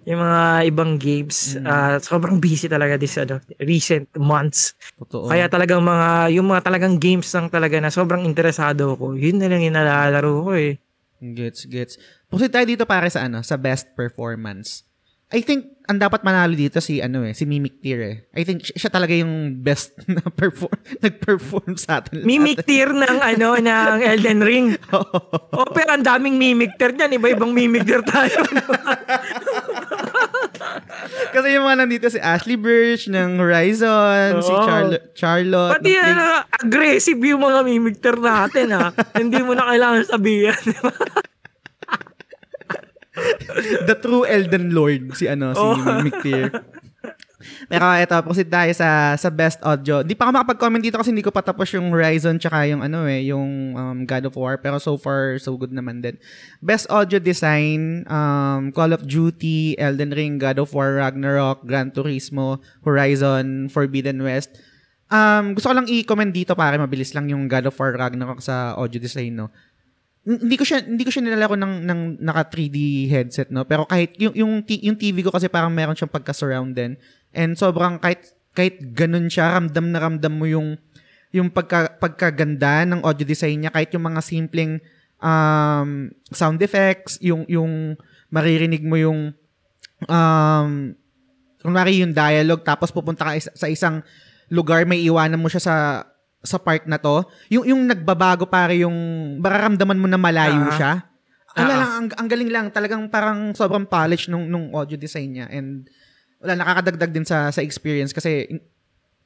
yung 0.04 0.20
mga 0.20 0.40
ibang 0.68 0.92
games. 1.00 1.56
Mm. 1.56 1.64
Ah, 1.64 1.96
sobrang 1.96 2.36
busy 2.36 2.68
talaga 2.68 3.00
this 3.00 3.16
ano, 3.16 3.40
recent 3.56 4.12
months. 4.20 4.76
Totoo. 5.00 5.32
Kaya 5.32 5.48
talagang 5.48 5.80
mga 5.80 6.36
yung 6.36 6.44
mga 6.44 6.60
talagang 6.60 7.00
games 7.00 7.28
lang 7.32 7.48
talaga 7.48 7.80
na 7.80 7.88
sobrang 7.88 8.28
interesado 8.28 9.00
ko. 9.00 9.16
Yun 9.16 9.40
na 9.40 9.48
lang 9.48 9.64
yung 9.64 9.80
nalalaro 9.80 10.44
ko 10.44 10.52
eh. 10.60 10.76
Gets, 11.20 11.68
gets. 11.72 11.94
Proceed 12.28 12.52
tayo 12.52 12.68
dito 12.68 12.84
pare 12.84 13.08
sa 13.08 13.24
ano, 13.28 13.40
sa 13.40 13.56
best 13.56 13.92
performance. 13.92 14.89
I 15.30 15.46
think 15.46 15.78
ang 15.86 15.98
dapat 15.98 16.22
manalo 16.22 16.54
dito 16.54 16.78
si 16.78 17.02
ano 17.02 17.26
eh, 17.26 17.34
si 17.34 17.46
Mimic 17.46 17.82
Tier 17.82 18.00
eh. 18.02 18.16
I 18.34 18.42
think 18.42 18.66
siya, 18.66 18.86
siya 18.86 18.90
talaga 18.90 19.14
yung 19.14 19.62
best 19.62 19.94
na 20.14 20.22
perform 20.26 20.74
nag-perform 21.02 21.78
sa 21.78 22.02
atin. 22.02 22.26
Mimic 22.26 22.66
tier 22.66 22.90
ng 22.90 23.18
ano 23.18 23.54
ng 23.66 23.98
Elden 24.02 24.40
Ring. 24.42 24.74
oh, 24.90 25.70
pero 25.70 25.98
ang 25.98 26.06
daming 26.06 26.34
mimic 26.34 26.74
tier 26.78 26.94
niyan, 26.94 27.14
iba-ibang 27.14 27.54
mimic 27.54 27.86
tier 27.86 28.02
tayo. 28.02 28.42
Kasi 31.34 31.46
yung 31.54 31.66
mga 31.66 31.78
nandito 31.86 32.06
si 32.10 32.18
Ashley 32.18 32.58
Birch 32.58 33.06
ng 33.06 33.38
Horizon, 33.38 34.42
si 34.42 34.50
Oo. 34.50 34.66
Charlotte, 35.14 35.78
Pati 35.78 35.90
ng 35.94 36.06
ano, 36.06 36.42
aggressive 36.58 37.22
yung 37.22 37.42
mga 37.42 37.60
mimic 37.66 38.02
tier 38.02 38.18
natin 38.18 38.66
ha. 38.74 38.90
Hindi 39.14 39.38
mo 39.46 39.54
na 39.54 39.70
kailangan 39.70 40.02
sabihin. 40.06 40.58
The 43.88 43.96
true 43.98 44.22
Elden 44.22 44.70
Lord 44.70 45.18
si 45.18 45.26
ano 45.26 45.50
si 45.52 45.60
Oh. 45.60 45.74
Mimic 45.74 46.22
Tier. 46.22 46.48
Pero 47.72 47.88
eto, 47.96 48.20
proceed 48.20 48.52
tayo 48.52 48.68
sa 48.76 49.16
sa 49.16 49.32
best 49.32 49.64
audio. 49.64 50.04
Di 50.04 50.12
pa 50.12 50.28
ako 50.28 50.36
makapag-comment 50.36 50.84
dito 50.84 51.00
kasi 51.00 51.08
hindi 51.08 51.24
ko 51.24 51.32
pa 51.32 51.40
tapos 51.40 51.72
yung 51.72 51.88
Horizon 51.88 52.36
tsaka 52.36 52.68
yung 52.68 52.84
ano 52.84 53.08
eh, 53.08 53.32
yung 53.32 53.72
um, 53.72 53.98
God 54.04 54.28
of 54.28 54.36
War. 54.36 54.60
Pero 54.60 54.76
so 54.76 55.00
far, 55.00 55.40
so 55.40 55.56
good 55.56 55.72
naman 55.72 56.04
din. 56.04 56.20
Best 56.60 56.84
audio 56.92 57.16
design, 57.16 58.04
um, 58.12 58.68
Call 58.76 58.92
of 58.92 59.08
Duty, 59.08 59.80
Elden 59.80 60.12
Ring, 60.12 60.36
God 60.36 60.60
of 60.60 60.68
War, 60.76 61.00
Ragnarok, 61.00 61.64
Gran 61.64 61.88
Turismo, 61.96 62.60
Horizon, 62.84 63.72
Forbidden 63.72 64.20
West. 64.20 64.60
Um, 65.10 65.56
gusto 65.58 65.72
ko 65.72 65.74
lang 65.74 65.88
i-comment 65.90 66.30
dito 66.30 66.54
para 66.54 66.78
mabilis 66.78 67.16
lang 67.16 67.26
yung 67.32 67.48
God 67.48 67.72
of 67.72 67.74
War, 67.80 67.96
Ragnarok 67.96 68.44
sa 68.44 68.76
audio 68.76 69.00
design, 69.00 69.34
no? 69.34 69.48
Hindi 70.20 70.56
ko 70.60 70.64
siya 70.68 70.84
hindi 70.84 71.00
ko 71.00 71.08
siya 71.08 71.24
nilalaro 71.24 71.56
ng 71.56 71.74
ng 71.88 72.00
naka 72.20 72.52
3D 72.52 73.08
headset 73.08 73.48
no? 73.48 73.64
Pero 73.64 73.88
kahit 73.88 74.12
yung 74.20 74.36
yung, 74.36 74.52
yung 74.60 74.96
TV 75.00 75.24
ko 75.24 75.32
kasi 75.32 75.48
parang 75.48 75.72
meron 75.72 75.96
siyang 75.96 76.12
pagka 76.12 76.36
surround 76.36 76.76
din. 76.76 77.00
And 77.32 77.56
sobrang 77.56 77.96
kahit 77.96 78.36
kahit 78.52 78.82
ganun 78.92 79.32
siya 79.32 79.56
ramdam 79.56 79.88
na 79.88 79.98
ramdam 80.02 80.34
mo 80.36 80.44
yung 80.44 80.76
yung 81.32 81.48
pagka 81.48 81.96
pagkaganda 81.96 82.84
ng 82.84 83.00
audio 83.00 83.24
design 83.24 83.64
niya. 83.64 83.72
Kahit 83.72 83.96
yung 83.96 84.04
mga 84.04 84.20
simpleng 84.20 84.82
um, 85.22 86.10
sound 86.32 86.58
effects 86.60 87.20
yung 87.22 87.46
yung 87.46 87.96
maririnig 88.32 88.82
mo 88.82 88.96
yung 89.00 89.32
um 90.08 90.96
kunwari 91.60 92.00
yung 92.00 92.16
dialogue 92.16 92.64
tapos 92.64 92.88
pupunta 92.88 93.28
ka 93.28 93.32
sa 93.36 93.68
isang 93.68 94.00
lugar 94.48 94.88
may 94.88 95.04
iwanan 95.04 95.38
mo 95.38 95.46
siya 95.46 95.62
sa 95.62 95.74
sa 96.40 96.56
part 96.56 96.84
na 96.84 96.96
to, 96.96 97.20
yung 97.48 97.64
yung 97.64 97.82
nagbabago 97.84 98.44
pare 98.44 98.80
yung 98.80 98.96
mararamdaman 99.38 100.00
mo 100.00 100.08
na 100.08 100.16
malayo 100.16 100.66
Ah. 100.66 100.74
siya. 100.74 100.92
Ah. 101.50 101.66
lang, 101.66 101.80
ang, 101.82 102.08
ang 102.14 102.28
galing 102.28 102.48
lang. 102.48 102.66
Talagang 102.70 103.10
parang 103.10 103.52
sobrang 103.52 103.84
polish 103.84 104.30
nung, 104.30 104.46
nung 104.46 104.70
audio 104.70 104.94
design 104.94 105.34
niya. 105.34 105.46
And 105.50 105.84
wala, 106.38 106.56
nakakadagdag 106.56 107.10
din 107.10 107.26
sa, 107.26 107.50
sa 107.50 107.60
experience 107.60 108.14
kasi 108.14 108.46
in- 108.48 108.64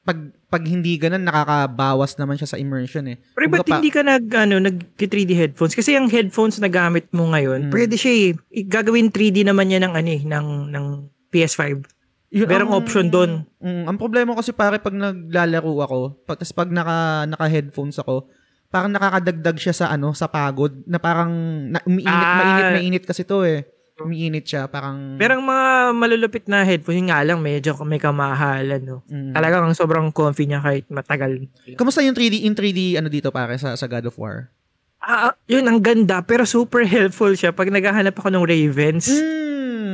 pag, 0.01 0.21
pag 0.47 0.61
hindi 0.61 1.01
ganun, 1.01 1.25
nakakabawas 1.25 2.13
naman 2.15 2.37
siya 2.37 2.45
sa 2.45 2.57
immersion 2.57 3.05
eh. 3.07 3.17
Pero 3.33 3.49
ba't 3.49 3.65
pa- 3.65 3.77
hindi 3.77 3.89
ka 3.89 4.01
nag, 4.01 4.25
ano, 4.37 4.61
nag 4.61 4.93
3D 4.95 5.33
headphones? 5.33 5.73
Kasi 5.73 5.97
yung 5.97 6.09
headphones 6.09 6.61
na 6.61 6.69
gamit 6.69 7.09
mo 7.09 7.25
Hmm. 7.25 7.33
ngayon, 7.33 7.61
pwede 7.69 7.97
siya 7.97 8.13
eh. 8.13 8.29
Gagawin 8.63 9.09
3D 9.09 9.41
naman 9.41 9.73
yan 9.73 9.81
ng, 9.81 9.93
ano, 9.95 10.09
eh, 10.09 10.21
ng, 10.21 10.47
ng 10.69 10.85
PS5. 11.29 11.81
Yung- 12.29 12.47
Merong 12.47 12.69
ang- 12.69 12.79
option 12.79 13.05
dun. 13.07 13.31
Mm, 13.57 13.85
ang 13.85 13.97
problema 13.97 14.33
kasi 14.33 14.51
pare 14.51 14.77
pag 14.77 14.91
naglalaro 14.91 15.73
ako, 15.79 15.99
pag, 16.23 16.37
tas 16.37 16.51
pag 16.51 16.67
naka, 16.67 17.27
naka-headphones 17.27 17.97
ako, 17.97 18.27
parang 18.67 18.91
nakakadagdag 18.91 19.55
siya 19.55 19.73
sa 19.73 19.85
ano, 19.87 20.11
sa 20.11 20.25
pagod 20.25 20.73
na 20.83 20.97
parang 20.97 21.31
na, 21.69 21.79
umiinit, 21.83 22.11
Ah. 22.11 22.35
mainit, 22.35 22.65
mainit 22.73 23.03
kasi 23.03 23.23
to 23.23 23.41
eh. 23.41 23.63
Umiinit 23.95 24.43
siya, 24.43 24.67
parang 24.67 25.15
Pero 25.15 25.39
ang 25.39 25.45
mga 25.45 25.67
malulupit 25.95 26.43
na 26.45 26.61
headphones, 26.61 26.99
yun 26.99 27.07
nga 27.07 27.23
lang, 27.23 27.39
medyo 27.39 27.71
may 27.81 27.95
kamahalan, 27.95 28.83
no? 28.83 28.97
Mm. 29.07 29.31
Talagang 29.31 29.71
sobrang 29.71 30.11
comfy 30.11 30.43
niya 30.43 30.59
kahit 30.59 30.83
matagal. 30.89 31.47
Kamusta 31.73 32.03
yung 32.03 32.11
3D 32.11 32.43
in 32.43 32.51
3D 32.51 32.99
ano 32.99 33.07
dito 33.07 33.31
pare 33.31 33.55
sa 33.55 33.71
sa 33.73 33.87
God 33.87 34.05
of 34.05 34.19
War? 34.19 34.51
Ah, 34.99 35.37
yun, 35.45 35.63
ang 35.63 35.79
ganda, 35.79 36.19
pero 36.19 36.43
super 36.43 36.81
helpful 36.83 37.29
siya 37.31 37.53
pag 37.53 37.69
naghahanap 37.69 38.11
ako 38.11 38.27
ng 38.27 38.43
Ravens. 38.43 39.05
Hmm, 39.07 39.44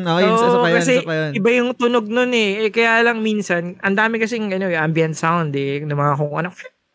okay, 0.05 0.27
isa, 0.27 0.45
isa 0.47 0.57
pa 0.57 0.67
yun, 0.67 0.77
kasi 0.77 0.93
isa 0.99 1.07
pa 1.07 1.15
yun. 1.15 1.31
iba 1.37 1.49
yung 1.53 1.69
tunog 1.75 2.05
nun 2.07 2.31
eh. 2.31 2.67
eh. 2.67 2.71
Kaya 2.73 3.01
lang 3.05 3.19
minsan, 3.19 3.77
ang 3.81 3.95
dami 3.95 4.21
kasing 4.21 4.51
ano, 4.53 4.69
ambient 4.71 5.15
sound 5.17 5.53
eh, 5.57 5.83
ng 5.83 5.93
mga 5.93 6.13
kung 6.17 6.33
ano, 6.37 6.49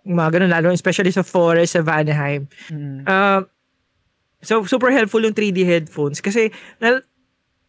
mga 0.07 0.30
ganun, 0.38 0.52
lalo 0.54 0.66
especially 0.70 1.11
sa 1.11 1.26
forest, 1.26 1.74
sa 1.74 1.82
Vanaheim. 1.82 2.46
Mm. 2.70 3.02
Uh, 3.04 3.42
so, 4.40 4.62
super 4.64 4.94
helpful 4.94 5.20
yung 5.20 5.34
3D 5.34 5.66
headphones 5.66 6.22
kasi 6.22 6.54
na, 6.78 7.02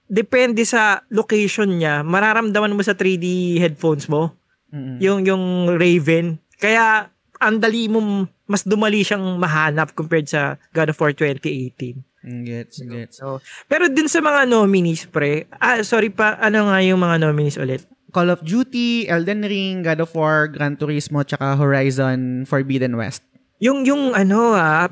depende 0.07 0.63
sa 0.63 1.03
location 1.11 1.67
niya, 1.81 2.05
mararamdaman 2.05 2.71
mo 2.71 2.81
sa 2.85 2.95
3D 2.95 3.57
headphones 3.59 4.07
mo, 4.07 4.37
Mm-mm. 4.71 5.01
yung, 5.03 5.25
yung 5.27 5.43
Raven. 5.75 6.39
Kaya, 6.61 7.11
ang 7.37 7.57
dali 7.59 7.91
mo, 7.91 8.25
mas 8.47 8.63
dumali 8.63 9.03
siyang 9.03 9.35
mahanap 9.35 9.93
compared 9.93 10.31
sa 10.31 10.55
God 10.71 10.95
of 10.95 10.99
War 11.01 11.11
2018. 11.11 12.06
Mm, 12.27 12.43
Gets, 12.43 12.83
gets. 12.83 13.15
So, 13.17 13.39
pero 13.65 13.87
dun 13.87 14.11
sa 14.11 14.19
mga 14.19 14.43
nominees, 14.45 15.07
pre, 15.07 15.47
ah, 15.55 15.79
sorry 15.79 16.11
pa, 16.11 16.35
ano 16.35 16.67
nga 16.67 16.83
yung 16.83 16.99
mga 16.99 17.23
nominees 17.23 17.55
ulit? 17.55 17.87
Call 18.11 18.27
of 18.27 18.43
Duty, 18.43 19.07
Elden 19.07 19.43
Ring, 19.43 19.79
God 19.79 19.99
of 19.99 20.11
War, 20.11 20.47
Gran 20.47 20.75
Turismo, 20.75 21.23
tsaka 21.23 21.55
Horizon 21.55 22.43
Forbidden 22.43 22.95
West. 22.95 23.23
Yung, 23.57 23.83
yung 23.83 24.11
ano 24.11 24.51
ah, 24.53 24.91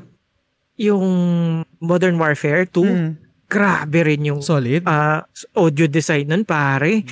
yung 0.75 1.05
Modern 1.77 2.15
Warfare 2.15 2.63
2, 2.65 2.83
Mm. 2.83 3.09
grabe 3.45 3.99
rin 4.01 4.21
yung 4.25 4.39
Solid. 4.39 4.83
ah, 4.85 5.23
audio 5.53 5.85
design 5.85 6.27
nun, 6.27 6.43
pare. 6.43 7.03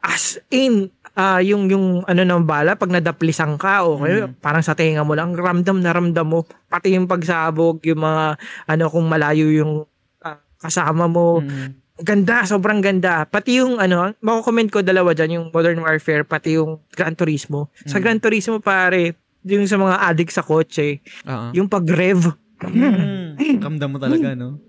As 0.00 0.40
in, 0.48 0.88
ah, 1.16 1.40
yung, 1.42 1.70
yung 1.70 1.86
ano 2.06 2.22
ng 2.22 2.42
bala, 2.46 2.76
pag 2.78 2.90
nadaplisan 2.92 3.58
ka, 3.58 3.86
o 3.86 4.02
kaya 4.02 4.30
parang 4.40 4.62
sa 4.62 4.74
tenga 4.74 5.02
mo 5.02 5.14
lang, 5.14 5.34
ramdam 5.34 5.78
na 5.80 5.90
ramdam 5.90 6.26
mo. 6.26 6.40
Pati 6.70 6.94
yung 6.94 7.10
pagsabog, 7.10 7.82
yung 7.86 8.00
mga, 8.02 8.24
ano, 8.68 8.84
kung 8.90 9.06
malayo 9.06 9.50
yung 9.50 9.86
ah, 10.22 10.38
kasama 10.60 11.10
mo. 11.10 11.42
Mm. 11.42 11.78
Ganda, 12.00 12.48
sobrang 12.48 12.80
ganda. 12.80 13.28
Pati 13.28 13.60
yung 13.60 13.76
ano, 13.76 14.16
mako-comment 14.24 14.72
ko 14.72 14.80
dalawa 14.80 15.12
dyan, 15.12 15.36
yung 15.36 15.46
Modern 15.52 15.84
Warfare, 15.84 16.24
pati 16.24 16.56
yung 16.56 16.80
Gran 16.96 17.12
Turismo. 17.12 17.68
Sa 17.84 18.00
Gran 18.00 18.22
Turismo, 18.22 18.56
pare, 18.64 19.20
yung 19.44 19.68
sa 19.68 19.76
mga 19.76 19.96
addict 20.08 20.32
sa 20.32 20.40
kotse, 20.40 21.04
Oo. 21.28 21.52
yung 21.52 21.68
pag-rev, 21.68 22.36
Mm. 22.60 23.40
Ramdam 23.64 23.88
mo 23.88 23.98
talaga, 23.98 24.36
no? 24.36 24.60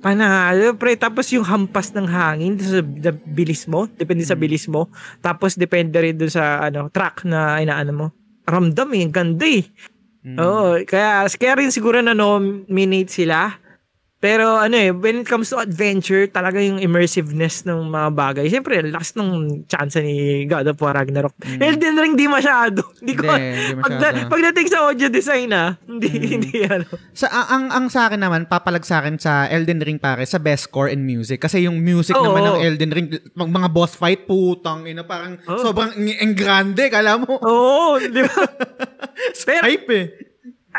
Panalo, 0.00 0.74
pre. 0.80 0.96
Tapos 0.96 1.28
yung 1.30 1.44
hampas 1.44 1.92
ng 1.92 2.08
hangin 2.08 2.56
sa 2.58 2.80
sa 2.80 3.12
bilis 3.12 3.68
mo, 3.68 3.86
depende 3.86 4.24
sa 4.24 4.34
bilis 4.34 4.66
mo. 4.66 4.88
Tapos 5.20 5.54
depende 5.54 6.00
rin 6.00 6.16
dun 6.16 6.32
sa 6.32 6.64
ano, 6.64 6.88
track 6.88 7.28
na 7.28 7.60
inaano 7.60 7.92
mo. 7.92 8.06
Ramdam 8.48 8.90
eh, 8.96 9.06
ganda 9.12 9.46
eh. 9.46 9.64
Mm. 10.20 10.36
Oo, 10.36 10.76
kaya, 10.84 11.24
kaya 11.32 11.54
rin 11.56 11.72
siguro 11.72 12.00
na 12.04 12.12
nominate 12.12 13.08
sila. 13.08 13.56
Pero 14.20 14.60
ano 14.60 14.76
eh, 14.76 14.92
when 14.92 15.24
it 15.24 15.26
comes 15.26 15.48
to 15.48 15.56
adventure, 15.56 16.28
talaga 16.28 16.60
yung 16.60 16.76
immersiveness 16.76 17.64
ng 17.64 17.88
mga 17.88 18.08
bagay. 18.12 18.44
Siyempre, 18.52 18.84
last 18.84 19.16
ng 19.16 19.64
chance 19.64 19.96
ni 19.96 20.44
God 20.44 20.68
of 20.68 20.76
War 20.76 20.92
Ragnarok. 20.92 21.32
Elden 21.40 21.96
Ring 21.96 22.14
di 22.20 22.28
masyado. 22.28 22.84
Hindi 23.00 23.16
ko, 23.16 23.24
Mm. 23.30 23.40
Hindi, 23.40 23.62
hindi 23.72 23.80
pag, 23.80 24.28
pagdating 24.28 24.66
sa 24.68 24.78
audio 24.84 25.08
design 25.08 25.48
ah, 25.54 25.72
hindi, 25.88 26.10
hindi 26.36 26.66
ano. 26.68 26.84
Sa 27.16 27.30
ang, 27.30 27.72
ang 27.72 27.86
sa 27.88 28.10
akin 28.10 28.20
naman 28.20 28.44
papalag 28.44 28.84
sa 28.84 29.00
akin 29.00 29.16
sa 29.16 29.48
Elden 29.48 29.80
Ring 29.80 29.96
pare 29.96 30.26
sa 30.28 30.36
best 30.36 30.68
score 30.68 30.92
and 30.92 31.00
music 31.00 31.40
kasi 31.40 31.64
yung 31.64 31.80
music 31.80 32.12
Oo. 32.12 32.28
naman 32.28 32.44
ng 32.44 32.58
Elden 32.60 32.90
Ring 32.92 33.06
mga, 33.32 33.50
mga 33.56 33.68
boss 33.72 33.96
fight 33.96 34.28
putang 34.28 34.84
ina 34.84 35.06
parang 35.06 35.40
Oo. 35.48 35.62
sobrang 35.62 35.96
eng, 35.96 36.12
eng 36.20 36.34
grande 36.36 36.90
kala 36.92 37.16
mo 37.16 37.40
Oo, 37.40 37.96
di 38.02 38.20
ba? 38.20 38.42
Pero, 39.46 39.62
hype 39.70 39.88
eh. 39.94 40.06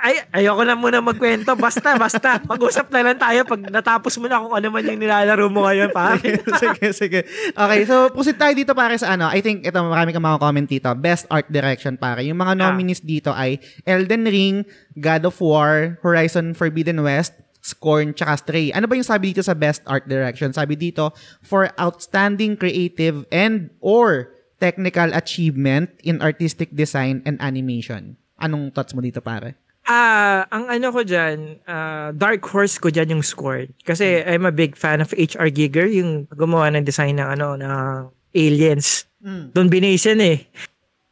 Ay, 0.02 0.18
ayoko 0.34 0.66
na 0.66 0.74
muna 0.74 0.98
magkwento. 0.98 1.54
Basta, 1.54 1.94
basta. 1.94 2.42
Mag-usap 2.50 2.90
na 2.90 3.06
lang 3.06 3.22
tayo 3.22 3.46
pag 3.46 3.62
natapos 3.70 4.18
mo 4.18 4.26
na 4.26 4.42
kung 4.42 4.58
ano 4.58 4.68
man 4.74 4.82
yung 4.82 4.98
nilalaro 4.98 5.46
mo 5.46 5.70
ngayon, 5.70 5.94
pare. 5.94 6.42
sige, 6.62 6.90
sige. 6.90 7.20
Okay, 7.54 7.86
so 7.86 8.10
proceed 8.10 8.42
tayo 8.42 8.50
dito 8.58 8.74
pare 8.74 8.98
sa 8.98 9.14
ano. 9.14 9.30
I 9.30 9.46
think 9.46 9.62
ito 9.62 9.78
marami 9.78 10.10
kang 10.10 10.26
mga 10.26 10.42
comment 10.42 10.66
dito. 10.66 10.90
Best 10.98 11.30
art 11.30 11.46
direction 11.54 12.02
pare. 12.02 12.26
Yung 12.26 12.42
mga 12.42 12.58
nominees 12.58 13.06
dito 13.06 13.30
ay 13.30 13.62
Elden 13.86 14.26
Ring, 14.26 14.66
God 14.98 15.30
of 15.30 15.38
War, 15.38 16.02
Horizon 16.02 16.58
Forbidden 16.58 16.98
West, 17.06 17.38
Scorn, 17.62 18.18
tsaka 18.18 18.42
Stray. 18.42 18.74
Ano 18.74 18.90
ba 18.90 18.98
yung 18.98 19.06
sabi 19.06 19.38
dito 19.38 19.46
sa 19.46 19.54
best 19.54 19.86
art 19.86 20.10
direction? 20.10 20.50
Sabi 20.50 20.74
dito, 20.74 21.14
for 21.46 21.70
outstanding 21.78 22.58
creative 22.58 23.30
and 23.30 23.70
or 23.86 24.34
technical 24.58 25.14
achievement 25.14 25.94
in 26.02 26.26
artistic 26.26 26.74
design 26.74 27.22
and 27.22 27.38
animation. 27.38 28.18
Anong 28.42 28.74
thoughts 28.74 28.98
mo 28.98 29.06
dito 29.06 29.22
pare? 29.22 29.62
Ah, 29.92 30.48
ang 30.48 30.72
ano 30.72 30.88
ko 30.96 31.04
diyan, 31.04 31.68
uh, 31.68 32.16
dark 32.16 32.48
horse 32.48 32.80
ko 32.80 32.88
diyan 32.88 33.20
yung 33.20 33.24
score. 33.28 33.68
Kasi 33.84 34.24
I'm 34.24 34.48
a 34.48 34.56
big 34.56 34.80
fan 34.80 35.04
of 35.04 35.12
HR 35.12 35.52
Giger, 35.52 35.92
yung 35.92 36.32
gumawa 36.32 36.72
ng 36.72 36.88
design 36.88 37.20
ng 37.20 37.28
ano 37.28 37.60
ng 37.60 38.08
Aliens. 38.32 39.04
Mm. 39.20 39.52
Doon 39.52 39.68
binase 39.68 40.16
yan 40.16 40.22
eh. 40.24 40.38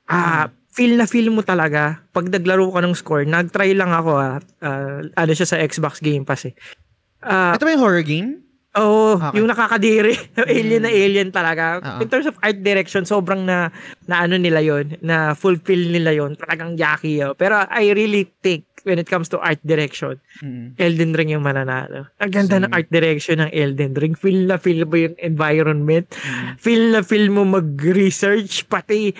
Ah, 0.08 0.48
mm. 0.48 0.72
feel 0.72 0.96
na 0.96 1.06
feel 1.12 1.28
mo 1.28 1.44
talaga 1.44 2.00
pag 2.16 2.32
naglaro 2.32 2.72
ka 2.72 2.80
ng 2.80 2.96
score. 2.96 3.28
Nag-try 3.28 3.76
lang 3.76 3.92
ako 3.92 4.12
ah. 4.16 4.40
Uh, 4.64 5.12
ano 5.12 5.32
siya 5.36 5.48
sa 5.50 5.60
Xbox 5.60 6.00
Game 6.00 6.24
Pass 6.24 6.48
eh. 6.48 6.56
Uh, 7.20 7.60
Ito 7.60 7.68
ba 7.68 7.76
yung 7.76 7.84
horror 7.84 8.06
game? 8.08 8.48
Oo, 8.80 8.88
oh, 8.88 9.14
okay. 9.20 9.44
yung 9.44 9.52
nakakadiri. 9.52 10.16
alien 10.48 10.84
na 10.88 10.92
alien 10.92 11.30
talaga. 11.30 11.84
Uh-huh. 11.84 12.00
In 12.00 12.08
terms 12.08 12.28
of 12.32 12.40
art 12.40 12.64
direction, 12.64 13.04
sobrang 13.04 13.44
na, 13.44 13.68
na 14.08 14.24
ano 14.24 14.40
nila 14.40 14.64
yon 14.64 14.96
na 15.04 15.36
fulfill 15.36 15.92
nila 15.92 16.16
yon 16.16 16.40
Talagang 16.40 16.80
yaki 16.80 17.20
yun. 17.20 17.36
Pero 17.36 17.60
I 17.68 17.92
really 17.92 18.32
think 18.40 18.64
when 18.88 18.96
it 18.96 19.12
comes 19.12 19.28
to 19.30 19.38
art 19.44 19.60
direction, 19.68 20.20
mm-hmm. 20.40 20.80
Elden 20.80 21.12
Ring 21.12 21.36
yung 21.36 21.44
mananalo. 21.44 22.08
Ang 22.24 22.32
ganda 22.32 22.56
Same. 22.56 22.64
ng 22.68 22.72
art 22.72 22.90
direction 22.90 23.36
ng 23.44 23.52
Elden 23.52 23.94
Ring. 24.00 24.16
Feel 24.16 24.48
na 24.48 24.56
feel 24.56 24.88
mo 24.88 24.96
yung 24.96 25.16
environment. 25.20 26.08
Mm-hmm. 26.16 26.56
Feel 26.56 26.84
na 26.96 27.02
feel 27.04 27.28
mo 27.28 27.44
mag-research. 27.44 28.72
Pati 28.72 29.12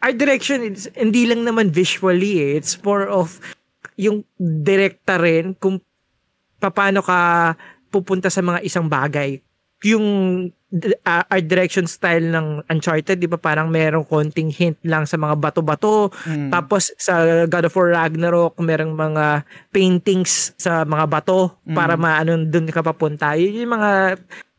art 0.00 0.16
direction, 0.16 0.62
it's, 0.64 0.88
hindi 0.96 1.28
lang 1.28 1.44
naman 1.44 1.74
visually 1.74 2.40
eh. 2.40 2.50
It's 2.56 2.78
more 2.80 3.04
of 3.10 3.36
yung 3.98 4.24
director 4.38 5.20
rin 5.20 5.52
kung 5.58 5.82
paano 6.62 7.02
ka 7.02 7.52
pupunta 7.92 8.32
sa 8.32 8.40
mga 8.40 8.64
isang 8.64 8.88
bagay. 8.88 9.44
Yung 9.84 10.06
uh, 11.04 11.24
art 11.28 11.46
direction 11.46 11.84
style 11.84 12.24
ng 12.32 12.64
Uncharted, 12.72 13.20
di 13.20 13.28
ba 13.28 13.36
parang 13.36 13.68
merong 13.68 14.08
konting 14.08 14.48
hint 14.48 14.80
lang 14.86 15.04
sa 15.04 15.20
mga 15.20 15.36
bato-bato. 15.36 16.08
Mm. 16.24 16.48
Tapos 16.48 16.96
sa 16.96 17.44
God 17.44 17.68
of 17.68 17.76
War 17.76 17.92
Ragnarok, 17.92 18.56
merong 18.56 18.96
mga 18.96 19.44
paintings 19.68 20.56
sa 20.56 20.88
mga 20.88 21.04
bato 21.10 21.60
mm. 21.68 21.76
para 21.76 21.94
maano 22.00 22.40
doon 22.48 22.72
ka 22.72 22.80
papunta. 22.80 23.36
Yun 23.36 23.68
yung 23.68 23.74
mga 23.76 23.92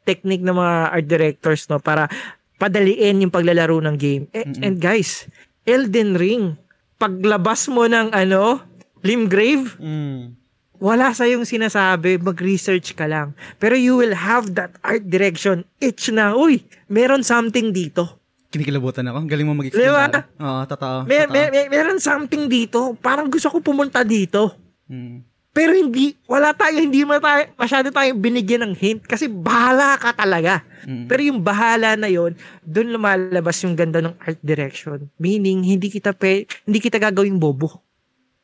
technique 0.06 0.46
ng 0.46 0.54
mga 0.54 0.76
art 0.94 1.08
directors 1.08 1.66
no 1.72 1.80
para 1.80 2.12
padaliin 2.60 3.24
yung 3.24 3.34
paglalaro 3.34 3.80
ng 3.82 3.96
game. 3.98 4.24
And, 4.36 4.60
and 4.62 4.76
guys, 4.78 5.26
Elden 5.64 6.20
Ring, 6.20 6.60
paglabas 7.00 7.72
mo 7.72 7.88
ng 7.88 8.14
ano, 8.14 8.62
Limgrave, 9.04 9.80
mm 9.80 10.43
wala 10.84 11.16
sa 11.16 11.24
yung 11.24 11.48
sinasabi, 11.48 12.20
mag-research 12.20 12.92
ka 12.92 13.08
lang. 13.08 13.32
Pero 13.56 13.80
you 13.80 13.96
will 13.96 14.12
have 14.12 14.52
that 14.60 14.76
art 14.84 15.08
direction 15.08 15.64
itch 15.80 16.12
na, 16.12 16.36
uy, 16.36 16.68
meron 16.92 17.24
something 17.24 17.72
dito. 17.72 18.20
Kinikilabutan 18.52 19.08
ako. 19.08 19.24
Galing 19.32 19.48
mo 19.48 19.56
mag-explain. 19.56 19.88
Diba? 19.88 20.28
Oo, 20.44 20.62
totoo. 20.68 20.98
May, 21.08 21.24
totoo. 21.24 21.32
May, 21.32 21.46
may, 21.50 21.66
meron 21.72 22.04
something 22.04 22.52
dito. 22.52 23.00
Parang 23.00 23.32
gusto 23.32 23.48
ko 23.48 23.64
pumunta 23.64 24.04
dito. 24.04 24.60
Hmm. 24.92 25.24
Pero 25.54 25.72
hindi, 25.78 26.18
wala 26.26 26.50
tayo, 26.52 26.82
hindi 26.82 27.06
mo 27.06 27.14
tayo, 27.22 27.46
masyado 27.56 27.94
tayong 27.94 28.18
binigyan 28.18 28.66
ng 28.66 28.74
hint 28.74 29.02
kasi 29.06 29.30
bahala 29.30 30.02
ka 30.02 30.10
talaga. 30.10 30.66
Mm-hmm. 30.82 31.06
Pero 31.06 31.22
yung 31.30 31.46
bahala 31.46 31.94
na 31.94 32.10
yon 32.10 32.34
doon 32.66 32.90
lumalabas 32.90 33.62
yung 33.62 33.78
ganda 33.78 34.02
ng 34.02 34.18
art 34.18 34.42
direction. 34.42 35.14
Meaning, 35.22 35.62
hindi 35.62 35.94
kita 35.94 36.10
pe, 36.10 36.50
hindi 36.66 36.82
kita 36.82 36.98
gagawing 36.98 37.38
bobo 37.38 37.86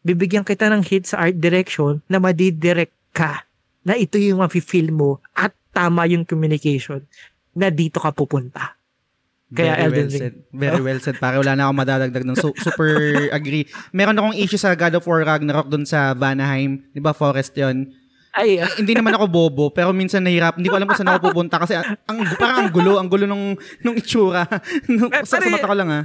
bibigyan 0.10 0.41
kita 0.41 0.74
ng 0.74 0.82
hit 0.82 1.14
sa 1.14 1.30
art 1.30 1.38
direction 1.38 2.01
na 2.10 2.18
madidirect 2.18 2.93
ka 3.14 3.45
na 3.86 3.93
ito 3.93 4.18
yung 4.18 4.41
mafe-feel 4.41 4.89
mo 4.89 5.22
at 5.38 5.53
tama 5.70 6.10
yung 6.10 6.26
communication 6.26 7.05
na 7.53 7.70
dito 7.70 8.01
ka 8.01 8.10
pupunta. 8.10 8.74
Kaya 9.49 9.74
Very 9.74 9.82
Elden 9.86 9.97
well 9.97 10.10
Ring. 10.14 10.22
said. 10.22 10.36
Very 10.53 10.82
well 10.82 10.99
said. 11.01 11.18
Para 11.18 11.41
wala 11.41 11.57
na 11.57 11.70
akong 11.70 11.82
madadagdag 11.82 12.26
ng 12.26 12.38
su- 12.38 12.57
super 12.62 12.93
agree. 13.38 13.66
Meron 13.89 14.18
akong 14.18 14.38
issue 14.38 14.62
sa 14.62 14.78
God 14.78 15.01
of 15.01 15.05
War 15.10 15.26
Ragnarok 15.26 15.70
dun 15.70 15.89
sa 15.89 16.14
Vanaheim. 16.14 16.86
Di 16.93 17.01
ba, 17.01 17.18
Forest 17.18 17.57
yon 17.57 17.89
ay, 18.30 18.62
uh, 18.62 18.70
hindi 18.78 18.93
naman 18.93 19.18
ako 19.18 19.26
bobo, 19.26 19.66
pero 19.74 19.89
minsan 19.89 20.22
nahirap. 20.22 20.62
Hindi 20.62 20.70
ko 20.70 20.78
alam 20.78 20.86
kung 20.86 21.01
saan 21.01 21.10
ako 21.10 21.34
pupunta 21.34 21.57
kasi 21.57 21.74
ang, 21.74 21.97
parang 22.38 22.57
ang 22.62 22.70
gulo, 22.70 23.01
ang 23.01 23.10
gulo 23.10 23.26
nung, 23.26 23.57
nung 23.82 23.97
itsura. 23.97 24.45
nung, 24.86 25.10
sa, 25.26 25.41
sa 25.41 25.49
mata 25.49 25.66
ko 25.66 25.74
lang 25.74 25.89
ah. 25.89 26.03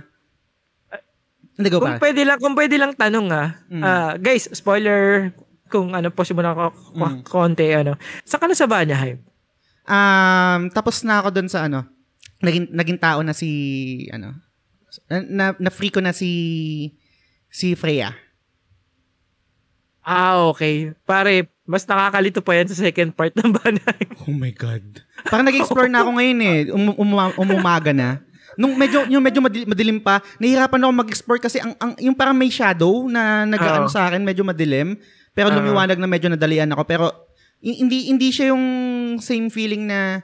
Hindi 1.55 1.69
ko 1.71 1.79
kung 1.79 1.97
pa. 1.97 2.03
pwede 2.03 2.23
lang, 2.27 2.39
kung 2.43 2.57
pwede 2.59 2.77
lang 2.79 2.93
tanong 2.99 3.27
ah. 3.31 3.49
Mm. 3.71 3.83
Uh, 3.83 4.13
guys, 4.19 4.51
spoiler 4.51 5.31
kung 5.71 5.95
ano 5.95 6.11
possible 6.11 6.43
na 6.43 6.55
ko, 6.55 6.75
mm. 6.95 7.23
konti 7.27 7.71
ano. 7.75 7.95
Sa 8.27 8.39
ka 8.39 8.51
sa 8.51 8.67
Vanaheim? 8.67 9.23
Um, 9.85 10.73
tapos 10.73 11.05
na 11.07 11.23
ako 11.23 11.29
doon 11.31 11.49
sa 11.51 11.67
ano. 11.71 11.87
Naging 12.43 12.73
naging 12.75 12.99
tao 12.99 13.23
na 13.23 13.37
si 13.37 13.51
ano. 14.11 14.35
Na, 15.11 15.55
na 15.59 15.71
free 15.71 15.91
ko 15.91 16.03
na 16.03 16.15
si 16.15 16.95
si 17.51 17.79
Freya. 17.79 18.15
Ah, 20.05 20.45
okay. 20.53 20.93
Pare, 21.09 21.49
mas 21.65 21.89
nakakalito 21.89 22.45
pa 22.45 22.53
yan 22.61 22.69
sa 22.69 22.77
second 22.77 23.17
part 23.17 23.33
ng 23.33 23.51
Vanaheim. 23.57 24.11
Oh 24.29 24.37
my 24.37 24.53
God. 24.53 25.01
Parang 25.33 25.49
nag-explore 25.49 25.89
na 25.89 26.05
ako 26.05 26.21
ngayon 26.21 26.41
eh. 26.45 26.59
Um, 26.69 26.93
um, 26.93 27.33
umumaga 27.41 27.97
na. 27.97 28.21
Nung 28.55 28.75
medyo 28.79 29.05
yung 29.11 29.25
medyo 29.25 29.41
madilim 29.43 29.99
pa, 30.03 30.23
nahihirapan 30.39 30.81
ako 30.85 30.93
mag-explore 30.93 31.41
kasi 31.43 31.59
ang, 31.59 31.75
ang 31.79 31.93
yung 31.99 32.17
parang 32.17 32.37
may 32.37 32.51
shadow 32.51 33.07
na 33.11 33.45
nag-ano 33.47 33.87
sa 33.91 34.09
akin, 34.11 34.23
medyo 34.23 34.43
madilim. 34.47 34.99
Pero 35.35 35.51
lumiwanag 35.51 35.99
na 35.99 36.07
medyo 36.07 36.31
nadalian 36.31 36.71
ako. 36.73 36.83
Pero 36.87 37.05
hindi 37.65 38.13
hindi 38.13 38.29
siya 38.31 38.55
yung 38.55 38.65
same 39.19 39.49
feeling 39.49 39.89
na 39.89 40.23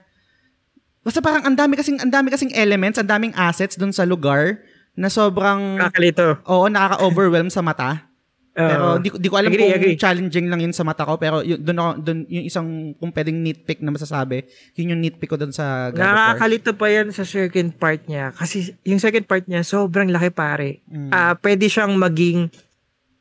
Basta 1.00 1.24
parang 1.24 1.48
ang 1.48 1.56
dami 1.56 1.80
kasing 1.80 1.96
ang 1.96 2.12
dami 2.12 2.28
kasing 2.28 2.52
elements, 2.52 3.00
ang 3.00 3.08
daming 3.08 3.32
assets 3.32 3.80
doon 3.80 3.88
sa 3.88 4.04
lugar 4.04 4.60
na 4.92 5.08
sobrang 5.08 5.80
Nakakalito. 5.80 6.44
Oo, 6.44 6.68
nakaka-overwhelm 6.68 7.48
sa 7.48 7.64
mata. 7.64 8.09
Pero 8.50 8.98
hindi, 8.98 9.08
hindi 9.14 9.28
ko 9.30 9.36
alam 9.38 9.50
agree, 9.54 9.62
kung 9.62 9.78
agree. 9.78 9.96
challenging 9.96 10.46
lang 10.50 10.60
yun 10.60 10.74
sa 10.74 10.82
mata 10.82 11.06
ko. 11.06 11.14
Pero 11.16 11.40
yun, 11.40 11.62
doon 11.62 11.78
ako, 11.78 11.90
doon, 12.02 12.18
yung 12.26 12.44
isang, 12.50 12.66
kung 12.98 13.10
pwedeng 13.14 13.38
nitpick 13.38 13.78
na 13.78 13.94
masasabi, 13.94 14.42
yun 14.74 14.96
yung 14.96 15.02
nitpick 15.06 15.30
ko 15.30 15.38
doon 15.38 15.54
sa 15.54 15.94
God 15.94 16.02
Nakakalito 16.02 16.74
pa 16.74 16.86
yan 16.90 17.14
sa 17.14 17.22
second 17.22 17.70
part 17.78 18.02
niya. 18.10 18.34
Kasi 18.34 18.74
yung 18.82 18.98
second 18.98 19.24
part 19.24 19.46
niya, 19.46 19.62
sobrang 19.62 20.10
laki 20.10 20.34
pare. 20.34 20.82
Mm. 20.90 21.14
Uh, 21.14 21.34
pwede 21.38 21.70
siyang 21.70 21.94
maging 21.94 22.50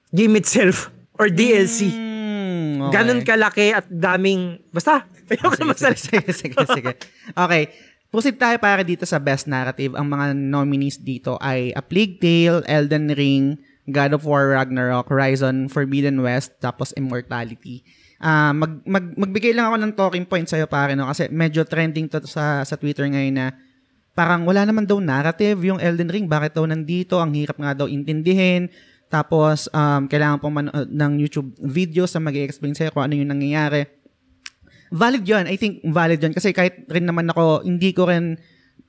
game 0.09 0.35
itself 0.41 0.89
or 1.21 1.29
DLC. 1.29 1.93
Mm, 1.93 2.89
okay. 2.89 2.93
Ganon 2.97 3.21
kalaki 3.21 3.65
at 3.69 3.85
daming, 3.85 4.57
basta, 4.73 5.05
ayoko 5.29 5.55
na 5.61 5.77
masalita. 5.77 6.09
Sige, 6.09 6.33
sige, 6.33 6.57
sige. 6.57 6.91
Okay. 7.37 7.63
Proceed 8.09 8.41
tayo 8.41 8.57
para 8.57 8.81
dito 8.81 9.05
sa 9.05 9.21
Best 9.21 9.45
Narrative. 9.45 9.93
Ang 9.93 10.09
mga 10.09 10.33
nominees 10.33 10.97
dito 10.97 11.37
ay 11.37 11.69
A 11.77 11.85
Plague 11.85 12.17
Tale, 12.17 12.65
Elden 12.65 13.13
Ring, 13.13 13.53
God 13.89 14.17
of 14.17 14.23
War 14.25 14.53
Ragnarok, 14.53 15.09
Horizon 15.09 15.67
Forbidden 15.67 16.21
West, 16.21 16.57
tapos 16.61 16.95
Immortality. 16.95 17.83
Uh, 18.19 18.51
mag, 18.51 18.73
mag, 18.83 19.05
magbigay 19.15 19.55
lang 19.55 19.71
ako 19.71 19.77
ng 19.79 19.93
talking 19.95 20.25
point 20.27 20.47
sa'yo 20.47 20.67
pare, 20.67 20.91
no? 20.93 21.07
Kasi 21.07 21.31
medyo 21.31 21.63
trending 21.63 22.11
to 22.11 22.19
sa, 22.27 22.61
sa 22.67 22.75
Twitter 22.75 23.07
ngayon 23.07 23.35
na 23.35 23.47
parang 24.11 24.43
wala 24.43 24.67
naman 24.67 24.83
daw 24.83 24.99
narrative 24.99 25.63
yung 25.63 25.79
Elden 25.79 26.11
Ring. 26.11 26.27
Bakit 26.27 26.51
daw 26.51 26.67
nandito? 26.67 27.15
Ang 27.15 27.31
hirap 27.39 27.55
nga 27.55 27.71
daw 27.71 27.87
intindihin. 27.87 28.67
Tapos, 29.07 29.71
um, 29.71 30.05
kailangan 30.05 30.37
pong 30.37 30.55
man- 30.59 30.75
ng 30.75 31.13
YouTube 31.17 31.55
videos 31.63 32.11
na 32.13 32.21
mag 32.27 32.35
explain 32.35 32.75
sa'yo 32.75 32.91
kung 32.91 33.07
ano 33.07 33.15
yung 33.15 33.31
nangyayari. 33.31 33.87
Valid 34.91 35.23
yun. 35.23 35.45
I 35.45 35.55
think 35.55 35.81
valid 35.85 36.19
yun. 36.21 36.33
Kasi 36.33 36.53
kahit 36.53 36.85
rin 36.89 37.05
naman 37.05 37.29
ako, 37.29 37.65
hindi 37.65 37.93
ko 37.93 38.09
rin 38.09 38.37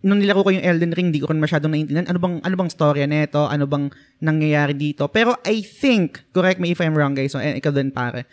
nung 0.00 0.20
nilaro 0.20 0.40
ko 0.40 0.50
yung 0.52 0.64
Elden 0.64 0.96
Ring, 0.96 1.12
hindi 1.12 1.20
ko 1.20 1.28
rin 1.28 1.40
masyadong 1.40 1.72
naintindihan. 1.72 2.08
Ano 2.08 2.18
bang, 2.20 2.36
ano 2.40 2.54
bang 2.56 2.70
storya 2.72 3.04
nito? 3.04 3.44
Ano 3.44 3.68
bang 3.68 3.92
nangyayari 4.20 4.72
dito? 4.72 5.08
Pero 5.12 5.36
I 5.44 5.60
think, 5.60 6.24
correct 6.32 6.56
me 6.56 6.72
if 6.72 6.80
I'm 6.80 6.96
wrong 6.96 7.12
guys, 7.12 7.36
so, 7.36 7.40
eh, 7.40 7.60
ikaw 7.60 7.72
din 7.72 7.92
pare. 7.92 8.24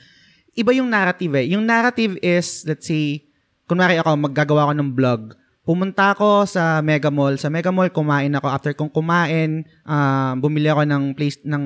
Iba 0.55 0.72
yung 0.72 0.88
narrative 0.88 1.34
eh. 1.38 1.45
Yung 1.51 1.68
narrative 1.68 2.15
is, 2.24 2.63
let's 2.63 2.88
say, 2.88 3.28
kunwari 3.68 3.99
ako, 3.99 4.15
maggagawa 4.15 4.72
ko 4.72 4.74
ng 4.74 4.91
vlog. 4.95 5.22
Pumunta 5.68 6.15
ako 6.15 6.47
sa 6.47 6.80
Mega 6.80 7.11
Mall. 7.11 7.36
Sa 7.36 7.51
Mega 7.51 7.76
Mall, 7.76 7.91
kumain 7.91 8.32
ako. 8.32 8.47
After 8.47 8.72
kong 8.72 8.88
kumain, 8.88 9.68
uh, 9.84 10.32
bumili 10.39 10.72
ako 10.72 10.88
ng 10.88 11.03
place, 11.11 11.43
ng 11.43 11.65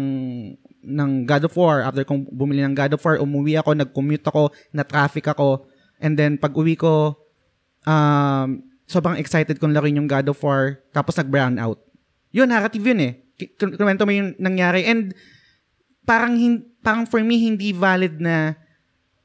ng 0.81 1.11
God 1.29 1.45
of 1.45 1.53
War. 1.53 1.85
After 1.85 2.01
kong 2.01 2.25
bumili 2.33 2.65
ng 2.65 2.73
God 2.73 2.97
of 2.97 3.03
War, 3.05 3.21
umuwi 3.21 3.61
ako, 3.61 3.77
nag-commute 3.77 4.25
ako, 4.25 4.49
na-traffic 4.73 5.29
ako. 5.29 5.69
And 6.01 6.17
then, 6.17 6.41
pag 6.41 6.57
uwi 6.57 6.73
ko, 6.73 7.13
um, 7.85 8.70
sobrang 8.91 9.15
excited 9.15 9.55
kong 9.55 9.71
laruin 9.71 9.95
yung 9.95 10.11
God 10.11 10.27
of 10.27 10.39
War, 10.43 10.83
tapos 10.91 11.15
nag-brown 11.15 11.55
out. 11.55 11.79
Yun, 12.35 12.51
narrative 12.51 12.83
yun 12.83 12.99
eh. 12.99 13.13
Kwento 13.55 14.03
mo 14.03 14.11
yung 14.11 14.35
nangyari. 14.35 14.83
And 14.83 15.15
parang 16.03 16.35
hin, 16.35 16.67
parang 16.83 17.07
for 17.07 17.23
me 17.23 17.39
hindi 17.39 17.71
valid 17.71 18.19
na 18.19 18.59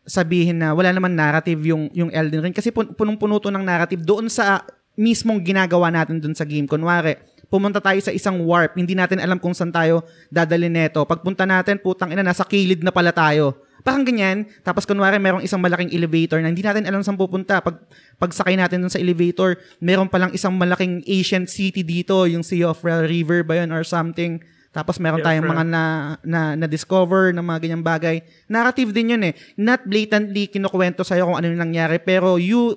sabihin 0.06 0.62
na 0.62 0.70
wala 0.70 0.94
naman 0.94 1.18
narrative 1.18 1.58
yung 1.66 1.90
yung 1.90 2.14
Elden 2.14 2.46
Ring 2.46 2.54
kasi 2.54 2.70
pun- 2.70 2.94
punong-puno 2.94 3.42
to 3.42 3.50
ng 3.50 3.66
narrative 3.66 4.06
doon 4.06 4.30
sa 4.30 4.62
mismong 4.94 5.42
ginagawa 5.42 5.90
natin 5.92 6.22
doon 6.22 6.32
sa 6.32 6.46
game. 6.46 6.64
Kunwari, 6.64 7.18
pumunta 7.52 7.82
tayo 7.82 8.00
sa 8.00 8.14
isang 8.14 8.40
warp, 8.46 8.78
hindi 8.80 8.96
natin 8.96 9.20
alam 9.20 9.36
kung 9.36 9.52
saan 9.52 9.74
tayo 9.74 10.06
dadalhin 10.32 10.72
neto. 10.72 11.04
Pagpunta 11.04 11.44
natin, 11.44 11.76
putang 11.82 12.14
ina, 12.14 12.24
nasa 12.24 12.46
kilid 12.48 12.80
na 12.80 12.94
pala 12.94 13.12
tayo. 13.12 13.65
Parang 13.86 14.02
ganyan. 14.02 14.50
Tapos 14.66 14.82
kunwari, 14.82 15.22
merong 15.22 15.46
isang 15.46 15.62
malaking 15.62 15.94
elevator 15.94 16.42
na 16.42 16.50
hindi 16.50 16.66
natin 16.66 16.82
alam 16.90 17.06
saan 17.06 17.14
pupunta. 17.14 17.62
Pag, 17.62 17.86
pagsakay 18.18 18.58
natin 18.58 18.82
dun 18.82 18.90
sa 18.90 18.98
elevator, 18.98 19.54
meron 19.78 20.10
palang 20.10 20.34
isang 20.34 20.58
malaking 20.58 21.06
ancient 21.06 21.46
city 21.46 21.86
dito, 21.86 22.26
yung 22.26 22.42
Sea 22.42 22.66
of 22.66 22.82
River 22.82 23.46
ba 23.46 23.62
yun 23.62 23.70
or 23.70 23.86
something. 23.86 24.42
Tapos 24.74 24.98
meron 24.98 25.22
Yeah, 25.22 25.38
tayong 25.38 25.46
friend. 25.46 25.56
mga 25.56 25.64
na, 25.70 25.84
na, 26.26 26.40
na-discover 26.58 27.30
ng 27.30 27.46
mga 27.46 27.58
ganyang 27.62 27.84
bagay. 27.86 28.16
Narrative 28.50 28.90
din 28.90 29.14
yun 29.14 29.22
eh. 29.22 29.38
Not 29.54 29.86
blatantly 29.86 30.50
kinukwento 30.50 31.06
sa'yo 31.06 31.30
kung 31.30 31.38
ano 31.38 31.46
yung 31.46 31.62
nangyari, 31.62 32.02
pero 32.02 32.42
you, 32.42 32.74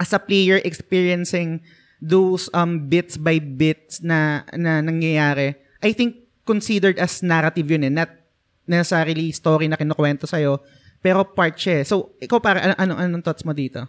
as 0.00 0.10
a 0.10 0.18
player 0.18 0.58
experiencing 0.64 1.60
those 2.00 2.48
um 2.56 2.88
bits 2.90 3.14
by 3.20 3.38
bits 3.38 4.00
na 4.00 4.42
na 4.56 4.80
nangyayari, 4.80 5.54
I 5.84 5.92
think 5.92 6.26
considered 6.42 6.96
as 6.96 7.22
narrative 7.22 7.68
yun 7.68 7.86
eh, 7.86 7.92
not 7.92 8.23
necessarily 8.64 9.30
story 9.30 9.68
na 9.68 9.78
kinukwento 9.78 10.24
sa'yo, 10.28 10.60
pero 11.04 11.24
part 11.24 11.56
siya 11.56 11.82
eh. 11.82 11.84
So, 11.84 12.16
ikaw 12.20 12.40
para, 12.40 12.72
ano, 12.72 12.74
ano, 12.76 12.92
anong 12.96 13.24
thoughts 13.24 13.44
mo 13.44 13.52
dito? 13.52 13.84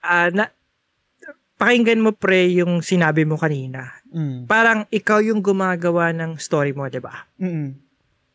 Ah, 0.00 0.32
na, 0.32 0.48
pakinggan 1.58 2.00
mo 2.00 2.14
pre 2.14 2.48
yung 2.54 2.80
sinabi 2.80 3.26
mo 3.26 3.34
kanina. 3.34 3.98
Mm. 4.14 4.46
Parang 4.46 4.86
ikaw 4.88 5.18
yung 5.20 5.42
gumagawa 5.42 6.14
ng 6.14 6.38
story 6.38 6.70
mo, 6.72 6.86
'di 6.86 7.02
ba? 7.02 7.26
Mm. 7.36 7.74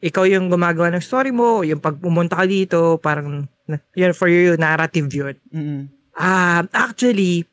Ikaw 0.03 0.28
yung 0.28 0.51
gumagawa 0.51 0.91
ng 0.91 0.99
story 0.99 1.32
mo, 1.32 1.63
yung 1.63 1.80
pag 1.80 1.95
pumunta 1.95 2.36
ka 2.36 2.43
dito, 2.43 2.99
parang 2.99 3.47
yun 3.95 4.11
for 4.11 4.28
you 4.28 4.59
narrative 4.59 5.07
yun. 5.07 5.36
Mm. 5.55 5.88
Ah, 6.19 6.67
actually 6.76 7.47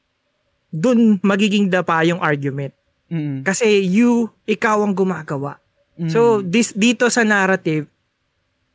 dun 0.70 1.18
magiging 1.22 1.70
dapa 1.70 2.02
yung 2.06 2.22
argument. 2.22 2.74
Mm. 3.10 3.42
Kasi 3.42 3.82
you, 3.90 4.30
ikaw 4.46 4.86
ang 4.86 4.94
gumagawa. 4.94 5.58
Mm. 5.98 6.10
So, 6.10 6.40
this, 6.46 6.70
dito 6.70 7.10
sa 7.10 7.26
narrative, 7.26 7.90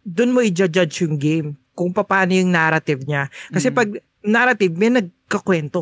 dun 0.05 0.31
mo 0.31 0.39
i-judge 0.39 1.01
yung 1.01 1.17
game 1.17 1.57
kung 1.73 1.89
paano 1.89 2.31
yung 2.31 2.53
narrative 2.53 3.01
niya. 3.03 3.27
Kasi 3.49 3.73
Mm. 3.73 3.75
pag 3.75 3.89
narrative, 4.21 4.73
may 4.77 4.93
nagkakwento. 4.93 5.81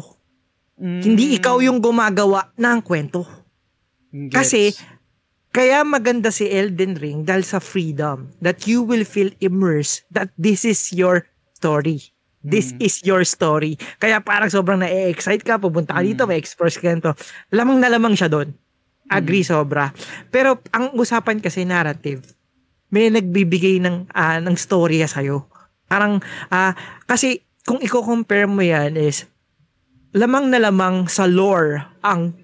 Mm. 0.80 1.02
Hindi 1.04 1.26
ikaw 1.38 1.60
yung 1.60 1.84
gumagawa 1.84 2.50
ng 2.56 2.80
kwento. 2.82 3.28
Gets. 4.10 4.32
Kasi, 4.34 4.62
kaya 5.54 5.86
maganda 5.86 6.34
si 6.34 6.50
Elden 6.50 6.98
Ring 6.98 7.28
dahil 7.28 7.46
sa 7.46 7.62
freedom 7.62 8.32
that 8.42 8.66
you 8.66 8.82
will 8.82 9.06
feel 9.06 9.30
immersed 9.38 10.08
that 10.10 10.34
this 10.34 10.66
is 10.66 10.90
your 10.90 11.30
story. 11.54 12.10
This 12.44 12.74
Mm. 12.74 12.84
is 12.84 12.96
your 13.06 13.24
story. 13.24 13.78
Kaya 14.02 14.20
parang 14.20 14.52
sobrang 14.52 14.82
na-excite 14.82 15.46
ka, 15.46 15.56
pupunta 15.56 15.96
ka 15.96 16.02
dito, 16.04 16.26
Mm. 16.26 16.30
may 16.34 16.40
express 16.42 16.76
ka 16.76 16.92
nito. 16.92 17.14
Lamang 17.54 17.80
na 17.80 17.88
lamang 17.88 18.18
siya 18.18 18.28
doon. 18.28 18.52
Agree 19.08 19.46
sobra. 19.46 19.94
Pero 20.28 20.60
ang 20.74 20.92
usapan 20.98 21.40
kasi 21.40 21.64
narrative, 21.64 22.24
may 22.94 23.10
nagbibigay 23.10 23.82
ng 23.82 24.14
ah, 24.14 24.38
ng 24.38 24.54
storya 24.54 25.10
sa'yo. 25.10 25.50
Parang, 25.90 26.22
ah, 26.54 26.78
kasi 27.10 27.42
kung 27.66 27.82
i-compare 27.82 28.46
mo 28.46 28.62
yan 28.62 28.94
is, 28.94 29.26
lamang 30.14 30.54
na 30.54 30.62
lamang 30.62 31.10
sa 31.10 31.26
lore 31.26 31.82
ang 32.06 32.38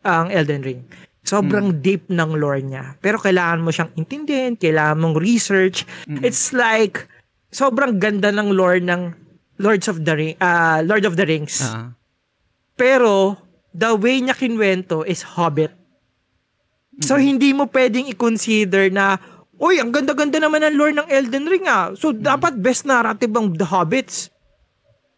ang 0.00 0.32
Elden 0.32 0.64
Ring. 0.64 0.80
Sobrang 1.24 1.80
deep 1.80 2.12
ng 2.12 2.36
lore 2.36 2.60
niya. 2.60 3.00
Pero 3.00 3.16
kailangan 3.16 3.64
mo 3.64 3.72
siyang 3.72 3.92
intindihin, 3.96 4.60
kailangan 4.60 5.00
mong 5.00 5.16
research. 5.16 5.88
Mm. 6.04 6.20
It's 6.20 6.52
like, 6.52 7.08
sobrang 7.48 7.96
ganda 7.96 8.28
ng 8.28 8.52
lore 8.52 8.80
ng 8.80 9.16
Lords 9.56 9.88
of 9.88 10.04
the 10.04 10.12
Ring, 10.12 10.36
ah, 10.44 10.84
Lord 10.84 11.08
of 11.08 11.16
the 11.16 11.24
Rings. 11.24 11.64
Ah. 11.64 11.96
Pero, 12.76 13.40
the 13.72 13.96
way 13.96 14.20
niya 14.20 14.36
kinwento 14.36 15.00
is 15.08 15.24
Hobbit. 15.24 15.72
So, 17.00 17.16
hindi 17.18 17.56
mo 17.56 17.66
pwedeng 17.72 18.06
i-consider 18.06 18.92
na, 18.92 19.18
Uy, 19.64 19.80
ang 19.80 19.88
ganda-ganda 19.88 20.36
naman 20.36 20.60
ng 20.60 20.76
lore 20.76 20.92
ng 20.92 21.08
Elden 21.08 21.48
Ring 21.48 21.64
ah. 21.64 21.96
So, 21.96 22.12
dapat 22.12 22.60
best 22.60 22.84
narrative 22.84 23.32
ang 23.32 23.56
The 23.56 23.64
Hobbits. 23.64 24.28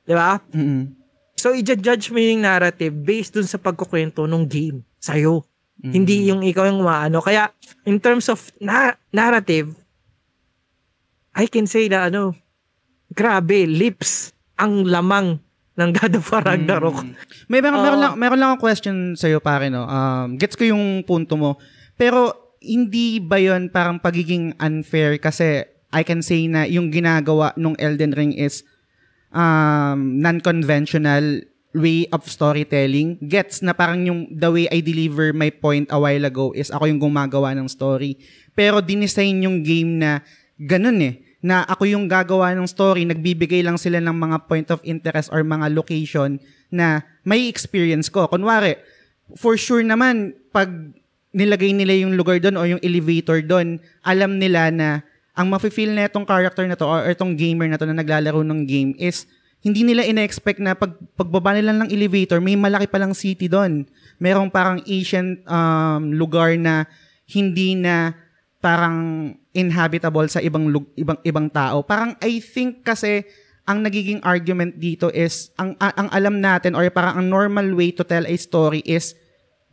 Di 0.07 0.15
ba? 0.15 0.39
Mm. 0.55 0.95
So, 1.35 1.51
i-judge 1.51 2.15
mo 2.15 2.23
yung 2.23 2.47
narrative 2.47 2.95
based 2.95 3.35
dun 3.35 3.51
sa 3.51 3.59
pagkukwento 3.59 4.31
ng 4.31 4.47
game 4.47 4.87
sa'yo. 5.03 5.43
Mm. 5.83 5.93
Hindi 5.93 6.15
yung 6.31 6.41
ikaw 6.47 6.71
yung 6.71 6.87
maano. 6.87 7.19
Kaya, 7.19 7.51
in 7.83 7.99
terms 7.99 8.31
of 8.31 8.39
na- 8.63 8.95
narrative, 9.11 9.75
I 11.35 11.51
can 11.51 11.67
say 11.67 11.91
na 11.91 12.07
ano, 12.07 12.39
grabe, 13.11 13.67
lips 13.67 14.31
ang 14.55 14.87
lamang 14.87 15.43
ng 15.77 15.91
God 15.93 16.13
of 16.17 16.25
War 16.33 16.47
Ragnarok. 16.47 17.03
Mm. 17.03 17.13
May 17.51 17.61
meron, 17.61 17.83
meron 17.83 17.99
Oo. 18.01 18.05
lang 18.09 18.15
meron 18.17 18.39
lang 18.41 18.49
akong 18.55 18.65
question 18.65 18.97
sa 19.13 19.29
iyo 19.29 19.45
pare 19.45 19.69
no. 19.69 19.85
Um 19.85 20.41
gets 20.41 20.57
ko 20.57 20.65
yung 20.65 21.05
punto 21.05 21.37
mo. 21.37 21.61
Pero 22.01 22.46
hindi 22.61 23.21
ba 23.23 23.41
'yon 23.41 23.69
parang 23.69 24.01
pagiging 24.01 24.57
unfair 24.59 25.17
kasi 25.21 25.65
I 25.95 26.03
can 26.03 26.21
say 26.21 26.45
na 26.51 26.67
yung 26.67 26.91
ginagawa 26.91 27.55
nung 27.57 27.79
Elden 27.79 28.13
Ring 28.13 28.33
is 28.37 28.67
um 29.33 30.21
non-conventional 30.21 31.47
way 31.77 32.09
of 32.09 32.25
storytelling. 32.25 33.21
Gets 33.21 33.61
na 33.61 33.77
parang 33.77 34.05
yung 34.09 34.21
the 34.33 34.49
way 34.49 34.65
I 34.73 34.81
deliver 34.81 35.37
my 35.37 35.53
point 35.53 35.93
a 35.93 36.01
while 36.01 36.25
ago 36.25 36.57
is 36.57 36.73
ako 36.73 36.89
yung 36.89 37.01
gumagawa 37.01 37.53
ng 37.53 37.69
story. 37.69 38.17
Pero 38.57 38.81
dinesign 38.81 39.45
yung 39.45 39.61
game 39.61 40.01
na 40.01 40.25
ganun 40.57 40.99
eh 41.05 41.15
na 41.45 41.63
ako 41.69 41.87
yung 41.87 42.11
gagawa 42.11 42.51
ng 42.57 42.67
story, 42.67 43.07
nagbibigay 43.07 43.63
lang 43.63 43.79
sila 43.79 44.03
ng 44.03 44.17
mga 44.17 44.37
point 44.51 44.69
of 44.73 44.83
interest 44.83 45.31
or 45.31 45.47
mga 45.47 45.71
location 45.71 46.43
na 46.73 47.07
may 47.23 47.47
experience 47.47 48.11
ko. 48.11 48.27
Kunwari, 48.27 48.75
for 49.39 49.55
sure 49.55 49.85
naman, 49.85 50.35
pag 50.51 50.67
nilagay 51.37 51.77
nila 51.77 51.93
yung 52.01 52.17
lugar 52.17 52.41
doon 52.41 52.57
o 52.57 52.65
yung 52.65 52.81
elevator 52.81 53.45
doon, 53.45 53.77
alam 54.01 54.41
nila 54.41 54.73
na 54.73 55.05
ang 55.37 55.53
mafe-feel 55.53 55.93
na 55.93 56.09
itong 56.09 56.25
character 56.25 56.65
na 56.65 56.81
to 56.81 56.89
or 56.89 57.05
itong 57.13 57.37
gamer 57.37 57.69
na 57.69 57.77
to 57.77 57.85
na 57.85 57.93
naglalaro 57.93 58.41
ng 58.41 58.65
game 58.65 58.97
is 58.97 59.29
hindi 59.61 59.85
nila 59.85 60.09
ina-expect 60.09 60.63
na 60.65 60.73
pag 60.73 60.97
pagbaba 61.13 61.53
nila 61.53 61.77
ng 61.77 61.93
elevator, 61.93 62.41
may 62.41 62.57
malaki 62.57 62.89
palang 62.89 63.13
city 63.13 63.51
doon. 63.51 63.85
Merong 64.17 64.49
parang 64.49 64.81
ancient 64.89 65.45
um, 65.45 66.17
lugar 66.17 66.57
na 66.57 66.89
hindi 67.29 67.77
na 67.77 68.17
parang 68.65 69.33
inhabitable 69.53 70.25
sa 70.33 70.41
ibang 70.41 70.73
lug- 70.73 70.95
ibang 70.97 71.21
ibang 71.21 71.53
tao. 71.53 71.85
Parang 71.85 72.17
I 72.25 72.41
think 72.41 72.87
kasi 72.87 73.27
ang 73.67 73.83
nagiging 73.83 74.23
argument 74.23 74.79
dito 74.79 75.11
is 75.11 75.51
ang 75.59 75.75
ang 75.83 76.09
alam 76.15 76.39
natin 76.39 76.79
or 76.79 76.87
parang 76.89 77.21
ang 77.21 77.27
normal 77.27 77.75
way 77.75 77.91
to 77.91 78.07
tell 78.07 78.23
a 78.23 78.37
story 78.39 78.81
is 78.87 79.19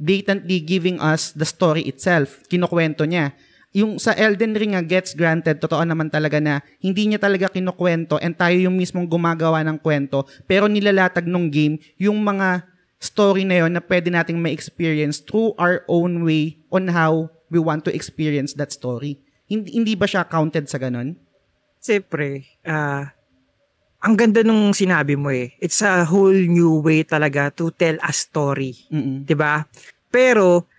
blatantly 0.04 0.60
giving 0.60 1.00
us 1.00 1.32
the 1.32 1.48
story 1.48 1.88
itself. 1.88 2.44
Kinukwento 2.52 3.08
niya. 3.08 3.32
Yung 3.74 3.98
sa 3.98 4.14
Elden 4.14 4.54
Ring 4.54 4.78
nga 4.78 4.84
gets 4.86 5.18
granted, 5.18 5.58
totoo 5.58 5.82
naman 5.82 6.12
talaga 6.12 6.38
na 6.38 6.62
hindi 6.78 7.10
niya 7.10 7.18
talaga 7.18 7.50
kinukwento 7.50 8.22
and 8.22 8.38
tayo 8.38 8.54
yung 8.60 8.78
mismong 8.78 9.10
gumagawa 9.10 9.66
ng 9.66 9.82
kwento 9.82 10.30
pero 10.46 10.70
nilalatag 10.70 11.26
nung 11.26 11.50
game 11.50 11.82
yung 11.98 12.22
mga 12.22 12.70
story 13.02 13.50
na 13.50 13.66
yon 13.66 13.74
na 13.74 13.82
pwede 13.82 14.14
nating 14.14 14.38
ma-experience 14.38 15.26
through 15.26 15.58
our 15.58 15.82
own 15.90 16.22
way 16.22 16.62
on 16.70 16.86
how 16.86 17.26
we 17.50 17.58
want 17.58 17.82
to 17.82 17.90
experience 17.90 18.54
that 18.54 18.70
story. 18.70 19.18
Hindi, 19.50 19.74
hindi 19.74 19.94
ba 19.98 20.06
siya 20.06 20.30
counted 20.30 20.70
sa 20.70 20.78
ganun? 20.78 21.18
Siyempre, 21.82 22.46
ah, 22.64 23.12
ang 24.04 24.20
ganda 24.20 24.44
nung 24.44 24.76
sinabi 24.76 25.16
mo 25.16 25.32
eh. 25.32 25.56
It's 25.64 25.80
a 25.80 26.04
whole 26.04 26.36
new 26.36 26.84
way 26.84 27.08
talaga 27.08 27.52
to 27.56 27.72
tell 27.72 27.96
a 28.04 28.12
story. 28.12 28.76
'di 28.92 29.32
ba? 29.32 29.64
Pero 30.14 30.70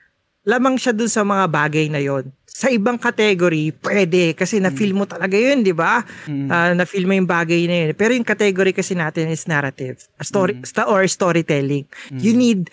lamang 0.47 0.79
siya 0.79 0.95
dun 0.95 1.11
sa 1.11 1.27
mga 1.27 1.51
bagay 1.51 1.91
na 1.91 1.99
yon. 1.99 2.31
Sa 2.47 2.71
ibang 2.71 2.95
category, 2.95 3.75
pwede 3.83 4.39
kasi 4.39 4.63
na-feel 4.63 4.95
mo 4.95 5.11
talaga 5.11 5.35
yun, 5.35 5.67
di 5.67 5.75
ba? 5.75 6.07
Mm. 6.31 6.47
Ah, 6.47 6.71
na-feel 6.71 7.03
mo 7.03 7.19
yung 7.19 7.27
bagay 7.27 7.67
na 7.67 7.77
yun. 7.83 7.91
Pero 7.99 8.15
yung 8.15 8.23
category 8.23 8.71
kasi 8.71 8.95
natin 8.95 9.27
is 9.27 9.51
narrative 9.51 10.07
a 10.21 10.25
story, 10.25 10.63
sta- 10.63 10.87
or 10.87 11.03
storytelling. 11.11 11.91
You 12.15 12.31
need 12.31 12.71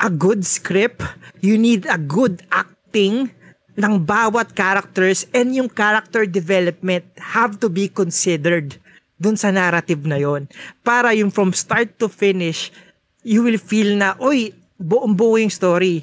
a 0.00 0.08
good 0.08 0.48
script. 0.48 1.04
You 1.44 1.60
need 1.60 1.84
a 1.84 2.00
good 2.00 2.40
acting 2.48 3.28
ng 3.76 3.94
bawat 4.08 4.56
characters 4.56 5.28
and 5.36 5.52
yung 5.52 5.68
character 5.68 6.24
development 6.24 7.04
have 7.20 7.60
to 7.60 7.68
be 7.68 7.92
considered 7.92 8.80
dun 9.20 9.36
sa 9.36 9.52
narrative 9.52 10.04
na 10.08 10.16
yon 10.16 10.48
para 10.80 11.12
yung 11.12 11.28
from 11.28 11.52
start 11.52 11.92
to 12.00 12.08
finish 12.08 12.72
you 13.20 13.44
will 13.44 13.60
feel 13.60 13.96
na 14.00 14.16
oy 14.16 14.52
buong 14.80 15.12
buo 15.12 15.36
yung 15.36 15.52
story 15.52 16.00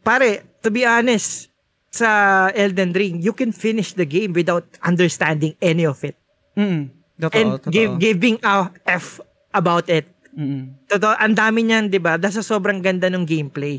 pare 0.00 0.42
to 0.64 0.72
be 0.72 0.88
honest 0.88 1.52
sa 1.92 2.48
Elden 2.56 2.96
Ring 2.96 3.20
you 3.20 3.36
can 3.36 3.52
finish 3.52 3.92
the 3.92 4.08
game 4.08 4.32
without 4.32 4.64
understanding 4.80 5.52
any 5.60 5.84
of 5.84 6.00
it 6.02 6.16
Mm-mm. 6.56 6.90
Totoo, 7.14 7.36
and 7.38 7.48
totoo. 7.62 7.70
give, 7.70 7.92
giving 8.00 8.36
a 8.42 8.72
F 8.88 9.20
about 9.54 9.86
it 9.86 10.10
Mm-mm. 10.34 10.74
Totoo, 10.90 11.14
ang 11.14 11.34
dami 11.34 11.62
niyan, 11.62 11.86
'di 11.88 12.02
ba? 12.02 12.18
Dahil 12.18 12.42
sobrang 12.42 12.82
ganda 12.82 13.06
ng 13.06 13.22
gameplay. 13.22 13.78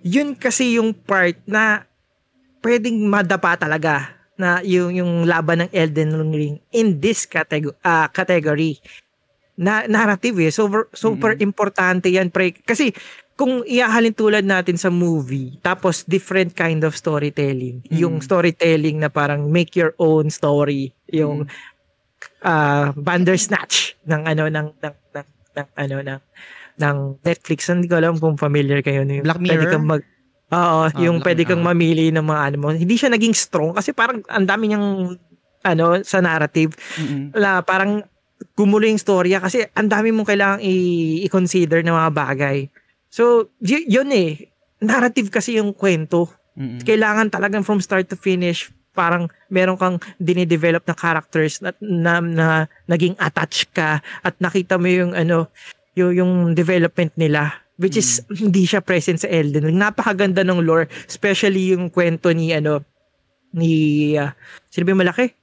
Yun 0.00 0.32
kasi 0.32 0.80
yung 0.80 0.96
part 0.96 1.36
na 1.44 1.84
pwedeng 2.64 3.04
madapa 3.04 3.56
talaga 3.60 4.16
na 4.40 4.64
yung 4.64 4.96
yung 4.96 5.12
laban 5.28 5.68
ng 5.68 5.70
Elden 5.76 6.32
Ring 6.32 6.56
in 6.72 6.96
this 6.96 7.28
category 7.28 7.76
uh, 7.84 8.08
category 8.08 8.80
na 9.60 9.84
narrative 9.84 10.40
eh 10.40 10.48
super 10.48 10.88
super 10.96 11.36
mm-hmm. 11.36 11.48
importante 11.52 12.08
yan 12.08 12.32
pre 12.32 12.56
kasi 12.64 12.96
kung 13.40 13.64
iahalin 13.64 14.12
tulad 14.12 14.44
natin 14.44 14.76
sa 14.76 14.92
movie, 14.92 15.56
tapos 15.64 16.04
different 16.04 16.52
kind 16.52 16.84
of 16.84 16.92
storytelling. 16.92 17.80
Mm. 17.88 17.96
Yung 17.96 18.14
storytelling 18.20 19.00
na 19.00 19.08
parang 19.08 19.48
make 19.48 19.72
your 19.80 19.96
own 19.96 20.28
story, 20.28 20.92
yung 21.08 21.48
mm. 21.48 22.44
uh, 22.44 22.92
Bandersnatch 22.92 23.96
ng 24.04 24.28
ano 24.28 24.52
ng 24.52 24.68
ng, 24.76 24.94
ng, 25.16 25.26
ng 25.56 25.68
ano 25.72 25.96
ng 26.04 26.20
ng 26.84 26.96
Netflix. 27.24 27.72
Hindi 27.72 27.88
ko 27.88 27.96
alam 27.96 28.20
kung 28.20 28.36
familiar 28.36 28.84
kayo 28.84 29.08
no. 29.08 29.24
Black 29.24 29.40
Mirror. 29.40 29.56
Pwede 29.56 29.72
kang 29.72 29.88
mag 29.88 30.04
Oo, 30.50 30.82
oh, 30.82 30.86
yung 30.98 31.22
pwede 31.22 31.46
kang 31.46 31.62
mamili 31.62 32.10
ng 32.10 32.26
mga 32.26 32.42
ano 32.50 32.56
mo. 32.58 32.68
Hindi 32.74 32.98
siya 32.98 33.06
naging 33.06 33.38
strong 33.38 33.70
kasi 33.70 33.94
parang 33.94 34.18
ang 34.26 34.44
dami 34.44 34.68
niyang 34.68 35.14
ano 35.62 35.86
sa 36.02 36.18
narrative. 36.18 36.74
Mm-hmm. 36.98 37.38
La, 37.38 37.62
parang 37.62 38.02
gumulo 38.58 38.82
yung 38.84 38.98
storya 38.98 39.38
kasi 39.38 39.62
ang 39.78 39.86
dami 39.86 40.10
mong 40.10 40.26
kailangang 40.26 40.62
i- 40.66 41.22
i-consider 41.22 41.86
na 41.86 41.94
mga 41.94 42.10
bagay. 42.12 42.58
So, 43.10 43.50
y- 43.60 43.86
yun 43.90 44.08
eh. 44.14 44.48
Narrative 44.80 45.28
kasi 45.28 45.58
yung 45.58 45.76
kwento. 45.76 46.30
Mm-hmm. 46.56 46.86
Kailangan 46.86 47.28
talagang 47.28 47.66
from 47.66 47.82
start 47.82 48.08
to 48.08 48.16
finish, 48.16 48.70
parang 48.94 49.28
meron 49.52 49.76
kang 49.76 49.98
dinidevelop 50.16 50.86
na 50.86 50.96
characters 50.96 51.60
na, 51.60 51.74
na, 51.82 52.22
na 52.22 52.46
naging 52.88 53.14
attached 53.20 53.70
ka 53.74 54.00
at 54.24 54.34
nakita 54.40 54.80
mo 54.80 54.88
yung 54.88 55.12
ano, 55.12 55.50
yung, 55.98 56.16
yung 56.16 56.32
development 56.54 57.12
nila 57.18 57.60
which 57.80 57.96
is 57.96 58.20
mm. 58.28 58.36
hindi 58.44 58.68
siya 58.68 58.84
present 58.84 59.24
sa 59.24 59.32
Elden 59.32 59.64
Ring. 59.72 59.80
Napakaganda 59.80 60.44
ng 60.44 60.60
lore, 60.60 60.92
especially 61.08 61.72
yung 61.72 61.88
kwento 61.88 62.28
ni 62.36 62.52
ano 62.52 62.84
ni 63.56 64.14
uh, 64.20 64.30
sino 64.68 64.84
ba 64.84 64.92
yung 64.92 65.02
malaki? 65.08 65.39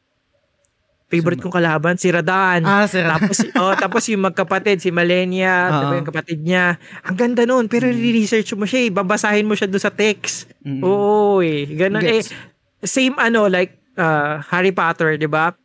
Favorite 1.07 1.39
kong 1.39 1.55
kalaban, 1.55 1.95
si 1.95 2.11
Radan. 2.11 2.67
Ah, 2.67 2.83
si 2.83 2.99
Radan. 2.99 3.23
Tapos, 3.23 3.37
oh, 3.63 3.73
tapos 3.79 4.03
yung 4.11 4.27
magkapatid, 4.27 4.83
si 4.83 4.91
Malenia, 4.91 5.71
uh-huh. 5.71 5.95
yung 5.95 6.07
kapatid 6.07 6.43
niya. 6.43 6.75
Ang 7.07 7.15
ganda 7.15 7.47
nun, 7.47 7.71
pero 7.71 7.87
mm. 7.87 7.95
research 7.95 8.51
mo 8.59 8.67
siya 8.67 8.87
eh. 8.87 8.89
Babasahin 8.91 9.47
mo 9.47 9.55
siya 9.55 9.71
doon 9.71 9.83
sa 9.83 9.91
text. 9.91 10.51
Mm-hmm. 10.67 10.83
Oo 10.83 11.39
eh. 11.39 11.63
Ganun 11.79 12.03
Gets. 12.03 12.35
eh. 12.35 12.83
Same 12.83 13.15
ano, 13.15 13.47
like 13.47 13.79
uh, 13.95 14.43
Harry 14.51 14.75
Potter, 14.75 15.15
di 15.15 15.31
ba? 15.31 15.55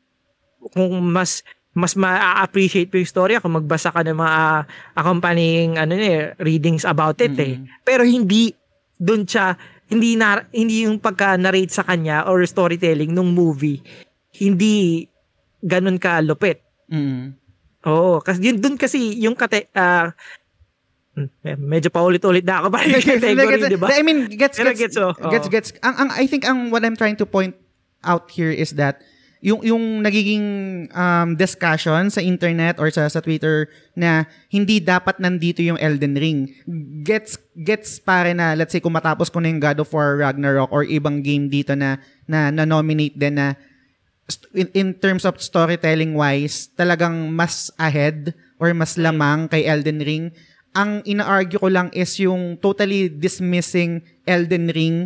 Kung 0.73 0.95
mas 1.11 1.43
mas 1.73 1.97
ma-appreciate 1.97 2.93
mo 2.93 3.01
yung 3.01 3.09
story 3.09 3.41
kung 3.41 3.57
magbasa 3.57 3.89
ka 3.89 4.05
ng 4.05 4.13
mga 4.13 4.41
accompanying 4.93 5.81
ano 5.81 5.97
eh, 5.97 6.37
readings 6.37 6.85
about 6.85 7.17
it 7.19 7.33
mm-hmm. 7.33 7.65
eh. 7.65 7.81
Pero 7.81 8.05
hindi 8.05 8.53
doon 9.01 9.25
siya 9.25 9.57
hindi 9.89 10.17
na 10.17 10.41
hindi 10.53 10.85
yung 10.85 11.01
pagka-narrate 11.01 11.73
sa 11.73 11.85
kanya 11.85 12.29
or 12.29 12.45
storytelling 12.45 13.13
nung 13.13 13.33
movie 13.33 13.81
hindi 14.37 15.05
ganun 15.63 15.97
ka 15.97 16.21
lupit. 16.21 16.61
Mm. 16.91 17.39
Oo, 17.87 18.23
kasi 18.23 18.43
yun 18.43 18.59
dun 18.63 18.77
kasi 18.79 19.19
yung 19.19 19.35
kate 19.35 19.71
uh, 19.75 20.11
medyo 21.45 21.93
paulit-ulit 21.93 22.45
na 22.47 22.63
ako 22.63 22.69
pa 22.73 22.87
yung 22.89 23.05
category, 23.21 23.69
di 23.69 23.79
ba? 23.79 23.89
I 23.93 24.03
mean, 24.07 24.33
gets, 24.33 24.57
gets, 24.57 24.81
gets, 24.81 24.97
oh, 24.97 25.13
gets, 25.29 25.49
gets, 25.49 25.69
ang, 25.85 25.95
ang, 25.99 26.09
I 26.17 26.25
think 26.25 26.49
ang 26.49 26.73
what 26.73 26.85
I'm 26.85 26.97
trying 26.97 27.21
to 27.21 27.27
point 27.29 27.53
out 28.01 28.33
here 28.33 28.51
is 28.51 28.75
that 28.81 29.05
yung 29.43 29.59
yung 29.67 30.07
nagiging 30.07 30.87
um, 30.95 31.35
discussion 31.35 32.07
sa 32.15 32.23
internet 32.23 32.79
or 32.79 32.95
sa 32.95 33.11
sa 33.11 33.19
Twitter 33.19 33.67
na 33.99 34.31
hindi 34.55 34.79
dapat 34.79 35.19
nandito 35.19 35.59
yung 35.59 35.83
Elden 35.83 36.15
Ring 36.15 36.47
gets 37.03 37.43
gets 37.59 37.99
pare 37.99 38.31
na 38.39 38.55
let's 38.55 38.71
say 38.71 38.79
kung 38.79 38.95
matapos 38.95 39.27
ko 39.35 39.43
na 39.43 39.51
yung 39.51 39.59
God 39.59 39.83
of 39.83 39.91
War 39.91 40.23
Ragnarok 40.23 40.71
or 40.71 40.87
ibang 40.87 41.27
game 41.27 41.51
dito 41.51 41.75
na 41.75 41.99
na, 42.31 42.55
na 42.55 42.63
nominate 42.63 43.19
din 43.19 43.35
na 43.35 43.59
in, 44.55 44.69
in 44.73 44.89
terms 44.95 45.25
of 45.25 45.41
storytelling 45.43 46.15
wise, 46.15 46.71
talagang 46.79 47.33
mas 47.33 47.73
ahead 47.77 48.35
or 48.63 48.71
mas 48.73 48.95
lamang 48.95 49.51
kay 49.51 49.67
Elden 49.67 50.01
Ring. 50.03 50.25
Ang 50.73 51.05
ina-argue 51.05 51.61
ko 51.61 51.69
lang 51.69 51.93
is 51.93 52.17
yung 52.17 52.57
totally 52.57 53.11
dismissing 53.13 54.01
Elden 54.25 54.73
Ring 54.73 54.97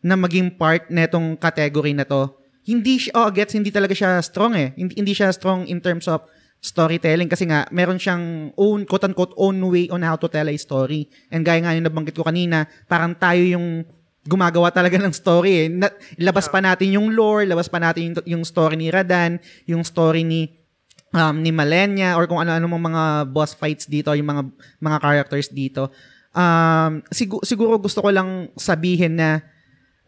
na 0.00 0.16
maging 0.16 0.56
part 0.56 0.88
netong 0.88 1.36
category 1.36 1.92
na 1.92 2.08
to. 2.08 2.32
Hindi 2.62 3.02
siya, 3.02 3.12
oh, 3.18 3.30
gets, 3.34 3.52
hindi 3.58 3.74
talaga 3.74 3.92
siya 3.92 4.22
strong 4.22 4.54
eh. 4.54 4.70
Hindi, 4.78 4.94
hindi 4.98 5.12
siya 5.12 5.34
strong 5.34 5.66
in 5.66 5.82
terms 5.82 6.06
of 6.06 6.22
storytelling 6.62 7.26
kasi 7.26 7.50
nga 7.50 7.66
meron 7.74 7.98
siyang 7.98 8.54
own 8.54 8.86
quote 8.86 9.02
unquote 9.10 9.34
own 9.34 9.58
way 9.66 9.90
on 9.90 10.06
how 10.06 10.14
to 10.14 10.30
tell 10.30 10.46
a 10.46 10.54
story. 10.54 11.10
And 11.26 11.42
gaya 11.42 11.58
nga 11.58 11.74
yung 11.74 11.90
nabanggit 11.90 12.14
ko 12.14 12.22
kanina, 12.22 12.70
parang 12.86 13.18
tayo 13.18 13.42
yung 13.42 13.82
gumagawa 14.22 14.70
talaga 14.70 14.98
ng 14.98 15.14
story 15.14 15.66
eh. 15.66 15.68
Na, 15.68 15.90
labas 16.18 16.46
pa 16.46 16.62
natin 16.62 16.94
yung 16.94 17.10
lore, 17.10 17.46
labas 17.46 17.66
pa 17.66 17.82
natin 17.82 18.12
yung, 18.12 18.16
yung 18.38 18.44
story 18.46 18.78
ni 18.78 18.88
Radan, 18.88 19.42
yung 19.66 19.82
story 19.82 20.22
ni 20.22 20.62
um, 21.12 21.36
ni 21.38 21.50
Malenia 21.52 22.16
or 22.16 22.26
kung 22.26 22.40
ano-ano 22.40 22.66
mga 22.66 23.28
boss 23.30 23.52
fights 23.54 23.86
dito, 23.86 24.14
yung 24.14 24.28
mga 24.28 24.42
mga 24.80 24.98
characters 25.02 25.48
dito. 25.52 25.90
Um, 26.32 27.04
siguro, 27.12 27.42
siguro 27.44 27.74
gusto 27.76 28.00
ko 28.00 28.08
lang 28.08 28.48
sabihin 28.56 29.20
na 29.20 29.44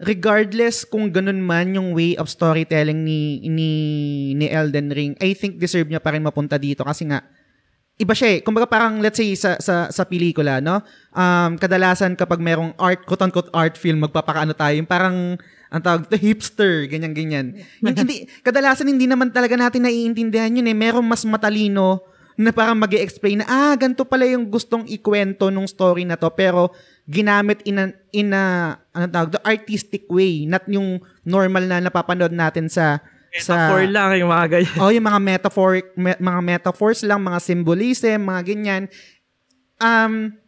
regardless 0.01 0.83
kung 0.89 1.13
ganun 1.13 1.39
man 1.39 1.77
yung 1.77 1.95
way 1.95 2.19
of 2.19 2.33
storytelling 2.33 3.05
ni 3.05 3.45
ni 3.47 3.71
ni 4.35 4.47
Elden 4.49 4.91
Ring, 4.91 5.13
I 5.21 5.37
think 5.37 5.61
deserve 5.61 5.91
niya 5.91 6.03
pa 6.03 6.17
rin 6.17 6.25
mapunta 6.25 6.57
dito 6.57 6.83
kasi 6.83 7.07
nga 7.07 7.23
iba 7.95 8.15
siya 8.15 8.39
eh. 8.39 8.41
Kumbaga 8.43 8.67
parang 8.67 8.99
let's 8.99 9.19
say 9.19 9.35
sa 9.39 9.55
sa 9.63 9.91
sa 9.91 10.03
pelikula, 10.07 10.59
no? 10.59 10.83
Um 11.15 11.55
kadalasan 11.59 12.19
kapag 12.19 12.43
merong 12.43 12.75
art, 12.79 13.07
quote 13.07 13.23
unquote 13.23 13.51
art 13.55 13.79
film, 13.79 14.03
magpapakaano 14.03 14.55
tayo, 14.55 14.75
yung 14.75 14.89
parang 14.89 15.39
ang 15.75 15.83
tawag 15.83 16.07
to 16.07 16.19
hipster, 16.19 16.87
ganyan 16.87 17.15
ganyan. 17.15 17.47
hindi 17.83 18.31
kadalasan 18.47 18.91
hindi 18.91 19.11
naman 19.11 19.35
talaga 19.35 19.59
natin 19.59 19.87
naiintindihan 19.87 20.55
yun 20.55 20.71
eh. 20.71 20.77
Merong 20.77 21.07
mas 21.07 21.23
matalino 21.27 22.03
na 22.35 22.51
parang 22.51 22.75
mag 22.75 22.91
explain 22.91 23.43
na 23.43 23.47
ah, 23.47 23.75
ganito 23.79 24.03
pala 24.03 24.27
yung 24.27 24.51
gustong 24.51 24.91
ikwento 24.91 25.55
nung 25.55 25.71
story 25.71 26.03
na 26.03 26.19
to 26.19 26.27
pero 26.35 26.75
ginamit 27.07 27.63
in 27.63 27.79
a, 27.79 27.85
in 28.11 28.35
a 28.35 28.75
ano 28.91 29.07
tawag 29.07 29.39
to, 29.39 29.41
artistic 29.47 30.09
way, 30.11 30.43
not 30.43 30.67
yung 30.67 30.99
normal 31.23 31.63
na 31.63 31.79
napapanood 31.79 32.35
natin 32.35 32.67
sa 32.67 32.99
Metaphor 33.35 33.83
sa, 33.83 33.91
lang 33.91 34.09
yung 34.15 34.31
mga 34.31 34.47
ganyan. 34.47 34.79
Oh, 34.79 34.95
yung 34.95 35.07
mga 35.11 35.21
metaphor, 35.21 35.71
me, 35.99 36.15
mga 36.15 36.41
metaphors 36.41 37.03
lang, 37.03 37.19
mga 37.19 37.41
symbolism, 37.43 38.19
mga 38.23 38.43
ganyan. 38.47 38.83
Um, 39.83 40.39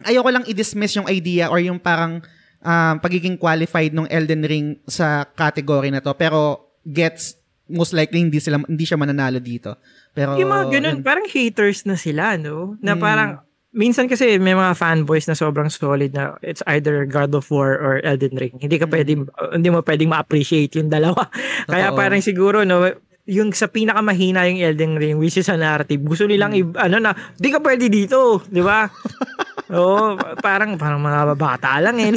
ayoko 0.00 0.32
lang 0.32 0.44
i-dismiss 0.48 0.96
yung 0.96 1.08
idea 1.12 1.52
or 1.52 1.60
yung 1.60 1.76
parang 1.76 2.24
um, 2.64 2.94
pagiging 3.04 3.36
qualified 3.36 3.92
ng 3.92 4.08
Elden 4.08 4.42
Ring 4.48 4.66
sa 4.88 5.28
category 5.28 5.92
na 5.92 6.00
to. 6.00 6.16
Pero 6.16 6.72
gets 6.88 7.36
most 7.68 7.92
likely 7.92 8.24
hindi 8.24 8.40
sila 8.40 8.64
hindi 8.64 8.84
siya 8.88 8.96
mananalo 8.96 9.36
dito. 9.36 9.76
Pero 10.16 10.40
yung 10.40 10.48
mga 10.48 10.66
ganun, 10.72 10.96
yun, 11.00 11.04
parang 11.04 11.26
haters 11.28 11.84
na 11.84 12.00
sila, 12.00 12.40
no? 12.40 12.80
Na 12.80 12.96
hmm. 12.96 13.02
parang 13.02 13.30
minsan 13.72 14.06
kasi 14.06 14.36
may 14.36 14.52
mga 14.52 14.76
fanboys 14.76 15.24
na 15.26 15.36
sobrang 15.36 15.72
solid 15.72 16.12
na 16.12 16.36
it's 16.44 16.60
either 16.68 17.04
God 17.08 17.32
of 17.32 17.48
War 17.48 17.76
or 17.76 18.04
Elden 18.04 18.36
Ring. 18.36 18.56
Hindi 18.60 18.76
ka 18.76 18.86
pwedeng, 18.86 19.26
mm. 19.26 19.56
hindi 19.56 19.68
mo 19.72 19.80
pwedeng 19.80 20.12
ma-appreciate 20.12 20.76
yung 20.76 20.92
dalawa. 20.92 21.28
Kaya 21.72 21.90
Oo. 21.90 21.96
parang 21.96 22.20
siguro, 22.20 22.62
no, 22.68 22.84
yung 23.24 23.56
sa 23.56 23.72
pinakamahina 23.72 24.44
yung 24.52 24.60
Elden 24.60 24.94
Ring, 25.00 25.16
which 25.16 25.40
is 25.40 25.48
a 25.48 25.56
narrative, 25.56 26.04
gusto 26.04 26.28
nilang, 26.28 26.52
mm. 26.52 26.76
ano 26.76 26.96
na, 27.00 27.12
di 27.40 27.48
ka 27.48 27.58
pwede 27.64 27.88
dito, 27.88 28.44
di 28.46 28.60
ba? 28.60 28.86
Oo, 29.72 30.20
parang 30.44 30.76
parang 30.76 31.00
mga 31.00 31.32
bata 31.32 31.80
lang 31.80 31.96
eh. 31.96 32.12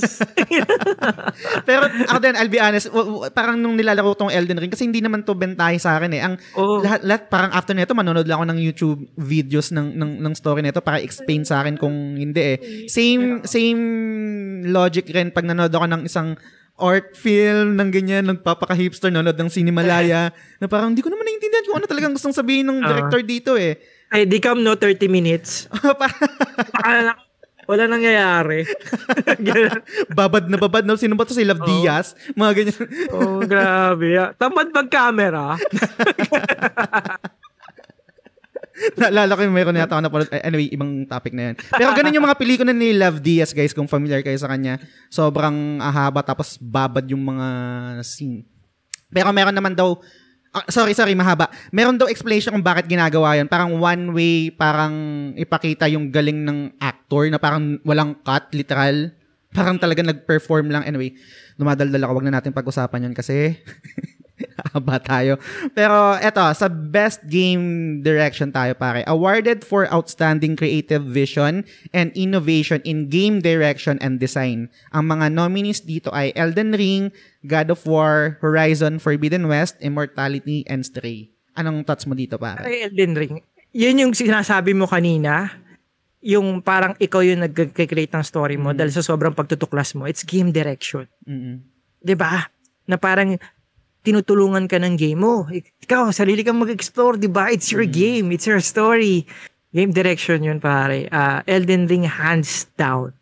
Pero 1.68 1.88
ako 1.88 2.20
din, 2.20 2.36
I'll 2.36 2.52
be 2.52 2.60
honest, 2.60 2.92
parang 3.32 3.56
nung 3.64 3.80
nilalaro 3.80 4.12
tong 4.20 4.28
Elden 4.28 4.60
Ring, 4.60 4.72
kasi 4.72 4.84
hindi 4.84 5.00
naman 5.00 5.24
to 5.24 5.32
bentahe 5.32 5.80
sa 5.80 5.96
akin 5.96 6.12
eh. 6.12 6.22
Ang 6.22 6.36
oh. 6.60 6.84
lahat, 6.84 7.02
lahat, 7.08 7.22
parang 7.32 7.52
after 7.56 7.72
nito, 7.72 7.96
manonood 7.96 8.28
lang 8.28 8.44
ako 8.44 8.48
ng 8.52 8.60
YouTube 8.60 9.00
videos 9.16 9.72
ng, 9.72 9.96
ng, 9.96 10.12
ng 10.20 10.34
story 10.36 10.60
nito 10.60 10.84
para 10.84 11.00
explain 11.00 11.48
sa 11.48 11.64
akin 11.64 11.80
kung 11.80 12.20
hindi 12.20 12.42
eh. 12.44 12.58
Same, 12.92 13.48
same 13.48 13.82
logic 14.68 15.08
rin 15.16 15.32
pag 15.32 15.48
nanood 15.48 15.72
ako 15.72 15.88
ng 15.88 16.04
isang 16.12 16.36
art 16.76 17.16
film 17.16 17.80
ng 17.80 17.88
ganyan, 17.88 18.28
nagpapaka-hipster, 18.28 19.08
nanonood 19.08 19.40
ng 19.40 19.48
Cinemalaya, 19.48 20.36
na 20.62 20.68
parang 20.68 20.92
hindi 20.92 21.00
ko 21.00 21.08
naman 21.08 21.24
naiintindihan 21.24 21.66
kung 21.72 21.78
ano 21.80 21.88
talagang 21.88 22.12
gustong 22.12 22.36
sabihin 22.36 22.68
ng 22.68 22.84
director 22.84 23.24
uh, 23.24 23.28
dito 23.28 23.52
eh. 23.56 23.80
Ay, 24.12 24.28
di 24.28 24.44
come 24.44 24.62
no 24.62 24.76
30 24.76 25.08
minutes. 25.08 25.72
Baka 26.02 26.28
wala 27.66 27.84
nangyayari. 27.90 28.66
babad 30.20 30.50
na 30.50 30.58
babad 30.58 30.86
na. 30.86 30.98
Sino 30.98 31.18
ba 31.18 31.26
to? 31.26 31.34
Si 31.36 31.46
Love 31.46 31.62
oh. 31.62 31.68
Diaz? 31.68 32.14
Mga 32.34 32.52
ganyan. 32.54 32.86
oh, 33.14 33.40
grabe. 33.46 34.10
Tamad 34.38 34.70
mag-camera. 34.74 35.56
Naalala 39.00 39.40
ko 39.40 39.42
yung 39.48 39.56
mayroon 39.56 39.80
yata 39.80 39.96
ako 39.96 40.04
napanood. 40.04 40.32
Anyway, 40.44 40.68
ibang 40.68 41.08
topic 41.08 41.32
na 41.32 41.52
yan. 41.52 41.56
Pero 41.56 41.96
ganun 41.96 42.16
yung 42.16 42.28
mga 42.28 42.40
pelikula 42.40 42.76
ni 42.76 42.92
Love 42.92 43.24
Diaz, 43.24 43.56
guys, 43.56 43.72
kung 43.72 43.88
familiar 43.88 44.20
kayo 44.20 44.36
sa 44.36 44.52
kanya. 44.52 44.84
Sobrang 45.08 45.80
ahaba, 45.80 46.20
tapos 46.20 46.60
babad 46.60 47.08
yung 47.08 47.24
mga 47.24 47.48
scene. 48.04 48.44
Pero 49.08 49.32
meron 49.32 49.56
naman 49.56 49.72
daw 49.72 49.96
Uh, 50.56 50.64
sorry, 50.72 50.96
sorry, 50.96 51.12
mahaba. 51.12 51.52
Meron 51.76 52.00
daw 52.00 52.08
explanation 52.08 52.56
kung 52.56 52.64
bakit 52.64 52.88
ginagawa 52.88 53.36
yun. 53.36 53.52
Parang 53.52 53.76
one 53.76 54.16
way, 54.16 54.48
parang 54.56 54.96
ipakita 55.36 55.92
yung 55.92 56.08
galing 56.08 56.48
ng 56.48 56.80
actor 56.80 57.28
na 57.28 57.36
parang 57.36 57.76
walang 57.84 58.16
cut, 58.24 58.48
literal. 58.56 59.12
Parang 59.52 59.76
talaga 59.76 60.00
nag-perform 60.00 60.72
lang. 60.72 60.88
Anyway, 60.88 61.12
dumadaldal 61.60 62.08
ako. 62.08 62.24
Wag 62.24 62.28
na 62.32 62.40
natin 62.40 62.56
pag-usapan 62.56 63.12
yun 63.12 63.16
kasi 63.16 63.60
Haba 64.76 65.00
tayo. 65.00 65.40
Pero 65.72 66.20
eto, 66.20 66.44
sa 66.52 66.68
best 66.68 67.24
game 67.28 68.00
direction 68.04 68.52
tayo 68.52 68.76
pare. 68.76 69.08
Awarded 69.08 69.64
for 69.64 69.88
outstanding 69.88 70.60
creative 70.60 71.04
vision 71.08 71.64
and 71.96 72.12
innovation 72.16 72.84
in 72.84 73.08
game 73.08 73.40
direction 73.40 73.96
and 74.04 74.20
design. 74.20 74.68
Ang 74.92 75.16
mga 75.16 75.32
nominees 75.32 75.84
dito 75.84 76.12
ay 76.12 76.36
Elden 76.36 76.76
Ring, 76.76 77.16
God 77.46 77.72
of 77.72 77.82
War, 77.86 78.42
Horizon 78.42 78.98
Forbidden 78.98 79.48
West, 79.48 79.78
Immortality, 79.80 80.66
and 80.66 80.84
Stray. 80.84 81.32
Anong 81.56 81.88
thoughts 81.88 82.04
mo 82.04 82.18
dito 82.18 82.36
pare? 82.36 82.66
Ay, 82.68 82.90
Elden 82.90 83.14
Ring. 83.16 83.36
Yun 83.72 84.02
yung 84.02 84.14
sinasabi 84.16 84.76
mo 84.76 84.90
kanina, 84.90 85.52
yung 86.26 86.60
parang 86.66 86.98
ikaw 86.98 87.22
yung 87.22 87.46
nag-create 87.46 88.10
ng 88.10 88.26
story 88.26 88.58
mo 88.58 88.74
mm. 88.74 88.78
dahil 88.82 88.92
sa 88.92 89.06
sobrang 89.06 89.38
pagtutuklas 89.38 89.94
mo. 89.94 90.10
It's 90.10 90.26
game 90.26 90.50
direction. 90.50 91.06
Mm-hmm. 91.30 92.18
ba? 92.18 92.50
Na 92.90 92.98
parang 92.98 93.38
tinutulungan 94.02 94.66
ka 94.66 94.82
ng 94.82 94.98
game 94.98 95.22
mo. 95.22 95.46
Ikaw, 95.86 96.10
sarili 96.10 96.42
kang 96.42 96.58
mag-explore, 96.58 97.22
di 97.22 97.30
ba? 97.30 97.54
It's 97.54 97.70
your 97.70 97.86
mm. 97.86 97.94
game. 97.94 98.26
It's 98.34 98.50
your 98.50 98.62
story. 98.62 99.30
Game 99.70 99.92
direction 99.94 100.42
yun, 100.42 100.58
pare. 100.58 101.06
Uh, 101.14 101.46
Elden 101.46 101.86
Ring, 101.86 102.08
hands 102.08 102.72
down. 102.80 103.14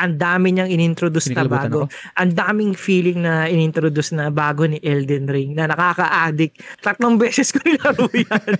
Ang 0.00 0.16
dami 0.16 0.56
niyang 0.56 0.72
inintroduce 0.72 1.36
na 1.36 1.44
bago. 1.44 1.84
Ang 2.16 2.32
daming 2.32 2.72
feeling 2.72 3.20
na 3.20 3.44
inintroduce 3.44 4.16
na 4.16 4.32
bago 4.32 4.64
ni 4.64 4.80
Elden 4.80 5.28
Ring 5.28 5.52
na 5.52 5.68
nakaka-addict. 5.68 6.64
Tatlong 6.80 7.16
beses 7.22 7.52
ko 7.52 7.60
nilaro 7.60 8.08
yan. 8.08 8.56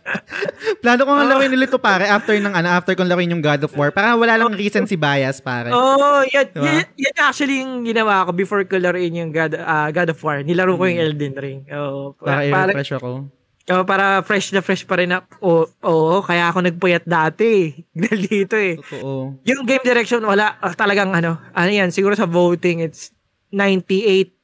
Plano 0.82 1.02
ko 1.04 1.12
nga 1.12 1.24
oh. 1.28 1.30
lawin 1.36 1.52
ulit 1.52 1.68
to 1.68 1.76
pare 1.76 2.08
after 2.08 2.32
ng 2.32 2.56
ano, 2.56 2.72
after 2.72 2.96
kong 2.96 3.10
lawin 3.10 3.36
yung 3.36 3.44
God 3.44 3.68
of 3.68 3.72
War. 3.76 3.92
Para 3.92 4.16
wala 4.16 4.40
lang 4.40 4.56
recency 4.56 4.96
bias 4.96 5.44
pare. 5.44 5.76
Oh, 5.76 6.24
yan, 6.32 6.48
diba? 6.56 6.64
yan, 6.64 6.86
yan 6.96 7.16
actually 7.20 7.60
yung 7.60 7.84
ginawa 7.84 8.24
ko 8.24 8.32
before 8.32 8.64
ko 8.64 8.80
laruin 8.80 9.12
yung 9.12 9.32
God, 9.36 9.60
uh, 9.60 9.92
God 9.92 10.08
of 10.08 10.20
War. 10.24 10.40
Nilaro 10.40 10.72
ko 10.80 10.88
yung 10.88 11.00
hmm. 11.04 11.08
Elden 11.12 11.34
Ring. 11.36 11.60
Oh, 11.68 12.16
para, 12.16 12.48
para 12.48 12.72
i-refresh 12.72 12.96
ako. 12.96 13.28
Oh, 13.70 13.86
para 13.86 14.18
fresh 14.26 14.50
na 14.50 14.58
fresh 14.66 14.82
pa 14.82 14.98
rin 14.98 15.14
na. 15.14 15.22
Oo, 15.38 15.62
oh, 15.86 16.18
oh, 16.18 16.22
kaya 16.26 16.50
ako 16.50 16.66
nagpuyat 16.66 17.06
dati. 17.06 17.70
Dahil 17.94 18.20
dito 18.26 18.58
eh. 18.58 18.74
Totoo. 18.74 19.38
Yung 19.46 19.62
game 19.62 19.86
direction, 19.86 20.26
wala. 20.26 20.58
Uh, 20.58 20.74
talagang 20.74 21.14
ano, 21.14 21.38
ano 21.54 21.70
yan, 21.70 21.94
siguro 21.94 22.18
sa 22.18 22.26
voting, 22.26 22.82
it's 22.82 23.14
98 23.54 24.34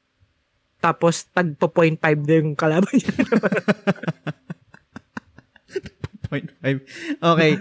tapos 0.77 1.25
tagpo 1.33 1.67
0.5 1.73 2.23
din 2.23 2.53
yung 2.53 2.55
kalaban 2.55 2.93
niya. 2.93 3.11
0.5. 6.27 7.23
Okay. 7.23 7.51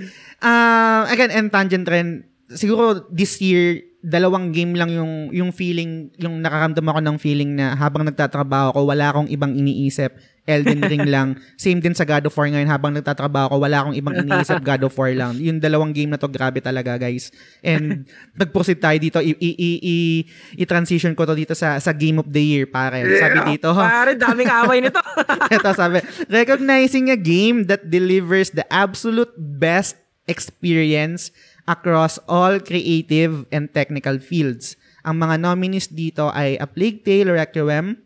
Uh, 0.42 1.02
again, 1.10 1.30
and 1.30 1.50
tangent 1.50 1.86
trend, 1.86 2.26
siguro 2.50 3.06
this 3.10 3.38
year, 3.42 3.82
dalawang 4.06 4.54
game 4.54 4.78
lang 4.78 4.94
yung 4.94 5.34
yung 5.34 5.50
feeling, 5.50 6.14
yung 6.14 6.38
nakaramdam 6.38 6.86
ako 6.86 7.00
ng 7.02 7.16
feeling 7.18 7.58
na 7.58 7.74
habang 7.74 8.06
nagtatrabaho 8.06 8.70
ko, 8.70 8.80
wala 8.86 9.10
akong 9.10 9.26
ibang 9.26 9.50
iniisip. 9.50 10.14
Elden 10.46 10.78
Ring 10.86 11.10
lang. 11.14 11.34
Same 11.58 11.82
din 11.82 11.90
sa 11.90 12.06
God 12.06 12.30
of 12.30 12.34
War 12.38 12.46
ngayon. 12.46 12.70
Habang 12.70 12.94
nagtatrabaho 12.94 13.50
ko, 13.50 13.56
wala 13.58 13.82
akong 13.82 13.98
ibang 13.98 14.14
iniisip. 14.14 14.62
God 14.62 14.86
of 14.86 14.94
War 14.94 15.10
lang. 15.10 15.34
Yung 15.42 15.58
dalawang 15.58 15.90
game 15.90 16.14
na 16.14 16.22
to, 16.22 16.30
grabe 16.30 16.62
talaga, 16.62 16.94
guys. 16.94 17.34
And 17.66 18.06
nag-proceed 18.38 18.78
tayo 18.78 18.94
dito. 18.94 19.18
I- 19.18 19.34
i- 19.34 19.58
i- 19.58 19.82
i- 19.82 20.22
i-transition 20.62 21.18
ko 21.18 21.26
to 21.26 21.34
dito 21.34 21.58
sa 21.58 21.82
sa 21.82 21.90
Game 21.90 22.22
of 22.22 22.30
the 22.30 22.38
Year, 22.38 22.70
pare. 22.70 23.02
Sabi 23.18 23.58
dito. 23.58 23.74
Pare, 23.74 24.14
daming 24.14 24.46
away 24.46 24.86
nito. 24.86 25.02
Ito, 25.58 25.74
sabi, 25.74 25.98
recognizing 26.30 27.10
a 27.10 27.18
game 27.18 27.66
that 27.66 27.90
delivers 27.90 28.54
the 28.54 28.62
absolute 28.70 29.34
best 29.34 29.98
experience 30.30 31.34
across 31.66 32.18
all 32.30 32.62
creative 32.62 33.44
and 33.50 33.70
technical 33.74 34.22
fields. 34.22 34.78
Ang 35.06 35.22
mga 35.22 35.42
nominees 35.42 35.90
dito 35.90 36.30
ay 36.34 36.58
A 36.58 36.66
Plague 36.66 37.02
Tale 37.02 37.30
Requiem, 37.30 38.02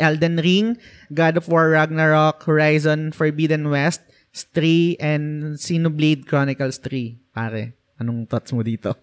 Elden 0.00 0.40
Ring, 0.40 0.76
God 1.12 1.38
of 1.38 1.48
War 1.48 1.70
Ragnarok, 1.72 2.42
Horizon 2.44 3.12
Forbidden 3.12 3.70
West, 3.70 4.02
Stray, 4.34 4.98
and 4.98 5.54
Xenoblade 5.54 6.26
Chronicles 6.26 6.82
3. 6.82 7.30
Pare, 7.30 7.78
anong 8.02 8.26
thoughts 8.26 8.50
mo 8.50 8.66
dito? 8.66 8.98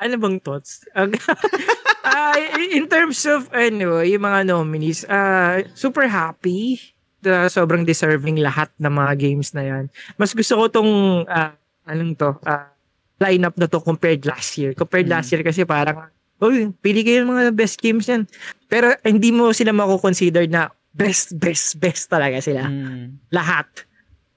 Ano 0.00 0.14
bang 0.16 0.38
thoughts? 0.40 0.84
uh, 0.96 1.08
in 2.76 2.88
terms 2.88 3.24
of, 3.28 3.48
ano, 3.52 4.00
yung 4.00 4.24
mga 4.24 4.40
nominees, 4.48 5.04
uh, 5.08 5.64
super 5.76 6.08
happy. 6.08 6.80
Uh, 7.26 7.50
sobrang 7.50 7.82
deserving 7.82 8.38
lahat 8.38 8.70
ng 8.78 8.92
mga 8.92 9.12
games 9.18 9.50
na 9.50 9.64
yan. 9.66 9.84
Mas 10.14 10.30
gusto 10.30 10.54
ko 10.56 10.64
tong, 10.70 10.92
uh, 11.26 11.52
anong 11.84 12.14
to, 12.14 12.30
uh, 12.46 12.75
lineup 13.20 13.56
na 13.56 13.66
to 13.66 13.80
compared 13.80 14.24
last 14.28 14.56
year. 14.60 14.76
Compared 14.76 15.08
mm. 15.08 15.14
last 15.16 15.32
year 15.32 15.40
kasi 15.40 15.64
parang, 15.64 16.12
Uy, 16.36 16.68
pili 16.84 17.00
kayo 17.00 17.24
ng 17.24 17.32
mga 17.32 17.56
best 17.56 17.80
games 17.80 18.04
yan. 18.12 18.28
Pero 18.68 18.92
hindi 19.00 19.32
mo 19.32 19.56
sila 19.56 19.72
mako-consider 19.72 20.44
na 20.44 20.68
best, 20.92 21.32
best, 21.40 21.80
best 21.80 22.12
talaga 22.12 22.44
sila. 22.44 22.68
Mm. 22.68 23.16
Lahat. 23.32 23.64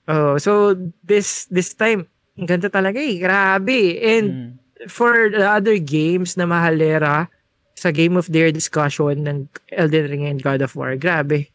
Oh, 0.08 0.40
so 0.40 0.80
this 1.04 1.46
this 1.52 1.76
time, 1.76 2.08
ganda 2.40 2.72
talaga 2.72 3.04
eh. 3.04 3.20
Grabe. 3.20 4.00
And 4.00 4.28
mm. 4.32 4.50
for 4.88 5.28
the 5.28 5.44
other 5.44 5.76
games 5.76 6.40
na 6.40 6.48
mahalera 6.48 7.28
sa 7.76 7.92
Game 7.92 8.16
of 8.20 8.28
the 8.28 8.44
Year 8.44 8.52
discussion 8.52 9.24
ng 9.24 9.48
Elden 9.72 10.08
Ring 10.12 10.24
and 10.28 10.44
God 10.44 10.60
of 10.60 10.76
War, 10.76 11.00
grabe. 11.00 11.48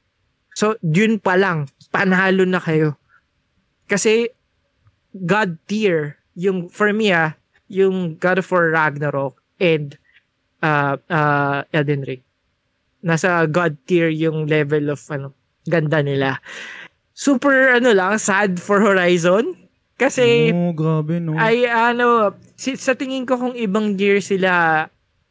So, 0.57 0.81
yun 0.81 1.21
pa 1.21 1.37
lang, 1.37 1.69
panalo 1.93 2.49
na 2.49 2.65
kayo. 2.65 2.97
Kasi, 3.85 4.33
God 5.13 5.61
tier, 5.69 6.17
yung, 6.35 6.69
for 6.71 6.93
me 6.93 7.11
ah, 7.11 7.35
yung 7.67 8.19
God 8.21 8.39
of 8.39 8.51
War 8.51 8.71
Ragnarok 8.71 9.41
and 9.59 9.97
uh, 10.63 10.97
uh, 11.09 11.65
Elden 11.73 12.03
Ring. 12.05 12.23
Nasa 13.05 13.45
God 13.51 13.77
tier 13.85 14.09
yung 14.09 14.49
level 14.49 14.93
of 14.93 15.01
ano, 15.13 15.33
ganda 15.69 16.01
nila. 16.01 16.41
Super 17.13 17.77
ano 17.77 17.93
lang, 17.93 18.19
sad 18.19 18.59
for 18.61 18.81
Horizon. 18.81 19.57
Kasi, 19.95 20.51
oh, 20.51 20.75
grabe, 20.75 21.23
no? 21.23 21.39
ay 21.39 21.71
ano, 21.71 22.35
si, 22.59 22.75
sa 22.75 22.99
tingin 22.99 23.23
ko 23.23 23.39
kung 23.39 23.55
ibang 23.55 23.95
year 23.95 24.19
sila 24.19 24.85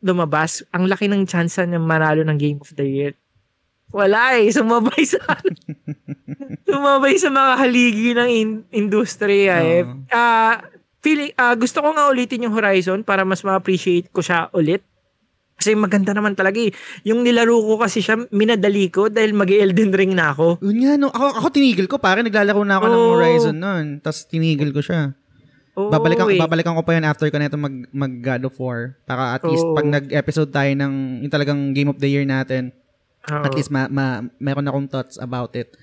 lumabas, 0.03 0.63
ang 0.75 0.87
laki 0.87 1.07
ng 1.07 1.27
chance 1.27 1.59
na 1.63 1.79
manalo 1.79 2.23
ng 2.23 2.39
Game 2.39 2.59
of 2.59 2.71
the 2.75 2.83
Year. 2.83 3.13
Wala 3.91 4.35
eh, 4.39 4.51
sumabay 4.51 5.03
sa 5.05 5.19
sumabay 6.69 7.15
sa 7.15 7.29
mga 7.29 7.53
haligi 7.61 8.09
ng 8.17 8.29
in- 8.29 8.65
industriya 8.73 9.61
eh. 9.63 9.81
Uh, 9.85 10.11
uh, 10.11 10.55
feeling, 11.03 11.35
uh, 11.35 11.53
gusto 11.59 11.83
ko 11.83 11.91
nga 11.91 12.07
ulitin 12.07 12.47
yung 12.47 12.55
Horizon 12.55 13.03
para 13.03 13.27
mas 13.27 13.43
ma-appreciate 13.43 14.07
ko 14.09 14.23
siya 14.23 14.47
ulit. 14.55 14.81
Kasi 15.53 15.77
maganda 15.77 16.15
naman 16.15 16.33
talaga 16.33 16.57
eh. 16.57 16.73
Yung 17.05 17.21
nilaro 17.21 17.53
ko 17.53 17.77
kasi 17.77 18.01
siya, 18.01 18.17
minadali 18.33 18.89
ko 18.89 19.11
dahil 19.11 19.37
mag 19.37 19.51
elden 19.51 19.93
Ring 19.93 20.15
na 20.17 20.33
ako. 20.33 20.63
Yun 20.65 20.79
nga, 20.81 20.93
no. 20.97 21.13
Ako, 21.13 21.43
ako 21.43 21.47
tinigil 21.53 21.85
ko. 21.85 22.01
Pare, 22.01 22.25
naglalaro 22.25 22.63
na 22.65 22.81
ako 22.81 22.85
oh. 22.89 22.91
ng 22.91 23.05
Horizon 23.13 23.57
noon. 23.61 23.85
Tapos 24.01 24.25
tinigil 24.25 24.73
ko 24.73 24.81
siya. 24.81 25.13
Oh, 25.73 25.89
babalikan, 25.89 26.29
eh. 26.29 26.37
babalikan 26.37 26.77
ko 26.77 26.85
pa 26.85 26.93
yun 26.93 27.05
after 27.05 27.25
ko 27.33 27.37
na 27.41 27.49
ito 27.49 27.57
mag, 27.57 27.73
mag 27.89 28.13
God 28.21 28.45
of 28.49 28.55
War. 28.57 28.97
Para 29.05 29.37
at 29.37 29.43
least 29.45 29.65
oh. 29.65 29.73
pag 29.77 29.89
nag-episode 29.89 30.49
tayo 30.53 30.69
ng 30.73 31.25
yung 31.25 31.33
talagang 31.33 31.59
Game 31.73 31.89
of 31.89 31.97
the 31.97 32.09
Year 32.09 32.25
natin, 32.25 32.73
oh. 33.29 33.45
at 33.45 33.53
least 33.53 33.73
ma, 33.73 33.89
ma, 33.89 34.21
meron 34.37 34.69
akong 34.69 34.89
thoughts 34.89 35.17
about 35.21 35.53
it. 35.57 35.73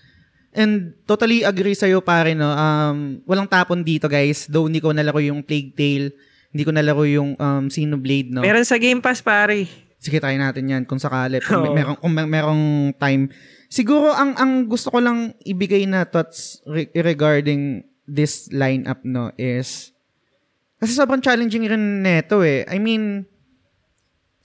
And 0.50 0.98
totally 1.06 1.46
agree 1.46 1.78
sa'yo 1.78 2.02
pare 2.02 2.34
no. 2.34 2.50
Um, 2.50 3.22
walang 3.22 3.46
tapon 3.46 3.86
dito 3.86 4.10
guys. 4.10 4.50
Though 4.50 4.66
hindi 4.66 4.82
ko 4.82 4.90
nalaro 4.90 5.22
yung 5.22 5.46
Plague 5.46 5.74
Tale 5.74 6.10
hindi 6.50 6.62
ko 6.66 6.70
nalaro 6.74 7.06
yung 7.06 7.38
um, 7.38 7.64
Xenoblade, 7.70 8.34
no? 8.34 8.42
Meron 8.42 8.66
sa 8.66 8.78
Game 8.78 8.98
Pass, 8.98 9.22
pare. 9.22 9.70
Sige, 10.02 10.18
try 10.18 10.34
natin 10.34 10.66
yan 10.66 10.82
kung 10.82 10.98
sakali. 10.98 11.38
Kung, 11.38 11.62
oh. 11.70 11.74
merong, 11.74 11.98
kung 12.02 12.10
mer- 12.10 12.30
merong 12.30 12.90
time. 12.98 13.30
Siguro, 13.70 14.10
ang 14.10 14.34
ang 14.34 14.66
gusto 14.66 14.90
ko 14.90 14.98
lang 14.98 15.38
ibigay 15.46 15.86
na 15.86 16.02
thoughts 16.02 16.58
re- 16.66 16.90
regarding 16.90 17.86
this 18.10 18.50
lineup, 18.50 18.98
no, 19.06 19.30
is 19.38 19.94
kasi 20.80 20.96
sobrang 20.96 21.22
challenging 21.22 21.68
rin 21.70 22.02
neto 22.02 22.42
eh. 22.42 22.66
I 22.66 22.80
mean, 22.82 23.28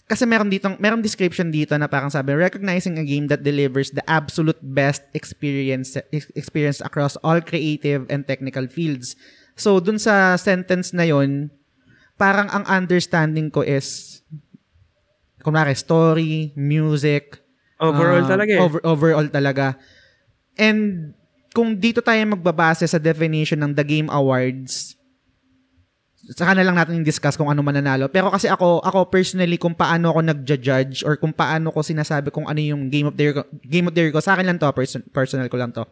kasi 0.05 0.23
meron 0.29 0.53
dito, 0.53 0.69
meron 0.77 1.01
description 1.01 1.49
dito 1.49 1.73
na 1.73 1.89
parang 1.89 2.13
sabi, 2.13 2.37
recognizing 2.37 3.01
a 3.01 3.05
game 3.05 3.25
that 3.25 3.41
delivers 3.41 3.89
the 3.89 4.05
absolute 4.05 4.61
best 4.61 5.01
experience 5.17 5.97
experience 6.37 6.77
across 6.85 7.17
all 7.25 7.41
creative 7.41 8.05
and 8.13 8.29
technical 8.29 8.69
fields. 8.69 9.17
So, 9.57 9.81
dun 9.81 9.97
sa 9.97 10.37
sentence 10.37 10.93
na 10.93 11.09
yon 11.09 11.49
parang 12.21 12.53
ang 12.53 12.69
understanding 12.69 13.49
ko 13.49 13.65
is, 13.65 14.21
kunwari, 15.41 15.73
story, 15.73 16.53
music. 16.53 17.41
Overall 17.81 18.23
uh, 18.23 18.29
talaga 18.29 18.51
eh. 18.55 18.61
Over, 18.61 18.79
overall 18.85 19.27
talaga. 19.27 19.73
And 20.53 21.11
kung 21.49 21.81
dito 21.81 22.05
tayo 22.05 22.21
magbabase 22.29 22.85
sa 22.85 23.01
definition 23.01 23.63
ng 23.63 23.73
The 23.73 23.85
Game 23.87 24.09
Awards, 24.13 24.95
saka 26.33 26.57
na 26.57 26.65
lang 26.65 26.73
natin 26.73 27.05
discuss 27.05 27.37
kung 27.37 27.51
ano 27.53 27.61
mananalo. 27.61 28.09
Pero 28.09 28.33
kasi 28.33 28.49
ako, 28.49 28.81
ako 28.81 29.13
personally, 29.13 29.61
kung 29.61 29.77
paano 29.77 30.09
ako 30.09 30.25
nagja-judge 30.25 31.05
or 31.05 31.21
kung 31.21 31.29
paano 31.29 31.69
ko 31.69 31.85
sinasabi 31.85 32.33
kung 32.33 32.49
ano 32.49 32.57
yung 32.57 32.89
Game 32.89 33.11
of 33.11 33.15
the 33.19 33.23
Year, 33.29 33.35
Game 33.61 33.85
of 33.85 33.93
the 33.93 34.01
Year 34.01 34.13
ko, 34.15 34.23
sa 34.23 34.33
akin 34.33 34.49
lang 34.49 34.57
to, 34.57 34.65
person, 34.73 35.05
personal 35.13 35.45
ko 35.45 35.57
lang 35.61 35.69
to, 35.69 35.85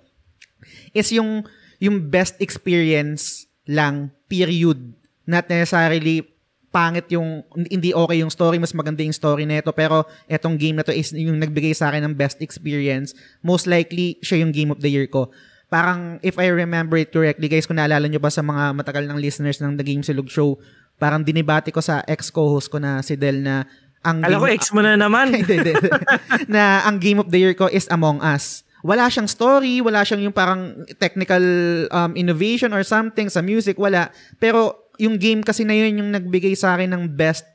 is 0.98 1.14
yung, 1.14 1.46
yung 1.78 2.02
best 2.10 2.42
experience 2.42 3.46
lang, 3.70 4.10
period 4.26 4.80
not 5.24 5.48
necessarily 5.48 6.26
pangit 6.74 7.06
yung, 7.14 7.46
hindi 7.70 7.94
okay 7.94 8.26
yung 8.26 8.34
story, 8.34 8.58
mas 8.58 8.74
maganda 8.74 9.06
yung 9.06 9.14
story 9.14 9.46
nito, 9.46 9.70
pero 9.72 10.10
etong 10.26 10.58
game 10.58 10.82
na 10.82 10.84
to 10.84 10.90
is 10.90 11.14
yung 11.14 11.38
nagbigay 11.38 11.72
sa 11.78 11.94
akin 11.94 12.10
ng 12.10 12.16
best 12.18 12.42
experience, 12.42 13.14
most 13.46 13.70
likely, 13.70 14.18
siya 14.26 14.42
yung 14.42 14.50
game 14.50 14.74
of 14.74 14.82
the 14.82 14.90
year 14.90 15.06
ko. 15.06 15.30
Parang, 15.74 16.22
if 16.22 16.38
I 16.38 16.54
remember 16.54 17.02
it 17.02 17.10
correctly, 17.10 17.50
guys, 17.50 17.66
kung 17.66 17.82
naalala 17.82 18.06
nyo 18.06 18.22
ba 18.22 18.30
sa 18.30 18.46
mga 18.46 18.78
matagal 18.78 19.10
ng 19.10 19.18
listeners 19.18 19.58
ng 19.58 19.74
The 19.74 19.82
Game 19.82 20.06
Silog 20.06 20.30
Show, 20.30 20.62
parang 21.02 21.26
dinibati 21.26 21.74
ko 21.74 21.82
sa 21.82 22.06
ex-co-host 22.06 22.70
ko 22.70 22.78
na 22.78 23.02
si 23.02 23.18
Del 23.18 23.42
na 23.42 23.66
ang 24.06 24.22
Alam 24.22 24.44
ko, 24.44 24.48
ex 24.52 24.70
mo 24.70 24.86
na 24.86 24.94
naman. 24.94 25.34
na 26.54 26.86
ang 26.86 27.02
game 27.02 27.18
of 27.18 27.34
the 27.34 27.40
year 27.42 27.56
ko 27.58 27.72
is 27.72 27.90
Among 27.90 28.22
Us. 28.22 28.62
Wala 28.84 29.08
siyang 29.08 29.32
story, 29.32 29.80
wala 29.80 30.04
siyang 30.04 30.28
yung 30.28 30.36
parang 30.36 30.84
technical 31.00 31.42
um, 31.90 32.12
innovation 32.20 32.76
or 32.76 32.84
something 32.84 33.32
sa 33.32 33.40
music, 33.40 33.80
wala. 33.80 34.12
Pero 34.44 34.92
yung 35.00 35.16
game 35.18 35.42
kasi 35.42 35.64
na 35.64 35.74
yun 35.74 36.04
yung 36.04 36.12
nagbigay 36.12 36.54
sa 36.54 36.76
akin 36.76 36.92
ng 36.92 37.04
best, 37.16 37.48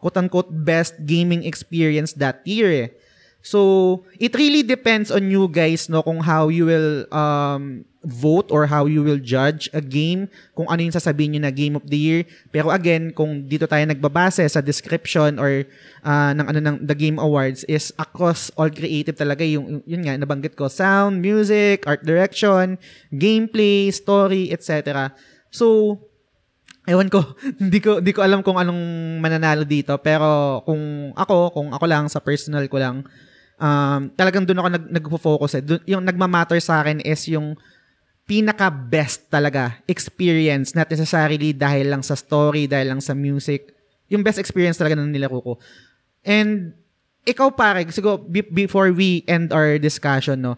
quote-unquote, 0.00 0.48
best 0.50 0.96
gaming 1.04 1.44
experience 1.44 2.16
that 2.16 2.40
year 2.48 2.72
eh. 2.72 2.88
So, 3.40 4.04
it 4.20 4.36
really 4.36 4.60
depends 4.60 5.08
on 5.08 5.32
you 5.32 5.48
guys, 5.48 5.88
no, 5.88 6.04
kung 6.04 6.20
how 6.20 6.52
you 6.52 6.68
will 6.68 7.08
um, 7.08 7.88
vote 8.04 8.48
or 8.48 8.64
how 8.64 8.84
you 8.84 9.04
will 9.04 9.20
judge 9.20 9.68
a 9.72 9.80
game, 9.80 10.28
kung 10.56 10.68
ano 10.68 10.80
yung 10.80 10.92
sasabihin 10.92 11.36
nyo 11.36 11.42
na 11.48 11.52
game 11.52 11.76
of 11.76 11.84
the 11.88 11.96
year. 11.96 12.20
Pero 12.52 12.72
again, 12.72 13.12
kung 13.12 13.44
dito 13.44 13.68
tayo 13.68 13.84
nagbabase 13.84 14.44
sa 14.48 14.64
description 14.64 15.36
or 15.36 15.64
uh, 16.04 16.32
ng 16.32 16.46
ano 16.48 16.60
ng 16.60 16.76
the 16.84 16.96
game 16.96 17.20
awards 17.20 17.64
is 17.68 17.92
across 18.00 18.48
all 18.56 18.72
creative 18.72 19.16
talaga 19.16 19.44
yung 19.44 19.84
yun 19.84 20.04
nga 20.04 20.16
nabanggit 20.16 20.56
ko, 20.56 20.68
sound, 20.68 21.20
music, 21.20 21.84
art 21.84 22.04
direction, 22.04 22.80
gameplay, 23.12 23.92
story, 23.92 24.48
etc. 24.52 25.12
So, 25.52 25.96
ewan 26.88 27.12
ko, 27.12 27.36
hindi 27.60 27.84
ko 27.84 28.00
hindi 28.00 28.12
ko 28.16 28.20
alam 28.24 28.40
kung 28.40 28.56
anong 28.56 28.80
mananalo 29.20 29.68
dito, 29.68 29.92
pero 30.00 30.60
kung 30.64 31.12
ako, 31.12 31.52
kung 31.52 31.68
ako 31.76 31.84
lang 31.84 32.08
sa 32.08 32.24
personal 32.24 32.64
ko 32.68 32.80
lang, 32.80 33.04
um, 33.60 34.08
talagang 34.16 34.48
doon 34.48 34.58
ako 34.64 34.68
nag, 34.72 34.84
nagpo-focus 34.88 35.52
eh. 35.60 35.62
Dun, 35.62 35.80
yung 35.84 36.02
nagmamatter 36.02 36.58
sa 36.58 36.80
akin 36.82 37.04
is 37.04 37.28
yung 37.28 37.54
pinaka-best 38.24 39.28
talaga 39.28 39.78
experience, 39.90 40.72
not 40.72 40.88
necessarily 40.88 41.52
dahil 41.52 41.92
lang 41.92 42.02
sa 42.02 42.16
story, 42.16 42.66
dahil 42.66 42.96
lang 42.96 43.02
sa 43.02 43.12
music. 43.12 43.74
Yung 44.08 44.24
best 44.24 44.38
experience 44.38 44.78
talaga 44.78 44.98
ng 44.98 45.10
nilaro 45.12 45.38
ko. 45.42 45.52
And, 46.24 46.74
ikaw 47.26 47.52
pare, 47.52 47.84
siguro 47.92 48.22
before 48.30 48.94
we 48.94 49.26
end 49.28 49.52
our 49.52 49.76
discussion, 49.76 50.40
no, 50.40 50.56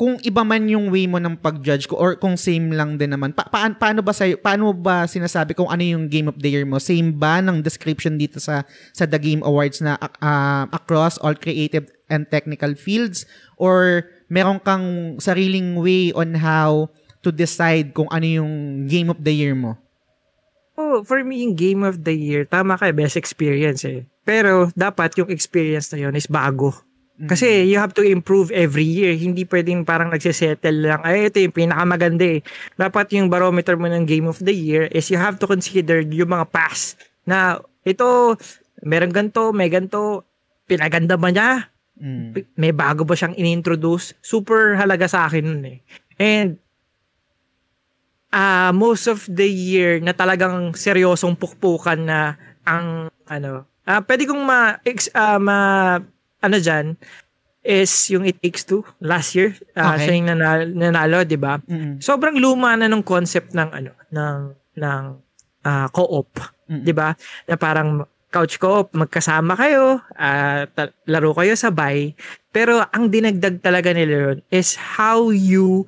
kung 0.00 0.16
iba 0.24 0.40
man 0.40 0.64
yung 0.64 0.88
way 0.88 1.04
mo 1.04 1.20
ng 1.20 1.36
pag-judge 1.36 1.84
ko 1.84 2.00
or 2.00 2.16
kung 2.16 2.32
same 2.32 2.72
lang 2.72 2.96
din 2.96 3.12
naman, 3.12 3.36
pa- 3.36 3.44
pa- 3.44 3.76
paano 3.76 4.00
ba 4.00 4.16
sa'yo, 4.16 4.40
paano 4.40 4.72
ba 4.72 5.04
sinasabi 5.04 5.52
kung 5.52 5.68
ano 5.68 5.84
yung 5.84 6.08
game 6.08 6.32
of 6.32 6.40
the 6.40 6.48
year 6.48 6.64
mo? 6.64 6.80
Same 6.80 7.12
ba 7.12 7.44
ng 7.44 7.60
description 7.60 8.16
dito 8.16 8.40
sa 8.40 8.64
sa 8.96 9.04
The 9.04 9.20
Game 9.20 9.44
Awards 9.44 9.84
na 9.84 10.00
uh, 10.00 10.64
across 10.72 11.20
all 11.20 11.36
creative 11.36 11.92
and 12.10 12.28
technical 12.28 12.74
fields 12.74 13.24
or 13.56 14.04
meron 14.28 14.58
kang 14.60 15.16
sariling 15.22 15.78
way 15.78 16.12
on 16.12 16.36
how 16.36 16.90
to 17.22 17.30
decide 17.30 17.94
kung 17.94 18.10
ano 18.10 18.26
yung 18.26 18.52
game 18.90 19.08
of 19.08 19.22
the 19.22 19.32
year 19.32 19.54
mo? 19.54 19.78
Oh, 20.80 21.04
for 21.04 21.20
me, 21.22 21.44
yung 21.44 21.54
game 21.54 21.84
of 21.84 22.02
the 22.02 22.16
year, 22.16 22.48
tama 22.48 22.80
ka, 22.80 22.88
best 22.90 23.20
experience 23.20 23.84
eh. 23.84 24.08
Pero 24.24 24.72
dapat 24.72 25.12
yung 25.20 25.28
experience 25.28 25.92
na 25.92 26.08
yun 26.08 26.16
is 26.16 26.24
bago. 26.24 26.72
Kasi 27.20 27.68
you 27.68 27.76
have 27.76 27.92
to 27.92 28.00
improve 28.00 28.48
every 28.48 28.86
year. 28.86 29.12
Hindi 29.12 29.44
pwedeng 29.44 29.84
parang 29.84 30.08
nagsisettle 30.08 30.88
lang, 30.88 31.04
ay 31.04 31.28
ito 31.28 31.36
yung 31.36 31.52
pinakamaganda 31.52 32.24
eh. 32.24 32.40
Dapat 32.80 33.12
yung 33.12 33.28
barometer 33.28 33.76
mo 33.76 33.92
ng 33.92 34.08
game 34.08 34.24
of 34.24 34.40
the 34.40 34.56
year 34.56 34.88
is 34.88 35.12
you 35.12 35.20
have 35.20 35.36
to 35.36 35.44
consider 35.44 36.00
yung 36.00 36.32
mga 36.32 36.48
past 36.48 36.96
na 37.28 37.60
ito, 37.84 38.40
meron 38.80 39.12
ganto, 39.12 39.52
may 39.52 39.68
ganto, 39.68 40.24
pinaganda 40.64 41.20
ba 41.20 41.28
niya? 41.28 41.68
Mm. 42.00 42.32
May 42.56 42.72
bago 42.72 43.04
ba 43.04 43.12
siyang 43.12 43.36
inintroduce? 43.36 44.16
Super 44.24 44.74
halaga 44.80 45.04
sa 45.04 45.28
akin 45.28 45.44
nun 45.44 45.64
eh. 45.68 45.78
And 46.16 46.56
uh, 48.32 48.72
most 48.72 49.06
of 49.06 49.28
the 49.28 49.46
year 49.46 50.00
na 50.00 50.16
talagang 50.16 50.72
seryosong 50.72 51.36
pukpukan 51.36 52.00
na 52.00 52.40
ang 52.64 53.12
ano, 53.28 53.68
uh, 53.84 54.00
pwede 54.04 54.24
kong 54.24 54.42
ma, 54.42 54.80
ex, 54.82 55.12
uh, 55.12 55.36
ma 55.36 55.58
ano 56.40 56.56
dyan, 56.56 56.96
is 57.60 57.92
yung 58.08 58.24
It 58.24 58.40
Takes 58.40 58.64
Two 58.64 58.80
last 59.04 59.36
year. 59.36 59.52
Uh, 59.76 59.92
Okay. 59.92 60.08
Siya 60.08 60.12
yung 60.16 60.28
nanalo, 60.32 60.64
nanalo 60.72 61.18
di 61.28 61.36
ba? 61.36 61.60
Mm. 61.60 62.00
Sobrang 62.00 62.40
luma 62.40 62.72
na 62.80 62.88
ng 62.88 63.04
concept 63.04 63.52
ng 63.52 63.68
ano, 63.68 63.92
ng 64.08 64.38
ng 64.80 65.02
ah, 65.60 65.88
co-op, 65.92 66.32
Mm. 66.70 66.86
'di 66.86 66.94
ba? 66.94 67.10
Na 67.50 67.58
parang 67.58 68.06
couch 68.30 68.56
co-op, 68.56 68.94
magkasama 68.94 69.58
kayo, 69.58 69.98
ta- 70.70 70.94
laro 71.04 71.34
kayo 71.34 71.54
sabay, 71.54 72.14
pero 72.50 72.82
ang 72.90 73.10
dinagdag 73.10 73.58
talaga 73.58 73.90
nila 73.90 74.30
yun 74.30 74.38
is 74.48 74.78
how 74.78 75.28
you 75.28 75.82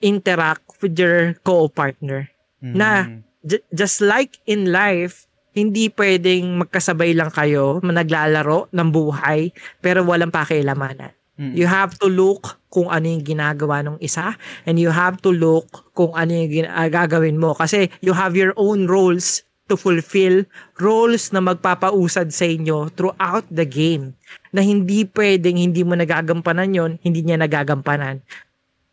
interact 0.00 0.64
with 0.80 0.96
your 0.96 1.36
co-op 1.42 1.74
partner. 1.74 2.30
Na 2.62 3.04
Mm. 3.04 3.20
J- 3.40 3.64
just 3.72 4.04
like 4.04 4.36
in 4.44 4.68
life, 4.68 5.24
hindi 5.56 5.88
pwedeng 5.88 6.60
magkasabay 6.60 7.16
lang 7.16 7.32
kayo, 7.32 7.80
naglalaro 7.80 8.68
ng 8.68 8.88
buhay, 8.92 9.48
pero 9.80 10.04
walang 10.04 10.28
pakialamanan. 10.28 11.16
Mm. 11.40 11.56
You 11.56 11.64
have 11.64 11.96
to 11.96 12.12
look 12.12 12.60
kung 12.68 12.92
ano 12.92 13.08
yung 13.08 13.24
ginagawa 13.24 13.80
ng 13.80 13.96
isa 13.98 14.36
and 14.68 14.76
you 14.76 14.92
have 14.92 15.24
to 15.24 15.32
look 15.32 15.88
kung 15.96 16.12
ano 16.12 16.36
yung 16.36 16.52
gina- 16.52 16.72
ah, 16.76 16.92
gagawin 16.92 17.40
mo. 17.40 17.56
Kasi 17.56 17.88
you 18.04 18.12
have 18.12 18.36
your 18.36 18.52
own 18.60 18.84
roles 18.84 19.40
to 19.70 19.78
fulfill, 19.78 20.42
roles 20.82 21.30
na 21.30 21.38
magpapausad 21.38 22.34
sa 22.34 22.44
inyo 22.44 22.90
throughout 22.90 23.46
the 23.46 23.62
game. 23.62 24.18
Na 24.50 24.66
hindi 24.66 25.06
pwedeng 25.06 25.54
hindi 25.54 25.86
mo 25.86 25.94
nagagampanan 25.94 26.74
yon 26.74 26.92
hindi 27.06 27.22
niya 27.22 27.38
nagagampanan. 27.38 28.26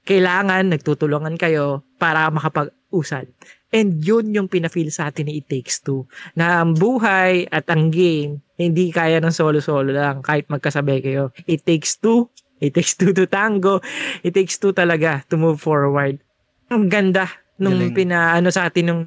Kailangan 0.06 0.70
nagtutulungan 0.70 1.36
kayo 1.36 1.82
para 1.98 2.30
makapag-usad. 2.30 3.28
And 3.74 4.00
yun 4.00 4.32
yung 4.32 4.48
pinafeel 4.48 4.88
sa 4.94 5.12
atin 5.12 5.28
ni 5.28 5.44
It 5.44 5.52
Takes 5.52 5.84
Two. 5.84 6.08
Na 6.40 6.64
ang 6.64 6.78
buhay 6.78 7.52
at 7.52 7.68
ang 7.68 7.92
game, 7.92 8.40
hindi 8.56 8.96
kaya 8.96 9.20
ng 9.20 9.36
solo-solo 9.36 9.92
lang 9.92 10.24
kahit 10.24 10.48
magkasabay 10.48 11.04
kayo. 11.04 11.36
It 11.44 11.68
takes 11.68 12.00
two. 12.00 12.32
It 12.58 12.74
takes 12.74 12.96
two 12.98 13.14
to 13.14 13.30
tango. 13.30 13.84
It 14.24 14.34
takes 14.34 14.58
two 14.58 14.72
talaga 14.72 15.28
to 15.30 15.36
move 15.36 15.60
forward. 15.60 16.24
Ang 16.72 16.90
ganda 16.90 17.30
nung 17.62 17.78
Galing. 17.78 17.94
pinaano 17.94 18.50
sa 18.50 18.70
atin 18.70 18.86
nung 18.88 19.04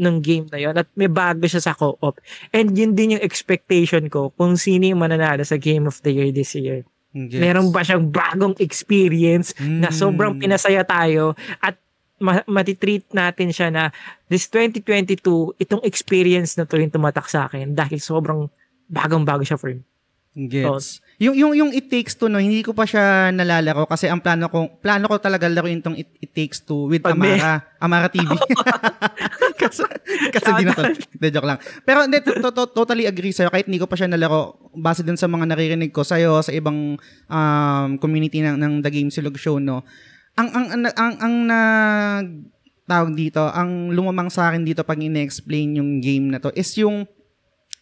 nung 0.00 0.24
game 0.24 0.48
na 0.48 0.56
yon 0.56 0.72
at 0.74 0.88
may 0.96 1.06
bago 1.06 1.44
siya 1.44 1.60
sa 1.60 1.76
co-op. 1.76 2.16
And 2.50 2.72
yun 2.72 2.96
din 2.96 3.20
yung 3.20 3.24
expectation 3.24 4.08
ko 4.08 4.32
kung 4.32 4.56
sino 4.56 4.88
yung 4.88 5.04
mananalo 5.04 5.44
sa 5.44 5.60
Game 5.60 5.84
of 5.84 6.00
the 6.00 6.10
Year 6.10 6.32
this 6.32 6.56
year. 6.56 6.88
Gets. 7.12 7.36
Meron 7.36 7.68
ba 7.68 7.84
siyang 7.84 8.08
bagong 8.08 8.56
experience 8.56 9.52
na 9.60 9.90
Mm. 9.90 9.98
sobrang 9.98 10.32
pinasaya 10.38 10.86
tayo 10.86 11.34
at 11.58 11.76
ma- 12.16 12.46
matitreat 12.46 13.02
natin 13.10 13.50
siya 13.50 13.68
na 13.68 13.82
this 14.30 14.46
2022, 14.46 15.58
itong 15.58 15.82
experience 15.82 16.54
na 16.54 16.64
to 16.64 16.78
yung 16.78 16.92
tumatak 16.92 17.26
sa 17.26 17.50
akin 17.50 17.74
dahil 17.74 17.98
sobrang 17.98 18.46
bagong-bago 18.86 19.42
siya 19.42 19.58
for 19.58 19.74
me. 19.74 19.82
Gets. 20.30 21.02
Yung 21.18 21.34
yung 21.34 21.52
yung 21.58 21.70
It 21.74 21.90
Takes 21.90 22.14
Two 22.14 22.30
no, 22.30 22.38
hindi 22.38 22.62
ko 22.62 22.70
pa 22.70 22.86
siya 22.86 23.34
nalalaro 23.34 23.82
kasi 23.90 24.06
ang 24.06 24.22
plano 24.22 24.46
ko 24.46 24.78
plano 24.78 25.10
ko 25.10 25.18
talaga 25.18 25.50
laruin 25.50 25.82
tong 25.82 25.98
It, 25.98 26.06
It 26.22 26.30
Takes 26.30 26.62
Two 26.62 26.86
with 26.86 27.02
Pag 27.02 27.18
may- 27.18 27.34
Amara, 27.34 27.66
Amara 27.82 28.08
TV. 28.08 28.30
kasi 29.60 29.82
kasi 30.30 30.48
di 30.54 30.64
na 30.64 30.72
to. 30.78 30.86
Hindi, 30.86 31.28
joke 31.34 31.48
lang. 31.50 31.58
Pero 31.82 32.06
hindi 32.06 32.22
to, 32.22 32.38
to, 32.38 32.50
to- 32.54 32.72
totally 32.72 33.10
agree 33.10 33.34
sa'yo 33.34 33.50
kahit 33.50 33.66
hindi 33.66 33.82
ko 33.82 33.90
pa 33.90 33.98
siya 33.98 34.06
nalaro 34.06 34.70
base 34.70 35.02
dun 35.02 35.18
sa 35.18 35.26
mga 35.26 35.50
naririnig 35.50 35.90
ko 35.90 36.06
sa'yo 36.06 36.38
sa 36.46 36.54
ibang 36.54 36.94
um, 37.26 37.88
community 37.98 38.38
ng 38.38 38.54
ng 38.54 38.72
The 38.86 38.90
Game 38.94 39.10
Silog 39.10 39.34
Show 39.34 39.58
no. 39.58 39.82
Ang 40.38 40.48
ang 40.54 40.66
ang 40.70 40.82
ang, 40.94 41.14
ang 41.18 41.34
nag 41.50 42.26
tawag 42.86 43.14
dito, 43.18 43.46
ang 43.50 43.90
lumamang 43.94 44.30
sa 44.30 44.50
akin 44.50 44.66
dito 44.66 44.82
pag 44.82 44.98
ine-explain 44.98 45.78
yung 45.78 46.02
game 46.02 46.26
na 46.26 46.42
to 46.42 46.50
is 46.58 46.70
yung 46.78 47.06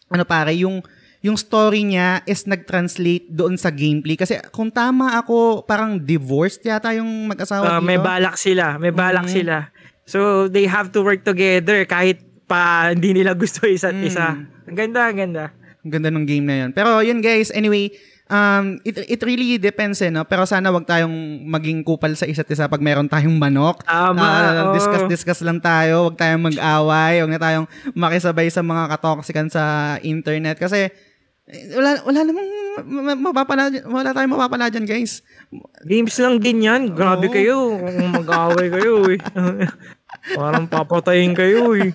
ano 0.09 0.23
pare, 0.25 0.53
yung 0.53 0.81
yung 1.19 1.35
story 1.35 1.83
niya 1.83 2.23
is 2.23 2.43
nag-translate 2.43 3.27
doon 3.27 3.55
sa 3.55 3.67
gameplay. 3.67 4.15
Kasi 4.15 4.39
kung 4.49 4.69
tama 4.69 5.15
ako, 5.15 5.63
parang 5.63 5.99
divorced 5.99 6.63
yata 6.63 6.95
yung 6.95 7.07
mag-asawa 7.27 7.65
Uh, 7.65 7.71
dito. 7.75 7.85
may 7.85 7.99
balak 7.99 8.35
sila, 8.35 8.75
may 8.75 8.89
balak 8.89 9.27
Mhm. 9.27 9.33
sila. 9.33 9.57
So 10.03 10.19
they 10.47 10.63
have 10.63 10.89
to 10.89 11.03
work 11.03 11.21
together 11.21 11.83
kahit 11.83 12.17
pa 12.45 12.89
hindi 12.89 13.13
nila 13.13 13.35
gusto 13.37 13.63
isa't 13.63 13.93
Mm. 13.93 14.05
isa. 14.05 14.27
Ang 14.63 14.77
ganda, 14.77 15.01
ang 15.05 15.17
ganda. 15.17 15.45
Ang 15.79 15.91
ganda 15.91 16.09
ng 16.09 16.25
game 16.25 16.45
na 16.45 16.55
yun. 16.57 16.71
Pero 16.71 16.99
yun 16.99 17.19
guys, 17.19 17.51
anyway, 17.51 17.91
um, 18.25 18.79
it, 18.81 18.95
it 19.09 19.21
really 19.21 19.55
depends 19.55 19.99
eh, 19.99 20.07
no? 20.07 20.23
Pero 20.23 20.43
sana 20.43 20.69
wag 20.69 20.83
tayong 20.83 21.13
maging 21.45 21.83
kupal 21.83 22.13
sa 22.13 22.25
isa't 22.25 22.47
isa 22.47 22.65
pag 22.65 22.79
meron 22.79 23.05
tayong 23.05 23.35
manok. 23.35 23.83
Tama, 23.83 24.17
Ah, 24.17 24.41
oo. 24.61 24.73
discuss-discuss 24.73 25.39
lang 25.41 25.59
tayo. 25.59 26.07
Wag 26.07 26.15
tayong 26.15 26.47
mag-away. 26.47 27.19
Wag 27.19 27.29
na 27.29 27.39
tayong 27.39 27.67
makisabay 27.93 28.47
sa 28.47 28.59
mga 28.61 28.87
katoksikan 28.89 29.47
sa 29.47 29.63
internet. 29.99 30.55
Kasi 30.55 30.89
wala, 31.49 31.89
wala 32.05 32.19
namang 32.21 32.47
ma- 32.79 33.13
ma- 33.13 33.21
mapapala, 33.33 33.73
wala 33.89 34.13
tayong 34.13 34.33
mapapala 34.37 34.69
dyan, 34.69 34.85
guys. 34.85 35.25
Games 35.83 36.13
lang 36.21 36.37
din 36.37 36.61
yan. 36.61 36.93
Grabe 36.93 37.27
Oo. 37.27 37.33
kayo. 37.33 37.57
Mag-away 38.13 38.67
kayo 38.69 38.93
eh. 39.09 39.19
Parang 40.35 40.65
papatayin 40.67 41.33
kayo 41.33 41.73
eh. 41.75 41.91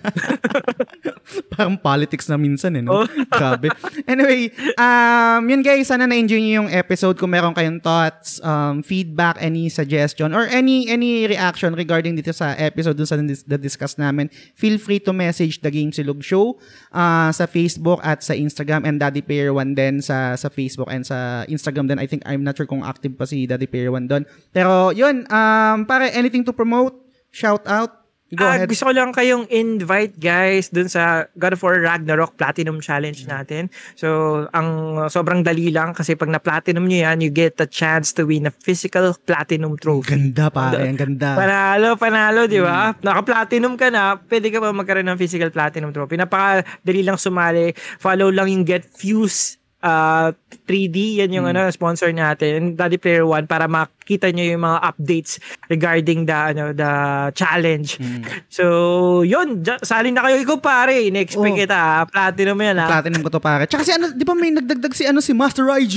Parang 1.52 1.76
politics 1.78 2.26
na 2.28 2.36
minsan 2.40 2.74
eh, 2.76 2.82
no? 2.82 3.04
Oh. 3.04 3.06
Grabe. 3.30 3.70
Anyway, 4.04 4.50
um, 4.76 5.42
yun 5.48 5.62
guys, 5.62 5.88
sana 5.88 6.08
na-enjoy 6.08 6.40
nyo 6.40 6.52
yung 6.64 6.70
episode. 6.70 7.16
Kung 7.16 7.32
meron 7.32 7.54
kayong 7.54 7.80
thoughts, 7.80 8.40
um, 8.44 8.82
feedback, 8.84 9.38
any 9.40 9.68
suggestion, 9.68 10.32
or 10.32 10.48
any 10.50 10.88
any 10.90 11.24
reaction 11.24 11.72
regarding 11.74 12.14
dito 12.18 12.32
sa 12.34 12.52
episode 12.58 12.96
dun 12.98 13.08
sa 13.08 13.16
na-discuss 13.18 13.96
namin, 13.96 14.28
feel 14.56 14.76
free 14.76 15.00
to 15.00 15.12
message 15.14 15.60
The 15.62 15.70
Game 15.72 15.90
Silog 15.94 16.20
Show 16.20 16.60
uh, 16.92 17.30
sa 17.30 17.44
Facebook 17.48 18.00
at 18.04 18.20
sa 18.22 18.36
Instagram 18.36 18.84
and 18.84 19.00
Daddy 19.00 19.22
Player 19.24 19.52
One 19.54 19.72
din 19.72 20.04
sa 20.04 20.36
sa 20.36 20.52
Facebook 20.52 20.88
and 20.90 21.04
sa 21.06 21.48
Instagram 21.48 21.88
din. 21.88 21.98
I 22.00 22.06
think 22.06 22.22
I'm 22.28 22.44
not 22.44 22.56
sure 22.56 22.68
kung 22.68 22.84
active 22.84 23.16
pa 23.16 23.24
si 23.24 23.48
Daddy 23.48 23.66
Player 23.66 23.90
One 23.94 24.06
doon. 24.06 24.28
Pero 24.52 24.92
yun, 24.92 25.24
um, 25.28 25.88
pare, 25.88 26.12
anything 26.12 26.44
to 26.44 26.52
promote? 26.52 26.94
Shout 27.34 27.66
out? 27.66 28.03
Go 28.34 28.44
uh, 28.44 28.54
ahead. 28.54 28.68
Gusto 28.68 28.90
ko 28.90 28.92
lang 28.92 29.10
kayong 29.14 29.48
invite 29.50 30.18
guys 30.20 30.68
dun 30.70 30.90
sa 30.90 31.26
God 31.38 31.56
of 31.56 31.62
War 31.62 31.80
Ragnarok 31.80 32.36
Platinum 32.36 32.78
Challenge 32.78 33.18
natin. 33.26 33.72
So, 33.94 34.46
ang 34.52 34.98
sobrang 35.08 35.42
dali 35.42 35.70
lang 35.70 35.94
kasi 35.96 36.14
pag 36.14 36.30
na-platinum 36.30 36.84
nyo 36.84 36.98
yan, 37.10 37.18
you 37.22 37.30
get 37.30 37.58
a 37.62 37.68
chance 37.68 38.12
to 38.14 38.28
win 38.28 38.46
a 38.46 38.52
physical 38.52 39.14
platinum 39.24 39.78
trophy. 39.80 40.14
Ganda 40.14 40.50
pa, 40.52 40.74
ang 40.74 40.98
ganda. 40.98 41.34
Panalo, 41.34 41.96
panalo, 41.96 42.40
di 42.46 42.60
ba? 42.60 42.92
Mm. 42.92 43.02
Naka-platinum 43.02 43.72
ka 43.80 43.88
na, 43.88 44.18
pwede 44.18 44.52
ka 44.52 44.58
pa 44.60 44.70
magkaroon 44.74 45.08
ng 45.08 45.18
physical 45.18 45.50
platinum 45.50 45.90
trophy. 45.90 46.20
Napaka-dali 46.20 47.02
lang 47.02 47.18
sumali. 47.18 47.72
Follow 47.98 48.28
lang 48.28 48.50
yung 48.50 48.62
Get 48.62 48.86
Fuse 48.86 49.63
uh, 49.84 50.32
3D, 50.64 51.20
yan 51.20 51.30
yung 51.36 51.44
mm. 51.44 51.52
ano 51.52 51.68
sponsor 51.68 52.08
natin, 52.10 52.72
Daddy 52.72 52.96
Player 52.96 53.28
One 53.28 53.44
para 53.44 53.68
makita 53.68 54.32
niyo 54.32 54.56
yung 54.56 54.64
mga 54.64 54.80
updates 54.80 55.36
regarding 55.68 56.24
the 56.24 56.32
ano 56.34 56.72
the 56.72 56.92
challenge. 57.36 58.00
Mm. 58.00 58.24
So, 58.48 58.64
yun, 59.22 59.60
sali 59.84 60.08
na 60.08 60.24
kayo 60.24 60.40
ikaw 60.40 60.58
pare, 60.58 61.04
in-expect 61.04 61.54
oh. 61.54 61.60
kita, 61.68 61.76
ha? 61.76 62.08
platinum 62.08 62.56
yan 62.56 62.80
ha. 62.80 62.88
Platinum 62.88 63.20
ko 63.20 63.28
to 63.28 63.42
pare. 63.44 63.68
Tsaka 63.68 63.84
si 63.84 63.92
ano, 63.92 64.08
'di 64.08 64.24
ba 64.24 64.32
may 64.32 64.50
nagdagdag 64.56 64.94
si 64.96 65.04
ano 65.04 65.20
si 65.20 65.36
Master 65.36 65.68
IG? 65.68 65.96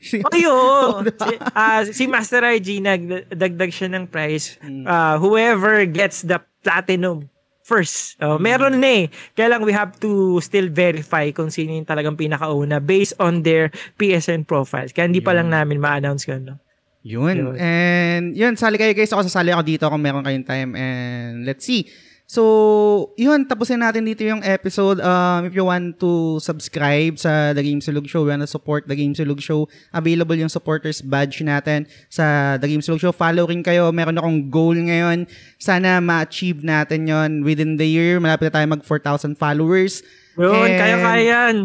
Si, 0.00 0.16
oh, 0.24 1.04
si, 1.28 1.34
uh, 1.36 1.82
si 1.84 2.04
Master 2.08 2.40
IG 2.56 2.80
nagdagdag 2.80 3.70
siya 3.70 3.92
ng 3.92 4.08
price. 4.08 4.56
Uh, 4.64 5.20
whoever 5.20 5.84
gets 5.84 6.24
the 6.24 6.40
platinum 6.64 7.28
first. 7.66 8.14
Uh, 8.22 8.38
meron 8.38 8.78
na 8.78 9.02
eh. 9.02 9.04
Kaya 9.34 9.50
lang 9.50 9.66
we 9.66 9.74
have 9.74 9.98
to 9.98 10.38
still 10.38 10.70
verify 10.70 11.34
kung 11.34 11.50
sino 11.50 11.74
yung 11.74 11.88
talagang 11.88 12.14
pinakauna 12.14 12.78
based 12.78 13.18
on 13.18 13.42
their 13.42 13.74
PSN 13.98 14.46
profiles. 14.46 14.94
Kaya 14.94 15.10
hindi 15.10 15.18
pa 15.18 15.34
lang 15.34 15.50
namin 15.50 15.82
ma-announce 15.82 16.30
yun. 16.30 16.54
No? 16.54 16.56
Yun. 17.02 17.34
yun. 17.34 17.54
And 17.58 18.24
yun, 18.38 18.54
sali 18.54 18.78
kayo 18.78 18.94
guys. 18.94 19.10
Ako 19.10 19.26
sasali 19.26 19.50
ako 19.50 19.62
dito 19.66 19.84
kung 19.90 19.98
meron 19.98 20.22
kayong 20.22 20.46
time. 20.46 20.70
And 20.78 21.42
let's 21.42 21.66
see 21.66 21.90
So, 22.26 23.14
yun, 23.14 23.46
tapusin 23.46 23.86
natin 23.86 24.02
dito 24.02 24.26
yung 24.26 24.42
episode. 24.42 24.98
Um, 24.98 25.46
if 25.46 25.54
you 25.54 25.62
want 25.62 26.02
to 26.02 26.42
subscribe 26.42 27.22
sa 27.22 27.54
The 27.54 27.62
Game 27.62 27.78
Silog 27.78 28.10
Show, 28.10 28.26
want 28.26 28.42
to 28.42 28.50
support 28.50 28.90
The 28.90 28.98
Game 28.98 29.14
Silog 29.14 29.38
Show, 29.38 29.70
available 29.94 30.34
yung 30.34 30.50
supporters 30.50 30.98
badge 31.06 31.38
natin 31.46 31.86
sa 32.10 32.58
The 32.58 32.66
Game 32.66 32.82
Silog 32.82 32.98
Show. 32.98 33.14
Follow 33.14 33.46
rin 33.46 33.62
kayo. 33.62 33.94
Meron 33.94 34.18
akong 34.18 34.50
goal 34.50 34.74
ngayon. 34.74 35.30
Sana 35.62 36.02
ma-achieve 36.02 36.66
natin 36.66 37.06
yon 37.06 37.46
within 37.46 37.78
the 37.78 37.86
year. 37.86 38.18
Malapit 38.18 38.50
na 38.50 38.58
tayo 38.58 38.66
mag 38.74 38.82
4,000 38.82 39.38
followers. 39.38 40.02
Yun, 40.34 40.66
kaya-kaya 40.66 41.22
yan 41.22 41.56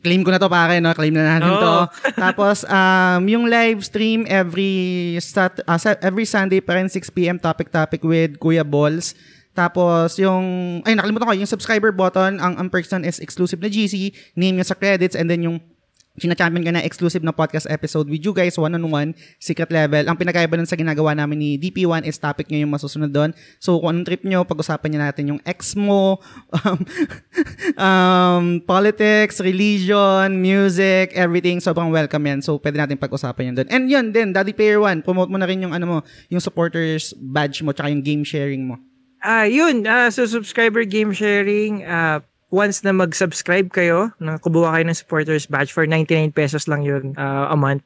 claim 0.00 0.20
ko 0.24 0.28
na 0.28 0.40
to 0.40 0.48
pare 0.48 0.76
no 0.80 0.92
claim 0.92 1.14
na 1.14 1.36
natin 1.36 1.52
oh. 1.56 1.60
to 1.60 1.74
tapos 2.20 2.68
um 2.68 3.22
yung 3.24 3.48
live 3.48 3.80
stream 3.80 4.28
every 4.28 5.16
sat 5.20 5.60
uh, 5.64 5.80
every 6.04 6.28
Sunday 6.28 6.60
pa 6.60 6.76
rin 6.76 6.88
6 6.88 7.00
PM 7.16 7.40
topic 7.40 7.72
topic 7.72 8.04
with 8.04 8.36
Kuya 8.36 8.64
Balls 8.64 9.16
tapos, 9.56 10.20
yung, 10.20 10.44
ay, 10.84 10.92
nakalimutan 10.92 11.26
ko, 11.26 11.32
yung 11.32 11.48
subscriber 11.48 11.90
button, 11.90 12.36
ang, 12.36 12.60
ang 12.60 12.68
person 12.68 13.02
is 13.02 13.16
exclusive 13.18 13.58
na 13.58 13.72
GC, 13.72 14.12
name 14.36 14.60
nyo 14.60 14.66
sa 14.68 14.76
credits, 14.76 15.16
and 15.16 15.32
then 15.32 15.40
yung 15.40 15.56
Sina-champion 16.16 16.64
ka 16.64 16.72
na 16.72 16.80
exclusive 16.80 17.20
na 17.20 17.32
podcast 17.32 17.68
episode 17.68 18.08
with 18.08 18.24
you 18.24 18.32
guys, 18.32 18.56
one-on-one, 18.56 19.12
secret 19.36 19.68
level. 19.68 20.00
Ang 20.00 20.16
pinakaiba 20.16 20.56
nun 20.56 20.64
sa 20.64 20.72
ginagawa 20.72 21.12
namin 21.12 21.36
ni 21.36 21.50
DP1 21.60 22.08
is 22.08 22.16
topic 22.16 22.48
nyo 22.48 22.64
yung 22.64 22.72
masusunod 22.72 23.12
doon. 23.12 23.36
So, 23.60 23.76
kung 23.76 23.92
anong 23.92 24.08
trip 24.08 24.24
nyo, 24.24 24.40
pag-usapan 24.48 24.96
niya 24.96 25.00
natin 25.12 25.24
yung 25.36 25.40
ex 25.44 25.76
mo, 25.76 26.16
um, 26.56 26.78
um, 27.86 28.44
politics, 28.64 29.44
religion, 29.44 30.40
music, 30.40 31.12
everything. 31.12 31.60
Sobrang 31.60 31.92
welcome 31.92 32.24
yan. 32.24 32.40
So, 32.40 32.56
pwede 32.64 32.80
natin 32.80 32.96
pag-usapan 32.96 33.52
yan 33.52 33.54
doon. 33.60 33.68
And 33.68 33.84
yun 33.92 34.06
din, 34.08 34.32
Daddy 34.32 34.56
Player 34.56 34.80
One, 34.80 35.04
promote 35.04 35.28
mo 35.28 35.36
na 35.36 35.44
rin 35.44 35.68
yung 35.68 35.76
ano 35.76 35.84
mo, 35.84 35.98
yung 36.32 36.40
supporters 36.40 37.12
badge 37.20 37.60
mo, 37.60 37.76
tsaka 37.76 37.92
yung 37.92 38.00
game 38.00 38.24
sharing 38.24 38.64
mo. 38.64 38.80
Ah, 39.26 39.42
uh, 39.42 39.46
yun, 39.50 39.82
uh, 39.90 40.06
so 40.06 40.22
subscriber 40.22 40.86
game 40.86 41.10
sharing, 41.10 41.82
uh, 41.82 42.22
once 42.54 42.86
na 42.86 42.94
mag-subscribe 42.94 43.74
kayo, 43.74 44.14
na 44.22 44.38
kubuha 44.38 44.78
kayo 44.78 44.84
ng 44.86 44.94
supporters 44.94 45.50
badge 45.50 45.74
for 45.74 45.82
99 45.82 46.30
pesos 46.30 46.70
lang 46.70 46.86
yun 46.86 47.10
uh, 47.18 47.50
a 47.50 47.58
month, 47.58 47.82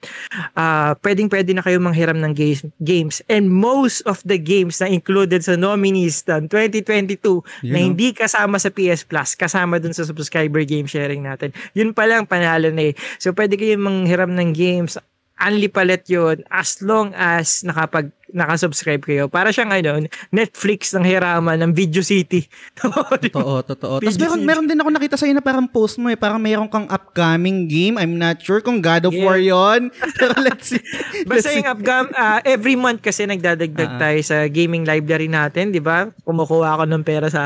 uh, 0.53 0.93
pwedeng 1.01 1.33
pwede 1.33 1.57
na 1.57 1.65
kayo 1.65 1.81
manghiram 1.81 2.21
ng 2.21 2.37
games, 2.37 2.61
games. 2.85 3.25
And 3.33 3.49
most 3.49 4.05
of 4.05 4.21
the 4.29 4.37
games 4.37 4.85
na 4.85 4.93
included 4.93 5.41
sa 5.41 5.57
nominees 5.57 6.29
ng 6.29 6.53
2022 6.53 7.17
you 7.65 7.73
na 7.73 7.81
know? 7.81 7.89
hindi 7.89 8.13
kasama 8.13 8.61
sa 8.61 8.69
PS 8.69 9.09
Plus, 9.09 9.33
kasama 9.33 9.81
dun 9.81 9.97
sa 9.97 10.05
subscriber 10.05 10.61
game 10.69 10.85
sharing 10.85 11.25
natin. 11.25 11.57
Yun 11.73 11.97
pa 11.97 12.05
lang 12.05 12.29
panalo 12.29 12.69
na 12.69 12.93
eh. 12.93 12.95
So 13.17 13.33
pwede 13.33 13.57
kayo 13.57 13.81
manghiram 13.81 14.37
ng 14.37 14.53
games 14.53 15.01
unli 15.41 15.73
palit 15.73 16.05
yun 16.07 16.45
as 16.53 16.85
long 16.85 17.17
as 17.17 17.65
nakapag 17.65 18.13
nakasubscribe 18.31 19.03
kayo. 19.03 19.27
Para 19.27 19.51
siyang 19.51 19.75
ano, 19.75 20.07
Netflix 20.31 20.95
ng 20.95 21.03
hiraman 21.03 21.59
ng 21.67 21.73
Video 21.75 22.03
City. 22.03 22.47
totoo, 22.79 23.67
totoo. 23.67 23.95
Tapos 23.99 24.19
meron, 24.19 24.41
meron 24.47 24.67
din 24.71 24.79
ako 24.79 24.91
nakita 24.95 25.17
sa'yo 25.19 25.35
na 25.35 25.45
parang 25.45 25.67
post 25.67 25.99
mo 25.99 26.07
eh, 26.09 26.19
parang 26.19 26.39
meron 26.39 26.71
kang 26.71 26.87
upcoming 26.87 27.67
game. 27.67 27.99
I'm 27.99 28.17
not 28.17 28.39
sure 28.39 28.63
kung 28.63 28.79
God 28.79 29.11
of 29.11 29.15
yeah. 29.15 29.25
War 29.27 29.39
yon 29.39 29.91
Pero 30.19 30.35
let's 30.41 30.71
see. 30.71 30.83
Basta 31.31 31.51
yung 31.51 31.69
upcoming, 31.69 32.15
uh, 32.15 32.39
every 32.47 32.79
month 32.79 33.03
kasi 33.03 33.27
nagdadagdag 33.27 33.99
uh-huh. 33.99 34.03
tayo 34.03 34.19
sa 34.23 34.47
gaming 34.47 34.87
library 34.87 35.27
natin, 35.27 35.75
di 35.75 35.83
ba? 35.83 36.09
Kumukuha 36.23 36.79
ako 36.79 36.85
ng 36.87 37.03
pera 37.03 37.27
sa 37.29 37.43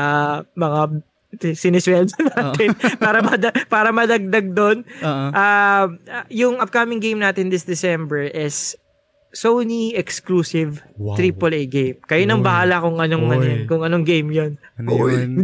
mga 0.53 1.01
sinisweldo 1.41 2.15
natin 2.33 2.71
uh-huh. 2.73 2.97
para 2.97 3.19
mada- 3.23 3.55
para 3.67 3.89
madagdag 3.91 4.47
doon. 4.51 4.77
Uh-huh. 5.01 5.29
Uh, 5.31 5.85
yung 6.31 6.59
upcoming 6.59 6.99
game 6.99 7.19
natin 7.19 7.51
this 7.51 7.67
December 7.67 8.25
is 8.25 8.75
Sony 9.35 9.91
exclusive 9.99 10.79
wow. 10.95 11.19
AAA 11.19 11.67
game. 11.67 11.97
Kayo 12.07 12.23
nang 12.23 12.39
bahala 12.39 12.79
kung 12.79 13.03
anong 13.03 13.25
ano 13.27 13.43
yan, 13.43 13.61
kung 13.67 13.83
anong 13.83 14.07
game 14.07 14.31
'yon. 14.31 14.51
Ano 14.79 15.11
yun? 15.11 15.43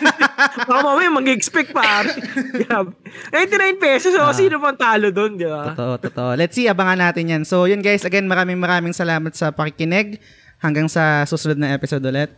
Baka 0.70 0.78
mamaya 0.78 1.10
mag-expect 1.10 1.74
pa. 1.74 2.06
99 2.06 3.34
pesos. 3.82 4.14
So, 4.14 4.22
ah. 4.22 4.34
sino 4.34 4.62
pang 4.62 4.78
talo 4.78 5.10
doon, 5.10 5.38
di 5.38 5.46
ba? 5.46 5.74
Totoo, 5.74 5.94
totoo. 6.02 6.30
Let's 6.38 6.54
see, 6.54 6.70
abangan 6.70 6.98
natin 6.98 7.30
yan. 7.30 7.42
So, 7.42 7.66
yun 7.66 7.82
guys, 7.82 8.06
again, 8.06 8.26
maraming 8.30 8.58
maraming 8.58 8.94
salamat 8.94 9.34
sa 9.34 9.50
pakikinig. 9.50 10.22
Hanggang 10.62 10.86
sa 10.86 11.26
susunod 11.26 11.58
na 11.58 11.74
episode 11.74 12.06
ulit. 12.06 12.30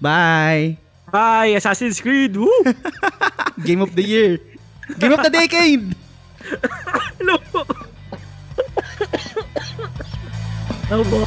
Bye! 0.00 0.87
Bye, 1.10 1.56
Assassin's 1.56 2.00
Creed. 2.00 2.36
Woo! 2.36 2.50
Game 3.64 3.80
of 3.80 3.94
the 3.94 4.02
year. 4.02 4.38
Game 4.98 5.12
of 5.12 5.22
the 5.22 5.30
decade. 5.30 5.94
no. 7.20 7.38
no. 10.90 11.26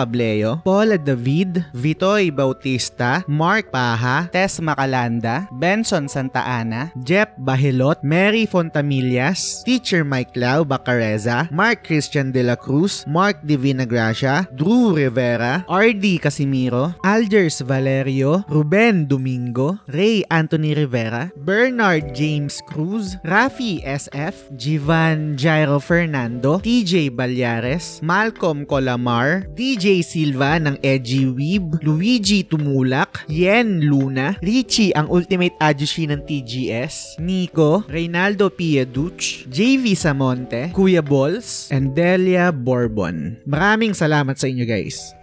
Pab 0.00 0.10
Cableo, 0.10 0.64
Paula 0.64 0.98
David, 0.98 1.66
Vitoy 1.72 2.34
Bautista, 2.34 3.22
Mark 3.28 3.70
Paha, 3.70 4.30
Tess 4.32 4.58
Macalanda, 4.58 5.46
Benson 5.52 6.08
Santa 6.08 6.40
Ana, 6.40 6.90
Jeff 7.04 7.28
Bahilot, 7.38 8.02
Mary 8.02 8.46
Fontamillas, 8.46 9.62
Teacher 9.62 10.02
Mike 10.04 10.34
Lau 10.34 10.64
Bacareza, 10.64 11.50
Mark 11.52 11.84
Christian 11.84 12.32
De 12.32 12.42
La 12.42 12.56
Cruz, 12.56 13.04
Mark 13.06 13.44
Divina 13.44 13.86
Gracia, 13.86 14.48
Drew 14.56 14.96
Rivera, 14.96 15.64
RD 15.68 16.18
Casimiro, 16.18 16.94
Algers 17.04 17.60
Valerio, 17.60 18.44
Ruben 18.48 19.06
Domingo, 19.06 19.78
Ray 19.86 20.24
Anthony 20.30 20.74
Rivera, 20.74 21.30
Bernard 21.36 22.14
James 22.14 22.60
Cruz, 22.66 23.16
Rafi 23.24 23.84
SF, 23.84 24.50
Jivan 24.56 25.36
Jairo 25.36 25.78
Fernando, 25.78 26.58
TJ 26.58 27.10
Balyares, 27.14 28.02
Malcolm 28.02 28.64
Colamar, 28.64 29.46
DJ 29.54 29.89
Silva 29.98 30.62
ng 30.62 30.78
Edgy 30.78 31.26
Weeb, 31.26 31.82
Luigi 31.82 32.46
Tumulak, 32.46 33.26
Yen 33.26 33.82
Luna, 33.82 34.38
Richie 34.38 34.94
ang 34.94 35.10
Ultimate 35.10 35.58
Adjushi 35.58 36.06
ng 36.06 36.22
TGS, 36.22 37.18
Nico, 37.18 37.82
Reynaldo 37.90 38.46
Pieduch, 38.54 39.50
JV 39.50 39.98
Samonte, 39.98 40.70
Kuya 40.70 41.02
Balls, 41.02 41.66
and 41.74 41.98
Delia 41.98 42.54
Bourbon. 42.54 43.42
Maraming 43.42 43.90
salamat 43.90 44.38
sa 44.38 44.46
inyo 44.46 44.62
guys. 44.62 45.19